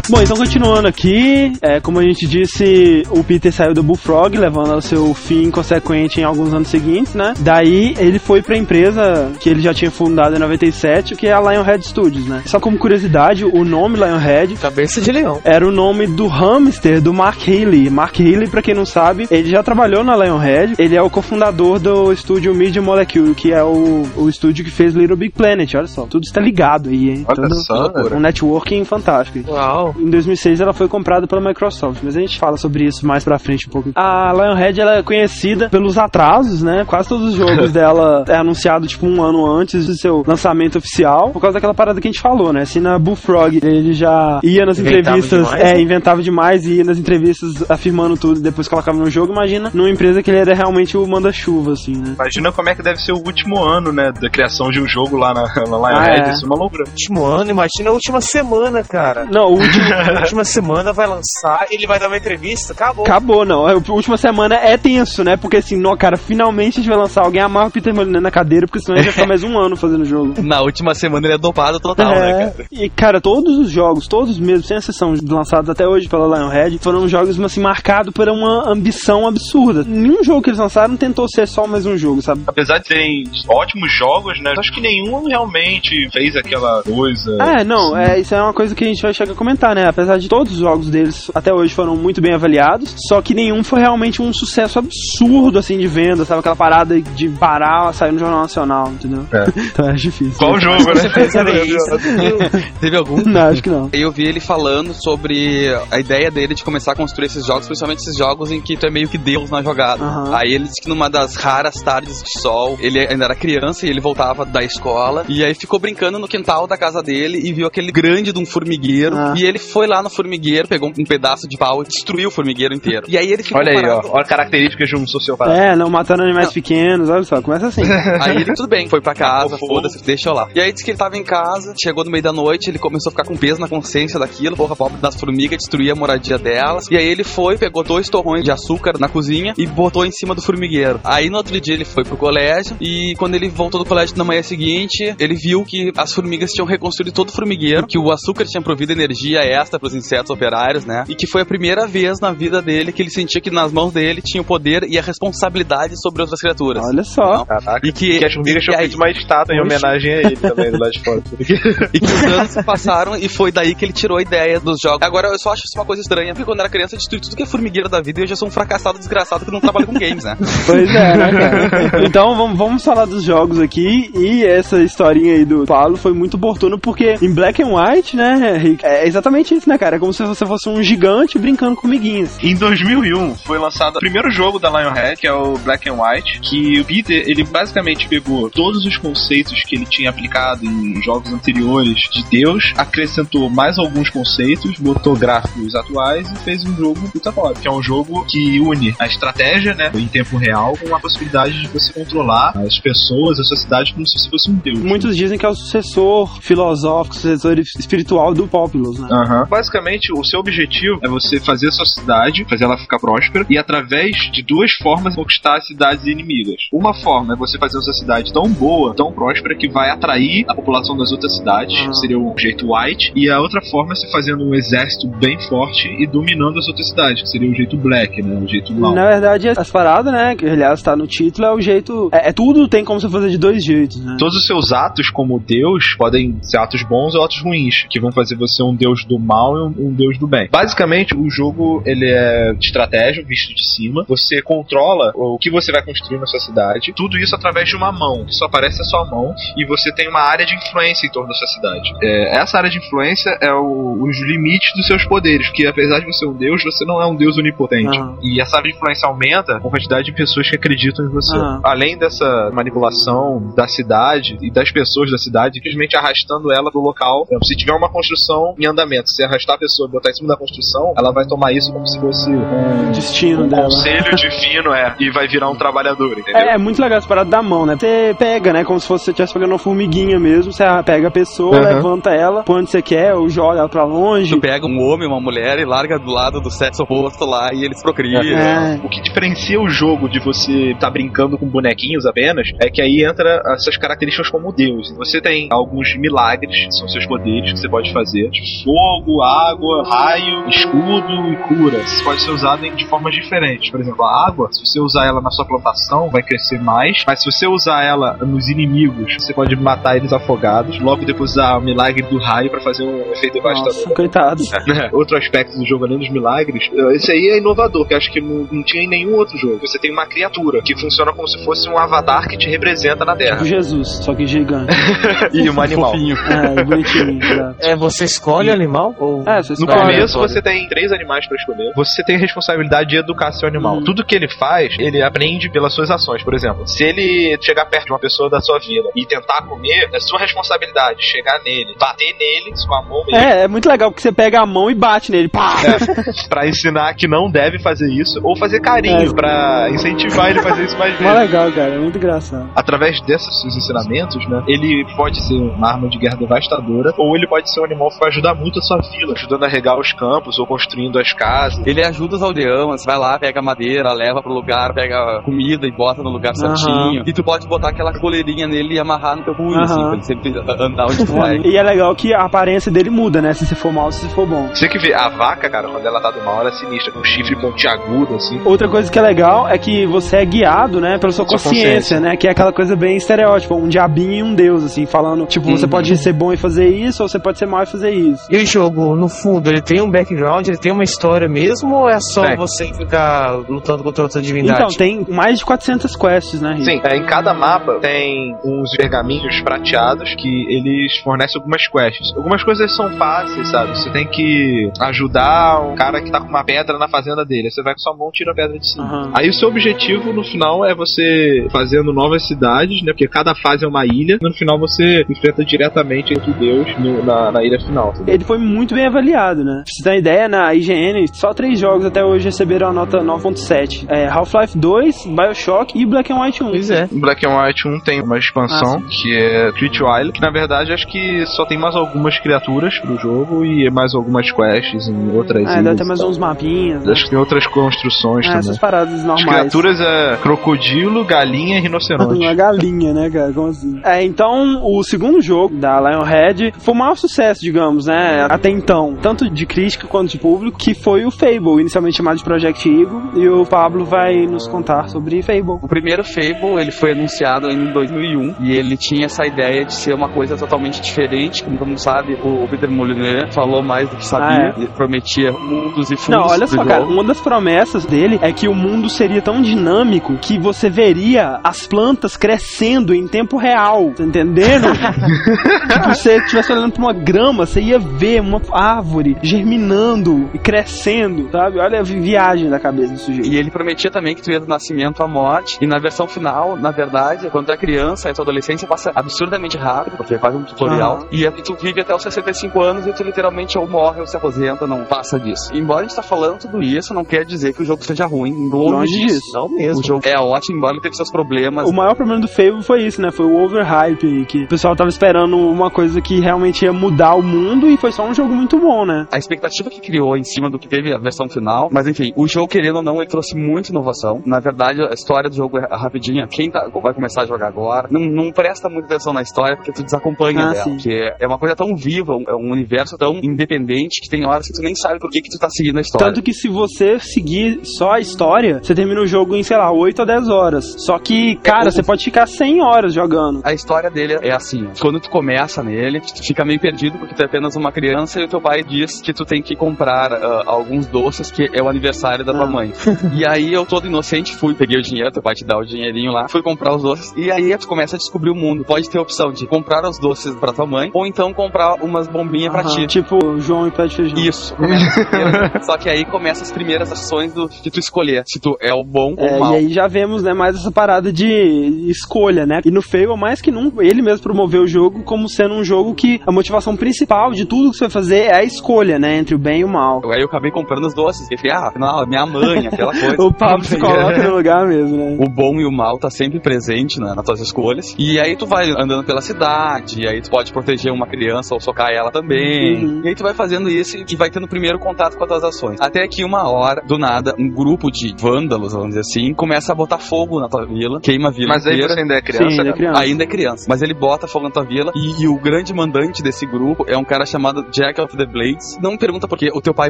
Bueno, 0.09 0.18
então 0.29 0.37
continuando 0.37 0.87
aqui, 0.87 1.53
é, 1.59 1.79
como 1.79 1.97
a 1.97 2.03
gente 2.03 2.27
disse, 2.27 3.01
o 3.09 3.23
Peter 3.23 3.51
saiu 3.51 3.73
do 3.73 3.81
Bullfrog, 3.81 4.37
levando 4.37 4.73
ao 4.73 4.79
seu 4.79 5.11
fim 5.15 5.49
consequente 5.49 6.21
em 6.21 6.23
alguns 6.23 6.53
anos 6.53 6.67
seguintes, 6.67 7.15
né? 7.15 7.33
Daí 7.39 7.95
ele 7.97 8.19
foi 8.19 8.39
pra 8.43 8.55
empresa 8.55 9.31
que 9.39 9.49
ele 9.49 9.59
já 9.59 9.73
tinha 9.73 9.89
fundado 9.89 10.35
em 10.35 10.39
97, 10.39 11.15
que 11.15 11.25
é 11.25 11.33
a 11.33 11.39
Lionhead 11.41 11.83
Studios, 11.83 12.27
né? 12.27 12.43
Só 12.45 12.59
como 12.59 12.77
curiosidade, 12.77 13.43
o 13.43 13.65
nome 13.65 13.95
Lionhead 13.97 14.53
cabeça 14.57 15.01
de 15.01 15.11
leão. 15.11 15.39
era 15.43 15.67
o 15.67 15.71
nome 15.71 16.05
do 16.05 16.27
hamster 16.27 17.01
do 17.01 17.11
Mark 17.11 17.39
Haley. 17.47 17.89
Mark 17.89 18.19
Haley, 18.19 18.47
pra 18.49 18.61
quem 18.61 18.75
não 18.75 18.85
sabe, 18.85 19.25
ele 19.31 19.49
já 19.49 19.63
trabalhou 19.63 20.03
na 20.03 20.15
Lionhead. 20.15 20.75
Ele 20.77 20.95
é 20.95 21.01
o 21.01 21.09
cofundador 21.09 21.79
do 21.79 22.13
estúdio 22.13 22.53
Media 22.53 22.83
Molecule, 22.83 23.33
que 23.33 23.51
é 23.51 23.63
o, 23.63 24.05
o 24.15 24.29
estúdio 24.29 24.63
que 24.63 24.69
fez 24.69 24.93
Little 24.93 25.17
Big 25.17 25.33
Planet. 25.33 25.73
Olha 25.73 25.87
só, 25.87 26.03
tudo 26.05 26.23
está 26.23 26.39
ligado 26.39 26.89
aí, 26.89 27.09
hein? 27.09 27.25
Olha 27.27 27.49
Tudo- 27.49 27.63
só, 27.65 27.91
um 28.15 28.19
networking 28.19 28.83
fantástico. 28.83 29.39
Uau. 29.51 29.95
Em 29.97 30.18
2006 30.19 30.61
ela 30.61 30.73
foi 30.73 30.87
comprada 30.87 31.27
pela 31.27 31.41
Microsoft, 31.41 31.99
mas 32.03 32.15
a 32.15 32.19
gente 32.19 32.37
fala 32.37 32.57
sobre 32.57 32.85
isso 32.85 33.05
mais 33.05 33.23
pra 33.23 33.39
frente 33.39 33.67
um 33.67 33.71
pouco. 33.71 33.91
A 33.95 34.31
Lionhead 34.33 34.79
ela 34.79 34.97
é 34.97 35.03
conhecida 35.03 35.69
pelos 35.69 35.97
atrasos, 35.97 36.61
né? 36.61 36.83
Quase 36.85 37.09
todos 37.09 37.29
os 37.29 37.33
jogos 37.35 37.71
dela 37.73 38.23
é 38.27 38.35
anunciado 38.35 38.87
tipo 38.87 39.05
um 39.05 39.21
ano 39.23 39.45
antes 39.45 39.85
do 39.87 39.95
seu 39.95 40.23
lançamento 40.25 40.77
oficial, 40.77 41.29
por 41.31 41.39
causa 41.41 41.55
daquela 41.55 41.73
parada 41.73 41.99
que 42.01 42.07
a 42.07 42.11
gente 42.11 42.21
falou, 42.21 42.51
né? 42.53 42.65
Se 42.65 42.79
na 42.79 42.97
Bullfrog 42.99 43.59
ele 43.63 43.93
já 43.93 44.39
ia 44.43 44.65
nas 44.65 44.79
Inventava 44.79 44.99
entrevistas, 45.17 45.45
demais, 45.45 45.61
é, 45.61 45.73
né? 45.73 45.81
inventava 45.81 46.21
demais 46.21 46.65
e 46.65 46.73
ia 46.75 46.83
nas 46.83 46.97
entrevistas 46.97 47.69
afirmando 47.69 48.17
tudo 48.17 48.39
e 48.39 48.43
depois 48.43 48.67
colocava 48.67 48.97
no 48.97 49.09
jogo, 49.09 49.31
imagina 49.33 49.71
numa 49.73 49.89
empresa 49.89 50.21
que 50.21 50.29
ele 50.31 50.39
era 50.39 50.53
realmente 50.53 50.97
o 50.97 51.05
manda-chuva, 51.07 51.73
assim, 51.73 51.95
né? 51.95 52.13
Imagina 52.15 52.51
como 52.51 52.69
é 52.69 52.75
que 52.75 52.81
deve 52.83 52.99
ser 53.01 53.11
o 53.13 53.17
último 53.17 53.61
ano, 53.63 53.91
né, 53.91 54.11
da 54.11 54.29
criação 54.29 54.69
de 54.69 54.79
um 54.81 54.87
jogo 54.87 55.17
lá 55.17 55.33
na, 55.33 55.41
na 55.43 55.87
Ah, 55.87 55.91
Lionhead. 55.91 56.29
é. 56.29 56.33
Isso 56.33 56.43
é 56.45 56.47
uma 56.47 56.55
loucura. 56.57 56.83
Último 56.89 57.25
ano, 57.25 57.49
imagina 57.51 57.89
a 57.89 57.93
última 57.93 58.21
semana, 58.21 58.83
cara. 58.83 59.25
Não, 59.25 59.47
o 59.47 59.51
último. 59.53 59.83
A 60.19 60.21
última 60.21 60.43
semana 60.43 60.91
vai 60.93 61.07
lançar, 61.07 61.67
ele 61.69 61.87
vai 61.87 61.99
dar 61.99 62.07
uma 62.07 62.17
entrevista, 62.17 62.73
acabou. 62.73 63.05
Acabou, 63.05 63.45
não. 63.45 63.65
A 63.65 63.73
última 63.73 64.17
semana 64.17 64.55
é 64.55 64.77
tenso, 64.77 65.23
né? 65.23 65.37
Porque 65.37 65.57
assim, 65.57 65.77
não, 65.77 65.95
cara, 65.95 66.17
finalmente 66.17 66.79
a 66.79 66.83
gente 66.83 66.89
vai 66.89 66.97
lançar 66.97 67.23
alguém 67.23 67.41
amarra 67.41 67.67
o 67.67 67.71
Peter 67.71 67.93
Molyneux 67.93 68.21
na 68.21 68.31
cadeira, 68.31 68.65
porque 68.67 68.79
senão 68.79 68.97
ele 68.97 69.05
vai 69.05 69.13
ficar 69.13 69.27
mais 69.27 69.43
um 69.43 69.57
ano 69.57 69.75
fazendo 69.75 70.01
o 70.01 70.05
jogo. 70.05 70.41
Na 70.41 70.61
última 70.61 70.93
semana 70.93 71.27
ele 71.27 71.35
é 71.35 71.37
dopado 71.37 71.79
total, 71.79 72.09
né, 72.11 72.29
É, 72.29 72.33
cara? 72.33 72.55
e 72.71 72.89
cara, 72.89 73.21
todos 73.21 73.57
os 73.57 73.69
jogos, 73.69 74.07
todos 74.07 74.37
mesmo, 74.39 74.63
sem 74.63 74.77
exceção, 74.77 75.13
lançados 75.27 75.69
até 75.69 75.87
hoje 75.87 76.07
pela 76.07 76.27
Lionhead, 76.27 76.77
foram 76.79 77.07
jogos 77.07 77.39
assim, 77.39 77.61
marcados 77.61 78.13
por 78.13 78.27
uma 78.29 78.69
ambição 78.69 79.27
absurda. 79.27 79.83
Nenhum 79.87 80.23
jogo 80.23 80.41
que 80.41 80.49
eles 80.49 80.59
lançaram 80.59 80.95
tentou 80.97 81.27
ser 81.27 81.47
só 81.47 81.65
mais 81.67 81.85
um 81.85 81.97
jogo, 81.97 82.21
sabe? 82.21 82.41
Apesar 82.47 82.77
de 82.79 82.85
terem 82.85 83.23
ótimos 83.47 83.91
jogos, 83.91 84.39
né, 84.41 84.53
acho 84.57 84.73
que 84.73 84.81
nenhum 84.81 85.25
realmente 85.27 86.09
fez 86.11 86.35
aquela 86.35 86.83
coisa. 86.83 87.37
É, 87.41 87.63
não, 87.63 87.95
é, 87.97 88.19
isso 88.19 88.33
é 88.35 88.41
uma 88.41 88.53
coisa 88.53 88.75
que 88.75 88.83
a 88.83 88.87
gente 88.87 89.01
vai 89.01 89.13
chegar 89.13 89.33
a 89.33 89.35
comentar, 89.35 89.75
né? 89.75 89.87
Apesar 89.99 90.17
de 90.17 90.29
todos 90.29 90.53
os 90.53 90.59
jogos 90.59 90.89
deles 90.89 91.29
até 91.35 91.53
hoje 91.53 91.73
foram 91.73 91.93
muito 91.97 92.21
bem 92.21 92.33
avaliados, 92.33 92.95
só 93.09 93.21
que 93.21 93.33
nenhum 93.33 93.61
foi 93.65 93.81
realmente 93.81 94.21
um 94.21 94.31
sucesso 94.31 94.79
absurdo, 94.79 95.59
assim, 95.59 95.77
de 95.77 95.87
venda, 95.87 96.23
sabe? 96.23 96.39
Aquela 96.39 96.55
parada 96.55 97.01
de 97.01 97.27
parar, 97.27 97.93
sair 97.93 98.13
no 98.13 98.19
Jornal 98.19 98.41
Nacional, 98.43 98.87
entendeu? 98.91 99.25
É. 99.33 99.45
então 99.59 99.89
é 99.89 99.93
difícil. 99.95 100.37
Qual 100.37 100.57
jogo, 100.57 100.85
né? 100.93 101.01
Teve 102.79 102.95
algum? 102.95 103.17
Não, 103.23 103.41
acho 103.41 103.61
que 103.61 103.69
não. 103.69 103.89
Eu 103.91 104.09
vi 104.11 104.23
ele 104.25 104.39
falando 104.39 104.93
sobre 104.93 105.67
a 105.91 105.99
ideia 105.99 106.31
dele 106.31 106.55
de 106.55 106.63
começar 106.63 106.93
a 106.93 106.95
construir 106.95 107.25
esses 107.27 107.45
jogos, 107.45 107.65
principalmente 107.65 107.99
esses 107.99 108.17
jogos 108.17 108.51
em 108.51 108.61
que 108.61 108.77
tu 108.77 108.87
é 108.87 108.89
meio 108.91 109.07
que 109.09 109.17
Deus 109.17 109.49
na 109.49 109.61
jogada. 109.61 110.03
Aham. 110.03 110.35
Aí 110.35 110.53
ele 110.53 110.63
disse 110.65 110.81
que 110.81 110.87
numa 110.89 111.09
das 111.09 111.35
raras 111.35 111.75
tardes 111.75 112.23
de 112.23 112.39
sol, 112.39 112.77
ele 112.79 112.99
ainda 112.99 113.25
era 113.25 113.35
criança 113.35 113.85
e 113.85 113.89
ele 113.89 113.99
voltava 113.99 114.45
da 114.45 114.63
escola, 114.63 115.25
e 115.27 115.43
aí 115.43 115.53
ficou 115.53 115.79
brincando 115.79 116.19
no 116.19 116.27
quintal 116.27 116.67
da 116.67 116.77
casa 116.77 117.01
dele 117.01 117.41
e 117.43 117.51
viu 117.51 117.67
aquele 117.67 117.91
grande 117.91 118.31
de 118.31 118.39
um 118.39 118.45
formigueiro, 118.45 119.15
Ah. 119.17 119.33
e 119.35 119.43
ele 119.43 119.59
foi 119.59 119.78
lá 119.87 120.01
no 120.01 120.09
formigueiro, 120.09 120.67
pegou 120.67 120.89
um 120.89 121.05
pedaço 121.05 121.47
de 121.47 121.57
pau 121.57 121.81
e 121.81 121.87
destruiu 121.87 122.29
o 122.29 122.31
formigueiro 122.31 122.73
inteiro. 122.73 123.05
E 123.07 123.17
aí 123.17 123.31
ele 123.31 123.43
ficou 123.43 123.61
Olha 123.61 123.77
aí, 123.77 123.85
ó. 123.85 124.01
Olha 124.11 124.25
características 124.25 124.89
de 124.89 124.95
um 124.95 125.07
sociopata. 125.07 125.51
É, 125.51 125.75
não 125.75 125.89
matando 125.89 126.23
animais 126.23 126.51
pequenos, 126.51 127.09
olha 127.09 127.23
só, 127.23 127.41
começa 127.41 127.67
assim. 127.67 127.81
Aí 128.21 128.37
ele, 128.37 128.53
tudo 128.53 128.67
bem, 128.67 128.87
foi 128.87 129.01
pra 129.01 129.13
casa, 129.13 129.57
foda-se, 129.57 130.03
deixa 130.03 130.29
eu 130.29 130.33
lá. 130.33 130.47
E 130.53 130.59
aí 130.59 130.71
disse 130.71 130.83
que 130.83 130.91
ele 130.91 130.97
tava 130.97 131.17
em 131.17 131.23
casa, 131.23 131.73
chegou 131.81 132.03
no 132.03 132.11
meio 132.11 132.23
da 132.23 132.31
noite, 132.31 132.69
ele 132.69 132.79
começou 132.79 133.09
a 133.09 133.11
ficar 133.11 133.23
com 133.23 133.37
peso 133.37 133.59
na 133.59 133.67
consciência 133.67 134.19
daquilo, 134.19 134.55
porra, 134.55 134.75
pobre 134.75 134.97
das 134.97 135.15
formigas, 135.15 135.57
destruir 135.57 135.91
a 135.91 135.95
moradia 135.95 136.37
delas. 136.37 136.85
E 136.89 136.97
aí 136.97 137.07
ele 137.07 137.23
foi, 137.23 137.57
pegou 137.57 137.83
dois 137.83 138.09
torrões 138.09 138.43
de 138.43 138.51
açúcar 138.51 138.97
na 138.99 139.07
cozinha 139.07 139.53
e 139.57 139.65
botou 139.67 140.05
em 140.05 140.11
cima 140.11 140.33
do 140.33 140.41
formigueiro. 140.41 140.99
Aí 141.03 141.29
no 141.29 141.37
outro 141.37 141.59
dia 141.59 141.73
ele 141.73 141.85
foi 141.85 142.03
pro 142.03 142.17
colégio 142.17 142.75
e 142.79 143.13
quando 143.17 143.35
ele 143.35 143.49
voltou 143.49 143.83
do 143.83 143.87
colégio 143.87 144.17
na 144.17 144.23
manhã 144.23 144.41
seguinte, 144.41 145.15
ele 145.19 145.35
viu 145.35 145.63
que 145.63 145.91
as 145.97 146.13
formigas 146.13 146.51
tinham 146.51 146.67
reconstruído 146.67 147.13
todo 147.13 147.29
o 147.29 147.33
formigueiro, 147.33 147.87
que 147.87 147.97
o 147.97 148.11
açúcar 148.11 148.45
tinha 148.45 148.61
provido 148.61 148.91
energia 148.91 149.39
extra 149.39 149.68
pros 149.77 149.93
insetos 149.93 150.31
operários, 150.31 150.85
né? 150.85 151.03
E 151.07 151.15
que 151.15 151.27
foi 151.27 151.41
a 151.41 151.45
primeira 151.45 151.85
vez 151.85 152.19
na 152.19 152.31
vida 152.31 152.61
dele 152.61 152.91
que 152.91 153.01
ele 153.01 153.09
sentia 153.09 153.41
que 153.41 153.51
nas 153.51 153.71
mãos 153.71 153.93
dele 153.93 154.21
tinha 154.21 154.41
o 154.41 154.45
poder 154.45 154.83
e 154.83 154.97
a 154.97 155.01
responsabilidade 155.01 155.93
sobre 156.01 156.21
outras 156.21 156.39
criaturas. 156.39 156.83
Olha 156.85 157.03
só. 157.03 157.45
Caraca. 157.45 157.87
E 157.87 157.91
que, 157.91 158.19
Que 158.19 158.25
as 158.25 158.33
formigas 158.33 158.63
tinham 158.63 158.77
feito 158.79 158.95
uma 158.95 159.09
estátua 159.09 159.55
em 159.55 159.61
homenagem 159.61 160.13
a 160.13 160.17
ele 160.17 160.35
também, 160.37 160.71
do 160.71 160.79
lado 160.79 160.91
de 160.91 161.03
fora. 161.03 161.21
E 161.93 161.99
que 161.99 162.05
os 162.05 162.23
anos 162.23 162.51
se 162.51 162.63
passaram 162.63 163.15
e 163.15 163.27
foi 163.27 163.51
daí 163.51 163.73
que 163.75 163.83
ele 163.83 163.93
tirou 163.93 164.17
a 164.17 164.21
ideia 164.21 164.59
dos 164.59 164.79
jogos. 164.81 165.01
Agora, 165.01 165.27
eu 165.27 165.39
só 165.39 165.51
acho 165.51 165.63
isso 165.65 165.77
uma 165.77 165.85
coisa 165.85 166.01
estranha, 166.01 166.33
porque 166.33 166.45
quando 166.45 166.59
eu 166.59 166.63
era 166.63 166.71
criança 166.71 166.95
eu 166.95 166.99
destruí 166.99 167.19
tudo 167.19 167.35
que 167.35 167.43
é 167.43 167.45
formigueira 167.45 167.89
da 167.89 168.01
vida 168.01 168.19
e 168.19 168.23
eu 168.23 168.27
já 168.27 168.35
sou 168.35 168.47
um 168.47 168.51
fracassado 168.51 168.97
desgraçado 168.97 169.43
que 169.43 169.51
não 169.51 169.59
trabalha 169.59 169.85
com 169.85 169.93
games, 169.93 170.23
né? 170.23 170.37
Pois 170.65 170.89
é, 170.89 171.17
né, 171.17 171.31
cara? 171.31 172.05
Então 172.05 172.35
vamos, 172.35 172.57
vamos 172.57 172.83
falar 172.83 173.05
dos 173.05 173.23
jogos 173.23 173.59
aqui. 173.59 174.11
E 174.13 174.45
essa 174.45 174.81
historinha 174.81 175.33
aí 175.33 175.45
do 175.45 175.65
Paulo 175.65 175.97
foi 175.97 176.13
muito 176.13 176.37
oportuno 176.37 176.77
porque 176.79 177.15
em 177.21 177.33
Black 177.33 177.61
and 177.61 177.73
White, 177.73 178.15
né, 178.15 178.57
Rick, 178.57 178.85
é 178.85 179.07
exatamente 179.07 179.58
né, 179.67 179.77
cara? 179.77 179.95
É 179.95 179.99
como 179.99 180.13
se 180.13 180.23
você 180.23 180.45
fosse 180.45 180.69
um 180.69 180.81
gigante 180.81 181.37
brincando 181.37 181.75
com 181.75 181.87
amiguinhos. 181.87 182.37
Em 182.43 182.55
2001 182.55 183.35
foi 183.35 183.57
lançado 183.57 183.97
o 183.97 183.99
primeiro 183.99 184.29
jogo 184.29 184.59
da 184.59 184.69
Lionhead, 184.69 185.19
que 185.19 185.27
é 185.27 185.33
o 185.33 185.57
Black 185.57 185.89
and 185.89 185.95
White, 185.95 186.39
que 186.39 186.79
o 186.79 186.85
Peter, 186.85 187.23
ele 187.27 187.43
basicamente 187.43 188.07
pegou 188.07 188.49
todos 188.49 188.85
os 188.85 188.97
conceitos 188.97 189.63
que 189.63 189.75
ele 189.75 189.85
tinha 189.85 190.09
aplicado 190.09 190.65
em 190.65 191.01
jogos 191.01 191.31
anteriores 191.31 192.09
de 192.11 192.23
Deus, 192.29 192.73
acrescentou 192.77 193.49
mais 193.49 193.77
alguns 193.77 194.09
conceitos, 194.09 194.77
botou 194.79 195.15
gráficos 195.15 195.75
atuais 195.75 196.29
e 196.31 196.35
fez 196.37 196.63
um 196.65 196.75
jogo 196.75 197.09
puta 197.11 197.31
foda, 197.31 197.59
que 197.59 197.67
é 197.67 197.71
um 197.71 197.81
jogo 197.81 198.25
que 198.27 198.59
une 198.59 198.95
a 198.99 199.05
estratégia, 199.05 199.73
né, 199.73 199.91
em 199.93 200.07
tempo 200.07 200.37
real 200.37 200.73
com 200.77 200.95
a 200.95 200.99
possibilidade 200.99 201.61
de 201.61 201.67
você 201.67 201.91
controlar 201.93 202.53
as 202.57 202.79
pessoas, 202.79 203.39
a 203.39 203.43
sociedade 203.43 203.93
como 203.93 204.07
se 204.07 204.19
você 204.19 204.29
fosse 204.29 204.51
um 204.51 204.55
deus. 204.55 204.79
Muitos 204.79 205.15
dizem 205.15 205.37
que 205.37 205.45
é 205.45 205.49
o 205.49 205.55
sucessor 205.55 206.41
filosófico, 206.41 207.15
sucessor 207.15 207.59
espiritual 207.59 208.33
do 208.33 208.47
Populous, 208.47 208.99
né? 208.99 209.07
Aham. 209.11 209.47
Basicamente, 209.49 210.13
o 210.13 210.23
seu 210.23 210.39
objetivo 210.39 210.99
é 211.01 211.07
você 211.07 211.39
fazer 211.39 211.69
a 211.69 211.71
sua 211.71 211.85
cidade, 211.85 212.45
fazer 212.47 212.65
ela 212.65 212.77
ficar 212.77 212.99
próspera, 212.99 213.45
e 213.49 213.57
através 213.57 214.15
de 214.31 214.43
duas 214.43 214.71
formas 214.73 215.15
conquistar 215.15 215.57
as 215.57 215.65
cidades 215.65 216.05
inimigas. 216.05 216.67
Uma 216.71 216.93
forma 216.93 217.33
é 217.33 217.37
você 217.37 217.57
fazer 217.57 217.79
a 217.79 217.81
sua 217.81 217.93
cidade 217.93 218.31
tão 218.31 218.47
boa, 218.47 218.93
tão 218.93 219.11
próspera, 219.11 219.55
que 219.55 219.67
vai 219.67 219.89
atrair 219.89 220.45
a 220.47 220.53
população 220.53 220.95
das 220.95 221.11
outras 221.11 221.35
cidades, 221.35 221.75
que 221.81 221.97
seria 221.97 222.19
o 222.19 222.35
jeito 222.37 222.67
white, 222.71 223.11
e 223.15 223.27
a 223.27 223.39
outra 223.41 223.59
forma 223.71 223.93
é 223.93 223.95
você 223.95 224.11
fazendo 224.11 224.43
um 224.43 224.53
exército 224.53 225.07
bem 225.07 225.39
forte 225.47 225.87
e 225.99 226.05
dominando 226.05 226.59
as 226.59 226.67
outras 226.67 226.87
cidades, 226.87 227.23
que 227.23 227.29
seria 227.29 227.49
o 227.49 227.55
jeito 227.55 227.75
black, 227.75 228.21
né? 228.21 228.39
O 228.39 228.47
jeito 228.47 228.71
mau. 228.73 228.93
Na 228.93 229.07
verdade, 229.07 229.49
as 229.49 229.71
paradas, 229.71 230.13
né, 230.13 230.35
que 230.35 230.45
aliás 230.45 230.83
tá 230.83 230.95
no 230.95 231.07
título, 231.07 231.47
é 231.47 231.53
o 231.55 231.59
jeito. 231.59 232.09
É, 232.11 232.29
é 232.29 232.33
tudo 232.33 232.67
tem 232.67 232.85
como 232.85 232.99
você 232.99 233.09
fazer 233.09 233.29
de 233.31 233.37
dois 233.39 233.63
jeitos, 233.63 233.99
né? 233.99 234.15
Todos 234.19 234.35
os 234.35 234.45
seus 234.45 234.71
atos 234.71 235.09
como 235.09 235.39
Deus 235.39 235.95
podem 235.97 236.37
ser 236.43 236.59
atos 236.59 236.83
bons 236.83 237.15
ou 237.15 237.23
atos 237.23 237.41
ruins, 237.41 237.87
que 237.89 237.99
vão 237.99 238.11
fazer 238.11 238.35
você 238.35 238.61
um 238.61 238.75
Deus 238.75 239.03
do 239.05 239.17
mal 239.17 239.38
e 239.57 239.61
um, 239.61 239.87
um 239.89 239.93
Deus 239.93 240.17
do 240.17 240.27
bem. 240.27 240.47
Basicamente, 240.51 241.15
o 241.15 241.29
jogo 241.29 241.81
ele 241.85 242.05
é 242.09 242.53
de 242.53 242.65
estratégia, 242.65 243.23
visto 243.23 243.53
de 243.53 243.67
cima. 243.73 244.05
Você 244.07 244.41
controla 244.41 245.11
o 245.15 245.37
que 245.39 245.49
você 245.49 245.71
vai 245.71 245.83
construir 245.83 246.19
na 246.19 246.25
sua 246.25 246.39
cidade. 246.39 246.93
Tudo 246.95 247.17
isso 247.17 247.35
através 247.35 247.67
de 247.69 247.75
uma 247.75 247.91
mão. 247.91 248.25
Só 248.29 248.45
aparece 248.45 248.81
a 248.81 248.85
sua 248.85 249.05
mão 249.05 249.33
e 249.57 249.65
você 249.65 249.93
tem 249.93 250.07
uma 250.07 250.21
área 250.21 250.45
de 250.45 250.55
influência 250.55 251.07
em 251.07 251.11
torno 251.11 251.29
da 251.29 251.35
sua 251.35 251.47
cidade. 251.47 251.93
É, 252.01 252.37
essa 252.39 252.57
área 252.57 252.69
de 252.69 252.77
influência 252.77 253.37
é 253.41 253.53
o- 253.53 254.03
os 254.03 254.17
limites 254.21 254.71
dos 254.75 254.85
seus 254.87 255.05
poderes, 255.05 255.47
porque 255.47 255.65
apesar 255.67 255.99
de 255.99 256.05
você 256.05 256.19
ser 256.19 256.27
um 256.27 256.33
Deus, 256.33 256.61
você 256.63 256.83
não 256.85 257.01
é 257.01 257.05
um 257.05 257.15
Deus 257.15 257.37
onipotente. 257.37 257.97
Aham. 257.97 258.17
E 258.21 258.41
essa 258.41 258.57
área 258.57 258.69
de 258.69 258.75
influência 258.75 259.07
aumenta 259.07 259.59
com 259.59 259.67
a 259.67 259.71
quantidade 259.71 260.05
de 260.05 260.11
pessoas 260.13 260.49
que 260.49 260.55
acreditam 260.55 261.05
em 261.05 261.09
você. 261.09 261.35
Aham. 261.37 261.61
Além 261.63 261.97
dessa 261.97 262.49
manipulação 262.53 263.53
da 263.55 263.67
cidade 263.67 264.37
e 264.41 264.51
das 264.51 264.71
pessoas 264.71 265.11
da 265.11 265.17
cidade, 265.17 265.55
simplesmente 265.55 265.95
arrastando 265.95 266.51
ela 266.51 266.69
do 266.71 266.79
local. 266.79 267.23
Exemplo, 267.27 267.45
Se 267.45 267.55
tiver 267.55 267.73
uma 267.73 267.89
construção 267.89 268.53
em 268.59 268.65
andamento, 268.65 269.09
se 269.09 269.23
arrastar 269.29 269.55
a 269.55 269.59
pessoa 269.59 269.87
e 269.87 269.91
botar 269.91 270.09
em 270.09 270.13
cima 270.13 270.29
da 270.29 270.37
construção, 270.37 270.93
ela 270.97 271.11
vai 271.11 271.25
tomar 271.25 271.51
isso 271.53 271.71
como 271.71 271.87
se 271.87 271.99
fosse 271.99 272.29
um, 272.29 272.91
Destino 272.91 273.43
um 273.43 273.47
dela. 273.47 273.63
conselho 273.63 274.15
divino, 274.15 274.73
é, 274.73 274.95
e 274.99 275.11
vai 275.11 275.27
virar 275.27 275.49
um 275.49 275.55
trabalhador, 275.55 276.17
entendeu? 276.17 276.41
É, 276.41 276.55
é 276.55 276.57
muito 276.57 276.81
legal 276.81 276.97
essa 276.97 277.07
parada 277.07 277.29
da 277.29 277.41
mão, 277.41 277.65
né? 277.65 277.75
Você 277.79 278.15
pega, 278.17 278.53
né? 278.53 278.63
Como 278.63 278.79
se 278.79 278.87
fosse 278.87 279.05
você 279.05 279.11
estivesse 279.11 279.33
pegando 279.33 279.51
uma 279.51 279.59
formiguinha 279.59 280.19
mesmo. 280.19 280.51
Você 280.51 280.63
pega 280.85 281.07
a 281.07 281.11
pessoa, 281.11 281.57
Aham. 281.57 281.75
levanta 281.75 282.09
ela, 282.11 282.43
põe 282.43 282.59
onde 282.61 282.69
você 282.69 282.81
quer, 282.81 283.13
ou 283.13 283.29
joga 283.29 283.59
ela 283.59 283.69
pra 283.69 283.83
longe. 283.83 284.33
Tu 284.33 284.41
pega 284.41 284.65
um 284.65 284.81
homem, 284.81 285.07
uma 285.07 285.21
mulher 285.21 285.59
e 285.59 285.65
larga 285.65 285.97
do 285.97 286.11
lado 286.11 286.39
do 286.41 286.49
sexo 286.51 286.83
oposto 286.83 287.25
lá 287.25 287.53
e 287.53 287.63
eles 287.63 287.81
procriam. 287.81 288.21
É. 288.21 288.79
O 288.83 288.89
que 288.89 289.01
diferencia 289.01 289.59
o 289.59 289.69
jogo 289.69 290.09
de 290.09 290.19
você 290.19 290.71
estar 290.71 290.89
brincando 290.89 291.37
com 291.37 291.47
bonequinhos 291.47 292.05
apenas 292.05 292.49
é 292.59 292.69
que 292.69 292.81
aí 292.81 293.03
entra 293.03 293.41
essas 293.53 293.77
características 293.77 294.29
como 294.29 294.51
Deus. 294.51 294.93
Você 294.97 295.21
tem 295.21 295.47
alguns 295.51 295.95
milagres, 295.97 296.65
que 296.65 296.77
são 296.77 296.87
seus 296.87 297.05
poderes 297.05 297.53
que 297.53 297.59
você 297.59 297.69
pode 297.69 297.91
fazer: 297.93 298.29
de 298.29 298.63
fogo, 298.63 299.18
água, 299.21 299.83
raio, 299.89 300.47
escudo 300.49 301.31
e 301.31 301.35
cura. 301.47 301.77
Isso 301.79 302.03
pode 302.03 302.21
ser 302.21 302.31
usado 302.31 302.65
em- 302.65 302.75
de 302.75 302.85
formas 302.87 303.13
diferentes. 303.13 303.69
Por 303.69 303.79
exemplo, 303.79 304.03
a 304.05 304.27
água, 304.27 304.49
se 304.51 304.65
você 304.65 304.79
usar 304.79 305.05
ela 305.07 305.21
na 305.21 305.31
sua 305.31 305.45
plantação, 305.45 306.09
vai 306.09 306.21
crescer 306.23 306.59
mais. 306.59 307.03
Mas 307.05 307.21
se 307.21 307.31
você 307.31 307.47
usar 307.47 307.83
ela 307.83 308.13
nos 308.25 308.47
inimigos, 308.49 309.15
você 309.19 309.33
pode 309.33 309.55
matar 309.55 309.97
eles 309.97 310.13
afogados. 310.13 310.79
Logo 310.79 311.05
depois 311.05 311.31
usar 311.31 311.57
o 311.57 311.61
milagre 311.61 312.01
do 312.03 312.17
raio 312.17 312.49
para 312.49 312.61
fazer 312.61 312.83
um 312.83 313.11
efeito 313.11 313.33
devastador. 313.33 313.73
Nossa, 313.73 313.89
coitados. 313.93 314.49
Outro 314.93 315.17
aspecto 315.17 315.57
do 315.57 315.65
jogo, 315.65 315.85
além 315.85 315.99
dos 315.99 316.09
milagres, 316.09 316.69
eh, 316.73 316.95
esse 316.95 317.11
aí 317.11 317.27
é 317.33 317.37
inovador, 317.37 317.85
que 317.87 317.93
eu 317.93 317.97
acho 317.97 318.11
que 318.11 318.19
não, 318.21 318.47
não 318.51 318.63
tinha 318.63 318.83
em 318.83 318.87
nenhum 318.87 319.15
outro 319.15 319.37
jogo. 319.37 319.59
Você 319.61 319.77
tem 319.79 319.91
uma 319.91 320.05
criatura 320.05 320.61
que 320.61 320.75
funciona 320.79 321.11
como 321.13 321.27
se 321.27 321.43
fosse 321.43 321.69
um 321.69 321.77
avatar 321.77 322.27
que 322.27 322.37
te 322.37 322.49
representa 322.49 323.05
na 323.05 323.15
Terra. 323.15 323.37
Tipo 323.37 323.45
Jesus, 323.45 323.87
só 324.03 324.13
que 324.15 324.25
gigante. 324.25 324.73
e 325.33 325.49
um 325.49 325.61
animal. 325.61 325.91
Fofinho. 325.91 326.15
É, 326.17 326.63
bonitinho. 326.63 327.23
exato. 327.23 327.55
É, 327.59 327.75
você 327.75 328.05
escolhe 328.05 328.49
o 328.49 328.53
animal? 328.53 328.95
Ou... 329.09 329.23
É, 329.27 329.41
você 329.41 329.53
No 329.59 329.67
começo 329.67 330.17
você 330.19 330.41
tem 330.41 330.67
três 330.67 330.91
animais 330.91 331.27
pra 331.27 331.35
escolher. 331.35 331.71
Você 331.75 332.03
tem 332.03 332.15
a 332.15 332.19
responsabilidade 332.19 332.89
de 332.89 332.97
educar 332.97 333.31
seu 333.31 333.47
animal. 333.47 333.77
Hum. 333.77 333.83
Tudo 333.83 334.05
que 334.05 334.15
ele 334.15 334.27
faz, 334.29 334.75
ele 334.79 335.01
aprende 335.01 335.49
pelas 335.49 335.73
suas 335.73 335.89
ações. 335.89 336.23
Por 336.23 336.33
exemplo, 336.33 336.67
se 336.67 336.83
ele 336.83 337.37
chegar 337.41 337.65
perto 337.65 337.85
de 337.85 337.91
uma 337.93 337.99
pessoa 337.99 338.29
da 338.29 338.39
sua 338.41 338.59
vila 338.59 338.89
e 338.95 339.05
tentar 339.05 339.41
comer, 339.43 339.89
é 339.93 339.99
sua 339.99 340.19
responsabilidade 340.19 341.01
chegar 341.03 341.39
nele, 341.43 341.75
bater 341.79 342.15
nele 342.19 342.51
com 342.67 342.75
a 342.75 342.81
mão 342.81 343.03
mesmo. 343.05 343.17
É, 343.19 343.43
é 343.43 343.47
muito 343.47 343.67
legal 343.69 343.89
porque 343.91 344.01
você 344.01 344.11
pega 344.11 344.41
a 344.41 344.45
mão 344.45 344.69
e 344.69 344.75
bate 344.75 345.11
nele. 345.11 345.27
Pá! 345.29 345.55
Pra 346.29 346.47
ensinar 346.47 346.93
que 346.95 347.07
não 347.07 347.29
deve 347.29 347.59
fazer 347.59 347.89
isso, 347.91 348.19
ou 348.23 348.35
fazer 348.37 348.59
carinho 348.59 349.09
É. 349.09 349.13
pra 349.13 349.69
incentivar 349.71 350.29
ele 350.29 350.39
a 350.39 350.43
fazer 350.43 350.65
isso 350.65 350.77
mais 350.77 350.93
vezes. 350.99 351.13
legal, 351.19 351.51
cara. 351.51 351.73
É 351.73 351.77
muito 351.77 351.97
engraçado. 351.97 352.49
através 352.55 353.01
desses 353.01 353.41
seus 353.41 353.55
ensinamentos, 353.55 354.27
né, 354.27 354.43
ele 354.47 354.85
pode 354.95 355.21
ser 355.25 355.33
uma 355.35 355.69
arma 355.73 355.89
de 355.89 355.97
guerra 355.97 356.15
devastadora, 356.17 356.93
ou 356.97 357.15
ele 357.15 357.27
pode 357.27 357.51
ser 357.51 357.61
um 357.61 357.65
animal 357.65 357.89
que 357.89 357.99
vai 357.99 358.09
ajudar 358.09 358.33
muito 358.35 358.59
a 358.59 358.61
sua 358.61 358.77
vila, 358.99 359.13
ajudando 359.15 359.43
a 359.43 359.47
regar 359.47 359.79
os 359.79 359.93
campos 359.93 360.37
ou 360.39 360.45
construindo 360.45 360.99
as 360.99 361.13
casas. 361.13 361.65
Ele 361.65 361.85
ajuda 361.85 362.15
os 362.15 362.23
aldeões, 362.23 362.83
vai 362.85 362.97
lá, 362.97 363.17
pega 363.17 363.41
madeira, 363.41 363.91
leva 363.93 364.21
pro 364.21 364.33
lugar, 364.33 364.73
pega 364.73 365.21
comida 365.23 365.65
e 365.67 365.71
bota 365.71 366.03
no 366.03 366.09
lugar 366.09 366.33
Aham. 366.37 366.55
certinho. 366.55 367.03
E 367.05 367.13
tu 367.13 367.23
pode 367.23 367.47
botar 367.47 367.69
aquela 367.69 367.97
coleirinha 367.99 368.47
nele 368.47 368.75
e 368.75 368.79
amarrar 368.79 369.15
no 369.17 369.23
teu 369.23 369.35
punho, 369.35 369.59
assim, 369.59 369.73
Aham. 369.73 369.83
pra 369.87 369.93
ele 369.95 370.03
sempre 370.03 370.29
andar 370.59 370.85
onde 370.85 371.05
tu 371.05 371.13
vai. 371.13 371.37
E 371.49 371.55
é 371.57 371.63
legal 371.63 371.95
que 371.95 372.13
a 372.13 372.23
aparência 372.23 372.71
dele 372.71 372.89
muda, 372.89 373.21
né? 373.21 373.33
Se 373.33 373.45
você 373.45 373.55
for 373.55 373.71
mal, 373.71 373.91
se 373.91 374.07
for 374.09 374.27
bom. 374.27 374.47
Você 374.49 374.67
que 374.67 374.77
ver, 374.77 374.93
a 374.93 375.09
vaca, 375.09 375.49
cara, 375.49 375.67
quando 375.67 375.85
ela 375.85 375.99
tá 376.01 376.11
do 376.11 376.23
mal, 376.23 376.41
ela 376.41 376.49
é 376.49 376.53
sinistra, 376.53 376.91
com 376.91 376.99
um 376.99 377.03
chifre 377.03 377.35
pontiagudo, 377.39 378.15
assim. 378.15 378.39
Outra 378.45 378.67
coisa 378.67 378.91
que 378.91 378.99
é 378.99 379.01
legal 379.01 379.47
é 379.47 379.57
que 379.57 379.85
você 379.85 380.17
é 380.17 380.25
guiado, 380.25 380.79
né, 380.81 380.97
pela 380.97 381.11
sua 381.11 381.25
Sua 381.25 381.37
consciência, 381.37 381.63
consciência. 381.65 381.99
né? 381.99 382.15
Que 382.17 382.27
é 382.27 382.31
aquela 382.31 382.51
coisa 382.53 382.75
bem 382.75 382.97
estereótipa, 382.97 383.55
um 383.55 383.67
diabinho 383.67 384.09
e 384.19 384.23
um 384.23 384.33
deus, 384.35 384.63
assim, 384.63 384.85
falando, 384.85 385.25
tipo, 385.25 385.49
você 385.49 385.67
pode 385.67 385.95
ser 385.97 386.13
bom 386.13 386.31
e 386.33 386.37
fazer 386.37 386.67
isso, 386.67 387.03
ou 387.03 387.09
você 387.09 387.19
pode 387.19 387.37
ser 387.37 387.45
mal 387.45 387.63
e 387.63 387.65
fazer 387.65 387.91
isso. 387.91 388.25
E 388.29 388.37
o 388.37 388.45
jogo, 388.45 388.78
no 388.95 389.07
fundo, 389.09 389.49
ele 389.49 389.61
tem 389.61 389.81
um 389.81 389.89
background, 389.89 390.47
ele 390.47 390.57
tem 390.57 390.71
uma 390.71 390.83
história 390.83 391.27
mesmo, 391.27 391.73
ou 391.75 391.89
é 391.89 391.99
só 391.99 392.25
Tem. 392.25 392.35
você 392.37 392.73
ficar 392.73 393.31
lutando 393.49 393.83
contra 393.83 394.03
outra 394.03 394.21
divindade? 394.21 394.59
Então, 394.63 394.69
tem 394.77 395.05
mais 395.09 395.39
de 395.39 395.45
400 395.45 395.95
quests, 395.95 396.41
né, 396.41 396.53
Rick? 396.53 396.65
Sim, 396.65 396.81
é, 396.83 396.97
em 396.97 397.05
cada 397.05 397.33
mapa 397.33 397.75
tem 397.79 398.35
uns 398.43 398.75
pergaminhos 398.75 399.39
prateados 399.41 400.13
que 400.15 400.45
eles 400.49 400.97
fornecem 401.03 401.39
algumas 401.39 401.67
quests. 401.67 402.13
Algumas 402.15 402.43
coisas 402.43 402.75
são 402.75 402.89
fáceis, 402.97 403.47
sabe? 403.49 403.77
Você 403.77 403.89
tem 403.91 404.05
que 404.07 404.71
ajudar 404.79 405.61
um 405.61 405.75
cara 405.75 406.01
que 406.01 406.11
tá 406.11 406.19
com 406.19 406.27
uma 406.27 406.43
pedra 406.43 406.77
na 406.77 406.87
fazenda 406.87 407.25
dele. 407.25 407.49
Você 407.49 407.61
vai 407.61 407.73
com 407.73 407.79
sua 407.79 407.95
mão 407.95 408.09
e 408.09 408.11
tira 408.11 408.31
a 408.31 408.35
pedra 408.35 408.57
de 408.57 408.69
cima. 408.71 408.83
Aham. 408.85 409.11
Aí 409.15 409.29
o 409.29 409.33
seu 409.33 409.47
objetivo 409.49 410.11
no 410.13 410.23
final 410.23 410.65
é 410.65 410.73
você 410.75 411.47
fazendo 411.51 411.93
novas 411.93 412.27
cidades, 412.27 412.81
né? 412.83 412.91
Porque 412.91 413.07
cada 413.07 413.33
fase 413.35 413.65
é 413.65 413.67
uma 413.67 413.85
ilha. 413.85 414.17
E 414.21 414.23
no 414.23 414.33
final 414.33 414.59
você 414.59 415.05
enfrenta 415.09 415.43
diretamente 415.43 416.13
entre 416.13 416.31
Deus 416.33 416.67
no- 416.79 417.03
na, 417.03 417.31
na 417.31 417.43
ilha 417.43 417.59
final. 417.59 417.89
entendeu? 417.95 418.15
Ele 418.15 418.23
foi 418.23 418.37
muito 418.37 418.68
bem 418.75 418.87
avaliado, 418.87 419.43
né? 419.43 419.63
Pra 419.63 419.63
você 419.65 419.83
ter 419.83 419.89
uma 419.89 419.97
ideia, 419.97 420.27
na 420.27 420.53
IGN, 420.53 421.05
só 421.13 421.33
três 421.33 421.59
jogos 421.59 421.85
até 421.85 422.03
hoje 422.03 422.25
receberam 422.25 422.69
a 422.69 422.73
nota 422.73 422.99
9.7. 422.99 423.85
É, 423.87 424.07
Half-Life 424.07 424.57
2, 424.57 425.05
Bioshock 425.07 425.77
e 425.79 425.85
Black 425.85 426.11
and 426.11 426.21
White 426.21 426.43
1. 426.43 426.49
Pois 426.49 426.69
é. 426.71 426.87
Black 426.91 427.25
and 427.25 427.37
White 427.37 427.67
1 427.67 427.79
tem 427.81 428.01
uma 428.01 428.17
expansão 428.17 428.77
Ah, 428.83 428.89
que 428.89 429.15
é 429.15 429.51
Treat 429.53 429.75
Island, 429.77 430.11
que 430.11 430.21
na 430.21 430.31
verdade 430.31 430.71
acho 430.73 430.87
que 430.87 431.25
só 431.27 431.45
tem 431.45 431.57
mais 431.57 431.75
algumas 431.75 432.17
criaturas 432.19 432.77
pro 432.79 432.97
jogo 432.97 433.45
e 433.45 433.69
mais 433.71 433.93
algumas 433.93 434.31
quests 434.31 434.87
em 434.87 435.11
outras 435.15 435.45
Ah, 435.45 435.51
ilhas. 435.53 435.63
deve 435.63 435.75
ter 435.77 435.83
mais 435.85 436.01
uns 436.01 436.17
mapinhas, 436.17 436.83
né? 436.85 436.91
Acho 436.91 437.03
que 437.05 437.09
tem 437.09 437.19
outras 437.19 437.45
construções 437.47 438.25
Ah, 438.25 438.29
também. 438.29 438.39
essas 438.39 438.57
paradas 438.57 438.93
As 438.95 439.03
normais. 439.05 439.25
criaturas 439.39 439.79
é 439.81 440.17
crocodilo, 440.21 441.03
galinha 441.05 441.57
e 441.57 441.61
rinoceronte. 441.61 442.13
Uma 442.19 442.33
galinha, 442.33 442.93
né, 442.93 443.09
cara? 443.09 443.31
Como 443.33 443.47
assim? 443.47 443.79
É, 443.83 444.03
então, 444.03 444.61
o 444.63 444.83
segundo 444.83 445.21
jogo 445.21 445.55
da 445.55 445.79
Lionhead 445.79 446.53
foi 446.59 446.73
o 446.73 446.77
maior 446.77 446.95
sucesso, 446.95 447.41
digamos, 447.41 447.85
né? 447.87 448.25
Até 448.29 448.49
então. 448.59 448.95
Tanto 449.01 449.29
de 449.29 449.45
crítica 449.45 449.87
quanto 449.87 450.09
de 450.11 450.17
público, 450.19 450.57
que 450.57 450.73
foi 450.73 451.05
o 451.05 451.11
Fable, 451.11 451.61
inicialmente 451.61 451.97
chamado 451.97 452.17
de 452.17 452.23
Project 452.23 452.69
Eagle. 452.69 453.01
E 453.15 453.27
o 453.27 453.45
Pablo 453.45 453.85
vai 453.85 454.25
nos 454.25 454.47
contar 454.47 454.87
sobre 454.89 455.21
Fable. 455.21 455.59
O 455.61 455.67
primeiro 455.67 456.03
Fable, 456.03 456.59
ele 456.59 456.71
foi 456.71 456.91
anunciado 456.91 457.49
em 457.49 457.71
2001 457.71 458.35
e 458.41 458.51
ele 458.55 458.77
tinha 458.77 459.05
essa 459.05 459.25
ideia 459.25 459.65
de 459.65 459.73
ser 459.73 459.93
uma 459.93 460.09
coisa 460.09 460.35
totalmente 460.37 460.81
diferente, 460.81 461.43
como 461.43 461.57
todo 461.57 461.67
mundo 461.67 461.79
sabe, 461.79 462.13
o 462.23 462.47
Peter 462.47 462.69
Molyneux 462.69 463.33
falou 463.33 463.63
mais 463.63 463.89
do 463.89 463.95
que 463.95 464.05
sabia, 464.05 464.53
Ah, 464.57 464.63
é. 464.63 464.65
prometia 464.67 465.31
mundos 465.31 465.91
e 465.91 465.95
fundos 465.95 466.09
Não, 466.09 466.27
olha 466.27 466.47
só, 466.47 466.63
cara, 466.63 466.83
uma 466.83 467.03
das 467.03 467.19
promessas 467.19 467.85
dele 467.85 468.19
é 468.21 468.31
que 468.31 468.47
o 468.47 468.53
mundo 468.55 468.89
seria 468.89 469.21
tão 469.21 469.41
dinâmico 469.41 470.15
que 470.21 470.37
você 470.39 470.69
veria 470.69 471.39
as 471.43 471.65
plantas 471.67 472.15
crescendo 472.17 472.93
em 472.93 473.07
tempo 473.07 473.37
real, 473.37 473.91
tá 473.95 474.03
entendendo? 474.03 474.67
se 475.71 475.87
você 475.87 476.17
estivesse 476.17 476.51
olhando 476.51 476.73
pra 476.73 476.81
uma 476.83 476.93
grama, 476.93 477.45
você 477.45 477.61
ia 477.61 477.79
ver 477.79 478.21
uma 478.21 478.41
árvore 478.53 479.17
germinando 479.21 480.29
e 480.33 480.37
crescendo, 480.39 481.29
sabe? 481.31 481.59
Olha 481.59 481.79
a 481.79 481.83
vi- 481.83 481.99
viagem 481.99 482.49
da 482.49 482.59
cabeça 482.59 482.93
do 482.93 482.99
sujeito. 482.99 483.27
E 483.27 483.37
ele 483.37 483.51
prometia 483.51 483.89
também 483.91 484.15
que 484.15 484.21
tu 484.21 484.31
ia 484.31 484.39
do 484.39 484.47
nascimento 484.47 485.01
à 485.03 485.07
morte. 485.07 485.57
E 485.61 485.67
na 485.67 485.79
versão 485.79 486.07
final, 486.07 486.55
na 486.57 486.71
verdade, 486.71 487.29
quando 487.29 487.47
tu 487.47 487.51
é 487.51 487.57
criança, 487.57 488.09
a 488.09 488.13
tua 488.13 488.23
adolescência 488.23 488.67
passa 488.67 488.91
absurdamente 488.95 489.57
rápido, 489.57 489.97
porque 489.97 490.13
é 490.15 490.17
quase 490.17 490.37
um 490.37 490.43
tutorial. 490.43 490.97
Aham. 490.97 491.07
E 491.11 491.25
aí 491.25 491.31
tu 491.43 491.55
vive 491.61 491.81
até 491.81 491.93
os 491.95 492.01
65 492.03 492.61
anos 492.61 492.85
e 492.87 492.93
tu 492.93 493.03
literalmente 493.03 493.57
ou 493.57 493.67
morre 493.67 493.99
ou 493.99 494.07
se 494.07 494.15
aposenta, 494.17 494.65
não 494.67 494.85
passa 494.85 495.19
disso. 495.19 495.51
Embora 495.53 495.81
a 495.81 495.83
gente 495.83 495.95
tá 495.95 496.01
falando 496.03 496.39
tudo 496.39 496.61
isso, 496.61 496.93
não 496.93 497.03
quer 497.05 497.25
dizer 497.25 497.53
que 497.53 497.61
o 497.61 497.65
jogo 497.65 497.83
seja 497.83 498.05
ruim. 498.05 498.49
Longe, 498.49 498.71
Longe 498.73 498.91
disso. 498.93 499.15
disso. 499.19 499.31
Não 499.33 499.49
mesmo. 499.49 499.81
O 499.81 499.85
jogo 499.85 500.01
é 500.07 500.17
ótimo, 500.19 500.57
embora 500.57 500.73
ele 500.73 500.81
teve 500.81 500.95
seus 500.95 501.11
problemas. 501.11 501.67
O 501.67 501.73
maior 501.73 501.95
problema 501.95 502.21
do 502.21 502.27
Fable 502.27 502.63
foi 502.63 502.83
isso, 502.83 503.01
né? 503.01 503.11
Foi 503.11 503.25
o 503.25 503.35
overhype 503.43 504.05
aí, 504.07 504.25
que 504.25 504.43
o 504.43 504.47
pessoal 504.47 504.75
tava 504.75 504.89
esperando 504.89 505.37
uma 505.37 505.69
coisa 505.69 506.01
que 506.01 506.19
realmente 506.19 506.65
ia 506.65 506.73
mudar 506.73 507.15
o 507.15 507.21
mundo 507.23 507.67
e 507.69 507.77
foi 507.77 507.91
só 507.91 508.05
um 508.07 508.13
jogo 508.13 508.33
muito 508.39 508.57
bom, 508.59 508.85
né? 508.85 509.07
a 509.11 509.17
expectativa 509.17 509.69
que 509.69 509.79
criou 509.81 510.15
em 510.17 510.23
cima 510.23 510.49
do 510.49 510.57
que 510.59 510.67
teve 510.67 510.93
a 510.93 510.97
versão 510.97 511.27
final. 511.29 511.69
Mas 511.71 511.87
enfim, 511.87 512.11
o 512.15 512.27
jogo, 512.27 512.47
querendo 512.47 512.77
ou 512.77 512.81
não, 512.83 512.97
ele 512.97 513.07
trouxe 513.09 513.35
muita 513.37 513.69
inovação. 513.71 514.21
Na 514.25 514.39
verdade, 514.39 514.81
a 514.81 514.93
história 514.93 515.29
do 515.29 515.35
jogo 515.35 515.57
é 515.57 515.67
rapidinha. 515.75 516.27
Quem 516.27 516.49
tá- 516.49 516.67
vai 516.81 516.93
começar 516.93 517.23
a 517.23 517.25
jogar 517.25 517.47
agora, 517.47 517.87
não, 517.91 518.01
não 518.01 518.31
presta 518.31 518.69
muita 518.69 518.87
atenção 518.87 519.13
na 519.13 519.21
história 519.21 519.55
porque 519.55 519.71
tu 519.71 519.83
desacompanha 519.83 520.39
Ah, 520.47 520.51
dela. 520.53 520.63
Porque 520.65 521.13
é 521.19 521.27
uma 521.27 521.37
coisa 521.37 521.55
tão 521.55 521.75
viva, 521.75 522.13
é 522.27 522.33
um 522.35 522.51
universo 522.51 522.97
tão 522.97 523.19
independente 523.21 524.01
que 524.01 524.09
tem 524.09 524.25
horas 524.25 524.47
que 524.47 524.53
tu 524.53 524.61
nem 524.61 524.75
sabe 524.75 524.99
por 524.99 525.09
que, 525.09 525.21
que 525.21 525.29
tu 525.29 525.37
tá 525.39 525.49
seguindo 525.49 525.77
a 525.77 525.81
história. 525.81 526.07
Tanto 526.07 526.21
que 526.21 526.33
se 526.33 526.47
você 526.47 526.99
seguir 526.99 527.59
só 527.63 527.91
a 527.93 527.99
história, 527.99 528.59
você 528.61 528.73
termina 528.75 529.01
o 529.01 529.07
jogo 529.07 529.35
em, 529.35 529.43
sei 529.43 529.57
lá, 529.57 529.71
8 529.71 530.01
a 530.01 530.05
10 530.05 530.29
horas. 530.29 530.75
Só 530.77 530.97
que, 530.99 531.35
cara, 531.37 531.69
o- 531.69 531.71
você 531.71 531.83
pode 531.83 532.03
ficar 532.03 532.27
100 532.27 532.61
horas 532.61 532.93
jogando. 532.93 533.41
A 533.43 533.53
história 533.53 533.89
dele 533.89 534.17
é 534.21 534.31
assim: 534.33 534.67
quando 534.79 534.99
tu 534.99 535.09
começa 535.09 535.63
nele, 535.63 535.99
tu 536.01 536.23
fica 536.25 536.45
meio 536.45 536.59
perdido 536.59 536.97
porque 536.97 537.13
tu 537.15 537.21
é 537.21 537.25
apenas 537.25 537.55
uma 537.55 537.71
criança 537.71 538.21
e 538.21 538.27
teu 538.29 538.41
pai 538.41 538.63
diz 538.63 539.01
que 539.01 539.13
tu 539.13 539.25
tem 539.25 539.41
que 539.41 539.55
comprar 539.55 540.11
ah, 540.13 540.43
alguns 540.45 540.87
doces 540.87 541.31
que 541.31 541.49
é 541.53 541.61
o 541.61 541.67
aniversário 541.69 542.23
da 542.25 542.33
tua 542.33 542.43
Ah. 542.43 542.47
mãe. 542.47 542.71
e 543.15 543.25
aí 543.27 543.53
eu 543.53 543.65
todo 543.65 543.87
inocente 543.87 544.35
fui, 544.35 544.53
peguei 544.53 544.79
o 544.79 544.81
dinheiro, 544.81 545.11
teu 545.11 545.21
pai 545.21 545.33
te 545.35 545.45
dá 545.45 545.57
o 545.57 545.63
dinheirinho 545.65 546.11
lá, 546.11 546.27
fui 546.27 546.41
comprar 546.41 546.75
os 546.75 546.83
doces 546.83 547.13
e 547.17 547.31
aí 547.31 547.55
tu 547.57 547.67
começa 547.67 547.95
a 547.95 547.99
descobrir 547.99 548.29
o 548.31 548.35
mundo. 548.35 548.63
Pode 548.63 548.89
ter 548.89 548.97
a 548.97 549.01
opção 549.01 549.31
de 549.31 549.45
comprar 549.47 549.87
os 549.87 549.97
doces 549.99 550.35
pra 550.35 550.53
tua 550.53 550.65
mãe 550.65 550.89
ou 550.93 551.05
então 551.05 551.33
comprar 551.33 551.75
umas 551.83 552.07
bombinhas 552.07 552.51
pra 552.51 552.63
ti. 552.63 552.87
Tipo, 552.87 553.39
João 553.39 553.67
e 553.67 553.71
Pé 553.71 553.87
de 553.87 553.95
Feijão. 553.95 554.17
Isso, 554.19 554.55
primeiro. 554.55 554.83
Só 555.63 555.77
que 555.77 555.89
aí 555.89 556.05
começa 556.05 556.43
as 556.43 556.51
primeiras 556.51 556.91
ações 556.91 557.33
do, 557.33 557.47
de 557.49 557.69
tu 557.71 557.79
escolher 557.79 558.23
se 558.27 558.39
tu 558.39 558.55
é 558.61 558.73
o 558.73 558.83
bom 558.83 559.15
ou 559.17 559.25
É, 559.25 559.35
o 559.35 559.39
mal. 559.39 559.53
e 559.53 559.55
aí 559.57 559.69
já 559.73 559.87
vemos, 559.87 560.23
né, 560.23 560.33
mais 560.33 560.55
essa 560.55 560.71
parada 560.71 561.11
de 561.11 561.87
escolha, 561.89 562.45
né? 562.45 562.61
E 562.65 562.71
no 562.71 562.81
Fable, 562.81 563.17
mais 563.17 563.41
que 563.41 563.51
nunca, 563.51 563.83
ele 563.83 564.01
mesmo 564.01 564.23
promoveu 564.23 564.63
o 564.63 564.67
jogo 564.67 565.03
como 565.03 565.27
sendo 565.29 565.53
um 565.55 565.63
jogo 565.63 565.93
que 565.95 566.19
a 566.25 566.31
motivação 566.31 566.75
principal 566.75 567.31
de 567.31 567.45
tudo 567.45 567.71
que 567.71 567.77
você 567.77 567.85
vai 567.85 567.89
fazer 567.91 568.18
é 568.19 568.35
a 568.35 568.43
escolha, 568.43 568.99
né, 568.99 569.17
entre 569.17 569.35
o 569.35 569.39
bem 569.39 569.61
e 569.61 569.63
o 569.63 569.67
mal. 569.67 570.01
Aí 570.11 570.21
eu 570.21 570.25
acabei 570.25 570.51
comprando 570.51 570.85
os 570.85 570.93
doces. 570.93 571.27
E 571.31 571.37
falei, 571.37 571.51
ah, 571.51 571.67
afinal, 571.67 572.07
minha 572.07 572.25
mãe, 572.25 572.67
aquela 572.67 572.91
coisa. 572.97 573.21
O 573.21 573.33
Pablo 573.33 573.63
se 573.63 573.79
coloca 573.79 574.23
no 574.23 574.35
lugar 574.35 574.67
mesmo, 574.67 574.97
né? 574.97 575.17
O 575.19 575.29
bom 575.29 575.59
e 575.59 575.65
o 575.65 575.71
mal 575.71 575.97
tá 575.97 576.09
sempre 576.09 576.39
presente 576.39 576.99
né, 576.99 577.13
nas 577.15 577.25
tuas 577.25 577.39
escolhas. 577.39 577.95
E 577.97 578.19
aí 578.19 578.35
tu 578.35 578.45
vai 578.45 578.69
andando 578.71 579.03
pela 579.03 579.21
cidade, 579.21 580.01
e 580.01 580.07
aí 580.07 580.21
tu 580.21 580.29
pode 580.29 580.51
proteger 580.51 580.91
uma 580.91 581.07
criança 581.07 581.53
ou 581.53 581.59
socar 581.59 581.89
ela 581.91 582.11
também. 582.11 582.85
Uhum. 582.85 583.01
E 583.03 583.09
aí 583.09 583.15
tu 583.15 583.23
vai 583.23 583.33
fazendo 583.33 583.69
isso 583.69 583.97
e 583.97 584.15
vai 584.15 584.29
tendo 584.29 584.47
primeiro 584.47 584.79
contato 584.79 585.17
com 585.17 585.23
as 585.23 585.29
tuas 585.29 585.43
ações. 585.43 585.79
Até 585.79 586.07
que 586.07 586.23
uma 586.23 586.49
hora, 586.49 586.81
do 586.85 586.97
nada, 586.97 587.33
um 587.37 587.49
grupo 587.49 587.91
de 587.91 588.13
vândalos, 588.17 588.73
vamos 588.73 588.89
dizer 588.89 589.01
assim, 589.01 589.33
começa 589.33 589.71
a 589.71 589.75
botar 589.75 589.97
fogo 589.97 590.39
na 590.39 590.47
tua 590.47 590.65
vila, 590.65 590.99
queima 591.01 591.29
a 591.29 591.31
vila 591.31 591.49
Mas 591.49 591.65
aí 591.65 591.73
inteira. 591.75 591.93
você 591.93 591.99
ainda 592.01 592.13
é 592.13 592.17
Sim, 592.17 592.23
criança, 592.23 592.45
ele 592.45 592.59
é 592.59 592.63
cara? 592.63 592.73
criança. 592.77 592.99
Ainda 593.01 593.23
é 593.23 593.27
criança, 593.27 593.65
mas 593.69 593.81
ele 593.81 593.93
bota 593.93 594.27
fogo 594.27 594.45
na 594.45 594.51
tua 594.51 594.63
vila 594.63 594.91
e, 594.95 595.23
e 595.23 595.27
o 595.27 595.37
grande 595.39 595.73
mandante 595.73 596.21
desse 596.21 596.45
grupo 596.45 596.85
é 596.87 596.97
um 596.97 597.03
cara 597.03 597.25
chamado 597.25 597.63
Jack 597.71 597.99
of 598.09 598.17
the 598.17 598.25
Blades. 598.25 598.77
Não 598.81 598.91
me 598.91 598.97
pergunta 598.97 599.27
por 599.27 599.37
quê, 599.37 599.49
o 599.53 599.61
teu 599.61 599.73
pai 599.73 599.89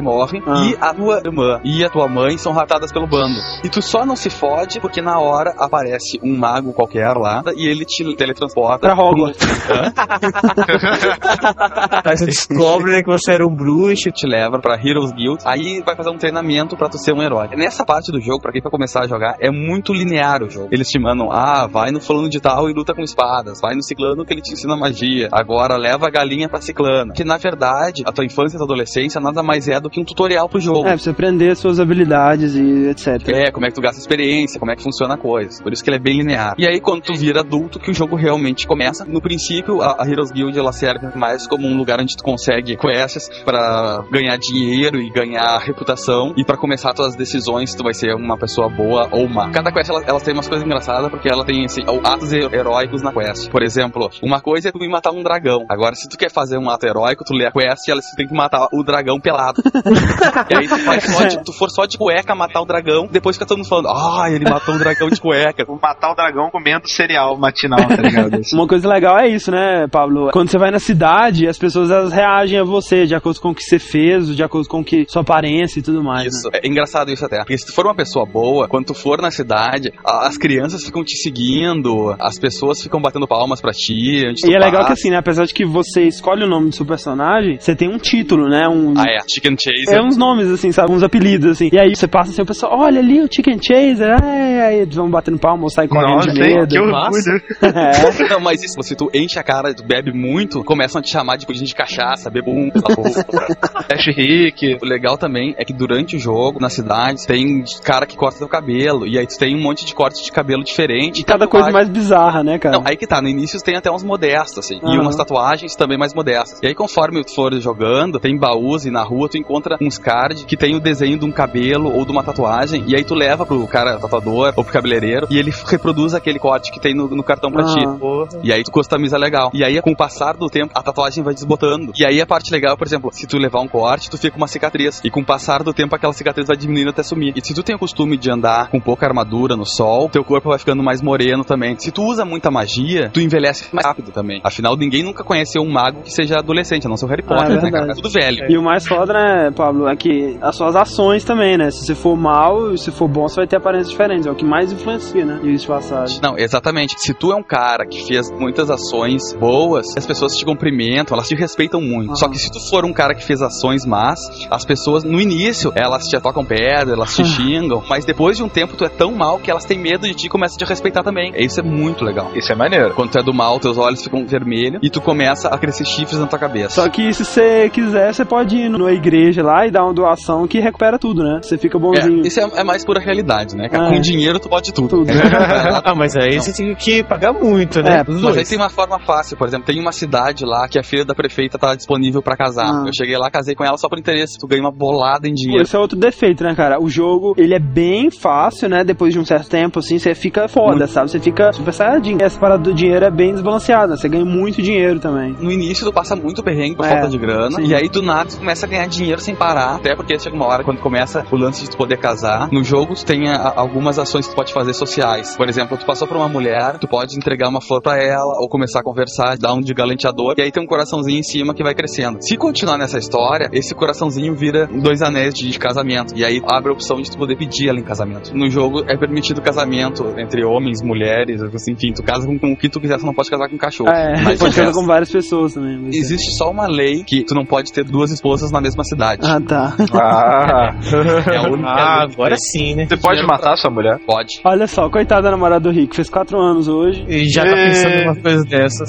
morre 0.00 0.40
Ah. 0.46 0.64
e 0.64 0.76
a 0.80 0.94
tua 0.94 1.20
irmã 1.24 1.60
e 1.64 1.84
a 1.84 1.90
tua 1.90 2.08
mãe 2.08 2.38
são 2.38 2.52
raptadas 2.52 2.92
pelo 2.92 3.06
bando. 3.06 3.34
E 3.64 3.68
tu 3.68 3.82
só 3.82 4.04
não 4.06 4.16
se 4.16 4.30
fode 4.30 4.80
porque 4.80 5.00
na 5.02 5.18
hora 5.18 5.54
aparece 5.58 6.18
um 6.22 6.36
mago 6.36 6.72
qualquer 6.72 7.14
lá 7.16 7.42
e 7.56 7.66
ele 7.66 7.84
te 7.84 8.14
teletransporta 8.16 8.80
Pra 8.80 8.94
Hogwarts. 8.94 9.40
Aí 12.04 12.16
você 12.16 12.26
descobre 12.26 12.92
né, 12.92 13.02
que 13.02 13.10
você 13.10 13.32
era 13.32 13.46
um 13.46 13.54
bruxo. 13.54 14.10
te 14.10 14.26
leva 14.26 14.58
pra 14.60 14.74
Heroes 14.76 15.12
Guild, 15.12 15.42
aí 15.44 15.82
vai 15.84 15.96
fazer 15.96 16.10
um 16.10 16.16
treinamento 16.16 16.76
pra 16.76 16.88
tu 16.88 16.98
ser 16.98 17.12
um 17.12 17.22
herói. 17.22 17.48
Nessa 17.56 17.84
parte 17.84 18.10
do 18.12 18.20
jogo, 18.20 18.40
pra 18.40 18.52
quem 18.52 18.62
vai 18.62 18.70
começar 18.70 19.04
a 19.04 19.06
jogar, 19.06 19.36
é 19.40 19.50
muito 19.50 19.92
linear 19.92 20.42
o 20.42 20.50
jogo. 20.50 20.68
Eles 20.70 20.88
te 20.88 20.98
mandam, 20.98 21.30
ah, 21.30 21.66
vai 21.66 21.90
no 21.90 22.00
fulano 22.00 22.28
de 22.28 22.40
tal 22.40 22.68
e 22.68 22.72
luta 22.72 22.94
com 22.94 23.02
espadas, 23.02 23.60
vai 23.60 23.74
no 23.74 23.82
ciclano 23.82 24.24
que 24.24 24.32
ele 24.32 24.42
te 24.42 24.52
ensina 24.52 24.76
magia, 24.76 25.28
agora 25.32 25.76
leva 25.76 26.06
a 26.06 26.10
galinha 26.10 26.48
pra 26.48 26.60
ciclana. 26.60 27.12
Que 27.14 27.24
na 27.24 27.36
verdade, 27.36 27.99
a 28.06 28.12
tua 28.12 28.24
infância 28.24 28.56
e 28.56 28.58
tua 28.58 28.64
adolescência 28.66 29.20
nada 29.20 29.42
mais 29.42 29.68
é 29.68 29.80
do 29.80 29.88
que 29.90 30.00
um 30.00 30.04
tutorial 30.04 30.48
pro 30.48 30.60
jogo. 30.60 30.80
É, 30.80 30.90
pra 30.90 30.98
você 30.98 31.10
aprender 31.10 31.54
suas 31.56 31.78
habilidades 31.80 32.54
e 32.54 32.88
etc. 32.88 33.28
É, 33.28 33.50
como 33.50 33.66
é 33.66 33.68
que 33.68 33.74
tu 33.74 33.80
gasta 33.80 34.00
experiência, 34.00 34.58
como 34.58 34.70
é 34.72 34.76
que 34.76 34.82
funciona 34.82 35.14
a 35.14 35.18
coisa. 35.18 35.62
Por 35.62 35.72
isso 35.72 35.82
que 35.82 35.90
ele 35.90 35.96
é 35.96 36.00
bem 36.00 36.18
linear. 36.18 36.54
E 36.58 36.66
aí, 36.66 36.80
quando 36.80 37.02
tu 37.02 37.14
vira 37.14 37.40
adulto, 37.40 37.78
que 37.78 37.90
o 37.90 37.94
jogo 37.94 38.16
realmente 38.16 38.66
começa. 38.66 39.04
No 39.04 39.20
princípio, 39.20 39.80
a, 39.82 40.02
a 40.02 40.08
Heroes 40.08 40.30
Guild 40.30 40.58
ela 40.58 40.72
serve 40.72 41.08
mais 41.16 41.46
como 41.46 41.66
um 41.66 41.76
lugar 41.76 42.00
onde 42.00 42.16
tu 42.16 42.22
consegue 42.24 42.76
quests 42.76 43.28
pra 43.44 44.04
ganhar 44.10 44.36
dinheiro 44.38 45.00
e 45.00 45.10
ganhar 45.10 45.58
reputação 45.58 46.32
e 46.36 46.44
pra 46.44 46.56
começar 46.56 46.92
tuas 46.94 47.14
decisões 47.16 47.70
se 47.70 47.76
tu 47.76 47.82
vai 47.82 47.94
ser 47.94 48.14
uma 48.14 48.36
pessoa 48.38 48.68
boa 48.68 49.08
ou 49.12 49.28
má. 49.28 49.50
Cada 49.50 49.72
quest 49.72 49.90
ela, 49.90 50.02
ela 50.06 50.20
tem 50.20 50.34
umas 50.34 50.48
coisas 50.48 50.64
engraçadas 50.66 51.10
porque 51.10 51.28
ela 51.28 51.44
tem 51.44 51.64
assim, 51.64 51.82
atos 52.04 52.32
he- 52.32 52.48
heróicos 52.52 53.02
na 53.02 53.12
quest. 53.12 53.50
Por 53.50 53.62
exemplo, 53.62 54.08
uma 54.22 54.40
coisa 54.40 54.68
é 54.68 54.72
tu 54.72 54.82
ir 54.84 54.88
matar 54.88 55.10
um 55.12 55.22
dragão. 55.22 55.64
Agora, 55.68 55.94
se 55.94 56.08
tu 56.08 56.16
quer 56.16 56.30
fazer 56.30 56.58
um 56.58 56.68
ato 56.70 56.86
heróico, 56.86 57.24
tu 57.24 57.34
lê 57.34 57.46
a 57.46 57.52
quest 57.52 57.88
e 57.90 57.92
ela 57.92 58.00
tem 58.16 58.26
que 58.26 58.34
matar 58.34 58.68
o 58.72 58.82
dragão 58.82 59.20
pelado. 59.20 59.62
e 60.50 60.56
aí 60.56 60.68
tu 60.68 60.78
faz 60.78 61.04
só 61.04 61.24
de, 61.24 61.44
tu 61.44 61.52
for 61.52 61.70
só 61.70 61.86
de 61.86 61.98
cueca 61.98 62.34
matar 62.34 62.60
o 62.62 62.64
dragão, 62.64 63.06
depois 63.10 63.36
fica 63.36 63.46
todo 63.46 63.58
mundo 63.58 63.68
falando, 63.68 63.88
ah, 63.88 64.30
ele 64.30 64.48
matou 64.48 64.74
um 64.74 64.78
dragão 64.78 65.08
de 65.08 65.20
cueca. 65.20 65.64
Vou 65.64 65.78
matar 65.80 66.12
o 66.12 66.14
dragão 66.14 66.50
comendo 66.50 66.88
cereal 66.88 67.36
matinal, 67.36 67.86
tá 67.86 68.02
ligado? 68.02 68.40
Uma 68.52 68.66
coisa 68.66 68.88
legal 68.88 69.18
é 69.18 69.28
isso, 69.28 69.50
né, 69.50 69.86
Pablo? 69.90 70.30
Quando 70.32 70.50
você 70.50 70.58
vai 70.58 70.70
na 70.70 70.78
cidade, 70.78 71.46
as 71.46 71.58
pessoas 71.58 71.90
elas 71.90 72.12
reagem 72.12 72.58
a 72.58 72.64
você 72.64 73.06
de 73.06 73.14
acordo 73.14 73.40
com 73.40 73.50
o 73.50 73.54
que 73.54 73.62
você 73.62 73.78
fez, 73.78 74.34
de 74.34 74.42
acordo 74.42 74.68
com 74.68 74.80
o 74.80 74.84
que 74.84 75.04
sua 75.08 75.22
aparência 75.22 75.80
e 75.80 75.82
tudo 75.82 76.02
mais. 76.02 76.34
Isso. 76.34 76.48
É 76.52 76.66
engraçado 76.66 77.10
isso 77.10 77.24
até. 77.24 77.38
Porque 77.38 77.58
se 77.58 77.66
tu 77.66 77.74
for 77.74 77.86
uma 77.86 77.94
pessoa 77.94 78.24
boa, 78.26 78.68
quando 78.68 78.86
tu 78.86 78.94
for 78.94 79.20
na 79.20 79.30
cidade, 79.30 79.92
as 80.04 80.36
crianças 80.36 80.84
ficam 80.84 81.04
te 81.04 81.16
seguindo, 81.16 82.14
as 82.18 82.38
pessoas 82.38 82.82
ficam 82.82 83.00
batendo 83.00 83.26
palmas 83.26 83.60
pra 83.60 83.72
ti. 83.72 84.24
Onde 84.28 84.42
tu 84.42 84.50
E 84.50 84.54
é 84.54 84.58
legal 84.58 84.84
que 84.86 84.92
assim, 84.92 85.10
né? 85.10 85.16
Apesar 85.16 85.44
de 85.44 85.54
que 85.54 85.64
você 85.64 86.02
escolhe 86.02 86.44
o 86.44 86.48
nome 86.48 86.70
do 86.70 86.74
seu 86.74 86.86
personagem, 86.86 87.58
você 87.58 87.74
tem 87.80 87.88
um 87.88 87.96
título, 87.96 88.46
né? 88.46 88.68
Um, 88.68 88.92
Ah, 88.94 89.04
é. 89.08 89.18
Chicken 89.26 89.56
Chaser. 89.58 89.98
É 89.98 90.02
uns 90.02 90.14
nomes, 90.18 90.48
assim, 90.50 90.70
sabe? 90.70 90.92
Uns 90.92 91.02
apelidos, 91.02 91.52
assim. 91.52 91.70
E 91.72 91.78
aí 91.78 91.96
você 91.96 92.06
passa 92.06 92.30
assim, 92.30 92.42
o 92.42 92.46
pessoal, 92.46 92.78
olha 92.78 92.98
ali 93.00 93.22
o 93.22 93.28
Chicken 93.32 93.58
Chaser, 93.58 94.22
ai, 94.22 94.60
aí 94.60 94.78
eles 94.80 94.94
vão 94.94 95.08
batendo 95.08 95.38
palma 95.38 95.62
ou 95.64 95.70
saem 95.70 95.88
correndo 95.88 96.16
Nossa, 96.16 96.30
de 96.30 96.38
medo. 96.40 96.68
que 96.68 96.78
orgulho. 96.78 97.42
É. 97.62 98.28
Não, 98.28 98.40
mas 98.40 98.62
isso, 98.62 98.74
se 98.82 98.94
tu 98.94 99.10
enche 99.14 99.38
a 99.38 99.42
cara, 99.42 99.72
tu 99.72 99.82
bebe 99.82 100.12
muito, 100.12 100.62
começam 100.62 100.98
a 100.98 101.02
te 101.02 101.10
chamar 101.10 101.36
de 101.36 101.46
gente 101.50 101.68
de 101.68 101.74
cachaça, 101.74 102.28
bebum, 102.30 102.68
pela 102.70 102.94
boca. 102.94 103.24
Ash 103.90 104.06
Rick. 104.06 104.76
O 104.82 104.86
legal 104.86 105.16
também 105.16 105.54
é 105.56 105.64
que 105.64 105.72
durante 105.72 106.16
o 106.16 106.18
jogo, 106.18 106.60
na 106.60 106.68
cidade, 106.68 107.26
tem 107.26 107.64
cara 107.82 108.04
que 108.06 108.16
corta 108.16 108.38
teu 108.38 108.48
cabelo. 108.48 109.06
E 109.06 109.18
aí 109.18 109.26
tu 109.26 109.38
tem 109.38 109.56
um 109.56 109.62
monte 109.62 109.86
de 109.86 109.94
corte 109.94 110.22
de 110.22 110.30
cabelo 110.30 110.62
diferente. 110.62 111.20
E 111.20 111.24
cada 111.24 111.46
coisa 111.48 111.66
tatuagem. 111.66 111.72
mais 111.72 111.88
bizarra, 111.88 112.42
né, 112.44 112.58
cara? 112.58 112.76
Não, 112.78 112.86
aí 112.86 112.96
que 112.96 113.06
tá, 113.06 113.22
no 113.22 113.28
início 113.28 113.58
tem 113.62 113.76
até 113.76 113.90
uns 113.90 114.02
modestos, 114.02 114.58
assim, 114.58 114.76
e 114.82 114.86
Aham. 114.86 115.00
umas 115.02 115.16
tatuagens 115.16 115.74
também 115.74 115.98
mais 115.98 116.12
modestas. 116.14 116.60
E 116.62 116.66
aí, 116.66 116.74
conforme 116.74 117.22
tu 117.24 117.34
for 117.34 117.52
jogando, 117.70 118.18
tem 118.18 118.36
baús 118.36 118.84
e 118.84 118.90
na 118.90 119.02
rua 119.02 119.28
tu 119.28 119.38
encontra 119.38 119.76
uns 119.80 119.98
cards 119.98 120.44
que 120.44 120.56
tem 120.56 120.76
o 120.76 120.80
desenho 120.80 121.18
de 121.18 121.24
um 121.24 121.32
cabelo 121.32 121.94
ou 121.94 122.04
de 122.04 122.10
uma 122.10 122.22
tatuagem, 122.22 122.84
e 122.86 122.96
aí 122.96 123.04
tu 123.04 123.14
leva 123.14 123.46
pro 123.46 123.66
cara 123.66 123.98
tatuador 123.98 124.52
ou 124.56 124.64
pro 124.64 124.72
cabeleireiro, 124.72 125.26
e 125.30 125.38
ele 125.38 125.52
reproduz 125.66 126.14
aquele 126.14 126.38
corte 126.38 126.72
que 126.72 126.80
tem 126.80 126.94
no, 126.94 127.08
no 127.08 127.22
cartão 127.22 127.50
pra 127.50 127.64
ti. 127.64 127.84
Aham. 127.86 128.28
E 128.42 128.52
aí 128.52 128.62
tu 128.62 128.70
customiza 128.70 129.16
legal. 129.16 129.50
E 129.54 129.64
aí, 129.64 129.80
com 129.82 129.92
o 129.92 129.96
passar 129.96 130.36
do 130.36 130.48
tempo, 130.48 130.72
a 130.74 130.82
tatuagem 130.82 131.22
vai 131.22 131.34
desbotando. 131.34 131.92
E 131.98 132.04
aí 132.04 132.20
a 132.20 132.26
parte 132.26 132.50
legal, 132.50 132.76
por 132.76 132.86
exemplo, 132.86 133.10
se 133.12 133.26
tu 133.26 133.38
levar 133.38 133.60
um 133.60 133.68
corte, 133.68 134.10
tu 134.10 134.16
fica 134.16 134.32
com 134.32 134.38
uma 134.38 134.48
cicatriz. 134.48 135.00
E 135.04 135.10
com 135.10 135.20
o 135.20 135.24
passar 135.24 135.62
do 135.62 135.72
tempo, 135.72 135.94
aquela 135.94 136.12
cicatriz 136.12 136.46
vai 136.46 136.56
diminuindo 136.56 136.90
até 136.90 137.02
sumir. 137.02 137.32
E 137.36 137.44
se 137.44 137.54
tu 137.54 137.62
tem 137.62 137.74
o 137.74 137.78
costume 137.78 138.16
de 138.16 138.30
andar 138.30 138.70
com 138.70 138.80
pouca 138.80 139.06
armadura 139.06 139.56
no 139.56 139.66
sol, 139.66 140.08
teu 140.08 140.24
corpo 140.24 140.48
vai 140.48 140.58
ficando 140.58 140.82
mais 140.82 141.02
moreno 141.02 141.44
também. 141.44 141.76
Se 141.78 141.90
tu 141.90 142.02
usa 142.04 142.24
muita 142.24 142.50
magia, 142.50 143.10
tu 143.12 143.20
envelhece 143.20 143.68
mais 143.72 143.86
rápido 143.86 144.10
também. 144.10 144.40
Afinal, 144.44 144.76
ninguém 144.76 145.02
nunca 145.02 145.22
conheceu 145.24 145.62
um 145.62 145.70
mago 145.70 146.02
que 146.02 146.12
seja 146.12 146.38
adolescente, 146.38 146.86
a 146.86 146.88
não 146.88 146.96
ser 146.96 147.06
o 147.06 147.08
Harry 147.08 147.24
Ah, 147.28 147.59
é 147.66 147.70
né, 147.70 147.78
cara? 147.78 147.92
É 147.92 147.94
tudo 147.94 148.10
velho. 148.10 148.50
E 148.50 148.56
o 148.58 148.62
mais 148.62 148.86
foda, 148.86 149.12
né, 149.12 149.50
Pablo, 149.50 149.88
é 149.88 149.96
que 149.96 150.36
as 150.40 150.56
suas 150.56 150.76
ações 150.76 151.24
também, 151.24 151.56
né? 151.56 151.70
Se 151.70 151.84
você 151.86 151.94
for 151.94 152.16
mal 152.16 152.72
e 152.72 152.78
se 152.78 152.90
for 152.90 153.08
bom, 153.08 153.28
você 153.28 153.36
vai 153.36 153.46
ter 153.46 153.56
aparências 153.56 153.90
diferentes. 153.90 154.26
É 154.26 154.30
o 154.30 154.34
que 154.34 154.44
mais 154.44 154.72
influencia, 154.72 155.24
né? 155.24 155.40
De 155.42 155.66
passagem. 155.66 156.20
Não, 156.22 156.36
exatamente. 156.38 156.94
Se 156.98 157.12
tu 157.14 157.32
é 157.32 157.36
um 157.36 157.42
cara 157.42 157.84
que 157.86 158.04
fez 158.06 158.30
muitas 158.30 158.70
ações 158.70 159.32
boas, 159.34 159.86
as 159.96 160.06
pessoas 160.06 160.36
te 160.36 160.44
cumprimentam, 160.44 161.14
elas 161.16 161.28
te 161.28 161.34
respeitam 161.34 161.80
muito. 161.80 162.08
Aham. 162.08 162.16
Só 162.16 162.28
que 162.28 162.38
se 162.38 162.50
tu 162.50 162.58
for 162.70 162.84
um 162.84 162.92
cara 162.92 163.14
que 163.14 163.24
fez 163.24 163.40
ações 163.42 163.84
más, 163.86 164.18
as 164.50 164.64
pessoas, 164.64 165.04
no 165.04 165.20
início, 165.20 165.72
elas 165.74 166.06
te 166.08 166.16
atacam 166.16 166.44
pedra, 166.44 166.94
elas 166.94 167.14
te 167.14 167.22
Ah. 167.22 167.24
xingam, 167.24 167.82
mas 167.88 168.04
depois 168.04 168.36
de 168.36 168.42
um 168.42 168.48
tempo 168.48 168.76
tu 168.76 168.84
é 168.84 168.88
tão 168.88 169.12
mal 169.12 169.38
que 169.38 169.50
elas 169.50 169.64
têm 169.64 169.78
medo 169.78 170.06
de 170.06 170.14
ti 170.14 170.26
e 170.26 170.28
começam 170.28 170.56
a 170.56 170.58
te 170.58 170.64
respeitar 170.68 171.02
também. 171.02 171.32
Isso 171.36 171.60
é 171.60 171.62
muito 171.62 172.04
legal. 172.04 172.30
Isso 172.34 172.50
é 172.52 172.54
maneiro. 172.54 172.94
Quando 172.94 173.10
tu 173.10 173.18
é 173.18 173.22
do 173.22 173.32
mal, 173.34 173.58
teus 173.60 173.76
olhos 173.78 174.02
ficam 174.02 174.26
vermelhos 174.26 174.80
e 174.82 174.90
tu 174.90 175.00
começa 175.00 175.48
a 175.48 175.58
crescer 175.58 175.84
chifres 175.84 176.18
na 176.18 176.26
tua 176.26 176.38
cabeça. 176.38 176.82
Só 176.82 176.88
que 176.88 177.12
se 177.12 177.24
você 177.24 177.40
quiser, 177.70 178.12
você 178.14 178.24
pode 178.24 178.56
ir 178.56 178.68
na 178.68 178.92
igreja 178.92 179.42
lá 179.42 179.66
e 179.66 179.70
dar 179.70 179.84
uma 179.84 179.92
doação 179.94 180.46
que 180.46 180.58
recupera 180.60 180.98
tudo, 180.98 181.22
né? 181.22 181.40
Você 181.42 181.56
fica 181.58 181.76
É, 181.76 181.80
bonzinho. 181.80 182.26
isso 182.26 182.40
é, 182.40 182.60
é 182.60 182.64
mais 182.64 182.84
pura 182.84 183.00
realidade, 183.00 183.56
né? 183.56 183.68
Ah, 183.72 183.88
é. 183.88 183.94
Com 183.94 184.00
dinheiro 184.00 184.38
tu 184.38 184.48
pode 184.48 184.72
tudo. 184.72 184.88
Tudo. 184.88 185.10
ah, 185.84 185.94
mas 185.94 186.16
aí 186.16 186.40
você 186.40 186.52
tem 186.52 186.74
que 186.74 187.02
pagar 187.04 187.32
muito, 187.32 187.82
né? 187.82 188.00
É, 188.00 188.04
Mas 188.10 188.36
aí 188.36 188.44
tem 188.44 188.58
uma 188.58 188.68
forma 188.70 188.98
fácil, 189.00 189.36
por 189.36 189.46
exemplo, 189.48 189.66
tem 189.66 189.80
uma 189.80 189.92
cidade 189.92 190.44
lá 190.44 190.68
que 190.68 190.78
a 190.78 190.82
filha 190.82 191.04
da 191.04 191.14
prefeita 191.14 191.58
tá 191.58 191.74
disponível 191.74 192.22
pra 192.22 192.36
casar. 192.36 192.66
Ah. 192.66 192.84
Eu 192.86 192.92
cheguei 192.92 193.16
lá, 193.16 193.30
casei 193.30 193.54
com 193.54 193.64
ela 193.64 193.76
só 193.76 193.88
por 193.88 193.98
interesse. 193.98 194.38
Tu 194.38 194.46
ganha 194.46 194.62
uma 194.62 194.70
bolada 194.72 195.28
em 195.28 195.34
dinheiro. 195.34 195.62
Esse 195.62 195.76
é 195.76 195.78
outro 195.78 195.98
defeito, 195.98 196.44
né, 196.44 196.54
cara? 196.54 196.80
O 196.80 196.88
jogo, 196.88 197.34
ele 197.36 197.54
é 197.54 197.58
bem 197.58 198.10
fácil, 198.10 198.68
né? 198.68 198.84
Depois 198.84 199.12
de 199.12 199.18
um 199.18 199.24
certo 199.24 199.48
tempo, 199.48 199.78
assim, 199.78 199.98
você 199.98 200.14
fica 200.14 200.48
foda, 200.48 200.76
Muito. 200.78 200.88
sabe? 200.88 201.10
Você 201.10 201.18
fica 201.20 201.52
super 201.52 201.72
saiyajin. 201.72 202.18
Essa 202.20 202.38
parada 202.38 202.62
do 202.62 202.74
dinheiro 202.74 203.04
é 203.04 203.10
bem 203.10 203.32
desbalanceada. 203.32 203.96
Você 203.96 204.08
ganha 204.08 204.24
muito 204.24 204.60
dinheiro 204.62 204.98
também. 205.00 205.34
No 205.40 205.50
início 205.50 205.84
tu 205.86 205.92
passa 205.92 206.14
muito 206.14 206.42
perrengue 206.42 206.76
por 206.76 206.84
É, 206.86 206.90
falta 206.90 207.08
de 207.08 207.18
grana, 207.18 207.39
sim. 207.50 207.62
e 207.64 207.74
aí 207.74 207.88
do 207.88 208.02
nada 208.02 208.30
tu 208.30 208.38
começa 208.38 208.66
a 208.66 208.68
ganhar 208.68 208.86
dinheiro 208.86 209.20
sem 209.20 209.34
parar, 209.34 209.76
até 209.76 209.94
porque 209.94 210.18
chega 210.18 210.34
uma 210.36 210.46
hora 210.46 210.64
quando 210.64 210.78
começa 210.80 211.24
o 211.30 211.36
lance 211.36 211.62
de 211.64 211.70
tu 211.70 211.76
poder 211.76 211.96
casar. 211.98 212.48
No 212.52 212.62
jogo 212.64 212.94
tu 212.94 213.04
tem 213.04 213.28
a- 213.28 213.52
algumas 213.56 213.98
ações 213.98 214.26
que 214.26 214.32
tu 214.32 214.36
pode 214.36 214.52
fazer 214.52 214.72
sociais. 214.74 215.36
Por 215.36 215.48
exemplo, 215.48 215.76
tu 215.76 215.86
passou 215.86 216.06
por 216.08 216.16
uma 216.16 216.28
mulher, 216.28 216.78
tu 216.78 216.88
pode 216.88 217.16
entregar 217.16 217.48
uma 217.48 217.60
flor 217.60 217.80
pra 217.82 217.96
ela, 218.02 218.34
ou 218.40 218.48
começar 218.48 218.80
a 218.80 218.82
conversar, 218.82 219.36
dar 219.38 219.54
um 219.54 219.60
de 219.60 219.72
galanteador, 219.74 220.34
e 220.38 220.42
aí 220.42 220.50
tem 220.50 220.62
um 220.62 220.66
coraçãozinho 220.66 221.18
em 221.18 221.22
cima 221.22 221.54
que 221.54 221.62
vai 221.62 221.74
crescendo. 221.74 222.18
Se 222.20 222.36
continuar 222.36 222.76
nessa 222.78 222.98
história, 222.98 223.48
esse 223.52 223.74
coraçãozinho 223.74 224.34
vira 224.34 224.66
dois 224.66 225.02
anéis 225.02 225.34
de, 225.34 225.48
de 225.50 225.58
casamento, 225.58 226.14
e 226.16 226.24
aí 226.24 226.40
abre 226.50 226.70
a 226.70 226.72
opção 226.72 227.00
de 227.00 227.10
tu 227.10 227.18
poder 227.18 227.36
pedir 227.36 227.68
ela 227.68 227.78
em 227.78 227.84
casamento. 227.84 228.34
No 228.34 228.48
jogo 228.50 228.82
é 228.88 228.96
permitido 228.96 229.40
casamento 229.40 230.04
entre 230.18 230.44
homens, 230.44 230.82
mulheres, 230.82 231.42
assim, 231.42 231.72
enfim, 231.72 231.92
tu 231.92 232.02
casa 232.02 232.26
com, 232.26 232.38
com 232.38 232.52
o 232.52 232.56
que 232.56 232.68
tu 232.68 232.80
quiser, 232.80 232.98
tu 232.98 233.06
não 233.06 233.14
pode 233.14 233.30
casar 233.30 233.48
com 233.48 233.56
cachorro. 233.58 233.90
É, 233.90 234.20
Mas 234.22 234.38
pode 234.40 234.54
casar 234.54 234.72
com 234.72 234.84
várias 234.86 235.10
pessoas 235.10 235.54
também. 235.54 235.78
mas 235.78 235.94
é. 235.94 235.98
Existe 235.98 236.32
só 236.36 236.50
uma 236.50 236.66
lei 236.66 237.04
que 237.04 237.24
tu 237.30 237.34
não 237.34 237.44
pode 237.44 237.72
ter 237.72 237.84
duas 237.84 238.10
esposas 238.10 238.50
na 238.50 238.60
mesma 238.60 238.82
cidade. 238.84 239.22
Ah, 239.24 239.40
tá. 239.40 239.74
Ah, 239.94 240.70
É 241.32 241.40
única 241.48 241.68
Ah, 241.68 242.02
agora 242.02 242.36
sim, 242.36 242.74
né? 242.74 242.86
você 242.88 242.96
pode 242.96 243.24
matar 243.26 243.56
sua 243.56 243.70
mulher? 243.70 243.98
Pode. 244.06 244.40
Olha 244.44 244.66
só, 244.66 244.88
coitado 244.90 245.22
da 245.22 245.30
namorada 245.30 245.60
do 245.60 245.70
Rick, 245.70 245.94
fez 245.94 246.10
4 246.10 246.38
anos 246.38 246.68
hoje. 246.68 247.04
E 247.08 247.28
já 247.30 247.44
tá 247.44 247.52
pensando 247.54 247.94
em 247.94 248.04
uma 248.04 248.16
coisa 248.16 248.44
dessas. 248.44 248.88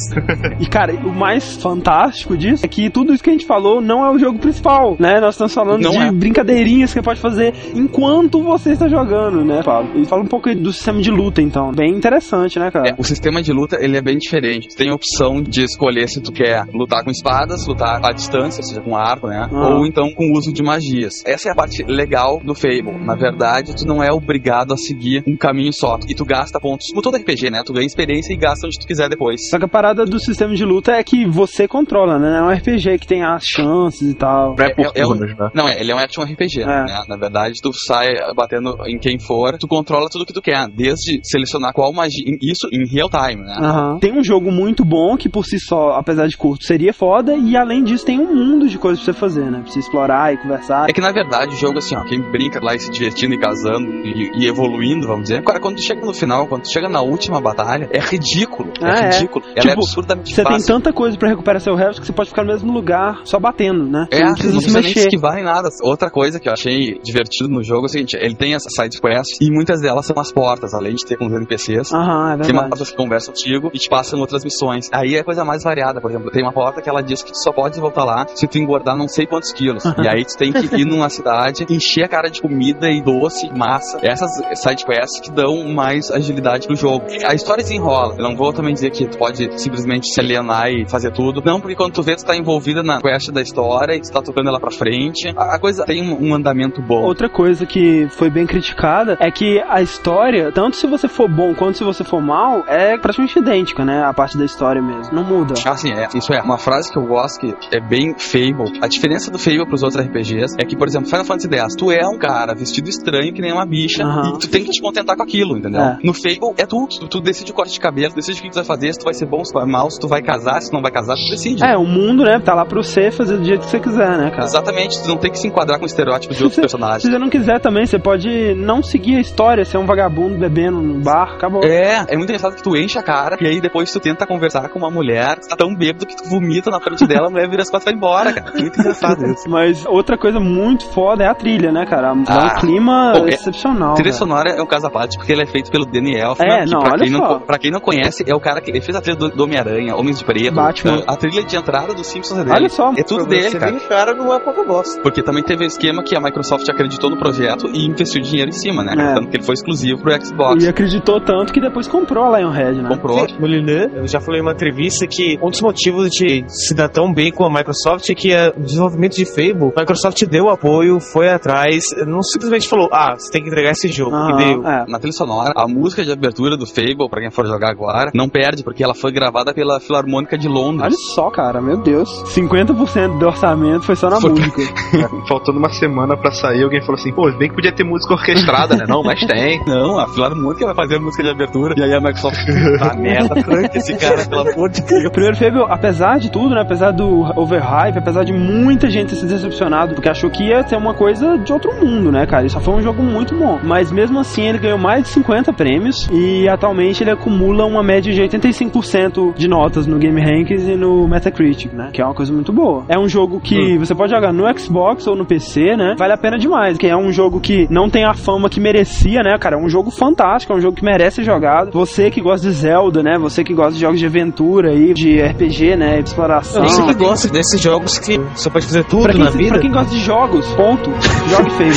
E 0.59 0.65
cara, 0.65 0.93
o 0.93 1.11
mais 1.13 1.55
fantástico 1.57 2.35
disso 2.35 2.65
é 2.65 2.67
que 2.67 2.89
tudo 2.89 3.13
isso 3.13 3.23
que 3.23 3.29
a 3.29 3.33
gente 3.33 3.45
falou 3.45 3.79
não 3.81 4.05
é 4.05 4.09
o 4.09 4.17
jogo 4.17 4.39
principal, 4.39 4.95
né? 4.99 5.19
Nós 5.19 5.35
estamos 5.35 5.53
falando 5.53 5.81
Não 5.83 5.91
de 5.91 5.97
é. 5.97 6.11
brincadeirinhas 6.11 6.89
que 6.91 6.95
você 6.99 7.03
pode 7.03 7.19
fazer 7.19 7.53
enquanto 7.75 8.41
você 8.41 8.71
está 8.71 8.87
jogando, 8.87 9.43
né, 9.43 9.61
Pablo? 9.63 9.91
E 10.01 10.05
fala 10.05 10.23
um 10.23 10.27
pouco 10.27 10.49
aí 10.49 10.55
do 10.55 10.73
sistema 10.73 11.01
de 11.01 11.11
luta, 11.11 11.41
então. 11.41 11.71
Bem 11.71 11.91
interessante, 11.93 12.57
né, 12.59 12.71
cara? 12.71 12.89
É, 12.89 12.95
o 12.97 13.03
sistema 13.03 13.41
de 13.41 13.51
luta 13.53 13.77
ele 13.79 13.97
é 13.97 14.01
bem 14.01 14.17
diferente. 14.17 14.75
Tem 14.75 14.89
a 14.89 14.95
opção 14.95 15.41
de 15.41 15.63
escolher 15.63 16.07
se 16.07 16.21
tu 16.21 16.31
quer 16.31 16.65
lutar 16.73 17.03
com 17.03 17.11
espadas, 17.11 17.67
lutar 17.67 17.99
à 18.03 18.11
distância, 18.21 18.61
ou 18.61 18.67
seja, 18.67 18.81
com 18.81 18.95
arco, 18.95 19.27
né? 19.27 19.47
Ah. 19.51 19.67
Ou 19.69 19.85
então 19.85 20.11
com 20.13 20.27
o 20.29 20.37
uso 20.37 20.53
de 20.53 20.61
magias. 20.63 21.13
Essa 21.25 21.49
é 21.49 21.51
a 21.51 21.55
parte 21.55 21.83
legal 21.83 22.39
do 22.43 22.53
Fable. 22.53 23.03
Na 23.03 23.15
verdade, 23.15 23.75
tu 23.75 23.85
não 23.85 24.03
é 24.03 24.11
obrigado 24.11 24.73
a 24.73 24.77
seguir 24.77 25.23
um 25.27 25.35
caminho 25.35 25.73
só. 25.73 25.97
E 26.07 26.13
tu 26.15 26.23
gasta 26.23 26.59
pontos. 26.59 26.87
Como 26.89 27.01
todo 27.01 27.17
RPG, 27.17 27.49
né? 27.49 27.63
Tu 27.65 27.73
ganha 27.73 27.85
experiência 27.85 28.33
e 28.33 28.37
gasta 28.37 28.67
onde 28.67 28.79
tu 28.79 28.85
quiser 28.87 29.09
depois. 29.09 29.49
Só 29.49 29.57
que 29.57 29.65
a 29.65 29.67
parada 29.67 30.05
do 30.05 30.19
sistema 30.19 30.53
de 30.55 30.63
luta 30.63 30.91
é 30.93 31.03
que 31.03 31.25
você 31.25 31.67
controla, 31.67 32.19
né? 32.19 32.37
É 32.37 32.41
um 32.43 32.49
RPG 32.51 32.99
que 32.99 33.07
tem 33.07 33.23
as 33.23 33.43
chances 33.43 34.09
e 34.11 34.13
tal. 34.13 34.55
Não 34.55 34.65
é 34.65 34.73
por 34.73 34.85
É- 34.85 34.91
é 35.01 35.07
um- 35.07 35.15
né? 35.15 35.35
Não, 35.53 35.67
é, 35.67 35.79
ele 35.79 35.91
é 35.91 35.95
um 35.95 35.99
action 35.99 36.23
RPG, 36.23 36.61
É. 36.61 36.65
né? 36.65 37.03
Na 37.07 37.17
verdade, 37.17 37.55
tu 37.61 37.71
sai 37.73 38.13
batendo 38.35 38.77
em 38.87 38.97
quem 38.99 39.17
for, 39.19 39.57
tu 39.57 39.67
controla 39.67 40.07
tudo 40.09 40.25
que 40.25 40.33
tu 40.33 40.41
quer, 40.41 40.67
desde 40.69 41.19
selecionar 41.23 41.73
qual 41.73 41.91
magia, 41.93 42.23
isso 42.41 42.67
em 42.71 42.85
real 42.87 43.09
time, 43.09 43.43
né? 43.43 43.55
Aham. 43.59 43.97
Tem 43.99 44.11
um 44.17 44.23
jogo 44.23 44.51
muito 44.51 44.83
bom 44.85 45.17
que 45.17 45.29
por 45.29 45.45
si 45.45 45.59
só, 45.59 45.91
apesar 45.93 46.27
de 46.27 46.37
curto, 46.37 46.63
seria 46.65 46.93
foda. 46.93 47.35
E 47.35 47.55
além 47.55 47.83
disso, 47.83 48.05
tem 48.05 48.10
um 48.19 48.33
mundo 48.33 48.67
de 48.67 48.77
coisas 48.77 49.03
pra 49.03 49.13
você 49.13 49.19
fazer, 49.19 49.51
né? 49.51 49.59
Pra 49.63 49.71
você 49.71 49.79
explorar 49.79 50.33
e 50.33 50.37
conversar. 50.37 50.89
É 50.89 50.93
que 50.93 51.01
na 51.01 51.11
verdade 51.11 51.53
o 51.53 51.57
jogo, 51.57 51.77
assim, 51.79 51.95
ó, 51.95 52.03
quem 52.03 52.21
brinca 52.21 52.59
lá 52.63 52.75
e 52.75 52.79
se 52.79 52.89
divertindo 52.91 53.33
e 53.33 53.37
casando 53.37 53.87
e, 54.05 54.31
e 54.43 54.47
evoluindo, 54.47 55.07
vamos 55.07 55.23
dizer. 55.23 55.43
Cara, 55.43 55.59
quando 55.59 55.75
tu 55.77 55.81
chega 55.83 56.01
no 56.05 56.13
final, 56.13 56.47
quando 56.47 56.63
tu 56.63 56.71
chega 56.71 56.87
na 56.89 57.01
última 57.01 57.39
batalha, 57.41 57.89
é 57.91 57.99
ridículo. 57.99 58.71
É, 58.81 58.85
Ah, 58.85 58.99
é. 59.05 59.09
ridículo. 59.11 59.45
Ela 59.47 59.57
é 59.57 59.61
Tipo, 59.61 59.73
absurdamente 59.81 60.33
Você 60.35 60.43
tem 60.43 60.61
tanta 60.61 60.93
coisa 60.93 61.17
pra 61.17 61.29
recuperar 61.29 61.61
seu 61.61 61.77
health 61.77 61.99
que 61.99 62.05
você 62.05 62.13
pode 62.13 62.29
ficar 62.29 62.43
no 62.43 62.51
mesmo 62.51 62.71
lugar 62.71 63.21
só 63.23 63.39
batendo, 63.39 63.85
né? 63.85 64.07
Você 64.11 64.21
É, 64.21 64.25
não 64.25 64.33
precisa 64.33 64.53
não 64.53 64.59
se 64.61 64.65
precisa 64.65 64.79
nem 64.81 64.87
mexer. 64.93 65.07
esquivar 65.07 65.35
nem 65.35 65.43
nada. 65.43 65.69
Outra 65.83 66.09
coisa 66.09 66.39
que 66.39 66.47
eu 66.49 66.53
achei 66.53 66.99
divertido 67.03 67.49
no 67.49 67.63
jogo 67.63 67.83
é 67.83 67.85
o 67.85 67.89
seguinte: 67.89 68.15
ele 68.19 68.35
tem 68.35 68.53
as 68.55 68.63
side 68.63 68.99
quests 68.99 69.37
e 69.41 69.51
muitas 69.51 69.81
delas 69.81 70.05
são 70.05 70.15
as 70.19 70.31
portas, 70.31 70.73
além 70.73 70.95
de 70.95 71.05
ter 71.05 71.17
com 71.17 71.25
os 71.27 71.33
NPCs. 71.33 71.93
Aham, 71.93 72.33
é 72.33 72.37
Tem 72.37 72.51
uma 72.53 72.61
verdade. 72.63 72.69
porta 72.69 72.85
que 72.85 72.95
conversa 72.95 73.31
contigo 73.31 73.69
e 73.73 73.77
te 73.79 73.89
passam 73.89 74.19
outras 74.19 74.43
missões. 74.43 74.89
Aí 74.91 75.15
é 75.15 75.23
coisa 75.23 75.43
mais 75.45 75.63
variada, 75.63 75.99
por 76.01 76.09
exemplo, 76.09 76.31
tem 76.31 76.43
uma 76.43 76.53
porta 76.53 76.81
que 76.81 76.89
ela 76.89 77.01
diz 77.01 77.21
que 77.23 77.31
tu 77.31 77.37
só 77.41 77.51
pode 77.51 77.79
voltar 77.79 78.00
lá 78.03 78.25
se 78.33 78.47
tu 78.47 78.57
engordar 78.57 78.95
não 78.95 79.07
sei 79.07 79.25
quantos 79.25 79.51
quilos. 79.51 79.83
e 79.85 80.07
aí 80.07 80.25
tu 80.25 80.37
tem 80.37 80.51
que 80.51 80.75
ir 80.75 80.85
numa 80.85 81.09
cidade, 81.11 81.65
encher 81.69 82.03
a 82.05 82.07
cara 82.07 82.29
de 82.29 82.41
comida 82.41 82.89
e 82.89 83.01
doce, 83.01 83.49
massa. 83.55 83.99
Essas 84.01 84.31
side 84.59 84.85
quests 84.85 85.19
que 85.19 85.31
dão 85.31 85.67
mais 85.67 86.09
agilidade 86.09 86.67
pro 86.67 86.75
jogo. 86.75 87.05
A 87.25 87.33
história 87.33 87.63
desenrola. 87.63 88.15
Eu 88.17 88.23
não 88.23 88.35
vou 88.35 88.53
também 88.53 88.73
dizer 88.73 88.91
que 88.91 89.05
tu 89.05 89.17
pode 89.17 89.59
simplesmente 89.59 90.07
se 90.13 90.19
alienar 90.19 90.71
e 90.71 90.87
fazer 90.87 91.11
tudo. 91.11 91.41
Não, 91.43 91.59
porque 91.59 91.75
quando 91.75 91.93
tu 91.93 92.03
vê, 92.03 92.15
tu 92.15 92.25
tá 92.25 92.35
envolvida 92.35 92.81
na 92.81 93.01
quest 93.01 93.31
da 93.31 93.41
história 93.41 93.95
e 93.95 94.01
tu 94.01 94.11
tá 94.11 94.21
tocando 94.21 94.47
ela 94.47 94.59
pra 94.59 94.71
frente. 94.71 95.33
A 95.35 95.59
coisa 95.59 95.85
tem 95.85 96.01
um 96.01 96.31
um 96.31 96.35
andamento 96.35 96.81
bom. 96.81 97.01
Outra 97.03 97.27
coisa 97.27 97.65
que 97.65 98.07
foi 98.11 98.29
bem 98.29 98.45
criticada 98.45 99.17
é 99.19 99.31
que 99.31 99.59
a 99.67 99.81
história, 99.81 100.51
tanto 100.51 100.77
se 100.77 100.85
você 100.87 101.07
for 101.07 101.27
bom 101.27 101.53
quanto 101.55 101.77
se 101.77 101.83
você 101.83 102.03
for 102.03 102.21
mal, 102.21 102.63
é 102.67 102.97
praticamente 102.97 103.39
idêntica, 103.39 103.83
né? 103.83 104.03
A 104.03 104.13
parte 104.13 104.37
da 104.37 104.45
história 104.45 104.81
mesmo. 104.81 105.13
Não 105.13 105.23
muda. 105.23 105.55
Ah, 105.65 105.75
sim, 105.75 105.91
é. 105.91 106.07
Isso 106.13 106.33
é. 106.33 106.41
Uma 106.41 106.57
frase 106.57 106.91
que 106.91 106.97
eu 106.97 107.05
gosto 107.05 107.39
que 107.39 107.55
é 107.75 107.79
bem 107.91 108.15
Fable. 108.17 108.79
A 108.81 108.87
diferença 108.87 109.29
do 109.29 109.37
Fable 109.37 109.65
pros 109.67 109.83
outros 109.83 110.01
RPGs 110.01 110.55
é 110.57 110.63
que, 110.63 110.77
por 110.77 110.87
exemplo, 110.87 111.09
Final 111.09 111.25
Fantasy 111.25 111.49
X, 111.53 111.75
tu 111.75 111.91
é 111.91 112.07
um 112.07 112.17
cara 112.17 112.53
vestido 112.55 112.89
estranho 112.89 113.33
que 113.33 113.41
nem 113.41 113.51
uma 113.51 113.65
bicha 113.65 114.01
Aham. 114.05 114.35
e 114.35 114.39
tu 114.39 114.49
tem 114.49 114.63
que 114.63 114.71
te 114.71 114.81
contentar 114.81 115.17
com 115.17 115.23
aquilo, 115.23 115.57
entendeu? 115.57 115.81
É. 115.81 115.97
No 116.01 116.13
Fable 116.13 116.53
é 116.57 116.65
tu. 116.65 116.87
tu. 116.87 117.07
Tu 117.09 117.19
decide 117.19 117.51
o 117.51 117.53
corte 117.53 117.73
de 117.73 117.79
cabelo, 117.81 118.13
decide 118.15 118.39
o 118.39 118.43
que 118.43 118.49
tu 118.49 118.55
vai 118.55 118.63
fazer, 118.63 118.93
se 118.93 118.99
tu 118.99 119.03
vai 119.03 119.13
ser 119.13 119.25
bom, 119.25 119.43
se 119.43 119.51
tu 119.51 119.59
vai 119.59 119.67
mal, 119.67 119.91
se 119.91 119.99
tu 119.99 120.07
vai 120.07 120.21
casar, 120.21 120.61
se 120.61 120.69
tu 120.69 120.73
não 120.73 120.81
vai 120.81 120.91
casar, 120.91 121.15
tu 121.15 121.29
decide. 121.29 121.61
É, 121.65 121.75
o 121.75 121.83
mundo, 121.83 122.23
né? 122.23 122.39
Tá 122.39 122.53
lá 122.53 122.63
pra 122.63 122.81
você 122.81 123.11
fazer 123.11 123.37
do 123.37 123.43
jeito 123.43 123.65
que 123.65 123.69
você 123.69 123.79
quiser, 123.81 124.17
né, 124.17 124.29
cara? 124.31 124.45
Exatamente, 124.45 125.01
tu 125.03 125.09
não 125.09 125.17
tem 125.17 125.29
que 125.29 125.37
se 125.37 125.47
enquadrar 125.47 125.77
com 125.77 125.85
estereótipos 125.85 126.37
de 126.37 126.43
outros 126.43 126.55
Se 126.55 126.61
personagens. 126.61 127.03
você 127.03 127.19
não 127.19 127.29
quiser 127.29 127.59
também, 127.59 127.85
você 127.85 127.99
pode 127.99 128.55
não 128.55 128.81
seguir 128.81 129.17
a 129.17 129.19
história, 129.19 129.65
ser 129.65 129.77
um 129.77 129.85
vagabundo 129.85 130.37
bebendo 130.37 130.81
no 130.81 131.01
bar, 131.01 131.33
acabou. 131.35 131.61
É, 131.65 132.05
é 132.07 132.15
muito 132.15 132.29
engraçado 132.29 132.55
que 132.55 132.63
tu 132.63 132.77
enche 132.77 132.97
a 132.97 133.03
cara 133.03 133.35
e 133.41 133.47
aí 133.47 133.59
depois 133.59 133.91
tu 133.91 133.99
tenta 133.99 134.25
conversar 134.25 134.69
com 134.69 134.79
uma 134.79 134.89
mulher 134.89 135.39
que 135.41 135.49
tá 135.49 135.57
tão 135.57 135.75
bêbado 135.75 136.05
que 136.05 136.15
tu 136.15 136.29
vomita 136.29 136.71
na 136.71 136.79
frente 136.79 137.05
dela, 137.05 137.27
a 137.27 137.29
mulher 137.29 137.49
vira 137.49 137.61
as 137.61 137.69
vai 137.83 137.93
embora, 137.93 138.33
cara. 138.33 138.51
É 138.57 138.61
muito 138.61 138.79
engraçado 138.79 139.25
isso. 139.25 139.43
Mas 139.49 139.85
outra 139.85 140.17
coisa 140.17 140.39
muito 140.39 140.85
foda 140.89 141.23
é 141.23 141.27
a 141.27 141.33
trilha, 141.35 141.71
né, 141.71 141.85
cara? 141.85 142.13
Dá 142.13 142.23
Ah, 142.27 142.53
um 142.55 142.59
clima 142.59 143.13
é- 143.15 143.29
excepcional. 143.33 143.91
A 143.91 143.95
trilha 143.95 144.09
cara. 144.11 144.17
sonora 144.19 144.49
é 144.51 144.61
um 144.61 144.65
caso 144.65 144.87
à 144.87 144.89
parte 144.89 145.17
porque 145.17 145.31
ele 145.31 145.41
é 145.43 145.45
feito 145.45 145.71
pelo 145.71 145.85
Danny 145.85 146.15
Elfman, 146.15 146.47
É, 146.47 146.63
que 146.65 146.71
não, 146.71 146.79
pra, 146.81 146.91
olha 146.93 147.03
quem 147.03 147.11
só. 147.11 147.17
não, 147.33 147.39
pra 147.39 147.57
quem 147.57 147.71
não 147.71 147.79
conhece, 147.79 148.23
é 148.27 148.35
o 148.35 148.39
cara 148.39 148.61
que 148.61 148.69
ele 148.71 148.81
fez 148.81 148.95
a 148.95 149.01
trilha 149.01 149.17
do, 149.17 149.29
do 149.29 149.43
Homem-Aranha, 149.43 149.95
Homens 149.95 150.19
de 150.19 150.25
Preto, 150.25 150.53
Batman. 150.53 151.03
a 151.07 151.15
trilha 151.15 151.43
de 151.43 151.55
entrada 151.55 151.93
dos 151.93 152.07
Simpsons 152.07 152.39
é 152.39 152.43
dele. 152.43 152.55
Olha 152.55 152.69
só. 152.69 152.93
É 152.95 153.03
tudo 153.03 153.25
dele, 153.25 153.57
cara. 153.57 153.79
cara, 153.81 154.13
não 154.13 154.33
é 154.33 154.39
pouca 154.39 154.63
bosta. 154.63 155.01
Porque 155.01 155.21
também 155.23 155.43
teve 155.43 155.63
o 155.63 155.67
esquema 155.67 156.03
que 156.03 156.15
a 156.15 156.19
Microsoft 156.21 156.67
acreditou 156.69 157.09
no 157.09 157.17
projeto 157.17 157.67
e 157.73 157.85
investiu 157.85 158.21
dinheiro 158.21 158.49
em 158.49 158.53
cima, 158.53 158.83
né? 158.83 158.93
É. 158.97 159.13
Tanto 159.15 159.29
que 159.29 159.37
ele 159.37 159.43
foi 159.43 159.53
exclusivo 159.53 160.01
pro 160.01 160.11
Xbox. 160.23 160.63
E 160.63 160.67
acreditou 160.67 161.19
tanto 161.19 161.51
que 161.53 161.59
depois 161.61 161.87
comprou 161.87 162.23
a 162.25 162.37
Lionhead, 162.39 162.81
né? 162.81 162.89
Comprou. 162.89 163.25
Moliné, 163.39 163.89
eu 163.95 164.07
já 164.07 164.19
falei 164.19 164.39
em 164.39 164.43
uma 164.43 164.51
entrevista 164.51 165.05
que 165.07 165.37
um 165.41 165.49
dos 165.49 165.61
motivos 165.61 166.09
de 166.09 166.43
se 166.47 166.73
dar 166.73 166.89
tão 166.89 167.11
bem 167.13 167.31
com 167.31 167.43
a 167.45 167.49
Microsoft 167.49 167.70
é 168.09 168.15
que 168.15 168.33
é, 168.33 168.53
o 168.55 168.61
desenvolvimento 168.61 169.15
de 169.15 169.25
Fable, 169.25 169.71
a 169.75 169.79
Microsoft 169.81 170.23
deu 170.25 170.49
apoio, 170.49 170.99
foi 170.99 171.29
atrás, 171.29 171.83
não 172.07 172.21
simplesmente 172.21 172.67
falou, 172.67 172.89
ah, 172.91 173.15
você 173.17 173.31
tem 173.31 173.41
que 173.41 173.49
entregar 173.49 173.71
esse 173.71 173.87
jogo, 173.87 174.15
Aham, 174.15 174.41
e 174.41 174.45
deu. 174.45 174.67
é. 174.67 174.85
Na 174.87 174.99
trilha 174.99 175.13
sonora, 175.13 175.53
a 175.55 175.67
música 175.67 176.03
de 176.03 176.11
abertura 176.11 176.55
do 176.57 176.65
Fable, 176.65 177.09
pra 177.09 177.21
quem 177.21 177.31
for 177.31 177.45
jogar 177.45 177.69
agora, 177.71 178.11
não 178.13 178.27
perde, 178.29 178.63
porque 178.63 178.83
ela 178.83 178.93
foi 178.93 179.11
gravada 179.11 179.53
pela 179.53 179.79
Filarmônica 179.79 180.37
de 180.37 180.47
Londres. 180.47 180.81
Olha 180.93 181.13
só, 181.15 181.29
cara, 181.29 181.61
meu 181.61 181.77
Deus. 181.77 182.09
50% 182.33 183.17
do 183.17 183.25
orçamento 183.25 183.83
foi 183.85 183.95
só 183.95 184.09
na 184.09 184.19
Foi- 184.19 184.29
música. 184.31 184.61
Faltando 185.27 185.57
uma 185.59 185.69
semana 185.69 186.15
pra 186.17 186.31
sair, 186.31 186.63
alguém 186.63 186.81
falou 186.81 186.95
assim, 186.95 187.11
pô, 187.13 187.31
bem 187.37 187.49
que 187.49 187.55
podia 187.55 187.73
ter 187.73 187.83
música 187.83 188.13
orquestrada, 188.13 188.75
né? 188.75 188.85
Não, 188.87 189.03
mas 189.03 189.19
tem. 189.25 189.61
Não, 189.65 189.99
a 189.99 190.07
Filarmônica 190.07 190.65
vai 190.65 190.75
fazer 190.75 190.95
a 190.95 190.99
música 190.99 191.23
de 191.23 191.29
abertura. 191.29 191.75
E 191.77 191.83
aí 191.83 191.93
a 191.93 191.99
Microsoft, 191.99 192.37
tá 192.79 192.93
merda, 192.95 193.35
tranca 193.43 193.77
esse 193.77 193.95
cara, 193.97 194.25
pelo 194.25 194.41
amor 194.51 194.69
de 194.69 194.81
Deus. 194.81 195.05
O 195.05 195.11
primeiro 195.11 195.37
Fable, 195.37 195.65
apesar 195.69 196.19
de 196.19 196.31
tudo, 196.31 196.55
né, 196.55 196.61
apesar 196.61 196.91
do 196.91 197.21
overhype, 197.61 197.97
apesar 197.97 198.23
de 198.23 198.33
muita 198.33 198.89
gente 198.89 199.09
ter 199.09 199.15
se 199.15 199.25
decepcionado, 199.25 199.93
porque 199.93 200.09
achou 200.09 200.29
que 200.29 200.45
ia 200.45 200.67
ser 200.67 200.75
uma 200.75 200.93
coisa 200.93 201.37
de 201.37 201.53
outro 201.53 201.73
mundo, 201.73 202.11
né, 202.11 202.25
cara? 202.25 202.45
Isso 202.45 202.59
foi 202.59 202.73
um 202.73 202.81
jogo 202.81 203.01
muito 203.03 203.35
bom. 203.35 203.59
Mas 203.63 203.91
mesmo 203.91 204.19
assim, 204.19 204.43
ele 204.43 204.57
ganhou 204.57 204.77
mais 204.77 205.03
de 205.03 205.09
50 205.09 205.53
prêmios 205.53 206.09
e 206.11 206.49
atualmente 206.49 207.03
ele 207.03 207.11
acumula 207.11 207.65
uma 207.65 207.83
média 207.83 208.11
de 208.11 208.21
85% 208.21 209.35
de 209.35 209.47
notas 209.47 209.85
no 209.85 209.97
Game 209.97 210.19
Rankings 210.19 210.69
e 210.69 210.75
no 210.75 211.07
Metacritic, 211.07 211.73
né? 211.73 211.89
Que 211.93 212.01
é 212.01 212.05
uma 212.05 212.13
coisa 212.13 212.33
muito 212.33 212.51
boa. 212.51 212.83
É 212.87 212.97
um 212.97 213.07
jogo 213.07 213.39
que 213.39 213.77
você 213.77 213.93
pode 213.93 214.11
jogar 214.11 214.33
no 214.33 214.43
Xbox 214.57 215.07
ou 215.07 215.15
no 215.15 215.25
PC, 215.25 215.75
né? 215.75 215.95
Vale 215.97 216.13
a 216.13 216.17
pena 216.17 216.37
demais, 216.37 216.77
que 216.77 216.87
é 216.87 216.97
um 216.97 217.11
jogo 217.11 217.39
que 217.39 217.67
não 217.69 217.89
tem 217.89 218.05
a 218.05 218.13
fama 218.13 218.49
que 218.49 218.59
merecia, 218.59 219.21
né, 219.21 219.37
cara? 219.39 219.55
É 219.55 219.59
um 219.59 219.69
jogo 219.69 219.91
fantástico, 219.91 220.53
é 220.53 220.55
um 220.55 220.61
jogo 220.61 220.75
que 220.75 220.83
merece 220.83 221.11
ser 221.11 221.23
jogado. 221.23 221.71
Você 221.71 222.09
que 222.09 222.21
gosta 222.21 222.47
de 222.47 222.53
Zelda, 222.53 223.03
né? 223.03 223.17
Você 223.19 223.43
que 223.43 223.53
gosta 223.53 223.73
de 223.73 223.79
jogos 223.79 223.99
de 223.99 224.05
aventura 224.05 224.71
aí, 224.71 224.93
de 224.93 225.21
RPG, 225.21 225.75
né? 225.75 226.01
De 226.01 226.09
exploração. 226.09 226.63
Você 226.63 226.81
que 226.83 226.93
gosta 226.93 227.29
desses 227.51 227.61
jogos 227.61 227.99
que 227.99 228.17
você 228.17 228.49
pode 228.49 228.65
fazer 228.65 228.83
tudo 228.85 229.03
Pra 229.03 229.13
quem, 229.13 229.23
na 229.23 229.29
vida. 229.29 229.49
pra 229.49 229.59
quem 229.59 229.71
gosta 229.71 229.91
de 229.91 229.99
jogos, 229.99 230.45
ponto. 230.53 230.89
Jogue 231.29 231.49
feio. 231.57 231.73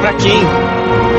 Pra 0.00 0.12
quem? 0.14 1.15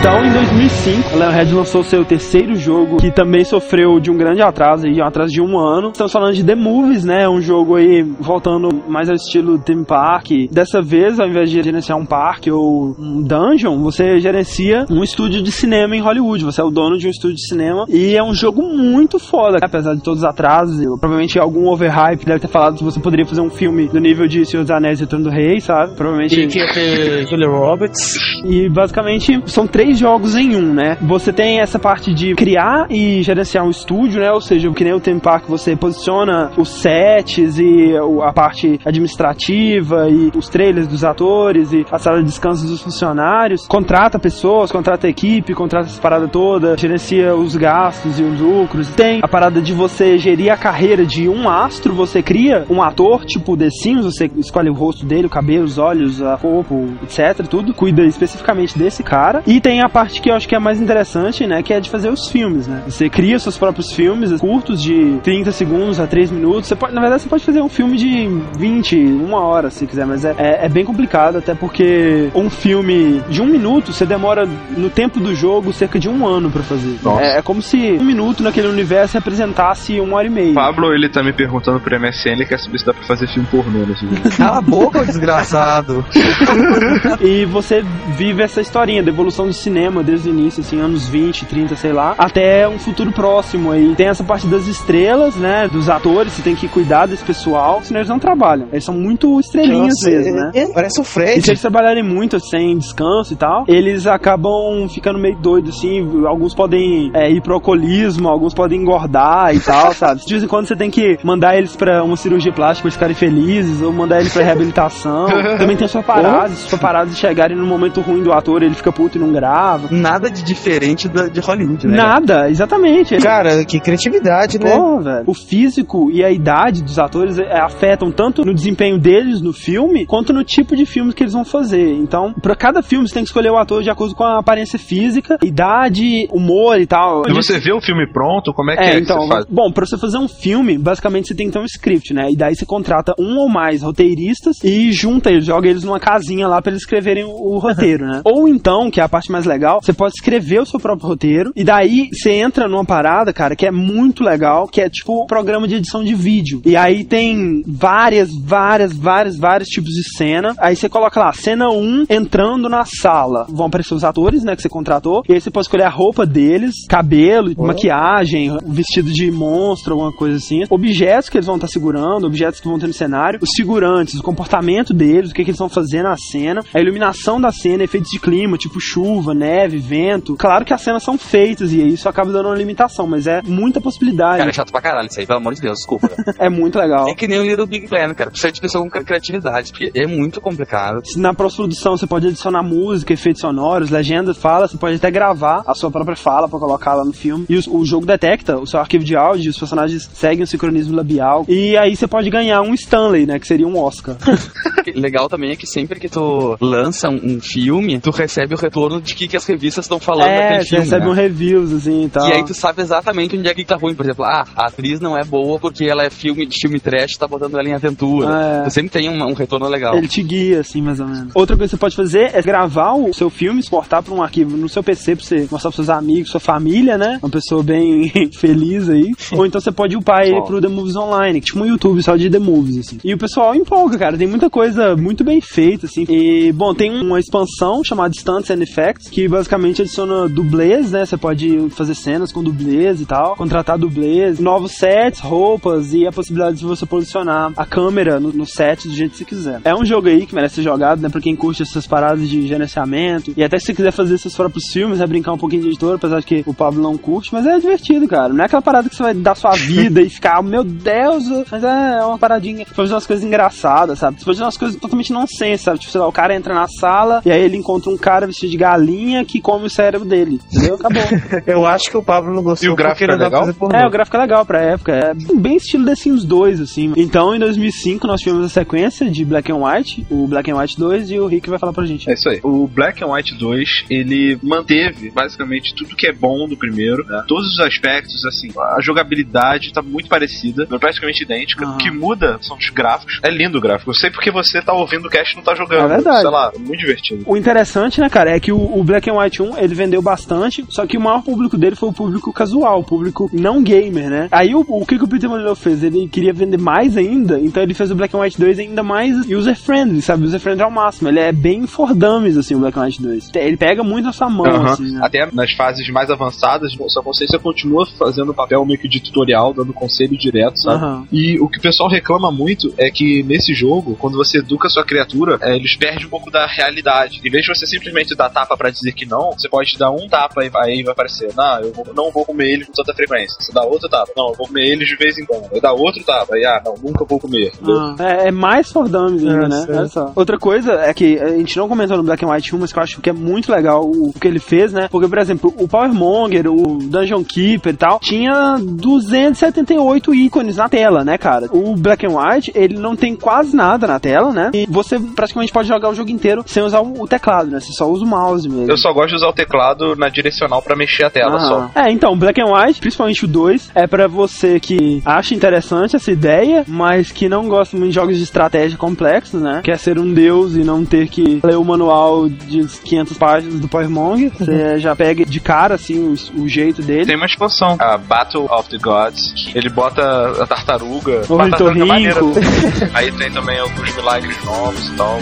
Então, 0.00 0.24
em 0.24 0.32
2005, 0.32 1.10
a 1.12 1.16
Lionhead 1.16 1.54
lançou 1.54 1.84
seu 1.84 2.02
terceiro 2.06 2.54
jogo, 2.54 2.96
que 2.96 3.10
também 3.10 3.44
sofreu 3.44 4.00
de 4.00 4.10
um 4.10 4.16
grande 4.16 4.40
atraso, 4.40 4.86
aí, 4.86 4.98
um 4.98 5.04
atraso 5.04 5.30
de 5.30 5.42
um 5.42 5.58
ano. 5.58 5.90
Estamos 5.90 6.10
falando 6.10 6.32
de 6.32 6.42
The 6.42 6.54
Movies, 6.54 7.04
né? 7.04 7.28
Um 7.28 7.38
jogo 7.42 7.76
aí 7.76 8.02
voltando 8.18 8.70
mais 8.88 9.10
ao 9.10 9.14
estilo 9.14 9.58
theme 9.58 9.84
park. 9.84 10.30
Dessa 10.50 10.80
vez, 10.80 11.20
ao 11.20 11.28
invés 11.28 11.50
de 11.50 11.62
gerenciar 11.62 11.98
um 11.98 12.06
parque 12.06 12.50
ou 12.50 12.96
um 12.98 13.20
dungeon, 13.20 13.78
você 13.82 14.18
gerencia 14.20 14.86
um 14.90 15.04
estúdio 15.04 15.42
de 15.42 15.52
cinema 15.52 15.94
em 15.94 16.00
Hollywood. 16.00 16.46
Você 16.46 16.62
é 16.62 16.64
o 16.64 16.70
dono 16.70 16.96
de 16.96 17.06
um 17.06 17.10
estúdio 17.10 17.36
de 17.36 17.46
cinema 17.46 17.84
e 17.86 18.16
é 18.16 18.22
um 18.22 18.32
jogo 18.32 18.62
muito 18.62 19.18
foda, 19.18 19.58
apesar 19.60 19.94
de 19.94 20.02
todos 20.02 20.20
os 20.20 20.24
atrasos. 20.24 20.82
Provavelmente 20.98 21.38
algum 21.38 21.68
overhype 21.68 22.24
deve 22.24 22.40
ter 22.40 22.48
falado 22.48 22.78
que 22.78 22.84
você 22.84 22.98
poderia 22.98 23.26
fazer 23.26 23.42
um 23.42 23.50
filme 23.50 23.86
do 23.88 24.00
nível 24.00 24.26
de 24.26 24.46
Senhor 24.46 24.62
dos 24.62 24.70
Anéis 24.70 24.98
e 24.98 25.02
Retorno 25.02 25.26
do 25.26 25.30
Rei, 25.30 25.60
sabe? 25.60 25.94
Provavelmente. 25.94 26.40
E 26.40 26.46
que 26.46 26.58
ia 26.58 26.72
ter 26.72 27.26
Julia 27.28 27.50
Roberts. 27.50 28.16
E 28.46 28.66
basicamente 28.70 29.42
são 29.44 29.66
três 29.66 29.89
jogos 29.94 30.34
em 30.36 30.56
um, 30.56 30.72
né? 30.72 30.96
Você 31.00 31.32
tem 31.32 31.60
essa 31.60 31.78
parte 31.78 32.12
de 32.12 32.34
criar 32.34 32.86
e 32.90 33.22
gerenciar 33.22 33.64
um 33.64 33.70
estúdio, 33.70 34.20
né? 34.20 34.30
Ou 34.32 34.40
seja, 34.40 34.70
que 34.70 34.84
nem 34.84 34.92
o 34.92 35.00
Theme 35.00 35.20
Park, 35.20 35.44
você 35.46 35.76
posiciona 35.76 36.50
os 36.56 36.68
sets 36.68 37.58
e 37.58 37.94
a 38.22 38.32
parte 38.32 38.80
administrativa 38.84 40.08
e 40.08 40.30
os 40.36 40.48
trailers 40.48 40.86
dos 40.86 41.04
atores 41.04 41.72
e 41.72 41.84
a 41.90 41.98
sala 41.98 42.18
de 42.18 42.24
descanso 42.24 42.66
dos 42.66 42.80
funcionários. 42.80 43.66
Contrata 43.66 44.18
pessoas, 44.18 44.70
contrata 44.70 45.08
equipe, 45.08 45.54
contrata 45.54 45.86
essa 45.86 46.00
parada 46.00 46.28
toda, 46.28 46.76
gerencia 46.76 47.34
os 47.34 47.56
gastos 47.56 48.18
e 48.18 48.22
os 48.22 48.40
lucros. 48.40 48.88
Tem 48.94 49.20
a 49.22 49.28
parada 49.28 49.60
de 49.60 49.72
você 49.72 50.18
gerir 50.18 50.52
a 50.52 50.56
carreira 50.56 51.04
de 51.04 51.28
um 51.28 51.48
astro, 51.48 51.94
você 51.94 52.22
cria 52.22 52.64
um 52.68 52.82
ator, 52.82 53.24
tipo 53.24 53.56
The 53.56 53.70
Sims, 53.70 54.04
você 54.04 54.30
escolhe 54.36 54.70
o 54.70 54.74
rosto 54.74 55.04
dele, 55.04 55.26
o 55.26 55.30
cabelo, 55.30 55.64
os 55.64 55.78
olhos, 55.78 56.22
a 56.22 56.36
corpo, 56.36 56.88
etc, 57.02 57.46
tudo. 57.46 57.74
Cuida 57.74 58.02
especificamente 58.04 58.78
desse 58.78 59.02
cara. 59.02 59.42
E 59.46 59.60
tem 59.60 59.79
a 59.80 59.88
parte 59.88 60.20
que 60.20 60.30
eu 60.30 60.34
acho 60.34 60.48
que 60.48 60.54
é 60.54 60.58
mais 60.58 60.80
interessante, 60.80 61.46
né, 61.46 61.62
que 61.62 61.72
é 61.72 61.80
de 61.80 61.90
fazer 61.90 62.10
os 62.10 62.28
filmes, 62.28 62.66
né? 62.66 62.82
Você 62.86 63.08
cria 63.08 63.38
seus 63.38 63.56
próprios 63.56 63.92
filmes 63.92 64.32
curtos 64.40 64.82
de 64.82 65.18
30 65.22 65.52
segundos 65.52 66.00
a 66.00 66.06
3 66.06 66.30
minutos. 66.30 66.68
Você 66.68 66.76
pode, 66.76 66.94
na 66.94 67.00
verdade, 67.00 67.22
você 67.22 67.28
pode 67.28 67.44
fazer 67.44 67.60
um 67.60 67.68
filme 67.68 67.96
de 67.96 68.28
20, 68.58 68.96
uma 68.96 69.40
hora, 69.40 69.70
se 69.70 69.86
quiser, 69.86 70.06
mas 70.06 70.24
é, 70.24 70.34
é, 70.38 70.66
é 70.66 70.68
bem 70.68 70.84
complicado, 70.84 71.38
até 71.38 71.54
porque 71.54 72.30
um 72.34 72.48
filme 72.50 73.22
de 73.28 73.42
um 73.42 73.46
minuto, 73.46 73.92
você 73.92 74.06
demora 74.06 74.48
no 74.76 74.90
tempo 74.90 75.20
do 75.20 75.34
jogo 75.34 75.72
cerca 75.72 75.98
de 75.98 76.08
um 76.08 76.26
ano 76.26 76.50
pra 76.50 76.62
fazer. 76.62 76.98
É, 77.20 77.38
é 77.38 77.42
como 77.42 77.62
se 77.62 77.76
um 78.00 78.04
minuto 78.04 78.42
naquele 78.42 78.68
universo 78.68 79.14
representasse 79.14 80.00
uma 80.00 80.16
hora 80.16 80.26
e 80.26 80.30
meia. 80.30 80.54
Pablo, 80.54 80.92
ele 80.92 81.08
tá 81.08 81.22
me 81.22 81.32
perguntando 81.32 81.80
pro 81.80 81.98
MSN, 81.98 82.32
ele 82.32 82.46
quer 82.46 82.58
saber 82.58 82.78
se 82.78 82.86
dá 82.86 82.94
pra 82.94 83.02
fazer 83.04 83.26
filme 83.28 83.48
pornô 83.50 83.84
nesse 83.86 84.02
jogo. 84.02 84.16
Cala 84.36 84.58
a 84.58 84.62
boca, 84.62 85.04
desgraçado. 85.04 86.04
E 87.20 87.44
você 87.44 87.84
vive 88.16 88.42
essa 88.42 88.60
historinha 88.60 89.02
da 89.02 89.10
evolução 89.10 89.46
do 89.46 89.52
cinema 89.52 89.69
desde 90.02 90.28
o 90.28 90.32
início, 90.32 90.60
assim, 90.60 90.80
anos 90.80 91.08
20, 91.08 91.46
30, 91.46 91.76
sei 91.76 91.92
lá, 91.92 92.14
até 92.18 92.68
um 92.68 92.78
futuro 92.78 93.12
próximo 93.12 93.70
aí. 93.72 93.94
Tem 93.94 94.08
essa 94.08 94.24
parte 94.24 94.46
das 94.46 94.66
estrelas, 94.66 95.36
né? 95.36 95.68
Dos 95.70 95.88
atores, 95.88 96.32
você 96.32 96.42
tem 96.42 96.54
que 96.54 96.68
cuidar 96.68 97.06
desse 97.06 97.24
pessoal, 97.24 97.80
senão 97.82 98.00
eles 98.00 98.08
não 98.10 98.18
trabalham. 98.18 98.68
Eles 98.72 98.84
são 98.84 98.94
muito 98.94 99.38
estrelinhas 99.40 99.94
Nossa, 100.02 100.10
mesmo, 100.10 100.34
né? 100.36 100.50
é- 100.54 100.60
é, 100.60 100.72
parece 100.72 101.00
o 101.00 101.02
E 101.02 101.04
se 101.06 101.10
Fred. 101.12 101.50
eles 101.50 101.60
trabalharem 101.60 102.02
muito 102.02 102.38
sem 102.40 102.76
descanso 102.76 103.32
e 103.32 103.36
tal, 103.36 103.64
eles 103.68 104.06
acabam 104.06 104.88
ficando 104.88 105.18
meio 105.18 105.36
doidos, 105.36 105.76
assim. 105.78 106.06
Alguns 106.26 106.54
podem 106.54 107.10
é, 107.14 107.30
ir 107.30 107.40
pro 107.40 107.54
alcoolismo, 107.54 108.28
alguns 108.28 108.54
podem 108.54 108.80
engordar 108.80 109.54
e 109.54 109.60
tal, 109.60 109.92
sabe? 109.94 110.20
De 110.24 110.30
vez 110.32 110.42
em 110.42 110.46
quando 110.46 110.66
você 110.66 110.76
tem 110.76 110.90
que 110.90 111.18
mandar 111.22 111.56
eles 111.56 111.74
pra 111.76 112.02
uma 112.02 112.16
cirurgia 112.16 112.52
plástica 112.52 112.82
pra 112.82 112.88
eles 112.88 112.94
ficarem 112.94 113.14
felizes, 113.14 113.82
ou 113.82 113.92
mandar 113.92 114.20
eles 114.20 114.32
pra 114.32 114.42
reabilitação. 114.42 115.26
Também 115.58 115.76
tem 115.76 115.86
os 115.86 115.92
paparazzi, 115.92 116.64
os 116.66 116.70
paparazzi 116.70 117.16
chegarem 117.16 117.56
no 117.56 117.66
momento 117.66 118.00
ruim 118.00 118.22
do 118.22 118.32
ator, 118.32 118.62
ele 118.62 118.74
fica 118.74 118.90
puto 118.92 119.18
e 119.18 119.20
não 119.20 119.32
grava. 119.32 119.59
Nada 119.90 120.30
de 120.30 120.42
diferente 120.42 121.08
da, 121.08 121.28
de 121.28 121.40
Hollywood, 121.40 121.86
né? 121.86 121.96
Nada, 121.96 122.48
exatamente. 122.48 123.16
Cara, 123.18 123.64
que 123.64 123.80
criatividade, 123.80 124.58
né? 124.58 124.76
Pô, 124.76 125.00
velho. 125.00 125.24
O 125.26 125.34
físico 125.34 126.10
e 126.10 126.24
a 126.24 126.30
idade 126.30 126.82
dos 126.82 126.98
atores 126.98 127.38
é, 127.38 127.60
afetam 127.60 128.10
tanto 128.10 128.44
no 128.44 128.54
desempenho 128.54 128.98
deles 128.98 129.40
no 129.40 129.52
filme, 129.52 130.06
quanto 130.06 130.32
no 130.32 130.44
tipo 130.44 130.74
de 130.76 130.86
filmes 130.86 131.14
que 131.14 131.22
eles 131.22 131.32
vão 131.32 131.44
fazer. 131.44 131.92
Então, 131.94 132.32
pra 132.40 132.54
cada 132.56 132.82
filme 132.82 133.06
você 133.08 133.14
tem 133.14 133.22
que 133.22 133.28
escolher 133.28 133.50
o 133.50 133.56
ator 133.58 133.82
de 133.82 133.90
acordo 133.90 134.14
com 134.14 134.24
a 134.24 134.38
aparência 134.38 134.78
física, 134.78 135.38
idade, 135.42 136.26
humor 136.32 136.80
e 136.80 136.86
tal. 136.86 137.24
Se 137.24 137.32
você 137.32 137.58
vê 137.58 137.72
o 137.72 137.80
filme 137.80 138.06
pronto, 138.10 138.52
como 138.52 138.70
é 138.70 138.76
que 138.76 138.82
é, 138.82 138.86
É, 138.86 138.90
que 138.92 139.00
então, 139.02 139.20
você 139.20 139.28
faz? 139.28 139.44
bom, 139.48 139.70
pra 139.70 139.86
você 139.86 139.98
fazer 139.98 140.18
um 140.18 140.28
filme, 140.28 140.78
basicamente 140.78 141.28
você 141.28 141.34
tem 141.34 141.46
que 141.46 141.52
ter 141.52 141.58
um 141.58 141.64
script, 141.64 142.14
né? 142.14 142.28
E 142.30 142.36
daí 142.36 142.54
você 142.54 142.64
contrata 142.64 143.14
um 143.18 143.38
ou 143.38 143.48
mais 143.48 143.82
roteiristas 143.82 144.56
e 144.64 144.92
junta 144.92 145.30
eles, 145.30 145.44
joga 145.44 145.68
eles 145.68 145.84
numa 145.84 146.00
casinha 146.00 146.48
lá 146.48 146.60
pra 146.60 146.70
eles 146.72 146.82
escreverem 146.82 147.24
o, 147.24 147.30
o 147.30 147.58
roteiro, 147.58 148.06
né? 148.06 148.22
Ou 148.26 148.48
então, 148.48 148.90
que 148.90 149.00
é 149.00 149.02
a 149.04 149.08
parte 149.08 149.30
mais 149.30 149.44
legal, 149.50 149.80
você 149.82 149.92
pode 149.92 150.14
escrever 150.14 150.60
o 150.60 150.66
seu 150.66 150.80
próprio 150.80 151.08
roteiro 151.08 151.52
e 151.54 151.64
daí 151.64 152.08
você 152.12 152.32
entra 152.32 152.68
numa 152.68 152.84
parada, 152.84 153.32
cara, 153.32 153.56
que 153.56 153.66
é 153.66 153.70
muito 153.70 154.22
legal, 154.22 154.66
que 154.66 154.80
é 154.80 154.88
tipo 154.88 155.24
um 155.24 155.26
programa 155.26 155.66
de 155.66 155.76
edição 155.76 156.02
de 156.02 156.14
vídeo. 156.14 156.62
E 156.64 156.76
aí 156.76 157.04
tem 157.04 157.62
várias, 157.66 158.30
várias, 158.34 158.96
várias, 158.96 159.36
vários 159.36 159.68
tipos 159.68 159.90
de 159.90 160.04
cena. 160.16 160.54
Aí 160.58 160.76
você 160.76 160.88
coloca 160.88 161.20
lá, 161.20 161.32
cena 161.32 161.70
1 161.70 162.06
entrando 162.08 162.68
na 162.68 162.84
sala. 162.84 163.46
Vão 163.48 163.66
aparecer 163.66 163.94
os 163.94 164.04
atores, 164.04 164.42
né, 164.42 164.54
que 164.54 164.62
você 164.62 164.68
contratou. 164.68 165.22
E 165.28 165.32
aí 165.32 165.40
você 165.40 165.50
pode 165.50 165.66
escolher 165.66 165.84
a 165.84 165.90
roupa 165.90 166.24
deles, 166.24 166.86
cabelo, 166.88 167.52
maquiagem, 167.58 168.56
vestido 168.66 169.10
de 169.10 169.30
monstro, 169.30 169.94
alguma 169.94 170.12
coisa 170.12 170.36
assim. 170.36 170.62
Objetos 170.70 171.28
que 171.28 171.36
eles 171.36 171.46
vão 171.46 171.56
estar 171.56 171.68
segurando, 171.68 172.26
objetos 172.26 172.60
que 172.60 172.68
vão 172.68 172.78
ter 172.78 172.86
no 172.86 172.92
cenário, 172.92 173.40
os 173.42 173.50
figurantes, 173.56 174.18
o 174.18 174.22
comportamento 174.22 174.92
deles, 174.94 175.30
o 175.30 175.34
que, 175.34 175.44
que 175.44 175.50
eles 175.50 175.58
vão 175.58 175.68
fazer 175.68 176.02
na 176.02 176.16
cena, 176.16 176.62
a 176.72 176.80
iluminação 176.80 177.40
da 177.40 177.50
cena, 177.50 177.84
efeitos 177.84 178.10
de 178.10 178.20
clima, 178.20 178.56
tipo 178.56 178.80
chuva, 178.80 179.29
neve, 179.34 179.78
vento. 179.78 180.36
Claro 180.36 180.64
que 180.64 180.72
as 180.74 180.80
cenas 180.82 181.02
são 181.02 181.16
feitas 181.18 181.72
e 181.72 181.80
isso 181.88 182.08
acaba 182.08 182.30
dando 182.32 182.46
uma 182.46 182.54
limitação, 182.56 183.06
mas 183.06 183.26
é 183.26 183.40
muita 183.42 183.80
possibilidade. 183.80 184.38
Cara, 184.38 184.50
é 184.50 184.52
chato 184.52 184.70
pra 184.72 184.80
caralho 184.80 185.08
isso 185.08 185.20
aí, 185.20 185.26
pelo 185.26 185.38
amor 185.38 185.54
de 185.54 185.60
Deus, 185.60 185.78
desculpa. 185.78 186.08
É 186.38 186.48
muito 186.48 186.78
legal. 186.78 187.08
é 187.08 187.14
que 187.14 187.26
nem 187.28 187.38
o 187.38 187.42
Little 187.42 187.66
Big 187.66 187.86
Plan, 187.88 188.14
cara. 188.14 188.30
Precisa 188.30 188.52
de 188.52 188.60
pessoa 188.60 188.82
com 188.84 188.90
cri- 188.90 189.04
criatividade, 189.04 189.72
porque 189.72 189.90
é 189.94 190.06
muito 190.06 190.40
complicado. 190.40 191.02
Na 191.16 191.34
pós-produção 191.34 191.96
você 191.96 192.06
pode 192.06 192.26
adicionar 192.28 192.62
música, 192.62 193.12
efeitos 193.12 193.40
sonoros, 193.40 193.90
legenda, 193.90 194.32
fala, 194.34 194.66
você 194.68 194.76
pode 194.76 194.96
até 194.96 195.10
gravar 195.10 195.62
a 195.66 195.74
sua 195.74 195.90
própria 195.90 196.16
fala 196.16 196.48
pra 196.48 196.58
colocar 196.58 196.94
lá 196.94 197.04
no 197.04 197.12
filme. 197.12 197.44
E 197.48 197.56
o, 197.58 197.76
o 197.80 197.84
jogo 197.84 198.06
detecta 198.06 198.58
o 198.58 198.66
seu 198.66 198.80
arquivo 198.80 199.04
de 199.04 199.16
áudio, 199.16 199.50
os 199.50 199.58
personagens 199.58 200.08
seguem 200.14 200.42
o 200.44 200.46
sincronismo 200.46 200.96
labial. 200.96 201.44
E 201.48 201.76
aí 201.76 201.94
você 201.96 202.06
pode 202.06 202.30
ganhar 202.30 202.62
um 202.62 202.72
Stanley, 202.74 203.26
né? 203.26 203.38
Que 203.38 203.46
seria 203.46 203.66
um 203.66 203.78
Oscar. 203.78 204.16
Legal 204.94 205.28
também 205.28 205.50
é 205.50 205.56
que 205.56 205.66
sempre 205.66 206.00
que 206.00 206.08
tu 206.08 206.56
lança 206.60 207.08
um, 207.08 207.36
um 207.36 207.40
filme, 207.40 208.00
tu 208.00 208.10
recebe 208.10 208.54
o 208.54 208.58
retorno 208.58 209.00
de 209.00 209.14
que, 209.20 209.28
que 209.28 209.36
as 209.36 209.44
revistas 209.44 209.84
estão 209.84 210.00
falando 210.00 210.28
é, 210.28 210.40
daquele 210.40 210.62
você 210.62 210.68
filme. 210.68 210.84
recebe 210.84 211.04
né? 211.04 211.10
um 211.10 211.14
reviews, 211.14 211.72
assim 211.72 212.04
e 212.04 212.08
tal. 212.08 212.28
E 212.28 212.32
aí 212.32 212.44
tu 212.44 212.54
sabe 212.54 212.80
exatamente 212.80 213.36
onde 213.36 213.48
é 213.48 213.54
que 213.54 213.64
tá 213.64 213.76
ruim. 213.76 213.94
Por 213.94 214.06
exemplo, 214.06 214.24
ah, 214.24 214.44
a 214.56 214.66
atriz 214.66 214.98
não 214.98 215.16
é 215.16 215.24
boa 215.24 215.58
porque 215.58 215.84
ela 215.84 216.02
é 216.02 216.10
filme, 216.10 216.48
filme 216.50 216.80
trash, 216.80 217.16
tá 217.18 217.26
botando 217.26 217.58
ela 217.58 217.68
em 217.68 217.74
aventura. 217.74 218.28
É. 218.30 218.62
Tu 218.64 218.70
sempre 218.70 218.90
tem 218.90 219.10
um, 219.10 219.22
um 219.22 219.34
retorno 219.34 219.68
legal. 219.68 219.94
Ele 219.94 220.08
te 220.08 220.22
guia, 220.22 220.60
assim, 220.60 220.80
mais 220.80 221.00
ou 221.00 221.06
menos. 221.06 221.32
Outra 221.34 221.56
coisa 221.56 221.70
que 221.70 221.76
você 221.76 221.80
pode 221.80 221.96
fazer 221.96 222.30
é 222.34 222.40
gravar 222.40 222.94
o 222.94 223.12
seu 223.12 223.28
filme, 223.28 223.60
exportar 223.60 224.02
pra 224.02 224.14
um 224.14 224.22
arquivo 224.22 224.56
no 224.56 224.68
seu 224.68 224.82
PC 224.82 225.16
pra 225.16 225.24
você 225.24 225.48
mostrar 225.50 225.70
pros 225.70 225.74
seus 225.74 225.90
amigos, 225.90 226.30
sua 226.30 226.40
família, 226.40 226.96
né? 226.96 227.18
Uma 227.22 227.30
pessoa 227.30 227.62
bem 227.62 228.10
feliz 228.32 228.88
aí. 228.88 229.12
Ou 229.32 229.44
então 229.44 229.60
você 229.60 229.70
pode 229.70 229.96
upar 229.96 230.26
ele 230.26 230.40
pro 230.42 230.60
The 230.60 230.68
Movies 230.68 230.96
Online, 230.96 231.40
que 231.40 231.46
é 231.46 231.48
tipo 231.52 231.60
um 231.60 231.66
YouTube 231.66 232.02
só 232.02 232.16
de 232.16 232.30
The 232.30 232.38
Movies, 232.38 232.78
assim. 232.78 232.98
E 233.04 233.12
o 233.12 233.18
pessoal 233.18 233.54
empolga, 233.54 233.98
cara. 233.98 234.16
Tem 234.16 234.26
muita 234.26 234.48
coisa 234.48 234.96
muito 234.96 235.22
bem 235.22 235.40
feita, 235.40 235.86
assim. 235.86 236.06
E, 236.08 236.52
bom, 236.52 236.74
tem 236.74 236.90
uma 236.90 237.20
expansão 237.20 237.84
chamada 237.84 238.14
Stunts 238.14 238.50
and 238.50 238.62
Effects, 238.62 239.09
que 239.10 239.28
basicamente 239.28 239.82
adiciona 239.82 240.28
dublês, 240.28 240.92
né? 240.92 241.04
Você 241.04 241.16
pode 241.16 241.68
fazer 241.70 241.94
cenas 241.94 242.32
com 242.32 242.42
dublês 242.42 243.00
e 243.00 243.06
tal, 243.06 243.36
contratar 243.36 243.76
dublês, 243.76 244.38
novos 244.38 244.72
sets, 244.72 245.20
roupas 245.20 245.92
e 245.92 246.06
a 246.06 246.12
possibilidade 246.12 246.58
de 246.58 246.64
você 246.64 246.86
posicionar 246.86 247.52
a 247.56 247.66
câmera 247.66 248.20
no, 248.20 248.32
no 248.32 248.46
set 248.46 248.88
do 248.88 248.94
jeito 248.94 249.12
que 249.12 249.18
você 249.18 249.24
quiser. 249.24 249.60
É 249.64 249.74
um 249.74 249.84
jogo 249.84 250.08
aí 250.08 250.26
que 250.26 250.34
merece 250.34 250.56
ser 250.56 250.62
jogado, 250.62 251.00
né? 251.00 251.08
Pra 251.08 251.20
quem 251.20 251.34
curte 251.34 251.62
essas 251.62 251.86
paradas 251.86 252.28
de 252.28 252.46
gerenciamento. 252.46 253.32
E 253.36 253.42
até 253.42 253.58
se 253.58 253.66
você 253.66 253.74
quiser 253.74 253.92
fazer 253.92 254.16
seus 254.18 254.34
próprios 254.34 254.66
filmes, 254.72 255.00
é 255.00 255.06
brincar 255.06 255.32
um 255.32 255.38
pouquinho 255.38 255.62
de 255.62 255.68
editor, 255.68 255.96
apesar 255.96 256.20
de 256.20 256.26
que 256.26 256.44
o 256.46 256.54
Pablo 256.54 256.80
não 256.80 256.96
curte, 256.96 257.32
mas 257.32 257.46
é 257.46 257.58
divertido, 257.58 258.06
cara. 258.06 258.32
Não 258.32 258.42
é 258.42 258.46
aquela 258.46 258.62
parada 258.62 258.88
que 258.88 258.94
você 258.94 259.02
vai 259.02 259.14
dar 259.14 259.34
sua 259.34 259.52
vida 259.56 260.00
e 260.00 260.08
ficar, 260.08 260.42
meu 260.42 260.62
Deus, 260.62 261.24
mas 261.50 261.64
é 261.64 262.04
uma 262.04 262.18
paradinha. 262.18 262.58
Você 262.58 262.74
pode 262.74 262.76
fazer 262.76 262.94
umas 262.94 263.06
coisas 263.06 263.24
engraçadas, 263.24 263.98
sabe? 263.98 264.18
Você 264.18 264.24
pode 264.24 264.36
fazer 264.36 264.46
umas 264.46 264.56
coisas 264.56 264.80
totalmente 264.80 265.12
nonsense, 265.12 265.64
sabe? 265.64 265.78
Tipo, 265.80 265.92
sei 265.92 266.00
lá, 266.00 266.06
o 266.06 266.12
cara 266.12 266.34
entra 266.34 266.54
na 266.54 266.68
sala 266.68 267.22
e 267.24 267.30
aí 267.30 267.42
ele 267.42 267.56
encontra 267.56 267.90
um 267.90 267.96
cara 267.96 268.26
vestido 268.26 268.50
de 268.50 268.56
galinha 268.56 268.99
galinha 269.00 269.24
que 269.24 269.40
come 269.40 269.66
o 269.66 269.70
cérebro 269.70 270.06
dele. 270.06 270.38
Entendeu? 270.52 270.74
Acabou. 270.74 271.02
Eu 271.46 271.66
acho 271.66 271.90
que 271.90 271.96
o 271.96 272.02
Pablo 272.02 272.34
não 272.34 272.42
gostou 272.42 272.68
E 272.68 272.72
o 272.72 272.76
gráfico 272.76 273.10
é 273.10 273.16
legal? 273.16 273.48
É, 273.72 273.86
o 273.86 273.90
gráfico 273.90 274.16
é 274.16 274.20
legal 274.20 274.44
pra 274.44 274.60
época. 274.60 274.92
É 274.92 275.14
bem 275.34 275.56
estilo 275.56 275.86
The 275.86 275.94
Sims 275.94 276.24
2, 276.24 276.60
assim. 276.60 276.92
Então, 276.96 277.34
em 277.34 277.38
2005, 277.38 278.06
nós 278.06 278.20
tivemos 278.20 278.44
a 278.44 278.48
sequência 278.48 279.10
de 279.10 279.24
Black 279.24 279.50
and 279.50 279.56
White, 279.56 280.06
o 280.10 280.26
Black 280.26 280.50
and 280.50 280.56
White 280.56 280.78
2, 280.78 281.10
e 281.10 281.18
o 281.18 281.26
Rick 281.26 281.48
vai 281.48 281.58
falar 281.58 281.72
pra 281.72 281.86
gente. 281.86 282.08
É 282.10 282.14
isso 282.14 282.28
aí. 282.28 282.40
O 282.42 282.66
Black 282.66 283.02
and 283.02 283.08
White 283.08 283.34
2, 283.34 283.84
ele 283.90 284.38
manteve 284.42 285.10
basicamente 285.10 285.74
tudo 285.74 285.96
que 285.96 286.06
é 286.06 286.12
bom 286.12 286.46
do 286.46 286.56
primeiro, 286.56 287.04
né? 287.06 287.24
Todos 287.26 287.54
os 287.54 287.60
aspectos, 287.60 288.24
assim, 288.26 288.50
a 288.76 288.80
jogabilidade 288.80 289.72
tá 289.72 289.82
muito 289.82 290.08
parecida, 290.08 290.66
praticamente 290.66 291.24
idêntica. 291.24 291.64
Ah. 291.64 291.70
O 291.70 291.78
que 291.78 291.90
muda 291.90 292.38
são 292.42 292.56
os 292.56 292.68
gráficos. 292.70 293.20
É 293.22 293.30
lindo 293.30 293.58
o 293.58 293.60
gráfico. 293.60 293.90
Eu 293.90 293.94
sei 293.94 294.10
porque 294.10 294.30
você 294.30 294.60
tá 294.60 294.72
ouvindo 294.72 295.06
o 295.06 295.10
cast 295.10 295.32
e 295.32 295.36
não 295.36 295.42
tá 295.42 295.54
jogando. 295.54 295.84
É 295.84 295.96
verdade. 295.96 296.20
Sei 296.20 296.30
lá, 296.30 296.52
é 296.54 296.58
muito 296.58 296.80
divertido. 296.80 297.24
O 297.26 297.36
interessante, 297.36 298.00
né, 298.00 298.08
cara, 298.08 298.30
é 298.30 298.40
que 298.40 298.52
o, 298.52 298.58
o 298.58 298.84
Black 298.90 299.08
and 299.08 299.14
White 299.14 299.40
1, 299.40 299.58
ele 299.58 299.74
vendeu 299.74 300.02
bastante, 300.02 300.64
só 300.68 300.84
que 300.84 300.98
o 300.98 301.00
maior 301.00 301.22
público 301.22 301.56
dele 301.56 301.76
foi 301.76 301.88
o 301.88 301.92
público 301.92 302.32
casual, 302.32 302.80
o 302.80 302.84
público 302.84 303.30
não 303.32 303.62
gamer, 303.62 304.10
né? 304.10 304.28
Aí 304.32 304.52
o, 304.52 304.64
o 304.66 304.84
que, 304.84 304.98
que 304.98 305.04
o 305.04 305.08
Peter 305.08 305.30
Molyneux 305.30 305.58
fez? 305.60 305.84
Ele 305.84 306.08
queria 306.08 306.32
vender 306.32 306.58
mais 306.58 306.96
ainda, 306.96 307.38
então 307.40 307.62
ele 307.62 307.72
fez 307.72 307.90
o 307.90 307.94
Black 307.94 308.16
and 308.16 308.20
White 308.20 308.38
2 308.38 308.58
ainda 308.58 308.82
mais 308.82 309.14
user-friendly, 309.30 310.02
sabe? 310.02 310.24
User-friendly 310.24 310.62
ao 310.62 310.70
máximo. 310.70 311.08
Ele 311.08 311.20
é 311.20 311.30
bem 311.30 311.66
for 311.66 311.94
dummies, 311.94 312.36
assim, 312.36 312.54
o 312.54 312.58
Black 312.58 312.76
and 312.78 312.82
White 312.82 313.02
2. 313.02 313.30
Ele 313.36 313.56
pega 313.56 313.84
muito 313.84 314.08
a 314.08 314.12
sua 314.12 314.28
mão, 314.28 314.66
assim, 314.66 314.90
né? 314.90 315.00
Até 315.02 315.28
nas 315.32 315.52
fases 315.52 315.88
mais 315.90 316.10
avançadas, 316.10 316.72
sua 316.88 317.02
consciência 317.02 317.38
continua 317.38 317.86
fazendo 317.98 318.30
o 318.30 318.34
papel 318.34 318.64
meio 318.64 318.78
que 318.78 318.88
de 318.88 319.00
tutorial, 319.00 319.54
dando 319.54 319.72
conselho 319.72 320.18
direto, 320.18 320.58
sabe? 320.58 321.06
E 321.12 321.38
o 321.38 321.48
que 321.48 321.58
o 321.58 321.62
pessoal 321.62 321.88
reclama 321.88 322.32
muito 322.32 322.74
é 322.76 322.90
que 322.90 323.22
nesse 323.22 323.54
jogo, 323.54 323.96
quando 323.96 324.16
você 324.16 324.38
educa 324.38 324.66
a 324.66 324.70
sua 324.70 324.84
criatura, 324.84 325.38
é, 325.40 325.54
eles 325.54 325.76
perdem 325.76 326.06
um 326.06 326.10
pouco 326.10 326.30
da 326.30 326.46
realidade. 326.46 327.20
Em 327.24 327.30
vez 327.30 327.44
de 327.44 327.54
você 327.54 327.66
simplesmente 327.66 328.16
dar 328.16 328.30
tapa 328.30 328.56
pra 328.56 328.70
dizer 328.80 328.92
que 328.92 329.06
não, 329.06 329.32
você 329.32 329.48
pode 329.48 329.76
dar 329.78 329.90
um 329.90 330.08
tapa 330.08 330.44
e 330.44 330.50
aí 330.54 330.82
vai 330.82 330.92
aparecer, 330.92 331.32
não, 331.36 331.60
eu 331.60 331.72
vou- 331.72 331.86
não 331.94 332.10
vou 332.10 332.24
comer 332.24 332.50
eles 332.52 332.66
com 332.66 332.72
tanta 332.72 332.94
frequência. 332.94 333.36
Você 333.40 333.52
dá 333.52 333.62
outro 333.64 333.88
tapa, 333.88 334.10
não, 334.16 334.28
eu 334.30 334.34
vou 334.34 334.46
comer 334.46 334.66
eles 334.68 334.88
de 334.88 334.96
vez 334.96 335.16
em 335.18 335.24
quando. 335.24 335.46
Eu 335.52 335.60
dá 335.60 335.72
outro 335.72 336.02
tapa, 336.04 336.36
e 336.38 336.44
ah, 336.44 336.60
não, 336.64 336.74
nunca 336.82 337.04
vou 337.04 337.18
comer. 337.20 337.52
Ah, 337.64 337.94
é, 337.98 338.28
é 338.28 338.30
mais 338.30 338.70
for 338.70 338.88
dummies 338.88 339.24
ainda, 339.24 339.44
É, 339.44 339.48
né? 339.48 339.66
Olha 339.68 339.88
só. 339.88 340.12
Outra 340.14 340.38
coisa 340.38 340.72
é 340.72 340.92
que 340.94 341.18
a 341.18 341.28
gente 341.38 341.56
não 341.56 341.68
comentou 341.68 341.96
no 341.96 342.02
Black 342.02 342.24
and 342.24 342.28
White 342.28 342.54
1, 342.54 342.58
mas 342.58 342.72
que 342.72 342.78
eu 342.78 342.82
acho 342.82 343.00
que 343.00 343.10
é 343.10 343.12
muito 343.12 343.50
legal 343.52 343.84
o, 343.84 344.08
o 344.08 344.12
que 344.12 344.26
ele 344.26 344.38
fez, 344.38 344.72
né? 344.72 344.88
Porque, 344.90 345.08
por 345.08 345.18
exemplo, 345.18 345.52
o 345.58 345.68
Powermonger, 345.68 346.46
o 346.48 346.78
Dungeon 346.78 347.22
Keeper 347.24 347.72
e 347.74 347.76
tal, 347.76 347.98
tinha 348.00 348.56
278 348.58 350.14
ícones 350.14 350.56
na 350.56 350.68
tela, 350.68 351.04
né, 351.04 351.16
cara? 351.18 351.46
O 351.52 351.74
Black 351.76 352.06
and 352.06 352.10
White, 352.16 352.52
ele 352.54 352.78
não 352.78 352.96
tem 352.96 353.14
quase 353.16 353.54
nada 353.54 353.86
na 353.86 353.98
tela, 354.00 354.32
né? 354.32 354.50
E 354.54 354.66
você 354.68 354.98
praticamente 354.98 355.52
pode 355.52 355.68
jogar 355.68 355.88
o 355.90 355.94
jogo 355.94 356.10
inteiro 356.10 356.42
sem 356.46 356.62
usar 356.62 356.80
o, 356.80 357.02
o 357.02 357.08
teclado, 357.08 357.50
né? 357.50 357.60
Você 357.60 357.72
só 357.72 357.88
usa 357.88 358.04
o 358.04 358.08
mouse 358.08 358.48
mesmo. 358.48 358.69
Eu 358.70 358.76
só 358.76 358.92
gosto 358.92 359.08
de 359.08 359.16
usar 359.16 359.26
o 359.26 359.32
teclado 359.32 359.96
na 359.96 360.08
direcional 360.08 360.62
pra 360.62 360.76
mexer 360.76 361.02
a 361.04 361.10
tela 361.10 361.40
só. 361.40 361.54
Aham. 361.56 361.70
É, 361.74 361.90
então, 361.90 362.16
Black 362.16 362.40
and 362.40 362.46
White, 362.46 362.80
principalmente 362.80 363.24
o 363.24 363.28
2, 363.28 363.72
é 363.74 363.84
pra 363.84 364.06
você 364.06 364.60
que 364.60 365.02
acha 365.04 365.34
interessante 365.34 365.96
essa 365.96 366.12
ideia, 366.12 366.64
mas 366.68 367.10
que 367.10 367.28
não 367.28 367.48
gosta 367.48 367.76
muito 367.76 367.90
de 367.90 367.96
jogos 367.96 368.16
de 368.16 368.22
estratégia 368.22 368.78
complexos, 368.78 369.42
né? 369.42 369.60
Quer 369.64 369.76
ser 369.76 369.98
um 369.98 370.14
deus 370.14 370.54
e 370.54 370.62
não 370.62 370.84
ter 370.84 371.08
que 371.08 371.40
ler 371.42 371.56
o 371.56 371.64
manual 371.64 372.28
de 372.28 372.64
500 372.84 373.18
páginas 373.18 373.58
do 373.58 373.66
Powermonger. 373.66 374.30
Você 374.38 374.78
já 374.78 374.94
pega 374.94 375.24
de 375.24 375.40
cara, 375.40 375.74
assim, 375.74 375.98
o, 375.98 376.42
o 376.42 376.48
jeito 376.48 376.80
dele. 376.80 377.06
Tem 377.06 377.16
uma 377.16 377.26
expansão, 377.26 377.76
a 377.80 377.98
Battle 377.98 378.46
of 378.52 378.70
the 378.70 378.78
Gods. 378.78 379.50
Ele 379.52 379.68
bota 379.68 380.00
a 380.40 380.46
tartaruga. 380.46 381.22
O 381.28 381.36
tartaruga 381.36 381.84
maneira. 381.84 382.20
Aí 382.94 383.10
tem 383.10 383.32
também 383.32 383.58
alguns 383.58 383.96
milagres 383.96 384.44
novos 384.44 384.88
e 384.88 384.96
tal. 384.96 385.18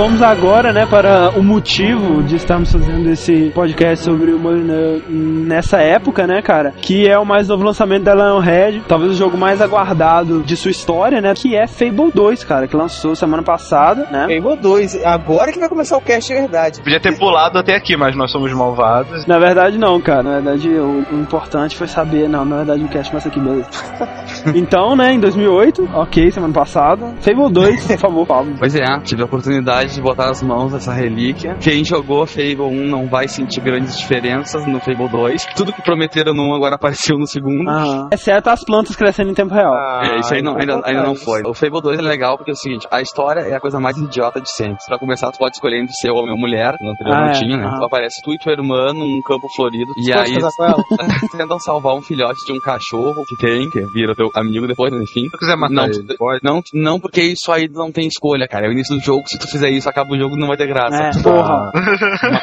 Vamos 0.00 0.22
agora, 0.22 0.72
né, 0.72 0.86
para 0.86 1.28
o 1.38 1.42
motivo 1.42 2.22
de 2.22 2.36
estarmos 2.36 2.72
fazendo 2.72 3.10
esse 3.10 3.52
podcast 3.54 4.02
sobre 4.02 4.32
o 4.32 4.38
Molyneux 4.38 5.02
nessa 5.06 5.76
época, 5.76 6.26
né, 6.26 6.40
cara? 6.40 6.72
Que 6.80 7.06
é 7.06 7.18
o 7.18 7.26
mais 7.26 7.48
novo 7.48 7.62
lançamento 7.62 8.04
da 8.04 8.14
Lionhead, 8.14 8.82
talvez 8.88 9.12
o 9.12 9.14
jogo 9.14 9.36
mais 9.36 9.60
aguardado 9.60 10.42
de 10.42 10.56
sua 10.56 10.70
história, 10.70 11.20
né? 11.20 11.34
Que 11.34 11.54
é 11.54 11.66
Fable 11.66 12.10
2, 12.14 12.44
cara, 12.44 12.66
que 12.66 12.74
lançou 12.74 13.14
semana 13.14 13.42
passada, 13.42 14.08
né? 14.10 14.22
Fable 14.40 14.56
2. 14.56 15.04
Agora 15.04 15.52
que 15.52 15.58
vai 15.58 15.68
começar 15.68 15.98
o 15.98 16.00
cast 16.00 16.32
de 16.32 16.40
verdade. 16.40 16.80
Podia 16.80 16.98
ter 16.98 17.18
pulado 17.18 17.58
até 17.58 17.76
aqui, 17.76 17.94
mas 17.94 18.16
nós 18.16 18.30
somos 18.32 18.50
malvados. 18.54 19.26
Na 19.26 19.38
verdade, 19.38 19.76
não, 19.76 20.00
cara. 20.00 20.22
Na 20.22 20.40
verdade, 20.40 20.70
o, 20.70 21.04
o 21.12 21.20
importante 21.20 21.76
foi 21.76 21.86
saber. 21.86 22.26
Não, 22.26 22.46
na 22.46 22.56
verdade, 22.56 22.82
o 22.82 22.88
cast 22.88 23.10
começa 23.10 23.28
aqui 23.28 23.38
mesmo. 23.38 23.66
então, 24.56 24.96
né, 24.96 25.12
em 25.12 25.20
2008, 25.20 25.90
ok, 25.92 26.30
semana 26.30 26.54
passada. 26.54 27.16
Fable 27.20 27.52
2, 27.52 27.86
por 27.86 27.98
favor, 27.98 28.26
Pablo. 28.26 28.54
Pois 28.58 28.74
é, 28.74 28.86
tive 29.04 29.20
a 29.20 29.26
oportunidade 29.26 29.89
de 29.94 30.00
botar 30.02 30.30
as 30.30 30.42
mãos 30.42 30.72
nessa 30.72 30.92
relíquia. 30.92 31.56
Quem 31.60 31.84
jogou 31.84 32.26
Fable 32.26 32.60
1 32.62 32.86
não 32.88 33.08
vai 33.08 33.28
sentir 33.28 33.60
grandes 33.60 33.96
diferenças 33.98 34.66
no 34.66 34.80
Fable 34.80 35.08
2. 35.08 35.46
Tudo 35.56 35.72
que 35.72 35.82
prometeram 35.82 36.32
no 36.34 36.42
1 36.50 36.54
agora 36.54 36.74
apareceu 36.76 37.16
no 37.18 37.26
segundo. 37.26 37.68
Aham. 37.68 38.08
Exceto 38.12 38.50
as 38.50 38.64
plantas 38.64 38.96
crescendo 38.96 39.30
em 39.30 39.34
tempo 39.34 39.52
real. 39.54 39.74
É, 40.02 40.18
isso 40.20 40.34
aí 40.34 40.42
não, 40.42 40.56
ainda, 40.56 40.80
ainda 40.84 41.02
não 41.02 41.14
foi. 41.14 41.42
O 41.46 41.54
Fable 41.54 41.80
2 41.82 41.98
é 41.98 42.02
legal 42.02 42.36
porque 42.36 42.50
é 42.50 42.54
o 42.54 42.56
seguinte, 42.56 42.86
a 42.90 43.00
história 43.00 43.40
é 43.40 43.54
a 43.54 43.60
coisa 43.60 43.78
mais 43.80 43.96
idiota 43.96 44.40
de 44.40 44.50
sempre. 44.50 44.76
Pra 44.86 44.98
começar, 44.98 45.30
tu 45.32 45.38
pode 45.38 45.54
escolher 45.54 45.80
entre 45.82 45.92
ser 45.94 46.10
homem 46.10 46.30
ou 46.30 46.38
mulher, 46.38 46.74
no 46.80 46.90
anterior 46.90 47.14
Ah, 47.16 47.20
não 47.22 47.28
é? 47.30 47.32
tinha, 47.32 47.56
né? 47.56 47.64
Aham. 47.66 47.78
Tu 47.78 47.84
aparece 47.84 48.22
tu 48.22 48.32
e 48.32 48.38
tua 48.38 48.52
irmã 48.52 48.92
num 48.92 49.20
campo 49.22 49.46
florido, 49.56 49.90
e 49.98 50.12
Pode 50.12 50.30
aí 50.32 50.38
tentam 51.36 51.58
salvar 51.58 51.94
um 51.94 52.02
filhote 52.02 52.44
de 52.46 52.52
um 52.52 52.60
cachorro 52.60 53.24
que 53.28 53.36
tem, 53.36 53.68
que 53.70 53.80
vira 53.92 54.14
teu 54.14 54.30
amigo 54.34 54.66
depois, 54.66 54.92
enfim. 54.92 55.24
Se 55.24 55.30
tu 55.30 55.38
quiser 55.38 55.56
matar 55.56 55.74
Não, 55.74 55.84
ele, 55.86 56.16
pode. 56.16 56.40
Não, 56.42 56.60
não, 56.74 57.00
porque 57.00 57.20
isso 57.22 57.50
aí 57.52 57.68
não 57.68 57.90
tem 57.90 58.06
escolha, 58.06 58.46
cara. 58.48 58.66
É 58.66 58.68
o 58.68 58.72
início 58.72 58.94
do 58.96 59.02
jogo, 59.02 59.22
se 59.26 59.38
tu 59.38 59.48
fizer 59.48 59.69
isso, 59.70 59.88
acaba 59.88 60.12
o 60.12 60.18
jogo 60.18 60.36
não 60.36 60.48
vai 60.48 60.56
ter 60.56 60.66
graça. 60.66 60.96
É, 60.96 61.10
porra. 61.22 61.70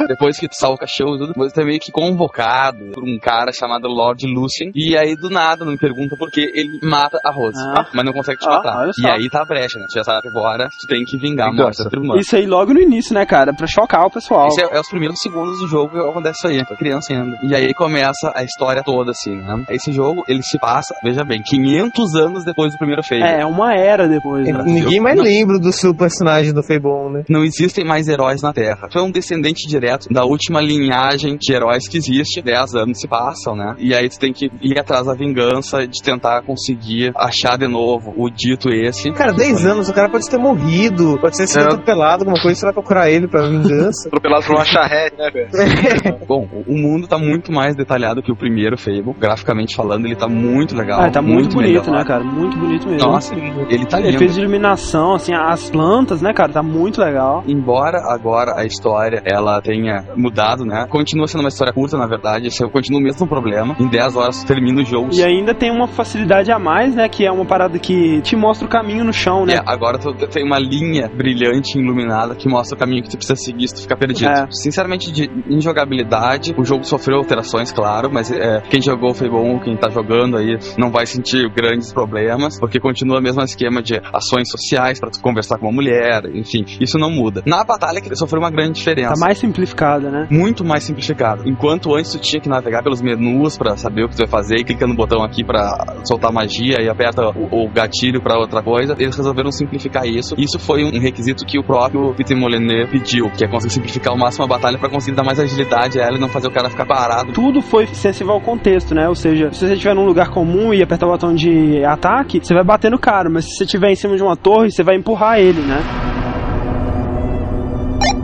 Depois 0.08 0.38
que 0.40 0.48
tu 0.48 0.56
salva 0.56 0.76
o 0.76 0.80
cachorro 0.80 1.16
e 1.16 1.20
tudo, 1.20 1.34
você 1.36 1.62
é 1.62 1.66
meio 1.66 1.80
que 1.80 1.92
convocado 1.92 2.92
por 2.94 3.04
um 3.04 3.18
cara 3.20 3.52
chamado 3.52 3.88
Lord 3.88 4.26
Lucien. 4.26 4.72
E 4.76 4.98
aí, 4.98 5.16
do 5.16 5.30
nada, 5.30 5.64
não 5.66 5.72
me 5.72 5.78
pergunta 5.78 6.16
por 6.18 6.30
que 6.32 6.42
ele 6.54 6.80
mata 6.84 7.20
a 7.24 7.32
Rose. 7.32 7.60
Ah. 7.60 7.86
Mas 7.94 8.06
não 8.06 8.14
consegue 8.14 8.40
te 8.40 8.48
Ah, 8.48 8.52
matar. 8.52 8.90
E 8.98 9.08
aí 9.08 9.30
tá 9.30 9.42
a 9.42 9.46
brecha, 9.46 9.80
né? 9.80 9.86
Tu 9.90 9.96
já 9.96 10.04
sabe 10.04 10.22
que 10.22 10.28
agora 10.30 10.70
tu 10.80 10.88
tem 10.88 11.04
que 11.04 11.18
vingar 11.18 11.50
a 11.50 11.54
morte 11.54 11.84
da 11.84 11.90
tua 11.90 12.00
irmã. 12.02 12.16
Isso 12.18 12.36
aí 12.36 12.46
logo 12.46 12.74
no 12.74 12.80
início, 12.80 13.14
né, 13.14 13.26
cara? 13.26 13.54
Pra 13.54 13.68
chocar 13.68 14.06
o 14.06 14.12
pessoal. 14.12 14.48
Isso 14.48 14.62
é, 14.62 14.78
é 14.78 14.80
os 14.80 14.90
primeiros 14.90 15.20
segundos 15.20 15.60
do 15.60 15.68
jogo 15.68 15.90
que 15.92 15.98
acontece 16.00 16.38
isso 16.40 16.48
aí. 16.48 16.66
Tô 16.66 16.76
criança 16.76 17.14
ainda. 17.14 17.38
E 17.44 17.56
aí 17.56 17.74
começa 17.74 18.32
a 18.36 18.44
história 18.44 18.84
toda, 18.84 19.12
assim, 19.12 19.36
né? 19.36 19.64
Esse 19.70 19.92
jogo, 19.92 20.24
ele 20.28 20.42
se 20.42 20.58
passa, 20.60 20.96
veja 21.04 21.24
bem, 21.24 21.42
500 21.42 22.16
anos 22.16 22.44
depois 22.46 22.72
do 22.74 22.78
primeiro 22.78 23.04
Fable. 23.04 23.24
É, 23.24 23.46
uma 23.46 23.74
era 23.74 24.08
depois, 24.08 24.48
né? 24.48 24.64
Ninguém 24.66 25.00
mais 25.00 25.20
lembra 25.20 25.60
do 25.60 25.72
seu 25.72 25.94
personagem 25.96 26.54
do 26.54 26.64
Fable 26.64 26.88
1, 26.90 27.10
né? 27.12 27.17
Não 27.30 27.44
existem 27.44 27.86
mais 27.86 28.08
heróis 28.08 28.42
na 28.42 28.54
Terra. 28.54 28.88
Tu 28.90 28.98
é 28.98 29.02
um 29.02 29.12
descendente 29.12 29.68
direto 29.68 30.08
da 30.12 30.24
última 30.26 30.62
linhagem 30.62 31.38
de 31.38 31.54
heróis 31.54 31.88
que 31.88 31.98
existe. 31.98 32.42
10 32.42 32.76
anos 32.76 33.00
se 33.00 33.08
passam, 33.08 33.56
né? 33.56 33.76
E 33.80 33.94
aí 33.94 34.10
tu 34.10 34.20
tem 34.20 34.32
que 34.34 34.50
ir 34.62 34.80
atrás 34.80 35.06
da 35.08 35.14
vingança 35.14 35.88
de 35.88 36.02
tentar 36.02 36.42
conseguir 36.44 37.12
achar 37.16 37.58
de 37.58 37.68
novo 37.68 38.14
o 38.18 38.30
dito 38.30 38.70
esse. 38.70 39.12
Cara, 39.12 39.34
10 39.34 39.66
anos, 39.66 39.90
o 39.90 39.94
cara 39.94 40.10
pode 40.10 40.30
ter 40.30 40.38
morrido, 40.38 41.18
pode 41.20 41.38
ter 41.38 41.48
sido 41.48 41.62
É. 41.62 41.66
atropelado, 41.66 42.24
alguma 42.24 42.42
coisa, 42.42 42.60
você 42.60 42.66
vai 42.66 42.74
procurar 42.74 43.10
ele 43.10 43.28
pra 43.28 43.48
vingança. 43.48 44.08
Atropelado 44.08 44.46
por 44.46 44.56
uma 44.56 44.66
charrete, 44.66 45.16
né, 45.18 45.30
velho? 45.32 46.18
Bom, 46.28 46.48
o 46.68 46.74
mundo 46.78 47.08
tá 47.08 47.18
muito 47.18 47.52
mais 47.52 47.76
detalhado 47.76 48.22
que 48.22 48.32
o 48.32 48.36
primeiro 48.36 48.78
Fable. 48.78 49.14
Graficamente 49.20 49.76
falando, 49.76 50.06
ele 50.06 50.16
tá 50.16 50.28
muito 50.28 50.76
legal. 50.76 51.02
Ah, 51.02 51.10
tá 51.10 51.22
muito, 51.22 51.56
bonito, 51.56 51.86
melhor. 51.86 52.00
né, 52.00 52.04
cara? 52.06 52.24
Muito 52.24 52.58
bonito 52.58 52.88
mesmo. 52.88 53.10
Nossa, 53.10 53.34
ele 53.70 53.86
tá 53.86 54.00
lindo. 54.00 54.16
Efeitos 54.16 54.36
de 54.36 54.42
iluminação, 54.42 55.14
assim, 55.16 55.34
as 55.34 55.70
plantas, 55.70 56.22
né, 56.22 56.34
cara? 56.34 56.52
Tá 56.52 56.64
muito 56.64 57.00
legal. 57.00 57.07
Embora 57.48 58.00
agora 58.08 58.60
a 58.60 58.66
história 58.66 59.22
ela 59.26 59.62
tenha 59.62 60.06
mudado, 60.16 60.66
né? 60.66 60.86
Continua 60.90 61.28
sendo 61.28 61.42
uma 61.42 61.50
história 61.50 61.74
curta, 61.74 61.98
na 61.98 62.08
verdade. 62.08 62.48
Esse 62.48 62.68
continua 62.70 63.00
o 63.00 63.04
mesmo 63.04 63.28
problema. 63.28 63.76
Em 63.80 63.88
10 63.88 64.16
horas 64.16 64.44
termina 64.44 64.82
o 64.82 64.86
jogo. 64.86 65.10
E 65.14 65.24
ainda 65.24 65.54
tem 65.54 65.72
uma 65.72 65.88
facilidade 65.88 66.52
a 66.52 66.60
mais, 66.60 66.96
né? 66.96 67.08
Que 67.10 67.26
é 67.26 67.32
uma 67.32 67.46
parada 67.46 67.78
que 67.80 68.22
te 68.22 68.36
mostra 68.36 68.66
o 68.68 68.70
caminho 68.70 69.04
no 69.04 69.14
chão, 69.14 69.46
né? 69.46 69.56
É, 69.56 69.62
agora 69.66 69.98
tu 69.98 70.14
tem 70.28 70.44
uma 70.44 70.60
linha 70.60 71.10
brilhante 71.10 71.78
iluminada 71.78 72.36
que 72.36 72.48
mostra 72.48 72.76
o 72.76 72.80
caminho 72.80 73.04
que 73.04 73.10
tu 73.10 73.18
precisa 73.18 73.36
seguir 73.36 73.68
se 73.68 73.76
tu 73.76 73.82
ficar 73.82 73.98
perdido. 73.98 74.30
É. 74.30 74.48
Sinceramente, 74.52 75.12
de, 75.12 75.30
em 75.50 75.60
jogabilidade, 75.62 76.54
o 76.58 76.64
jogo 76.64 76.84
sofreu 76.84 77.18
alterações, 77.18 77.72
claro, 77.72 78.10
mas 78.12 78.32
é, 78.32 78.62
quem 78.70 78.82
jogou 78.82 79.14
Fable 79.14 79.38
1, 79.38 79.60
quem 79.60 79.78
tá 79.78 79.90
jogando 79.90 80.38
aí, 80.38 80.58
não 80.78 80.92
vai 80.92 81.06
sentir 81.06 81.50
grandes 81.50 81.94
problemas, 81.94 82.60
porque 82.60 82.80
continua 82.80 83.20
o 83.20 83.22
mesmo 83.22 83.42
esquema 83.42 83.82
de 83.82 84.00
ações 84.14 84.50
sociais 84.50 85.00
pra 85.00 85.10
tu 85.10 85.22
conversar 85.22 85.58
com 85.58 85.68
uma 85.68 85.74
mulher, 85.74 86.24
enfim. 86.34 86.66
Isso 86.80 86.97
isso 86.98 87.00
não 87.00 87.12
muda. 87.12 87.44
Na 87.46 87.64
batalha 87.64 88.02
que 88.02 88.14
sofreu 88.16 88.42
uma 88.42 88.50
grande 88.50 88.74
diferença. 88.74 89.14
Tá 89.14 89.20
mais 89.20 89.38
simplificada, 89.38 90.10
né? 90.10 90.28
Muito 90.30 90.66
mais 90.66 90.84
simplificado. 90.84 91.48
Enquanto 91.48 91.96
antes 91.96 92.12
tu 92.12 92.20
tinha 92.20 92.42
que 92.42 92.50
navegar 92.50 92.84
pelos 92.84 93.02
menus 93.02 93.58
pra 93.58 93.78
saber 93.78 94.04
o 94.04 94.10
que 94.10 94.16
tu 94.16 94.20
vai 94.20 94.28
fazer, 94.28 94.58
e 94.58 94.64
clica 94.64 94.88
no 94.88 94.96
botão 94.96 95.24
aqui 95.24 95.44
pra 95.44 95.96
soltar 96.04 96.32
magia 96.32 96.82
e 96.82 96.90
aperta 96.90 97.30
o, 97.30 97.66
o 97.66 97.70
gatilho 97.70 98.22
pra 98.22 98.38
outra 98.38 98.62
coisa, 98.64 98.96
eles 98.98 99.16
resolveram 99.16 99.52
simplificar 99.52 100.06
isso. 100.06 100.36
Isso 100.38 100.58
foi 100.60 100.84
um 100.84 101.00
requisito 101.00 101.46
que 101.46 101.60
o 101.60 101.64
próprio 101.64 102.14
Peter 102.16 102.36
Molyneux 102.36 102.90
pediu, 102.90 103.30
que 103.30 103.46
é 103.46 103.48
conseguir 103.48 103.74
simplificar 103.74 104.14
ao 104.14 104.18
máximo 104.18 104.46
a 104.46 104.48
batalha 104.48 104.78
pra 104.78 104.90
conseguir 104.90 105.16
dar 105.16 105.24
mais 105.24 105.40
agilidade 105.40 106.00
a 106.00 106.04
ela 106.04 106.18
e 106.18 106.20
não 106.20 106.30
fazer 106.30 106.48
o 106.48 106.52
cara 106.52 106.70
ficar 106.70 106.86
parado. 106.86 107.34
Tudo 107.34 107.62
foi 107.62 107.86
sensível 107.88 108.34
ao 108.34 108.42
contexto, 108.42 108.96
né? 108.96 109.08
Ou 109.08 109.16
seja, 109.16 109.52
se 109.52 109.60
você 109.60 109.74
estiver 109.74 109.94
num 109.94 110.06
lugar 110.06 110.30
comum 110.30 110.74
e 110.74 110.82
apertar 110.82 111.06
o 111.06 111.12
botão 111.12 111.34
de 111.34 111.84
ataque, 111.84 112.40
você 112.42 112.54
vai 112.54 112.64
bater 112.64 112.90
no 112.90 113.00
cara, 113.00 113.30
mas 113.30 113.46
se 113.46 113.58
você 113.58 113.64
estiver 113.66 113.92
em 113.92 113.96
cima 113.96 114.16
de 114.16 114.24
uma 114.24 114.36
torre, 114.36 114.72
você 114.72 114.84
vai 114.84 114.96
empurrar 114.96 115.40
ele, 115.40 115.62
né? 115.62 116.17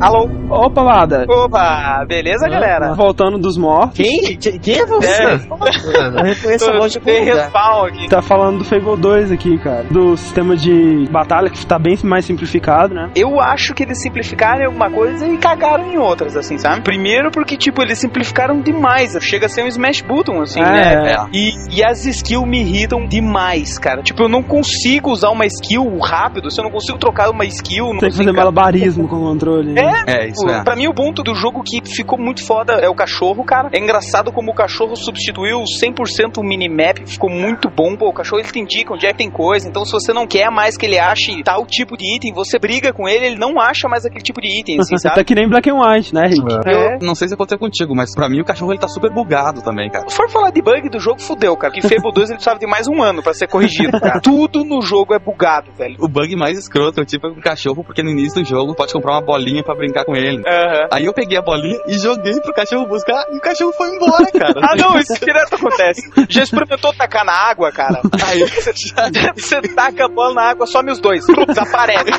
Alô? 0.03 0.29
Opa, 0.49 0.81
Lada! 0.81 1.25
Opa, 1.29 2.03
beleza, 2.05 2.49
galera? 2.49 2.93
Voltando 2.93 3.37
dos 3.37 3.57
mortos. 3.57 3.95
Quem? 3.95 4.35
Quem 4.59 4.79
é 4.79 4.85
você? 4.85 5.07
É. 5.07 5.33
Eu 5.35 6.23
reconheço 6.25 6.69
a 6.69 6.77
voz 6.77 6.91
de 6.91 6.97
algum 6.97 7.09
Tem 7.09 7.21
lugar. 7.21 7.43
respawn 7.45 7.85
aqui. 7.85 8.09
Tá 8.09 8.21
falando 8.21 8.57
do 8.57 8.65
Fable 8.65 8.97
2 8.97 9.31
aqui, 9.31 9.57
cara. 9.59 9.85
Do 9.89 10.17
sistema 10.17 10.57
de 10.57 11.07
batalha 11.09 11.49
que 11.49 11.65
tá 11.65 11.79
bem 11.79 11.97
mais 12.03 12.25
simplificado, 12.25 12.93
né? 12.93 13.11
Eu 13.15 13.39
acho 13.39 13.73
que 13.73 13.81
eles 13.83 14.01
simplificaram 14.01 14.63
em 14.63 14.65
alguma 14.65 14.91
coisa 14.91 15.25
e 15.25 15.37
cagaram 15.37 15.89
em 15.89 15.97
outras, 15.97 16.35
assim, 16.35 16.57
sabe? 16.57 16.81
Primeiro 16.81 17.31
porque, 17.31 17.55
tipo, 17.55 17.81
eles 17.81 17.97
simplificaram 17.97 18.59
demais. 18.59 19.17
Chega 19.21 19.45
a 19.45 19.49
ser 19.49 19.63
um 19.63 19.67
smash 19.67 20.01
button, 20.01 20.41
assim, 20.41 20.59
É, 20.59 20.63
né? 20.65 21.11
é. 21.13 21.17
E, 21.31 21.77
e 21.77 21.81
as 21.83 22.05
skills 22.05 22.45
me 22.45 22.59
irritam 22.59 23.07
demais, 23.07 23.79
cara. 23.79 24.03
Tipo, 24.03 24.23
eu 24.23 24.29
não 24.29 24.43
consigo 24.43 25.11
usar 25.11 25.29
uma 25.29 25.45
skill 25.45 25.97
rápido. 25.99 26.51
Se 26.51 26.59
eu 26.59 26.65
não 26.65 26.71
consigo 26.71 26.97
trocar 26.97 27.29
uma 27.29 27.45
skill... 27.45 27.93
Não 27.93 27.99
Tem 27.99 28.09
que 28.11 28.17
fazer 28.17 28.33
malabarismo 28.33 29.07
com 29.07 29.15
o 29.15 29.21
controle. 29.21 29.71
né? 29.71 29.92
É, 30.07 30.23
É, 30.23 30.27
isso 30.27 30.47
é. 30.49 30.63
Pra 30.63 30.75
mim, 30.75 30.87
o 30.87 30.93
ponto 30.93 31.23
do 31.23 31.33
jogo 31.35 31.61
que 31.63 31.81
ficou 31.89 32.17
muito 32.19 32.45
foda 32.45 32.73
é 32.73 32.89
o 32.89 32.95
cachorro, 32.95 33.43
cara. 33.43 33.69
É 33.71 33.79
engraçado 33.79 34.31
como 34.31 34.51
o 34.51 34.55
cachorro 34.55 34.95
substituiu 34.95 35.59
100% 35.81 36.37
o 36.37 36.43
minimap, 36.43 36.99
ficou 37.05 37.29
muito 37.29 37.69
bom. 37.69 37.95
Pô, 37.95 38.09
o 38.09 38.13
cachorro 38.13 38.41
ele 38.41 38.49
te 38.51 38.59
indica 38.59 38.93
onde 38.93 39.05
é 39.05 39.11
que 39.11 39.17
tem 39.17 39.29
coisa. 39.29 39.67
Então, 39.67 39.85
se 39.85 39.91
você 39.91 40.13
não 40.13 40.27
quer 40.27 40.49
mais 40.51 40.77
que 40.77 40.85
ele 40.85 40.99
ache 40.99 41.41
tal 41.43 41.65
tipo 41.65 41.97
de 41.97 42.15
item, 42.15 42.33
você 42.33 42.59
briga 42.59 42.93
com 42.93 43.07
ele, 43.07 43.25
ele 43.25 43.37
não 43.37 43.59
acha 43.59 43.87
mais 43.87 44.05
aquele 44.05 44.23
tipo 44.23 44.41
de 44.41 44.47
item, 44.59 44.79
assim, 44.79 44.95
Tá 45.03 45.09
sabe? 45.15 45.23
que 45.25 45.35
nem 45.35 45.47
Black 45.49 45.69
and 45.69 45.75
White, 45.79 46.13
né, 46.13 46.21
Rick? 46.27 46.43
É. 46.65 46.95
Eu 46.95 46.99
não 47.05 47.15
sei 47.15 47.27
se 47.27 47.33
aconteceu 47.33 47.59
contigo, 47.59 47.95
mas 47.95 48.13
pra 48.15 48.29
mim 48.29 48.41
o 48.41 48.45
cachorro 48.45 48.71
ele 48.71 48.79
tá 48.79 48.87
super 48.87 49.11
bugado 49.11 49.61
também, 49.61 49.89
cara. 49.89 50.07
Se 50.07 50.15
for 50.15 50.29
falar 50.29 50.51
de 50.51 50.61
bug 50.61 50.89
do 50.89 50.99
jogo, 50.99 51.21
fudeu, 51.21 51.55
cara. 51.57 51.73
Que 51.73 51.81
Fable 51.81 52.11
2 52.13 52.29
ele 52.29 52.35
precisava 52.37 52.59
de 52.59 52.67
mais 52.67 52.87
um 52.87 53.01
ano 53.01 53.21
pra 53.21 53.33
ser 53.33 53.47
corrigido, 53.47 53.99
cara. 53.99 54.19
Tudo 54.23 54.63
no 54.63 54.81
jogo 54.81 55.13
é 55.13 55.19
bugado, 55.19 55.71
velho. 55.77 55.95
O 55.99 56.07
bug 56.07 56.35
mais 56.35 56.57
escroto 56.57 56.99
é 56.99 57.03
o 57.03 57.05
tipo 57.05 57.29
com 57.33 57.39
o 57.39 57.41
cachorro, 57.41 57.83
porque 57.83 58.03
no 58.03 58.09
início 58.09 58.41
do 58.41 58.47
jogo 58.47 58.75
pode 58.75 58.91
comprar 58.93 59.13
uma 59.13 59.21
bolinha 59.21 59.63
pra 59.63 59.72
brincar 59.75 60.05
com 60.05 60.15
ele. 60.15 60.41
Aham. 60.47 60.87
Aí 60.91 61.05
eu 61.05 61.13
peguei 61.13 61.37
a 61.37 61.41
bolinha 61.41 61.79
e 61.87 61.97
joguei 61.97 62.39
pro 62.41 62.53
cachorro 62.53 62.85
buscar 62.87 63.25
e 63.31 63.37
o 63.37 63.41
cachorro 63.41 63.73
foi 63.73 63.89
embora, 63.95 64.25
cara. 64.31 64.53
Ah, 64.61 64.75
não, 64.75 64.97
isso 64.99 65.13
direto 65.19 65.55
acontece. 65.55 66.01
Já 66.29 66.43
experimentou 66.43 66.93
tacar 66.93 67.25
na 67.25 67.33
água, 67.33 67.71
cara? 67.71 68.01
Aí 68.25 68.43
Você 69.35 69.61
taca 69.75 70.05
a 70.05 70.07
bola 70.09 70.33
na 70.33 70.41
água, 70.49 70.65
some 70.67 70.91
os 70.91 70.99
dois. 70.99 71.25
Desaparece. 71.47 72.11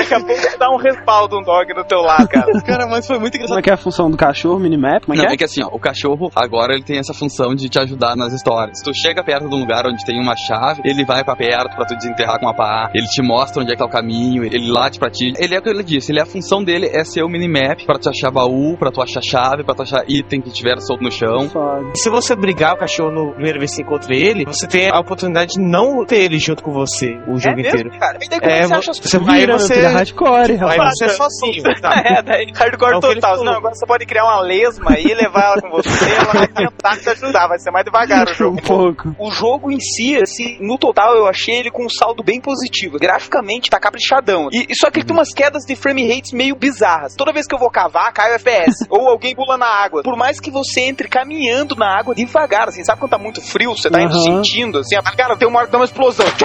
Acabou 0.00 0.36
de 0.36 0.56
dar 0.58 0.70
um 0.70 0.76
respaldo 0.76 1.38
um 1.38 1.42
dog 1.42 1.72
do 1.74 1.84
teu 1.84 2.00
lado, 2.00 2.28
cara. 2.28 2.46
Cara, 2.62 2.86
mas 2.86 3.06
foi 3.06 3.18
muito 3.18 3.32
Como 3.32 3.44
engraçado. 3.44 3.58
é 3.58 3.62
que 3.62 3.70
é 3.70 3.72
a 3.74 3.76
função 3.76 4.10
do 4.10 4.16
cachorro, 4.16 4.58
minimap? 4.58 5.04
Como 5.04 5.14
é 5.14 5.16
Não, 5.18 5.24
que 5.26 5.30
é? 5.30 5.34
é 5.34 5.36
que 5.36 5.44
assim, 5.44 5.62
ó, 5.62 5.68
o 5.72 5.78
cachorro 5.78 6.30
agora 6.34 6.74
ele 6.74 6.82
tem 6.82 6.98
essa 6.98 7.14
função 7.14 7.54
de 7.54 7.68
te 7.68 7.78
ajudar 7.78 8.16
nas 8.16 8.32
histórias. 8.32 8.78
Se 8.78 8.84
tu 8.84 8.92
chega 8.94 9.22
perto 9.24 9.48
de 9.48 9.54
um 9.54 9.58
lugar 9.60 9.86
onde 9.86 10.04
tem 10.04 10.20
uma 10.20 10.34
chave, 10.36 10.82
ele 10.84 11.04
vai 11.04 11.24
pra 11.24 11.36
perto 11.36 11.76
pra 11.76 11.84
tu 11.84 11.94
desenterrar 11.96 12.38
com 12.38 12.46
uma 12.46 12.54
pá, 12.54 12.90
ele 12.94 13.06
te 13.06 13.22
mostra 13.22 13.62
onde 13.62 13.72
é 13.72 13.76
que 13.76 13.82
é 13.82 13.86
o 13.86 13.88
caminho, 13.88 14.44
ele 14.44 14.70
late 14.70 14.98
pra 14.98 15.10
ti. 15.10 15.32
Ele 15.38 15.54
é 15.54 15.58
o 15.58 15.62
que 15.62 15.68
ele 15.68 15.82
disse, 15.82 16.12
ele, 16.12 16.20
a 16.20 16.26
função 16.26 16.62
dele 16.62 16.75
é 16.84 17.04
ser 17.04 17.22
o 17.22 17.28
minimap 17.28 17.84
pra 17.86 17.98
tu 17.98 18.08
achar 18.10 18.30
baú, 18.30 18.76
pra 18.76 18.90
tu 18.90 19.00
achar 19.00 19.22
chave, 19.22 19.64
pra 19.64 19.74
tu 19.74 19.82
achar 19.82 20.04
item 20.08 20.40
que 20.40 20.50
tiver 20.50 20.78
solto 20.80 21.02
no 21.02 21.10
chão. 21.10 21.48
Se 21.94 22.10
você 22.10 22.36
brigar 22.36 22.74
o 22.74 22.78
cachorro 22.78 23.10
no 23.10 23.32
primeira 23.32 23.58
vez 23.58 23.70
que 23.70 23.76
você 23.76 23.82
encontra 23.82 24.14
ele, 24.14 24.44
você 24.44 24.66
tem 24.66 24.90
a 24.90 24.98
oportunidade 25.00 25.54
de 25.54 25.60
não 25.60 26.04
ter 26.04 26.20
ele 26.24 26.38
junto 26.38 26.62
com 26.62 26.72
você 26.72 27.14
o 27.28 27.38
jogo 27.38 27.56
é 27.58 27.60
inteiro. 27.60 27.88
mesmo, 27.88 27.98
cara? 28.00 28.18
E 28.22 28.28
daí 28.28 28.40
como 28.40 28.52
É, 28.52 28.66
você 28.66 28.74
acha 28.74 28.90
as 28.90 28.98
você 28.98 29.18
coisas? 29.18 29.34
Vira, 29.40 29.58
você, 29.58 29.74
filho, 29.74 29.86
é 29.86 29.90
hardcore, 29.90 30.50
aí 30.52 30.56
rapaz. 30.56 30.92
você 30.96 31.04
é 31.04 31.08
sozinho, 31.08 31.62
tá? 31.80 32.02
É, 32.04 32.22
daí 32.22 32.46
hardcore 32.54 32.92
É 32.92 32.96
o 32.96 33.00
que 33.00 33.06
ele 33.06 33.14
total. 33.20 33.44
Não, 33.44 33.52
agora 33.54 33.74
você 33.74 33.86
pode 33.86 34.04
criar 34.06 34.24
uma 34.24 34.40
lesma 34.40 34.90
aí, 34.92 35.04
levar 35.14 35.52
ela 35.52 35.62
com 35.62 35.70
você, 35.70 36.04
ela 36.12 36.32
vai 36.32 36.48
tentar 36.52 36.96
te 36.98 37.08
ajudar, 37.10 37.48
vai 37.48 37.58
ser 37.58 37.70
mais 37.70 37.84
devagar 37.84 38.26
o 38.26 38.30
Um 38.30 38.34
jogo. 38.34 38.62
pouco. 38.62 39.14
O 39.18 39.30
jogo 39.30 39.70
em 39.70 39.80
si, 39.80 40.16
assim, 40.16 40.58
no 40.60 40.76
total 40.78 41.14
eu 41.16 41.26
achei 41.26 41.54
ele 41.56 41.70
com 41.70 41.84
um 41.84 41.90
saldo 41.90 42.22
bem 42.22 42.40
positivo. 42.40 42.98
Graficamente 42.98 43.70
tá 43.70 43.78
caprichadão. 43.78 44.48
E, 44.52 44.66
e 44.70 44.74
só 44.76 44.90
que 44.90 44.98
ele 44.98 45.06
tem 45.06 45.16
umas 45.16 45.32
quedas 45.32 45.62
de 45.64 45.76
frame 45.76 46.06
rates 46.08 46.32
meio 46.32 46.56
bizarras. 46.66 47.14
Toda 47.14 47.32
vez 47.32 47.46
que 47.46 47.54
eu 47.54 47.58
vou 47.58 47.70
cavar, 47.70 48.12
cai 48.12 48.32
o 48.32 48.34
FPS. 48.34 48.86
ou 48.90 49.08
alguém 49.08 49.34
pula 49.34 49.56
na 49.56 49.66
água. 49.66 50.02
Por 50.02 50.16
mais 50.16 50.40
que 50.40 50.50
você 50.50 50.80
entre 50.80 51.08
caminhando 51.08 51.76
na 51.76 51.96
água 51.96 52.14
devagar, 52.14 52.68
assim, 52.68 52.84
sabe 52.84 52.98
quando 52.98 53.10
tá 53.10 53.18
muito 53.18 53.40
frio, 53.40 53.76
você 53.76 53.88
tá 53.88 54.02
indo 54.02 54.12
Aham. 54.12 54.42
sentindo, 54.42 54.78
assim, 54.78 54.96
cara, 55.16 55.36
tem 55.36 55.46
uma 55.46 55.58
hora 55.58 55.66
que 55.66 55.72
dá 55.72 55.78
uma 55.78 55.84
explosão. 55.84 56.26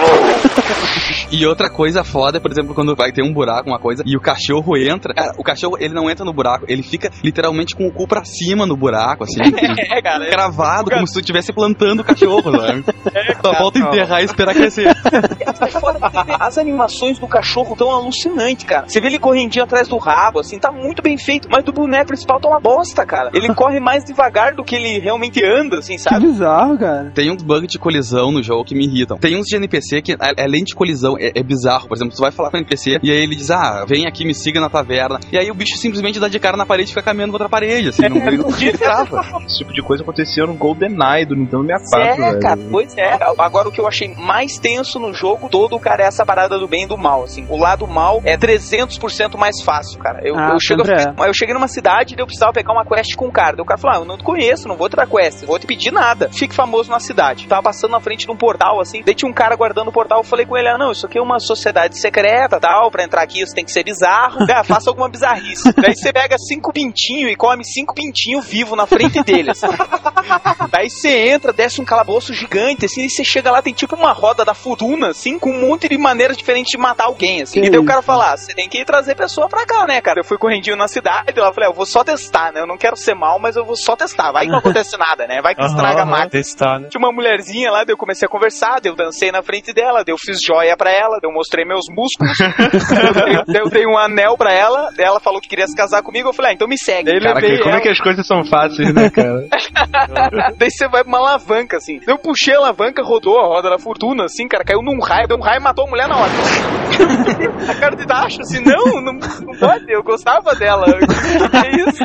E 1.32 1.46
outra 1.46 1.70
coisa 1.70 2.04
foda 2.04 2.36
é, 2.36 2.40
por 2.40 2.50
exemplo, 2.50 2.74
quando 2.74 2.94
vai 2.94 3.10
ter 3.10 3.22
um 3.22 3.32
buraco, 3.32 3.66
uma 3.66 3.78
coisa, 3.78 4.02
e 4.04 4.14
o 4.16 4.20
cachorro 4.20 4.76
entra. 4.76 5.14
Cara, 5.14 5.32
o 5.38 5.42
cachorro, 5.42 5.78
ele 5.80 5.94
não 5.94 6.10
entra 6.10 6.26
no 6.26 6.32
buraco, 6.32 6.66
ele 6.68 6.82
fica 6.82 7.10
literalmente 7.24 7.74
com 7.74 7.86
o 7.86 7.90
cu 7.90 8.06
pra 8.06 8.22
cima 8.22 8.66
no 8.66 8.76
buraco, 8.76 9.24
assim. 9.24 9.40
É, 9.92 10.00
cara. 10.00 10.26
Cravado, 10.26 10.90
como 10.90 11.06
se 11.06 11.14
tu 11.14 11.20
estivesse 11.20 11.52
plantando 11.52 12.00
o 12.00 12.04
cachorro, 12.04 12.50
sabe? 12.52 12.84
Só 13.42 13.54
falta 13.54 13.78
enterrar 13.78 14.20
e 14.20 14.24
esperar 14.24 14.54
crescer. 14.54 14.94
As 16.38 16.58
animações 16.58 17.18
do 17.18 17.26
cachorro 17.26 17.74
tão 17.76 17.90
alucinantes, 17.90 18.64
cara. 18.64 18.88
Você 18.88 19.00
vê 19.00 19.08
ele 19.08 19.18
correndinho 19.18 19.64
atrás 19.64 19.88
do 19.88 19.98
rabo, 20.14 20.40
assim, 20.40 20.58
tá 20.58 20.70
muito 20.70 21.02
bem 21.02 21.16
feito. 21.18 21.48
Mas 21.50 21.64
do 21.64 21.72
boneco 21.72 22.08
principal 22.08 22.40
tá 22.40 22.48
uma 22.48 22.60
bosta, 22.60 23.04
cara. 23.06 23.30
Ele 23.34 23.52
corre 23.54 23.80
mais 23.80 24.04
devagar 24.04 24.54
do 24.54 24.64
que 24.64 24.76
ele 24.76 24.98
realmente 24.98 25.44
anda, 25.44 25.78
assim, 25.78 25.94
Que 25.94 26.02
sabe? 26.02 26.26
bizarro, 26.26 26.78
cara. 26.78 27.10
Tem 27.14 27.30
uns 27.30 27.42
bugs 27.42 27.68
de 27.70 27.78
colisão 27.78 28.30
no 28.32 28.42
jogo 28.42 28.64
que 28.64 28.74
me 28.74 28.84
irritam. 28.86 29.18
Tem 29.18 29.36
uns 29.36 29.46
de 29.46 29.56
NPC 29.56 30.02
que, 30.02 30.16
além 30.38 30.64
de 30.64 30.74
colisão, 30.74 31.16
é, 31.18 31.32
é 31.34 31.42
bizarro. 31.42 31.88
Por 31.88 31.96
exemplo, 31.96 32.14
tu 32.14 32.20
vai 32.20 32.30
falar 32.30 32.50
com 32.50 32.56
o 32.56 32.60
NPC 32.60 32.98
e 33.02 33.10
aí 33.10 33.18
ele 33.22 33.36
diz, 33.36 33.50
ah, 33.50 33.84
vem 33.86 34.06
aqui, 34.06 34.24
me 34.24 34.34
siga 34.34 34.60
na 34.60 34.68
taverna. 34.68 35.18
E 35.30 35.38
aí 35.38 35.50
o 35.50 35.54
bicho 35.54 35.76
simplesmente 35.76 36.18
dá 36.20 36.28
de 36.28 36.38
cara 36.38 36.56
na 36.56 36.66
parede 36.66 36.88
e 36.90 36.92
fica 36.94 37.02
caminhando 37.02 37.30
pra 37.32 37.44
outra 37.44 37.48
parede, 37.48 37.88
assim. 37.88 38.02
Não, 38.08 38.16
ele 38.26 38.38
não 38.38 38.50
trava. 38.78 39.20
Esse 39.46 39.58
tipo 39.58 39.72
de 39.72 39.82
coisa 39.82 40.02
acontecia 40.02 40.46
no 40.46 40.54
GoldenEye 40.54 41.24
do 41.26 41.34
Nintendo 41.36 41.66
64, 41.66 42.00
É, 42.02 42.16
velho. 42.30 42.40
cara, 42.40 42.60
pois 42.70 42.96
é. 42.96 43.18
Agora, 43.38 43.68
o 43.68 43.72
que 43.72 43.80
eu 43.80 43.86
achei 43.86 44.14
mais 44.14 44.58
tenso 44.58 44.98
no 44.98 45.12
jogo 45.12 45.48
todo, 45.48 45.78
cara, 45.78 46.04
é 46.04 46.06
essa 46.06 46.24
parada 46.24 46.58
do 46.58 46.66
bem 46.68 46.84
e 46.84 46.86
do 46.86 46.96
mal, 46.98 47.24
assim. 47.24 47.46
O 47.48 47.56
lado 47.56 47.86
mal 47.86 48.20
é 48.24 48.36
300% 48.36 49.36
mais 49.36 49.60
fácil, 49.62 49.98
cara. 50.02 50.20
Eu, 50.22 50.36
Ah, 50.36 50.50
eu, 50.52 50.60
chego, 50.60 50.82
é. 50.82 51.14
eu 51.28 51.34
cheguei 51.34 51.54
numa 51.54 51.68
cidade 51.68 52.14
e 52.14 52.20
eu 52.20 52.26
precisava 52.26 52.52
pegar 52.52 52.72
uma 52.72 52.84
quest 52.84 53.14
com 53.14 53.26
um 53.26 53.30
cara. 53.30 53.56
Daí 53.56 53.62
o 53.62 53.66
cara 53.66 53.78
falou, 53.80 53.96
ah, 53.96 54.00
eu 54.00 54.04
não 54.04 54.18
te 54.18 54.24
conheço, 54.24 54.68
não 54.68 54.76
vou 54.76 54.88
te 54.88 54.96
dar 54.96 55.06
quest, 55.06 55.44
vou 55.44 55.58
te 55.58 55.66
pedir 55.66 55.92
nada. 55.92 56.28
Fique 56.30 56.54
famoso 56.54 56.90
na 56.90 57.00
cidade. 57.00 57.46
Tava 57.46 57.62
passando 57.62 57.92
na 57.92 58.00
frente 58.00 58.26
de 58.26 58.32
um 58.32 58.36
portal, 58.36 58.80
assim, 58.80 59.02
daí 59.04 59.14
tinha 59.14 59.30
um 59.30 59.34
cara 59.34 59.54
guardando 59.56 59.88
o 59.88 59.92
portal, 59.92 60.18
eu 60.20 60.24
falei 60.24 60.44
com 60.44 60.56
ele, 60.56 60.68
ah, 60.68 60.76
não, 60.78 60.92
isso 60.92 61.06
aqui 61.06 61.18
é 61.18 61.22
uma 61.22 61.38
sociedade 61.38 61.98
secreta, 61.98 62.58
tal, 62.60 62.90
pra 62.90 63.04
entrar 63.04 63.22
aqui 63.22 63.46
você 63.46 63.54
tem 63.54 63.64
que 63.64 63.72
ser 63.72 63.84
bizarro. 63.84 64.46
Ah, 64.52 64.64
faça 64.64 64.90
alguma 64.90 65.08
bizarrice. 65.08 65.72
daí 65.80 65.94
você 65.94 66.12
pega 66.12 66.36
cinco 66.38 66.72
pintinhos 66.72 67.30
e 67.32 67.36
come 67.36 67.64
cinco 67.64 67.94
pintinhos 67.94 68.44
vivo 68.46 68.76
na 68.76 68.86
frente 68.86 69.22
dele, 69.22 69.50
assim. 69.50 69.66
Daí 70.70 70.88
você 70.88 71.28
entra, 71.28 71.52
desce 71.52 71.80
um 71.80 71.84
calabouço 71.84 72.32
gigante, 72.32 72.86
assim, 72.86 73.04
e 73.04 73.10
você 73.10 73.24
chega 73.24 73.50
lá, 73.50 73.60
tem 73.60 73.72
tipo 73.74 73.94
uma 73.94 74.12
roda 74.12 74.44
da 74.44 74.54
fortuna, 74.54 75.08
assim, 75.08 75.38
com 75.38 75.50
um 75.50 75.68
monte 75.68 75.88
de 75.88 75.98
maneiras 75.98 76.36
diferentes 76.36 76.70
de 76.70 76.78
matar 76.78 77.04
alguém, 77.04 77.42
assim. 77.42 77.60
Que 77.60 77.66
e 77.66 77.70
daí 77.70 77.78
o 77.78 77.82
isso? 77.82 77.88
cara 77.88 78.02
fala, 78.02 78.32
ah, 78.32 78.36
você 78.36 78.54
tem 78.54 78.68
que 78.68 78.84
trazer 78.84 79.14
pessoa 79.14 79.48
pra 79.48 79.66
cá, 79.66 79.86
né, 79.86 79.91
cara? 80.00 80.20
Eu 80.20 80.24
fui 80.24 80.38
correndinho 80.38 80.76
na 80.76 80.88
cidade, 80.88 81.38
lá 81.38 81.48
eu 81.48 81.54
falei, 81.54 81.68
ah, 81.68 81.72
eu 81.72 81.74
vou 81.74 81.86
só 81.86 82.02
testar, 82.04 82.52
né? 82.52 82.60
Eu 82.60 82.66
não 82.66 82.76
quero 82.76 82.96
ser 82.96 83.14
mal, 83.14 83.38
mas 83.38 83.56
eu 83.56 83.64
vou 83.64 83.76
só 83.76 83.96
testar. 83.96 84.32
Vai 84.32 84.46
que 84.46 84.50
não 84.52 84.58
acontece 84.62 84.96
nada, 84.96 85.26
né? 85.26 85.40
Vai 85.42 85.54
que 85.54 85.62
estraga 85.64 86.02
a 86.02 86.06
máquina. 86.06 86.30
testar, 86.30 86.78
né? 86.80 86.88
Tinha 86.88 86.98
uma 86.98 87.12
mulherzinha 87.12 87.70
lá, 87.70 87.84
daí 87.84 87.92
eu 87.92 87.96
comecei 87.98 88.26
a 88.26 88.30
conversar, 88.30 88.80
daí 88.80 88.90
eu 88.90 88.96
dancei 88.96 89.30
na 89.30 89.42
frente 89.42 89.72
dela, 89.72 90.02
daí 90.04 90.12
eu 90.12 90.18
fiz 90.18 90.38
joia 90.44 90.76
pra 90.76 90.90
ela, 90.90 91.18
daí 91.20 91.30
eu 91.30 91.32
mostrei 91.34 91.64
meus 91.64 91.84
músculos, 91.90 92.36
daí 93.46 93.60
eu 93.60 93.68
dei 93.68 93.86
um 93.86 93.96
anel 93.98 94.36
pra 94.36 94.52
ela, 94.52 94.90
daí 94.96 95.06
ela 95.06 95.20
falou 95.20 95.40
que 95.40 95.48
queria 95.48 95.66
se 95.66 95.76
casar 95.76 96.02
comigo, 96.02 96.28
eu 96.28 96.32
falei, 96.32 96.52
ah, 96.52 96.54
então 96.54 96.68
me 96.68 96.78
segue. 96.78 97.10
Daí 97.10 97.20
Caraca, 97.20 97.40
levei 97.40 97.58
como 97.58 97.70
ela. 97.70 97.78
é 97.78 97.82
que 97.82 97.88
as 97.88 98.00
coisas 98.00 98.26
são 98.26 98.44
fáceis, 98.44 98.92
né, 98.94 99.10
cara? 99.10 99.46
Daí 100.58 100.70
você 100.70 100.88
vai 100.88 101.02
pra 101.02 101.08
uma 101.08 101.18
alavanca, 101.18 101.76
assim. 101.76 102.00
Eu 102.06 102.18
puxei 102.18 102.54
a 102.54 102.58
alavanca, 102.58 103.02
rodou 103.02 103.38
a 103.38 103.46
roda 103.46 103.70
da 103.70 103.78
fortuna, 103.78 104.24
assim, 104.24 104.46
cara, 104.48 104.64
caiu 104.64 104.82
num 104.82 105.00
raio, 105.00 105.28
deu 105.28 105.36
um 105.36 105.40
raio 105.42 105.60
e 105.60 105.62
matou 105.62 105.86
a 105.86 105.90
mulher 105.90 106.08
na 106.08 106.16
hora. 106.16 106.30
a 107.68 107.74
cara 107.74 107.96
de 107.96 108.06
Dacho, 108.06 108.40
assim, 108.42 108.60
não, 108.60 109.00
não, 109.00 109.12
não 109.12 109.58
pode. 109.58 109.81
Eu 109.88 110.02
gostava 110.02 110.54
dela. 110.54 110.86
É 110.86 111.70
isso. 111.88 112.04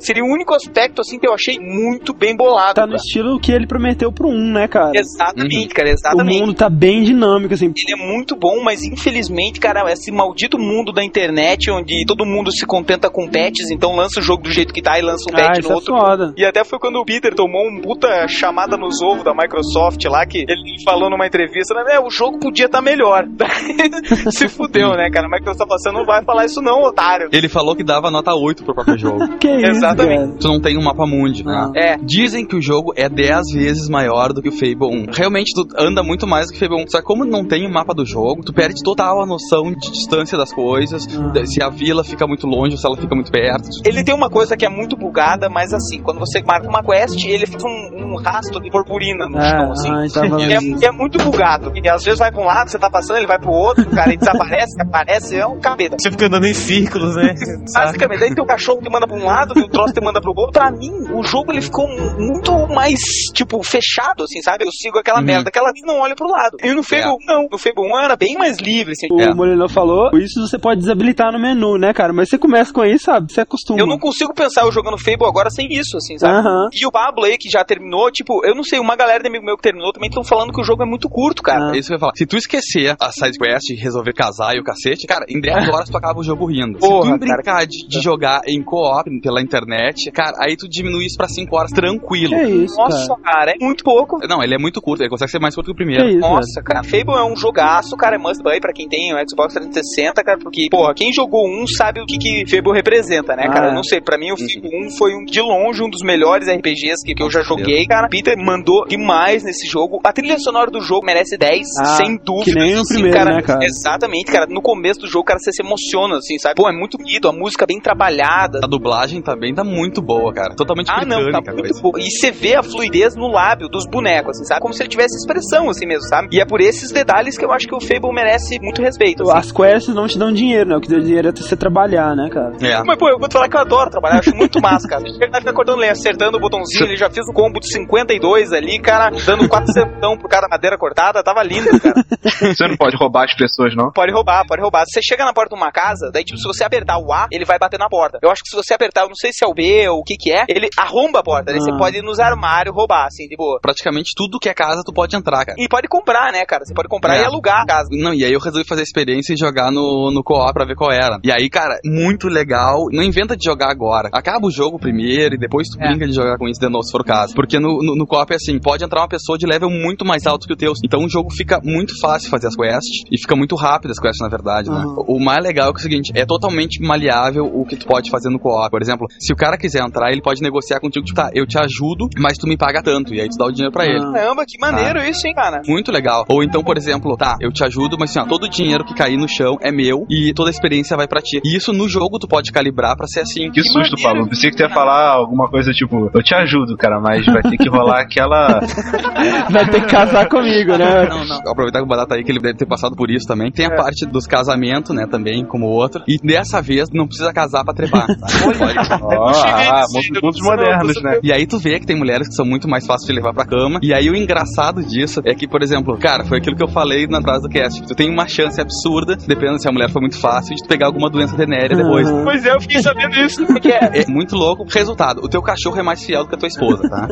Seria 0.00 0.24
o 0.24 0.28
único 0.28 0.54
aspecto, 0.54 1.00
assim, 1.00 1.18
que 1.18 1.26
eu 1.26 1.32
achei 1.34 1.58
muito 1.58 2.12
bem 2.12 2.36
bolado. 2.36 2.74
Tá 2.74 2.82
no 2.86 2.92
cara. 2.92 2.96
estilo 3.04 3.38
que 3.40 3.52
ele 3.52 3.66
prometeu 3.66 4.12
pro 4.12 4.28
1, 4.28 4.52
né, 4.52 4.68
cara? 4.68 4.92
Exatamente, 4.94 5.74
cara, 5.74 5.88
O 5.88 5.92
exatamente. 5.92 6.40
mundo 6.40 6.54
tá 6.54 6.68
bem 6.68 7.02
dinâmico, 7.02 7.54
assim. 7.54 7.66
Ele 7.66 8.00
é 8.02 8.06
muito 8.06 8.36
bom, 8.36 8.62
mas 8.62 8.82
infelizmente, 8.82 9.60
cara, 9.60 9.90
esse 9.92 10.10
maldito 10.10 10.58
mundo 10.58 10.92
da 10.92 11.02
internet, 11.04 11.70
onde 11.70 12.04
todo 12.06 12.24
mundo 12.24 12.50
se 12.52 12.64
contenta 12.66 13.10
com 13.10 13.26
patches, 13.28 13.70
então 13.70 13.94
lança 13.96 14.20
o 14.20 14.22
jogo 14.22 14.42
do 14.44 14.50
jeito 14.52 14.72
que 14.72 14.82
tá 14.82 14.98
e 14.98 15.02
lança 15.02 15.24
um 15.30 15.34
Ah, 15.36 15.40
patch 15.42 15.58
isso 15.58 15.68
no 15.68 15.72
é 15.72 15.76
outro. 15.76 15.96
foda. 15.98 16.34
E 16.36 16.44
até 16.44 16.64
foi 16.64 16.78
quando 16.78 16.96
o 16.96 17.04
Peter 17.04 17.34
tomou 17.34 17.68
um 17.68 17.80
puta 17.80 18.26
chamada 18.28 18.76
nos 18.76 19.00
ovos 19.02 19.24
da 19.24 19.34
Microsoft 19.34 20.04
lá, 20.06 20.24
que 20.26 20.38
ele 20.48 20.82
falou 20.84 21.10
numa 21.10 21.26
entrevista, 21.26 21.74
né, 21.74 21.94
"É, 21.94 22.00
o 22.00 22.10
jogo 22.10 22.38
podia 22.38 22.66
estar 22.66 22.80
melhor. 22.80 23.26
se 24.30 24.48
fudeu, 24.48 24.90
né, 24.96 25.10
cara? 25.10 25.26
A 25.26 25.30
Microsoft 25.30 25.68
falou, 25.68 25.78
você 25.78 25.92
não 25.92 26.04
vai 26.04 26.24
falar 26.24 26.44
isso 26.46 26.60
não, 26.62 26.82
otário. 26.82 27.11
Ele 27.32 27.48
falou 27.48 27.74
que 27.76 27.84
dava 27.84 28.10
nota 28.10 28.34
8 28.34 28.64
pro 28.64 28.74
próprio 28.74 28.98
jogo. 28.98 29.22
Que 29.38 29.48
isso, 29.48 29.70
Exatamente. 29.70 30.18
cara? 30.26 30.38
Tu 30.40 30.48
não 30.48 30.60
tem 30.60 30.78
um 30.78 30.82
mapa 30.82 31.06
mundi, 31.06 31.44
né? 31.44 31.70
É. 31.74 31.96
Dizem 31.98 32.46
que 32.46 32.56
o 32.56 32.62
jogo 32.62 32.92
é 32.96 33.08
10 33.08 33.52
vezes 33.54 33.88
maior 33.88 34.32
do 34.32 34.40
que 34.42 34.48
o 34.48 34.52
Fable 34.52 35.06
1. 35.08 35.12
Realmente, 35.12 35.52
tu 35.54 35.66
anda 35.78 36.02
muito 36.02 36.26
mais 36.26 36.46
do 36.46 36.52
que 36.52 36.56
o 36.56 36.60
Fable 36.60 36.82
1. 36.84 36.88
Só 36.88 36.98
que 36.98 37.04
como 37.04 37.24
não 37.24 37.44
tem 37.46 37.66
o 37.66 37.72
mapa 37.72 37.92
do 37.94 38.06
jogo, 38.06 38.42
tu 38.44 38.52
perde 38.52 38.82
total 38.82 39.22
a 39.22 39.26
noção 39.26 39.72
de 39.72 39.90
distância 39.90 40.38
das 40.38 40.52
coisas, 40.52 41.06
Ah. 41.18 41.44
se 41.46 41.62
a 41.62 41.68
vila 41.68 42.04
fica 42.04 42.26
muito 42.26 42.46
longe 42.46 42.72
ou 42.72 42.78
se 42.78 42.86
ela 42.86 42.96
fica 42.96 43.14
muito 43.14 43.30
perto. 43.32 43.68
Ele 43.84 44.04
tem 44.04 44.14
uma 44.14 44.30
coisa 44.30 44.56
que 44.56 44.64
é 44.64 44.68
muito 44.68 44.96
bugada, 44.96 45.48
mas 45.48 45.72
assim, 45.74 46.00
quando 46.02 46.18
você 46.20 46.42
marca 46.42 46.68
uma 46.68 46.82
quest, 46.82 47.24
ele 47.24 47.46
fica 47.46 47.66
um, 47.66 48.12
um 48.14 48.22
rastro 48.22 48.60
de 48.60 48.70
purpurina 48.70 49.26
no 49.28 49.38
Ah, 49.38 49.42
chão, 49.50 49.72
assim. 49.72 49.90
ah, 49.90 50.06
tava 50.12 50.40
E 50.42 50.52
é, 50.52 50.58
e 50.62 50.84
é 50.84 50.92
muito 50.92 51.18
bugado. 51.22 51.72
E 51.74 51.88
às 51.88 52.04
vezes 52.04 52.18
vai 52.20 52.30
pra 52.30 52.40
um 52.42 52.46
lado, 52.46 52.70
você 52.70 52.78
tá 52.78 52.90
passando, 52.90 53.16
ele 53.18 53.26
vai 53.26 53.38
pro 53.38 53.50
outro, 53.50 53.84
cara, 53.90 54.12
e 54.12 54.16
desaparece, 54.16 54.80
aparece, 54.82 55.36
é 55.36 55.46
um 55.46 55.58
cabeda. 55.60 55.96
Você 56.00 56.10
fica 56.10 56.26
andando 56.26 56.46
em 56.46 56.54
círculos, 56.92 57.16
né? 57.16 57.34
Basicamente, 57.74 58.20
daí 58.20 58.34
tem 58.34 58.44
o 58.44 58.46
cachorro 58.46 58.80
que 58.80 58.90
manda 58.90 59.06
pra 59.06 59.16
um 59.16 59.24
lado, 59.24 59.54
tem 59.54 59.64
o 59.64 59.68
troço 59.68 59.92
que 59.94 60.00
manda 60.00 60.20
pro 60.20 60.32
outro. 60.36 60.52
Pra 60.52 60.70
mim, 60.70 60.90
o 61.12 61.22
jogo 61.22 61.52
ele 61.52 61.62
ficou 61.62 61.86
muito 61.88 62.52
mais, 62.68 62.98
tipo, 63.34 63.62
fechado, 63.62 64.24
assim, 64.24 64.40
sabe? 64.42 64.64
Eu 64.64 64.70
sigo 64.72 64.98
aquela 64.98 65.18
Uhum. 65.20 65.24
merda, 65.26 65.48
aquela 65.48 65.70
não 65.84 65.98
olha 66.00 66.14
pro 66.14 66.28
lado. 66.28 66.56
E 66.62 66.72
no 66.72 66.82
Fable 66.82 67.06
1, 67.10 67.16
não. 67.26 67.48
No 67.50 67.58
Fable 67.58 67.82
1 67.84 67.98
era 68.00 68.16
bem 68.16 68.34
mais 68.36 68.58
livre, 68.58 68.92
assim. 68.92 69.08
O 69.10 69.20
É. 69.20 69.34
Molino 69.34 69.68
falou, 69.68 70.10
isso 70.18 70.46
você 70.46 70.58
pode 70.58 70.80
desabilitar 70.80 71.32
no 71.32 71.38
menu, 71.40 71.76
né, 71.78 71.92
cara? 71.92 72.12
Mas 72.12 72.28
você 72.28 72.38
começa 72.38 72.72
com 72.72 72.84
isso, 72.84 73.04
sabe? 73.06 73.32
Você 73.32 73.40
acostuma. 73.40 73.78
Eu 73.80 73.86
não 73.86 73.98
consigo 73.98 74.32
pensar 74.34 74.62
eu 74.62 74.72
jogando 74.72 74.98
Fable 74.98 75.26
agora 75.26 75.50
sem 75.50 75.66
isso, 75.72 75.96
assim, 75.96 76.18
sabe? 76.18 76.34
Aham. 76.38 76.68
E 76.72 76.86
o 76.86 76.90
Pablo 76.92 77.24
aí, 77.24 77.36
que 77.38 77.48
já 77.48 77.64
terminou, 77.64 78.10
tipo, 78.10 78.44
eu 78.44 78.54
não 78.54 78.62
sei, 78.62 78.78
uma 78.78 78.96
galera 78.96 79.22
de 79.22 79.28
amigo 79.28 79.44
meu 79.44 79.56
que 79.56 79.62
terminou 79.62 79.92
também 79.92 80.08
estão 80.08 80.24
falando 80.24 80.52
que 80.52 80.60
o 80.60 80.64
jogo 80.64 80.82
é 80.82 80.86
muito 80.86 81.08
curto, 81.08 81.42
cara. 81.42 81.70
Ah. 81.70 81.74
É 81.74 81.78
isso 81.78 81.88
que 81.88 81.94
eu 81.94 81.96
ia 81.96 82.00
falar. 82.00 82.12
Se 82.16 82.26
tu 82.26 82.36
esquecer 82.36 82.94
a 83.00 83.10
side 83.12 83.38
quest 83.38 83.70
e 83.70 83.74
resolver 83.74 84.12
casar 84.12 84.54
e 84.54 84.60
o 84.60 84.64
cacete, 84.64 85.06
cara, 85.06 85.24
em 85.28 85.40
10 85.40 85.68
horas 85.70 85.88
tu 85.88 85.96
acaba 85.96 86.20
o 86.20 86.24
jogo 86.24 86.46
rindo. 86.46 86.78
Porra, 86.88 87.12
Se 87.12 87.18
tu 87.18 87.18
brincar 87.18 87.66
de, 87.66 87.86
de 87.88 88.00
jogar 88.00 88.40
em 88.46 88.62
co-op 88.62 89.08
pela 89.20 89.40
internet, 89.42 90.10
cara, 90.10 90.36
aí 90.40 90.56
tu 90.56 90.68
diminui 90.68 91.06
isso 91.06 91.16
pra 91.16 91.28
5 91.28 91.56
horas 91.56 91.70
tranquilo. 91.70 92.34
Que 92.36 92.64
isso, 92.64 92.76
Nossa, 92.76 93.14
cara? 93.22 93.22
cara. 93.22 93.50
é 93.52 93.64
muito 93.64 93.84
pouco. 93.84 94.18
Não, 94.28 94.42
ele 94.42 94.54
é 94.54 94.58
muito 94.58 94.80
curto, 94.80 95.02
ele 95.02 95.10
consegue 95.10 95.30
ser 95.30 95.38
mais 95.40 95.54
curto 95.54 95.66
que 95.66 95.72
o 95.72 95.74
Que 95.74 95.84
primeiro. 95.84 96.08
isso, 96.08 96.20
Nossa, 96.20 96.62
cara, 96.62 96.82
Fable 96.82 97.14
é 97.16 97.24
um 97.24 97.36
jogaço, 97.36 97.96
cara, 97.96 98.16
é 98.16 98.18
must 98.18 98.42
buy 98.42 98.60
pra 98.60 98.72
quem 98.72 98.88
tem 98.88 99.12
o 99.14 99.18
Xbox 99.28 99.54
360, 99.54 100.22
cara, 100.22 100.38
porque, 100.38 100.68
porra, 100.70 100.94
quem 100.94 101.12
jogou 101.12 101.46
um 101.48 101.66
sabe 101.66 102.00
o 102.00 102.06
que, 102.06 102.18
que 102.18 102.44
Fable 102.50 102.72
representa, 102.74 103.34
né, 103.36 103.44
cara? 103.48 103.66
Ah, 103.66 103.70
Eu 103.70 103.74
não 103.74 103.84
sei, 103.84 104.00
pra 104.00 104.18
mim 104.18 104.32
o 104.32 104.36
Fable 104.36 104.86
1 104.86 104.90
foi 104.98 105.14
um, 105.14 105.24
de 105.24 105.40
longe 105.40 105.82
um 105.82 105.88
dos 105.90 106.02
melhores 106.02 106.48
RPGs 106.48 107.04
que, 107.04 107.14
que 107.14 107.22
eu 107.22 107.30
já 107.30 107.42
joguei, 107.42 107.86
cara. 107.86 108.08
Peter 108.08 108.36
mandou 108.36 108.84
demais 108.86 109.42
nesse 109.44 109.66
jogo. 109.68 110.00
A 110.04 110.12
trilha 110.12 110.38
sonora 110.38 110.70
do 110.70 110.80
jogo 110.80 111.04
merece 111.06 111.36
10, 111.36 111.66
Ah, 111.80 111.84
sem 111.96 112.16
dúvida. 112.18 112.44
que 112.44 112.54
nem 112.54 112.74
assim, 112.74 112.94
primeiro, 112.94 113.16
cara, 113.16 113.36
né, 113.36 113.42
cara? 113.42 113.64
Exatamente, 113.64 114.30
cara. 114.30 114.46
No 114.48 114.60
começo 114.62 115.00
do 115.00 115.06
jogo, 115.06 115.24
cara, 115.24 115.38
você 115.38 115.52
se 115.52 115.62
emociona, 115.62 116.16
assim, 116.16 116.38
sabe? 116.38 116.54
Pô, 116.56 116.71
é 116.72 116.76
muito 116.78 116.96
bonito, 116.98 117.28
a 117.28 117.32
música 117.32 117.66
bem 117.66 117.80
trabalhada. 117.80 118.60
A 118.62 118.66
dublagem 118.66 119.22
também 119.22 119.54
tá 119.54 119.62
muito 119.64 120.00
boa, 120.02 120.32
cara. 120.32 120.54
Totalmente 120.54 120.90
Ah, 120.90 121.04
não, 121.04 121.30
tá 121.30 121.40
muito 121.52 121.62
coisa. 121.62 121.82
bom. 121.82 121.92
E 121.98 122.10
você 122.10 122.30
vê 122.30 122.56
a 122.56 122.62
fluidez 122.62 123.14
no 123.14 123.28
lábio 123.28 123.68
dos 123.68 123.86
bonecos, 123.86 124.36
assim, 124.36 124.44
sabe? 124.44 124.60
Como 124.60 124.74
se 124.74 124.82
ele 124.82 124.88
tivesse 124.88 125.16
expressão, 125.16 125.68
assim 125.70 125.86
mesmo, 125.86 126.08
sabe? 126.08 126.28
E 126.32 126.40
é 126.40 126.44
por 126.44 126.60
esses 126.60 126.90
detalhes 126.90 127.36
que 127.38 127.44
eu 127.44 127.52
acho 127.52 127.66
que 127.66 127.74
o 127.74 127.80
Fable 127.80 128.12
merece 128.12 128.58
muito 128.60 128.82
respeito, 128.82 129.22
assim. 129.24 129.38
As 129.38 129.52
quests 129.52 129.94
não 129.94 130.06
te 130.06 130.18
dão 130.18 130.32
dinheiro, 130.32 130.70
né? 130.70 130.76
O 130.76 130.80
que 130.80 130.88
dá 130.88 130.98
dinheiro 130.98 131.28
é 131.28 131.32
você 131.32 131.56
trabalhar, 131.56 132.14
né, 132.16 132.28
cara? 132.30 132.52
É. 132.62 132.82
Mas, 132.84 132.96
pô, 132.98 133.08
eu 133.08 133.18
vou 133.18 133.28
te 133.28 133.32
falar 133.32 133.48
que 133.48 133.56
eu 133.56 133.60
adoro 133.60 133.90
trabalhar, 133.90 134.16
eu 134.16 134.20
acho 134.20 134.34
muito 134.34 134.60
massa, 134.60 134.88
cara. 134.88 135.02
Ele 135.02 135.14
ficar 135.14 135.52
cortando 135.52 135.78
lenha, 135.78 135.92
acertando 135.92 136.36
o 136.36 136.40
botãozinho, 136.40 136.84
ele 136.86 136.96
já 136.96 137.10
fez 137.10 137.26
o 137.28 137.32
combo 137.32 137.60
de 137.60 137.72
52 137.72 138.52
ali, 138.52 138.78
cara, 138.80 139.10
dando 139.24 139.48
4 139.48 139.72
centão 139.72 140.16
por 140.16 140.28
cada 140.28 140.48
madeira 140.48 140.78
cortada, 140.78 141.22
tava 141.22 141.42
lindo, 141.42 141.68
cara. 141.80 142.04
Você 142.22 142.66
não 142.68 142.76
pode 142.76 142.96
roubar 142.96 143.24
as 143.24 143.34
pessoas, 143.34 143.74
não? 143.76 143.90
Pode 143.92 144.12
roubar, 144.12 144.44
pode 144.46 144.60
roubar. 144.62 144.84
Você 144.86 145.00
chega 145.02 145.24
na 145.24 145.32
porta 145.32 145.54
de 145.54 145.60
uma 145.60 145.70
casa, 145.72 146.10
daí, 146.12 146.24
tipo, 146.24 146.38
se 146.38 146.46
você 146.46 146.61
apertar 146.64 146.98
o 146.98 147.12
A, 147.12 147.26
ele 147.30 147.44
vai 147.44 147.58
bater 147.58 147.78
na 147.78 147.88
porta. 147.88 148.18
Eu 148.22 148.30
acho 148.30 148.42
que 148.42 148.50
se 148.50 148.56
você 148.56 148.74
apertar, 148.74 149.02
eu 149.02 149.08
não 149.08 149.14
sei 149.14 149.32
se 149.32 149.44
é 149.44 149.48
o 149.48 149.54
B 149.54 149.88
ou 149.88 150.00
o 150.00 150.02
que 150.04 150.16
que 150.16 150.32
é, 150.32 150.44
ele 150.48 150.68
arromba 150.78 151.20
a 151.20 151.22
porta. 151.22 151.52
Daí 151.52 151.60
você 151.60 151.70
Ah. 151.72 151.78
pode 151.78 151.98
ir 151.98 152.02
nos 152.02 152.18
armários 152.18 152.74
roubar, 152.74 153.06
assim, 153.06 153.26
de 153.26 153.36
boa. 153.36 153.58
Praticamente 153.60 154.12
tudo 154.16 154.38
que 154.38 154.48
é 154.48 154.54
casa 154.54 154.82
tu 154.84 154.92
pode 154.92 155.14
entrar, 155.16 155.44
cara. 155.44 155.56
E 155.58 155.68
pode 155.68 155.88
comprar, 155.88 156.32
né, 156.32 156.44
cara? 156.44 156.64
Você 156.64 156.74
pode 156.74 156.88
comprar 156.88 157.16
É. 157.16 157.22
e 157.22 157.24
alugar 157.24 157.62
a 157.62 157.66
casa. 157.66 157.88
Não, 157.92 158.12
e 158.14 158.24
aí 158.24 158.32
eu 158.32 158.40
resolvi 158.40 158.66
fazer 158.66 158.80
a 158.82 158.84
experiência 158.84 159.34
e 159.34 159.36
jogar 159.36 159.70
no, 159.70 160.10
no 160.12 160.22
co-op 160.22 160.52
pra 160.52 160.64
ver 160.64 160.74
qual 160.76 160.90
era. 160.90 161.18
E 161.24 161.30
aí, 161.32 161.48
cara, 161.48 161.78
muito 161.84 162.28
legal. 162.28 162.86
Não 162.92 163.02
inventa 163.02 163.36
de 163.36 163.44
jogar 163.44 163.70
agora. 163.70 164.08
Acaba 164.12 164.46
o 164.46 164.50
jogo 164.50 164.78
primeiro 164.78 165.34
e 165.34 165.38
depois 165.38 165.68
tu 165.68 165.80
É. 165.82 165.88
brinca 165.88 166.06
de 166.06 166.12
jogar 166.14 166.36
com 166.38 166.48
isso 166.48 166.60
de 166.60 166.68
novo, 166.68 166.84
se 166.84 166.92
for 166.92 167.00
o 167.00 167.04
caso. 167.04 167.34
Porque 167.34 167.58
no, 167.58 167.78
no, 167.82 167.96
no 167.96 168.06
co-op 168.06 168.32
é 168.32 168.36
assim, 168.36 168.58
pode 168.58 168.84
entrar 168.84 169.00
uma 169.02 169.08
pessoa 169.08 169.36
de 169.38 169.46
level 169.46 169.70
muito 169.70 170.04
mais 170.04 170.26
alto 170.26 170.46
que 170.46 170.52
o 170.52 170.56
teu. 170.56 170.72
Então 170.84 171.04
o 171.04 171.08
jogo 171.08 171.30
fica 171.32 171.60
muito 171.62 171.98
fácil 172.00 172.30
fazer 172.30 172.48
as 172.48 172.56
quests 172.56 173.02
e 173.10 173.18
fica 173.20 173.34
muito 173.36 173.54
rápido 173.56 173.90
as 173.90 173.98
quests, 173.98 174.20
na 174.20 174.28
verdade, 174.28 174.70
né? 174.70 174.76
Uhum. 174.84 175.04
O 175.08 175.20
mais 175.24 175.42
legal 175.42 175.68
é, 175.70 175.72
que 175.72 175.78
é 175.78 175.80
o 175.80 175.82
seguinte, 175.82 176.12
é 176.14 176.24
totalmente 176.24 176.51
maleável 176.80 177.44
o 177.44 177.64
que 177.64 177.76
tu 177.76 177.86
pode 177.86 178.10
fazer 178.10 178.30
no 178.30 178.38
co-op. 178.38 178.70
Por 178.70 178.82
exemplo, 178.82 179.06
se 179.18 179.32
o 179.32 179.36
cara 179.36 179.56
quiser 179.56 179.82
entrar, 179.82 180.10
ele 180.10 180.22
pode 180.22 180.42
negociar 180.42 180.80
contigo, 180.80 181.04
tipo, 181.04 181.20
tá, 181.20 181.30
eu 181.34 181.46
te 181.46 181.58
ajudo, 181.58 182.08
mas 182.18 182.38
tu 182.38 182.46
me 182.46 182.56
paga 182.56 182.82
tanto. 182.82 183.14
E 183.14 183.20
aí 183.20 183.28
tu 183.28 183.36
dá 183.36 183.46
o 183.46 183.52
dinheiro 183.52 183.72
pra 183.72 183.84
ele. 183.84 184.04
Ah. 184.04 184.12
Caramba, 184.12 184.44
que 184.46 184.58
maneiro 184.58 185.02
isso, 185.04 185.26
hein, 185.26 185.34
cara? 185.34 185.62
Muito 185.66 185.90
legal. 185.92 186.24
Ou 186.28 186.42
então, 186.42 186.62
por 186.62 186.76
exemplo, 186.76 187.16
tá, 187.16 187.36
eu 187.40 187.52
te 187.52 187.64
ajudo, 187.64 187.96
mas 187.98 188.10
assim, 188.10 188.20
ó, 188.20 188.24
todo 188.26 188.44
o 188.44 188.48
dinheiro 188.48 188.84
que 188.84 188.94
cair 188.94 189.16
no 189.16 189.28
chão 189.28 189.56
é 189.60 189.70
meu 189.70 190.06
e 190.08 190.32
toda 190.34 190.50
a 190.50 190.52
experiência 190.52 190.96
vai 190.96 191.06
pra 191.06 191.20
ti. 191.20 191.40
E 191.44 191.56
isso 191.56 191.72
no 191.72 191.88
jogo 191.88 192.18
tu 192.18 192.28
pode 192.28 192.50
calibrar 192.52 192.96
pra 192.96 193.06
ser 193.06 193.20
assim. 193.20 193.50
Que 193.50 193.62
susto, 193.62 193.96
maneiro. 193.96 194.02
Pablo. 194.02 194.28
Pensei 194.28 194.50
que 194.50 194.56
tu 194.56 194.62
ia 194.62 194.68
falar 194.68 195.10
alguma 195.10 195.48
coisa 195.48 195.72
tipo, 195.72 196.10
eu 196.14 196.22
te 196.22 196.34
ajudo, 196.34 196.76
cara, 196.76 197.00
mas 197.00 197.24
vai 197.26 197.42
ter 197.42 197.56
que 197.56 197.68
rolar 197.68 198.00
aquela. 198.00 198.60
Vai 199.50 199.68
ter 199.68 199.80
que 199.82 199.88
casar 199.88 200.28
comigo, 200.28 200.76
né? 200.76 201.08
Não, 201.08 201.24
não. 201.24 201.36
Aproveitar 201.50 201.78
que 201.78 201.84
o 201.84 201.88
Batata 201.88 202.14
aí, 202.14 202.24
que 202.24 202.30
ele 202.30 202.40
deve 202.40 202.58
ter 202.58 202.66
passado 202.66 202.96
por 202.96 203.10
isso 203.10 203.26
também. 203.26 203.50
Tem 203.50 203.66
a 203.66 203.74
parte 203.74 204.06
dos 204.06 204.26
casamentos, 204.26 204.94
né, 204.94 205.06
também, 205.06 205.44
como 205.44 205.66
o 205.66 205.70
outro. 205.70 206.02
E 206.08 206.18
dessa 206.42 206.60
vez 206.60 206.88
não 206.92 207.06
precisa 207.06 207.32
casar 207.32 207.64
pra 207.64 207.72
trepar. 207.72 208.06
Pode. 208.58 208.78
Ó, 209.02 209.30
ah, 209.30 209.84
mundos 210.22 210.40
modernos, 210.42 211.02
né? 211.02 211.20
E 211.22 211.32
aí 211.32 211.46
tu 211.46 211.58
vê 211.58 211.78
que 211.78 211.86
tem 211.86 211.96
mulheres 211.96 212.28
que 212.28 212.34
são 212.34 212.44
muito 212.44 212.68
mais 212.68 212.84
fáceis 212.86 213.06
de 213.06 213.14
levar 213.14 213.32
pra 213.32 213.46
cama. 213.46 213.78
E 213.82 213.94
aí 213.94 214.10
o 214.10 214.16
engraçado 214.16 214.82
disso 214.82 215.20
é 215.24 215.34
que, 215.34 215.46
por 215.46 215.62
exemplo, 215.62 215.96
cara, 215.98 216.24
foi 216.24 216.38
aquilo 216.38 216.56
que 216.56 216.62
eu 216.62 216.68
falei 216.68 217.06
na 217.06 217.22
frase 217.22 217.42
do 217.42 217.48
cast. 217.48 217.82
Tu 217.86 217.94
tem 217.94 218.10
uma 218.10 218.26
chance 218.26 218.60
absurda, 218.60 219.16
dependendo 219.16 219.60
se 219.60 219.68
a 219.68 219.72
mulher 219.72 219.90
for 219.90 220.00
muito 220.00 220.18
fácil, 220.18 220.54
de 220.54 220.62
tu 220.62 220.68
pegar 220.68 220.86
alguma 220.86 221.08
doença 221.08 221.36
venérea 221.36 221.76
depois. 221.76 222.08
Aham. 222.08 222.24
Pois 222.24 222.44
é, 222.44 222.54
eu 222.54 222.60
fiquei 222.60 222.82
sabendo 222.82 223.14
isso. 223.16 223.46
Porque 223.46 223.68
é. 223.68 224.02
É 224.02 224.06
muito 224.08 224.34
louco. 224.34 224.64
Resultado, 224.68 225.20
o 225.22 225.28
teu 225.28 225.42
cachorro 225.42 225.78
é 225.78 225.82
mais 225.82 226.04
fiel 226.04 226.24
do 226.24 226.28
que 226.28 226.34
a 226.34 226.38
tua 226.38 226.48
esposa, 226.48 226.88
tá? 226.88 227.06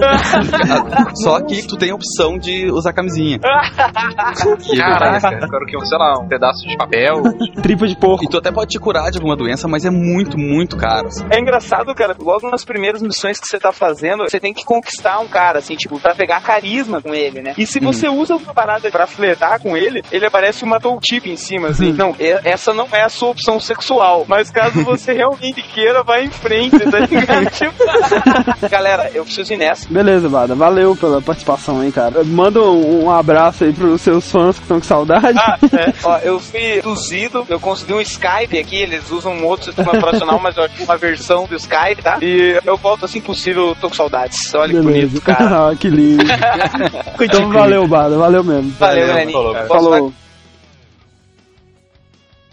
Só 1.14 1.40
que 1.40 1.66
tu 1.66 1.76
tem 1.76 1.90
a 1.90 1.94
opção 1.94 2.38
de 2.38 2.70
usar 2.70 2.92
camisinha. 2.92 3.38
Caraca, 3.38 5.28
eu 5.40 5.48
quero 5.48 5.66
que, 5.66 5.86
sei 5.86 5.98
lá, 5.98 6.18
um 6.20 6.28
pedaço 6.28 6.66
de 6.66 6.76
papel. 6.76 7.22
Tripa 7.62 7.86
de 7.86 7.96
porco. 7.96 8.24
e 8.24 8.28
tu 8.28 8.38
até 8.38 8.50
pode 8.50 8.70
te 8.70 8.78
curar 8.78 9.10
de 9.10 9.19
alguma 9.20 9.36
doença, 9.36 9.68
mas 9.68 9.84
é 9.84 9.90
muito, 9.90 10.38
muito 10.38 10.76
caro. 10.76 11.06
assim. 11.08 11.24
É 11.30 11.38
engraçado, 11.38 11.94
cara, 11.94 12.16
logo 12.18 12.48
nas 12.50 12.64
primeiras 12.64 13.02
missões 13.02 13.38
que 13.38 13.46
você 13.46 13.58
tá 13.58 13.72
fazendo, 13.72 14.24
você 14.24 14.40
tem 14.40 14.52
que 14.52 14.64
conquistar 14.64 15.18
um 15.20 15.28
cara, 15.28 15.58
assim, 15.58 15.76
tipo, 15.76 15.98
pra 16.00 16.14
pegar 16.14 16.40
carisma 16.42 17.00
com 17.00 17.14
ele, 17.14 17.40
né? 17.42 17.54
E 17.56 17.66
se 17.66 17.78
você 17.80 18.08
usa 18.08 18.36
uma 18.36 18.52
parada 18.54 18.90
pra 18.90 19.06
flertar 19.06 19.60
com 19.60 19.76
ele, 19.76 20.02
ele 20.10 20.26
aparece 20.26 20.64
uma 20.64 20.80
tooltip 20.80 21.28
em 21.30 21.36
cima, 21.36 21.68
assim. 21.68 21.92
Não, 21.92 22.14
e- 22.18 22.40
essa 22.44 22.72
não 22.72 22.88
é 22.92 23.02
a 23.02 23.08
sua 23.08 23.30
opção 23.30 23.60
sexual, 23.60 24.24
mas 24.28 24.50
caso 24.50 24.82
você 24.84 25.12
realmente 25.12 25.62
queira, 25.62 26.02
vai 26.02 26.24
em 26.24 26.30
frente, 26.30 26.78
tá 26.78 26.98
ligado? 27.00 27.50
Tipo... 27.50 28.68
Galera, 28.70 29.10
eu 29.14 29.24
preciso 29.24 29.52
ir 29.52 29.56
nessa. 29.56 29.88
Beleza, 29.88 30.28
Bada. 30.28 30.54
Valeu 30.54 30.96
pela 30.96 31.20
participação 31.20 31.80
aí, 31.80 31.92
cara. 31.92 32.22
Manda 32.24 32.60
um, 32.62 33.04
um 33.04 33.10
abraço 33.10 33.64
aí 33.64 33.72
pros 33.72 34.00
seus 34.00 34.30
fãs 34.30 34.56
que 34.56 34.62
estão 34.62 34.78
com 34.78 34.86
saudade. 34.86 35.38
Ah, 35.38 35.58
é. 35.72 35.92
Ó, 36.04 36.18
eu 36.18 36.40
fui 36.40 36.78
induzido, 36.78 37.44
eu 37.48 37.58
consegui 37.60 37.92
um 37.94 38.00
Skype 38.00 38.58
aqui, 38.58 38.76
eles 38.76 39.09
usam 39.10 39.32
um 39.32 39.44
outro 39.44 39.66
sistema 39.66 39.92
operacional, 39.92 40.38
mas 40.40 40.56
eu 40.56 40.64
acho 40.64 40.82
uma 40.84 40.96
versão 40.96 41.46
do 41.46 41.54
Skype, 41.56 42.02
tá? 42.02 42.18
E 42.20 42.58
eu 42.64 42.76
volto 42.76 43.04
assim 43.04 43.20
possível, 43.20 43.68
eu 43.68 43.74
tô 43.74 43.88
com 43.88 43.94
saudades. 43.94 44.54
Olha 44.54 44.72
que 44.74 44.80
Beleza. 44.80 45.08
bonito, 45.08 45.22
cara. 45.22 45.50
Ah, 45.70 45.74
que 45.76 45.88
lindo. 45.88 46.24
então 47.20 47.50
valeu, 47.50 47.86
Bada. 47.86 48.16
Valeu 48.16 48.42
mesmo. 48.44 48.70
Valeu, 48.78 49.06
Valeu, 49.06 49.14
Lenin. 49.14 49.32
falou. 49.32 49.54
Falou. 49.66 50.12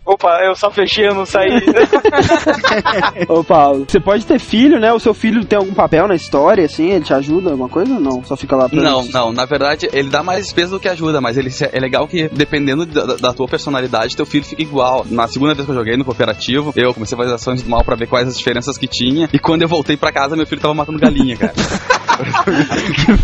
Opa, 0.07 0.39
eu 0.41 0.55
só 0.55 0.71
fechei, 0.71 1.05
eu 1.05 1.13
não 1.13 1.25
saí. 1.25 1.49
Ô, 3.27 3.43
Paulo, 3.43 3.85
você 3.85 3.99
pode 3.99 4.25
ter 4.25 4.39
filho, 4.39 4.79
né? 4.79 4.93
O 4.93 4.99
seu 5.01 5.13
filho 5.13 5.43
tem 5.43 5.59
algum 5.59 5.73
papel 5.73 6.07
na 6.07 6.15
história, 6.15 6.63
assim? 6.63 6.91
Ele 6.91 7.03
te 7.03 7.13
ajuda 7.13 7.49
alguma 7.49 7.67
coisa 7.67 7.95
ou 7.95 7.99
não? 7.99 8.23
Só 8.23 8.37
fica 8.37 8.55
lá 8.55 8.69
pra 8.69 8.81
Não, 8.81 9.03
não, 9.03 9.33
na 9.33 9.43
verdade 9.43 9.89
ele 9.91 10.09
dá 10.09 10.23
mais 10.23 10.53
peso 10.53 10.71
do 10.71 10.79
que 10.79 10.87
ajuda, 10.87 11.19
mas 11.19 11.35
ele 11.35 11.49
é 11.73 11.77
legal 11.77 12.07
que 12.07 12.29
dependendo 12.29 12.85
da, 12.85 13.17
da 13.17 13.33
tua 13.33 13.49
personalidade, 13.49 14.15
teu 14.15 14.25
filho 14.25 14.45
fica 14.45 14.61
igual. 14.61 15.05
Na 15.09 15.27
segunda 15.27 15.53
vez 15.53 15.65
que 15.65 15.71
eu 15.71 15.75
joguei 15.75 15.97
no 15.97 16.05
cooperativo, 16.05 16.71
eu 16.77 16.93
comecei 16.93 17.17
a 17.17 17.21
fazer 17.21 17.33
ações 17.33 17.61
do 17.61 17.69
mal 17.69 17.83
pra 17.83 17.97
ver 17.97 18.07
quais 18.07 18.29
as 18.29 18.37
diferenças 18.37 18.77
que 18.77 18.87
tinha, 18.87 19.27
e 19.33 19.37
quando 19.37 19.63
eu 19.63 19.67
voltei 19.67 19.97
pra 19.97 20.13
casa, 20.13 20.37
meu 20.37 20.47
filho 20.47 20.61
tava 20.61 20.73
matando 20.73 20.99
galinha, 20.99 21.35
cara. 21.35 21.53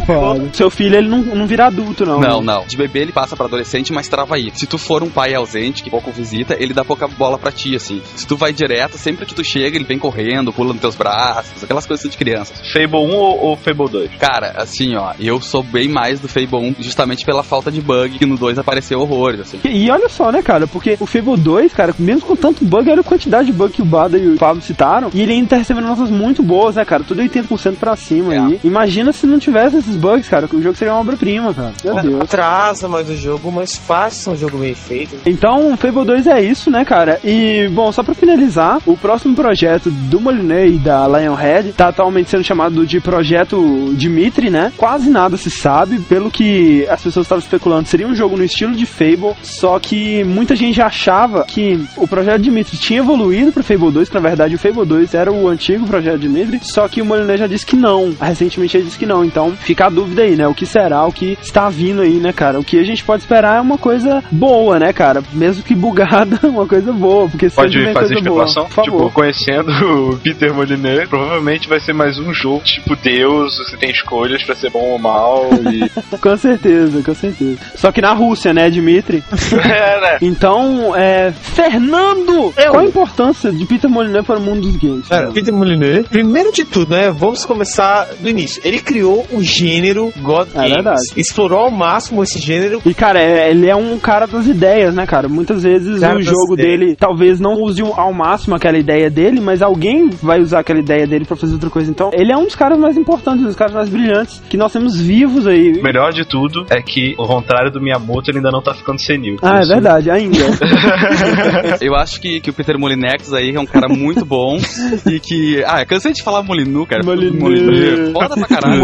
Foda. 0.05 0.49
Seu 0.53 0.69
filho, 0.69 0.95
ele 0.95 1.07
não, 1.07 1.19
não 1.19 1.47
vira 1.47 1.67
adulto, 1.67 2.05
não. 2.05 2.19
Não, 2.19 2.41
né? 2.41 2.53
não. 2.53 2.65
De 2.65 2.77
bebê 2.77 2.99
ele 2.99 3.11
passa 3.11 3.35
pra 3.35 3.45
adolescente, 3.45 3.91
mas 3.91 4.07
trava 4.07 4.35
aí. 4.35 4.51
Se 4.53 4.67
tu 4.67 4.77
for 4.77 5.03
um 5.03 5.09
pai 5.09 5.33
ausente, 5.33 5.83
que 5.83 5.89
pouco 5.89 6.11
visita, 6.11 6.55
ele 6.59 6.72
dá 6.73 6.83
pouca 6.83 7.07
bola 7.07 7.37
pra 7.37 7.51
ti, 7.51 7.75
assim. 7.75 8.01
Se 8.15 8.25
tu 8.27 8.35
vai 8.35 8.51
direto, 8.53 8.97
sempre 8.97 9.25
que 9.25 9.33
tu 9.35 9.43
chega, 9.43 9.75
ele 9.75 9.85
vem 9.85 9.99
correndo, 9.99 10.51
pula 10.51 10.73
nos 10.73 10.81
teus 10.81 10.95
braços, 10.95 11.63
aquelas 11.63 11.85
coisas 11.85 12.09
de 12.09 12.17
criança. 12.17 12.53
Fable 12.71 12.97
1 12.99 13.15
ou, 13.15 13.39
ou 13.45 13.55
Fable 13.57 13.89
2? 13.89 14.11
Cara, 14.19 14.53
assim, 14.57 14.95
ó, 14.95 15.13
eu 15.19 15.41
sou 15.41 15.63
bem 15.63 15.87
mais 15.87 16.19
do 16.19 16.27
Fable 16.27 16.55
1 16.55 16.75
justamente 16.79 17.25
pela 17.25 17.43
falta 17.43 17.71
de 17.71 17.81
bug, 17.81 18.17
que 18.17 18.25
no 18.25 18.37
2 18.37 18.57
apareceu 18.57 18.99
horrores, 18.99 19.39
assim. 19.41 19.59
E, 19.63 19.85
e 19.85 19.91
olha 19.91 20.09
só, 20.09 20.31
né, 20.31 20.41
cara, 20.41 20.67
porque 20.67 20.97
o 20.99 21.05
Fable 21.05 21.37
2, 21.37 21.73
cara, 21.73 21.93
mesmo 21.97 22.21
com 22.21 22.35
tanto 22.35 22.63
bug, 22.65 22.89
olha 22.89 23.01
a 23.01 23.03
quantidade 23.03 23.47
de 23.47 23.53
bug 23.53 23.73
que 23.73 23.81
o 23.81 23.85
Bada 23.85 24.17
e 24.17 24.27
o 24.27 24.37
Pablo 24.37 24.61
citaram, 24.61 25.09
e 25.13 25.21
ele 25.21 25.33
ainda 25.33 25.49
tá 25.49 25.57
recebendo 25.57 25.87
notas 25.87 26.09
muito 26.09 26.41
boas, 26.43 26.75
né, 26.75 26.85
cara, 26.85 27.03
tudo 27.03 27.21
80% 27.21 27.75
pra 27.77 27.95
cima 27.95 28.33
É. 28.33 28.39
aí. 28.39 28.59
Imagina 28.63 29.11
se 29.11 29.25
não 29.25 29.39
tivesse 29.39 29.77
esses 29.77 29.95
bugs, 29.95 30.27
cara, 30.27 30.47
que 30.47 30.55
o 30.55 30.61
jogo 30.61 30.75
seria 30.75 30.93
uma 30.93 31.01
obra-prima, 31.01 31.53
cara. 31.53 31.73
Meu 31.83 32.01
Deus. 32.01 32.21
Atrasa 32.21 32.87
mais 32.87 33.09
o 33.09 33.15
jogo, 33.15 33.51
mas 33.51 33.75
faz 33.77 34.25
um 34.27 34.35
jogo 34.35 34.57
bem 34.57 34.73
feito. 34.73 35.15
Então, 35.25 35.75
Fable 35.77 36.05
2 36.05 36.27
é 36.27 36.41
isso, 36.41 36.62
né, 36.69 36.85
cara? 36.85 37.19
E, 37.23 37.67
bom, 37.69 37.91
só 37.91 38.03
pra 38.03 38.13
finalizar, 38.13 38.79
o 38.85 38.97
próximo 38.97 39.35
projeto 39.35 39.89
do 39.89 40.19
Molineux 40.19 40.75
e 40.75 40.77
da 40.77 41.07
Lionhead 41.07 41.73
tá 41.73 41.89
atualmente 41.89 42.29
sendo 42.29 42.43
chamado 42.43 42.85
de 42.85 42.99
Projeto 42.99 43.93
Dimitri, 43.95 44.49
né? 44.49 44.71
Quase 44.77 45.09
nada 45.09 45.37
se 45.37 45.49
sabe, 45.49 45.99
pelo 45.99 46.31
que 46.31 46.87
as 46.89 47.01
pessoas 47.01 47.25
estavam 47.25 47.41
especulando, 47.41 47.87
seria 47.87 48.07
um 48.07 48.15
jogo 48.15 48.37
no 48.37 48.43
estilo 48.43 48.75
de 48.75 48.85
Fable, 48.85 49.33
só 49.41 49.79
que 49.79 50.23
muita 50.23 50.55
gente 50.55 50.81
achava 50.81 51.43
que 51.45 51.79
o 51.97 52.07
Projeto 52.07 52.41
Dimitri 52.41 52.77
tinha 52.77 52.99
evoluído 52.99 53.51
pro 53.51 53.63
Fable 53.63 53.91
2, 53.91 54.09
que 54.09 54.15
na 54.15 54.21
verdade 54.21 54.55
o 54.55 54.59
Fable 54.59 54.85
2 54.85 55.13
era 55.13 55.31
o 55.31 55.47
antigo 55.47 55.85
Projeto 55.85 56.19
Dimitri, 56.19 56.59
só 56.63 56.87
que 56.87 57.01
o 57.01 57.05
Molineux 57.05 57.39
já 57.39 57.47
disse 57.47 57.65
que 57.65 57.75
não. 57.75 58.13
Recentemente 58.19 58.77
ele 58.77 58.85
disse 58.85 58.97
que 58.97 59.05
não, 59.05 59.23
então 59.23 59.51
fica 59.51 59.87
a 59.87 59.89
dúvida 59.89 60.23
aí, 60.23 60.35
né? 60.35 60.47
O 60.47 60.53
que 60.53 60.65
será, 60.65 61.05
o 61.05 61.11
que 61.11 61.37
está 61.41 61.69
vindo 61.69 62.01
aí, 62.01 62.15
né, 62.15 62.31
cara? 62.31 62.59
O 62.59 62.63
que 62.63 62.79
a 62.79 62.83
gente 62.83 63.03
pode 63.03 63.23
esperar 63.23 63.57
é 63.57 63.61
uma 63.61 63.77
coisa 63.77 64.23
boa, 64.31 64.79
né, 64.79 64.93
cara? 64.93 65.23
Mesmo 65.33 65.63
que 65.63 65.75
bugada, 65.75 66.39
uma 66.53 66.67
coisa 66.67 66.91
boa, 66.91 67.27
porque 67.29 67.49
Pode 67.49 67.73
fazer 67.73 67.93
coisa 67.93 68.07
boa. 68.09 68.19
especulação? 68.19 68.65
Por 68.65 68.71
favor. 68.73 68.91
Tipo, 68.91 69.11
conhecendo 69.11 69.71
o 70.13 70.17
Peter 70.17 70.53
Molyneux, 70.53 71.07
provavelmente 71.09 71.67
vai 71.67 71.79
ser 71.79 71.93
mais 71.93 72.17
um 72.19 72.33
jogo 72.33 72.63
tipo 72.63 72.95
Deus, 72.95 73.57
você 73.57 73.77
tem 73.77 73.89
escolhas 73.91 74.43
pra 74.43 74.55
ser 74.55 74.69
bom 74.69 74.79
ou 74.91 74.99
mal 74.99 75.49
e... 75.71 75.83
Com 76.17 76.37
certeza, 76.37 77.01
com 77.03 77.13
certeza. 77.13 77.57
Só 77.75 77.91
que 77.91 78.01
na 78.01 78.13
Rússia, 78.13 78.53
né, 78.53 78.69
Dimitri? 78.69 79.23
é, 79.63 80.01
né? 80.01 80.17
Então, 80.21 80.95
é. 80.95 81.31
Fernando! 81.31 82.53
Qual 82.69 82.79
a 82.79 82.85
importância 82.85 83.51
de 83.51 83.65
Peter 83.65 83.89
Molyneux 83.89 84.25
para 84.25 84.37
o 84.37 84.41
mundo 84.41 84.61
dos 84.61 84.75
games? 84.77 85.07
Cara, 85.07 85.31
Peter 85.31 85.53
Molyneux, 85.53 86.07
primeiro 86.07 86.51
de 86.51 86.63
tudo, 86.65 86.91
né? 86.93 87.11
Vamos 87.11 87.45
começar 87.45 88.07
do 88.19 88.29
início. 88.29 88.61
Ele 88.63 88.79
criou 88.79 89.25
o 89.31 89.41
gênero 89.41 90.13
God 90.21 90.47
É 90.53 90.53
Games. 90.59 90.73
verdade. 90.73 91.01
Explorou 91.17 91.59
ao 91.59 91.71
máximo 91.71 92.23
esse 92.23 92.39
gênero. 92.39 92.81
E, 92.85 92.93
cara, 92.93 93.19
é- 93.21 93.49
ele 93.49 93.67
é 93.69 93.75
um 93.75 93.97
cara 93.99 94.27
das 94.27 94.47
ideias, 94.47 94.93
né, 94.93 95.05
cara? 95.05 95.27
Muitas 95.27 95.63
vezes 95.63 95.99
Cara 95.99 96.15
o 96.15 96.23
das 96.23 96.27
jogo 96.43 96.55
dele 96.55 96.95
talvez 96.95 97.39
não 97.39 97.53
use 97.61 97.81
ao 97.81 98.13
máximo 98.13 98.55
aquela 98.55 98.77
ideia 98.77 99.09
dele, 99.09 99.39
mas 99.39 99.61
alguém 99.61 100.09
vai 100.09 100.39
usar 100.39 100.59
aquela 100.59 100.79
ideia 100.79 101.05
dele 101.07 101.25
pra 101.25 101.35
fazer 101.35 101.53
outra 101.53 101.69
coisa. 101.69 101.89
Então, 101.89 102.11
ele 102.13 102.31
é 102.31 102.37
um 102.37 102.45
dos 102.45 102.55
caras 102.55 102.77
mais 102.77 102.97
importantes, 102.97 103.41
um 103.43 103.47
dos 103.47 103.55
caras 103.55 103.73
mais 103.73 103.89
brilhantes 103.89 104.41
que 104.49 104.57
nós 104.57 104.71
temos 104.71 104.99
vivos 104.99 105.47
aí. 105.47 105.73
O 105.79 105.83
melhor 105.83 106.11
de 106.11 106.25
tudo 106.25 106.65
é 106.69 106.81
que, 106.81 107.15
ao 107.17 107.27
contrário 107.27 107.71
do 107.71 107.81
Miyamoto, 107.81 108.29
ele 108.29 108.37
ainda 108.37 108.51
não 108.51 108.61
tá 108.61 108.73
ficando 108.73 108.99
senil. 108.99 109.37
Ah, 109.41 109.61
é 109.63 109.65
verdade, 109.65 110.09
ainda. 110.11 110.37
Eu 111.81 111.95
acho 111.95 112.19
que, 112.19 112.39
que 112.39 112.49
o 112.49 112.53
Peter 112.53 112.77
Molinex 112.77 113.33
aí 113.33 113.51
é 113.55 113.59
um 113.59 113.65
cara 113.65 113.87
muito 113.89 114.25
bom 114.25 114.57
e 115.09 115.19
que. 115.19 115.63
Ah, 115.65 115.81
eu 115.81 115.85
cansei 115.85 116.13
de 116.13 116.23
falar 116.23 116.43
Molinu, 116.43 116.85
cara. 116.85 117.03
Molyneux. 117.03 117.39
Molyneux. 117.41 118.11
Foda 118.11 118.35
pra 118.35 118.47
caralho. 118.47 118.81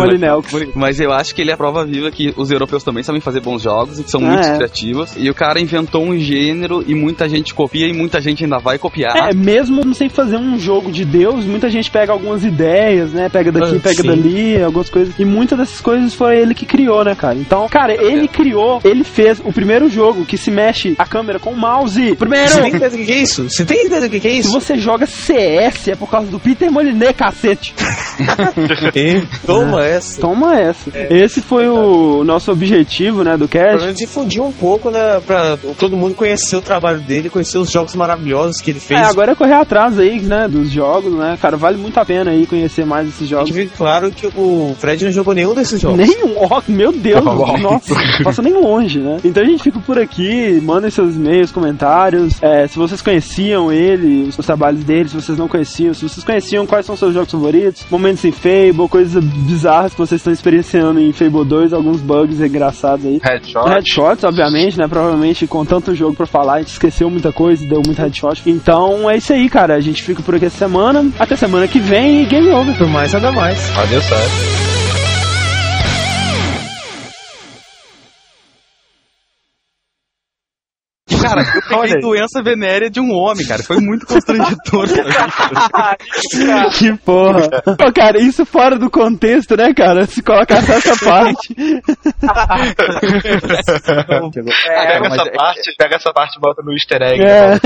Mas 0.76 1.00
eu 1.00 1.12
acho 1.12 1.34
que 1.34 1.42
ele 1.42 1.52
é 1.52 1.54
a 1.54 1.58
prova 1.58 1.86
viva 1.86 2.12
que 2.12 2.34
os 2.36 2.52
europeus 2.52 2.84
também 2.84 3.04
sabem 3.04 3.22
fazer 3.22 3.40
bons 3.42 3.62
jogos 3.62 4.00
e 4.00 4.04
que 4.04 4.12
são 4.12 4.22
Ah, 4.22 4.30
muito 4.32 4.48
é. 4.48 4.56
criativos. 4.56 5.16
E 5.18 5.30
o 5.30 5.34
cara 5.34 5.60
inventou 5.60 6.04
um 6.04 6.18
gênero 6.18 6.84
e 6.86 6.94
muita 6.96 7.28
gente 7.30 7.39
copia 7.54 7.88
e 7.88 7.94
muita 7.94 8.20
gente 8.22 8.44
ainda 8.44 8.60
vai 8.60 8.78
copiar. 8.78 9.30
É, 9.30 9.34
mesmo 9.34 9.84
não 9.84 9.94
sei 9.94 10.10
fazer 10.10 10.38
um 10.38 10.58
jogo 10.60 10.92
de 10.92 11.04
Deus, 11.06 11.46
muita 11.46 11.70
gente 11.70 11.90
pega 11.90 12.12
algumas 12.12 12.44
ideias, 12.44 13.12
né? 13.12 13.30
Pega 13.30 13.52
daqui, 13.52 13.76
Ah, 13.78 13.80
pega 13.82 14.02
sim. 14.02 14.08
dali, 14.08 14.62
algumas 14.62 14.90
coisas. 14.90 15.14
E 15.18 15.26
muitas 15.26 15.58
dessas 15.58 15.82
coisas 15.82 16.14
foi 16.14 16.38
ele 16.38 16.54
que 16.54 16.66
criou, 16.66 17.04
né, 17.04 17.16
cara? 17.16 17.36
Então, 17.38 17.68
cara, 17.70 17.94
ele 17.94 18.28
criou, 18.28 18.80
ele 18.84 19.04
fez 19.04 19.40
o 19.44 19.52
primeiro 19.54 19.90
jogo 19.90 20.26
que 20.26 20.38
se 20.38 20.52
mexe 20.52 20.96
a 20.98 21.06
câmera 21.06 21.40
com 21.40 21.52
o 21.52 21.58
mouse. 21.58 22.16
Primeiro! 22.16 22.50
Você 22.50 22.62
tem 22.62 22.76
ideia 22.76 22.90
do 22.90 22.98
que 22.98 23.06
que 23.06 23.12
é 23.12 23.22
isso? 23.22 23.50
Você 23.50 23.66
tem 23.66 23.86
ideia 23.86 24.02
do 24.02 24.10
que 24.10 24.20
que 24.20 24.28
é 24.28 24.32
Se 24.32 24.40
isso? 24.40 24.52
você 24.52 24.78
joga 24.78 25.06
CS, 25.06 25.88
é 25.90 25.96
por 25.96 26.10
causa 26.10 26.30
do 26.30 26.40
Peter 26.40 26.72
Moliné, 26.72 27.14
cacete. 27.14 27.74
E 28.96 29.22
Toma 29.46 29.86
essa. 29.86 30.20
Toma 30.22 30.60
essa. 30.60 30.92
Esse 31.10 31.42
foi 31.42 31.68
o 31.68 32.24
nosso 32.24 32.52
objetivo, 32.52 33.24
né, 33.24 33.38
do 33.38 33.48
Pelo 33.48 33.64
cast. 33.66 33.82
menos 33.82 33.98
difundir 33.98 34.42
um 34.42 34.52
pouco, 34.52 34.90
né? 34.90 35.22
Pra 35.26 35.58
todo 35.78 35.96
mundo 35.96 36.16
conhecer 36.16 36.56
o 36.56 36.62
trabalho 36.62 37.00
dele, 37.00 37.29
conhecer 37.30 37.58
os 37.58 37.72
jogos 37.72 37.96
maravilhosos 37.96 38.62
que 38.62 38.72
ele 38.72 38.80
fez. 38.80 39.00
É, 39.00 39.04
agora 39.06 39.32
é 39.32 39.36
correr 39.36 39.54
atrás 39.54 39.98
aí, 40.00 40.20
né, 40.22 40.48
dos 40.48 40.70
jogos, 40.70 41.14
né? 41.14 41.38
Cara, 41.42 41.58
vale 41.58 41.78
muito 41.78 41.98
a 42.00 42.06
pena 42.06 42.32
aí 42.32 42.46
conhecer 42.46 42.86
mais 42.86 43.08
esses 43.08 43.24
A 43.24 43.26
jogos. 43.26 43.50
gente 43.50 43.64
fica 43.64 43.78
claro 43.78 44.12
que 44.12 44.28
o 44.28 44.76
Fred 44.78 45.06
não 45.06 45.12
jogou 45.12 45.34
nenhum 45.34 45.54
desses 45.54 45.80
jogos. 45.80 45.98
Nenhum, 45.98 46.36
ó, 46.38 46.62
meu 46.68 46.92
Deus, 46.92 47.24
nossa, 47.26 47.94
não 47.94 48.24
passa 48.24 48.42
nem 48.42 48.54
longe, 48.54 49.00
né? 49.00 49.18
Então 49.24 49.44
a 49.44 49.46
gente 49.46 49.64
fica 49.64 49.80
por 49.80 49.98
aqui, 50.00 50.60
mandem 50.64 50.90
seus 50.90 51.16
e-mails, 51.16 51.52
comentários, 51.52 52.42
é, 52.42 52.68
se 52.68 52.78
vocês 52.78 53.02
conheciam 53.02 53.72
ele, 53.72 54.30
os 54.30 54.46
trabalhos 54.46 54.84
dele, 54.84 55.10
se 55.10 55.16
vocês 55.16 55.38
não 55.38 55.48
conheciam, 55.48 55.94
se 55.94 56.08
vocês 56.08 56.24
conheciam, 56.24 56.66
quais 56.66 56.86
são 56.86 56.96
seus 56.96 57.14
jogos 57.14 57.32
favoritos, 57.32 57.86
momentos 57.90 58.24
em 58.26 58.32
Fable, 58.32 58.88
coisas 58.90 59.24
bizarras 59.24 59.94
que 59.94 59.98
vocês 60.00 60.20
estão 60.20 60.34
experienciando 60.34 61.00
em 61.00 61.12
Fable 61.12 61.46
2, 61.46 61.74
alguns 61.74 62.02
bugs 62.02 62.40
engraçados 62.42 63.06
aí. 63.06 63.20
Headshot. 63.24 63.68
Headshots, 63.70 64.24
obviamente, 64.24 64.78
né? 64.78 64.88
Provavelmente 64.88 65.48
com 65.48 65.66
tanto 65.66 65.94
jogo 65.96 66.16
pra 66.16 66.26
falar, 66.26 66.56
a 66.56 66.60
gente 66.60 66.72
esqueceu 66.72 67.10
muita 67.20 67.32
coisa, 67.34 67.66
deu 67.66 67.82
muito 67.86 68.02
headshot. 68.02 68.42
Então 68.46 69.10
é 69.10 69.18
isso 69.18 69.34
aí, 69.34 69.50
cara. 69.50 69.76
A 69.76 69.82
gente 69.82 70.02
fica 70.02 70.24
por 70.24 70.36
aqui 70.36 70.46
essa 70.46 70.58
semana. 70.58 71.12
Até 71.20 71.36
semana 71.36 71.68
que 71.68 71.80
vem 71.80 72.24
e 72.24 72.26
game 72.26 72.50
over. 72.50 72.78
Por 72.78 72.88
mais 72.88 73.14
nada 73.14 73.32
mais. 73.32 73.78
Adeus, 73.78 74.06
certo. 74.06 74.69
Peguei 81.70 82.00
doença 82.02 82.42
venérea 82.44 82.90
de 82.90 83.00
um 83.00 83.12
homem, 83.14 83.46
cara. 83.48 83.64
Foi 83.64 83.78
muito 83.80 84.06
constrangedor. 84.06 84.88
Que 86.78 86.96
porra. 86.98 87.50
Pô, 87.78 87.92
cara, 87.94 88.20
isso 88.20 88.46
fora 88.46 88.78
do 88.78 88.90
contexto, 88.90 89.56
né, 89.56 89.74
cara? 89.74 90.06
Se 90.06 90.22
colocar 90.22 90.62
só 90.62 90.74
essa 90.80 91.06
parte. 91.06 91.54
pega, 94.66 95.00
mas 95.02 95.14
essa 95.14 95.28
é- 95.28 95.32
parte, 95.32 95.76
pega 95.78 95.96
essa 95.96 96.14
parte 96.14 96.38
e 96.38 96.42
bota 96.42 96.62
no 96.64 96.74
easter 96.74 97.02
egg 97.02 97.22
É. 97.24 97.60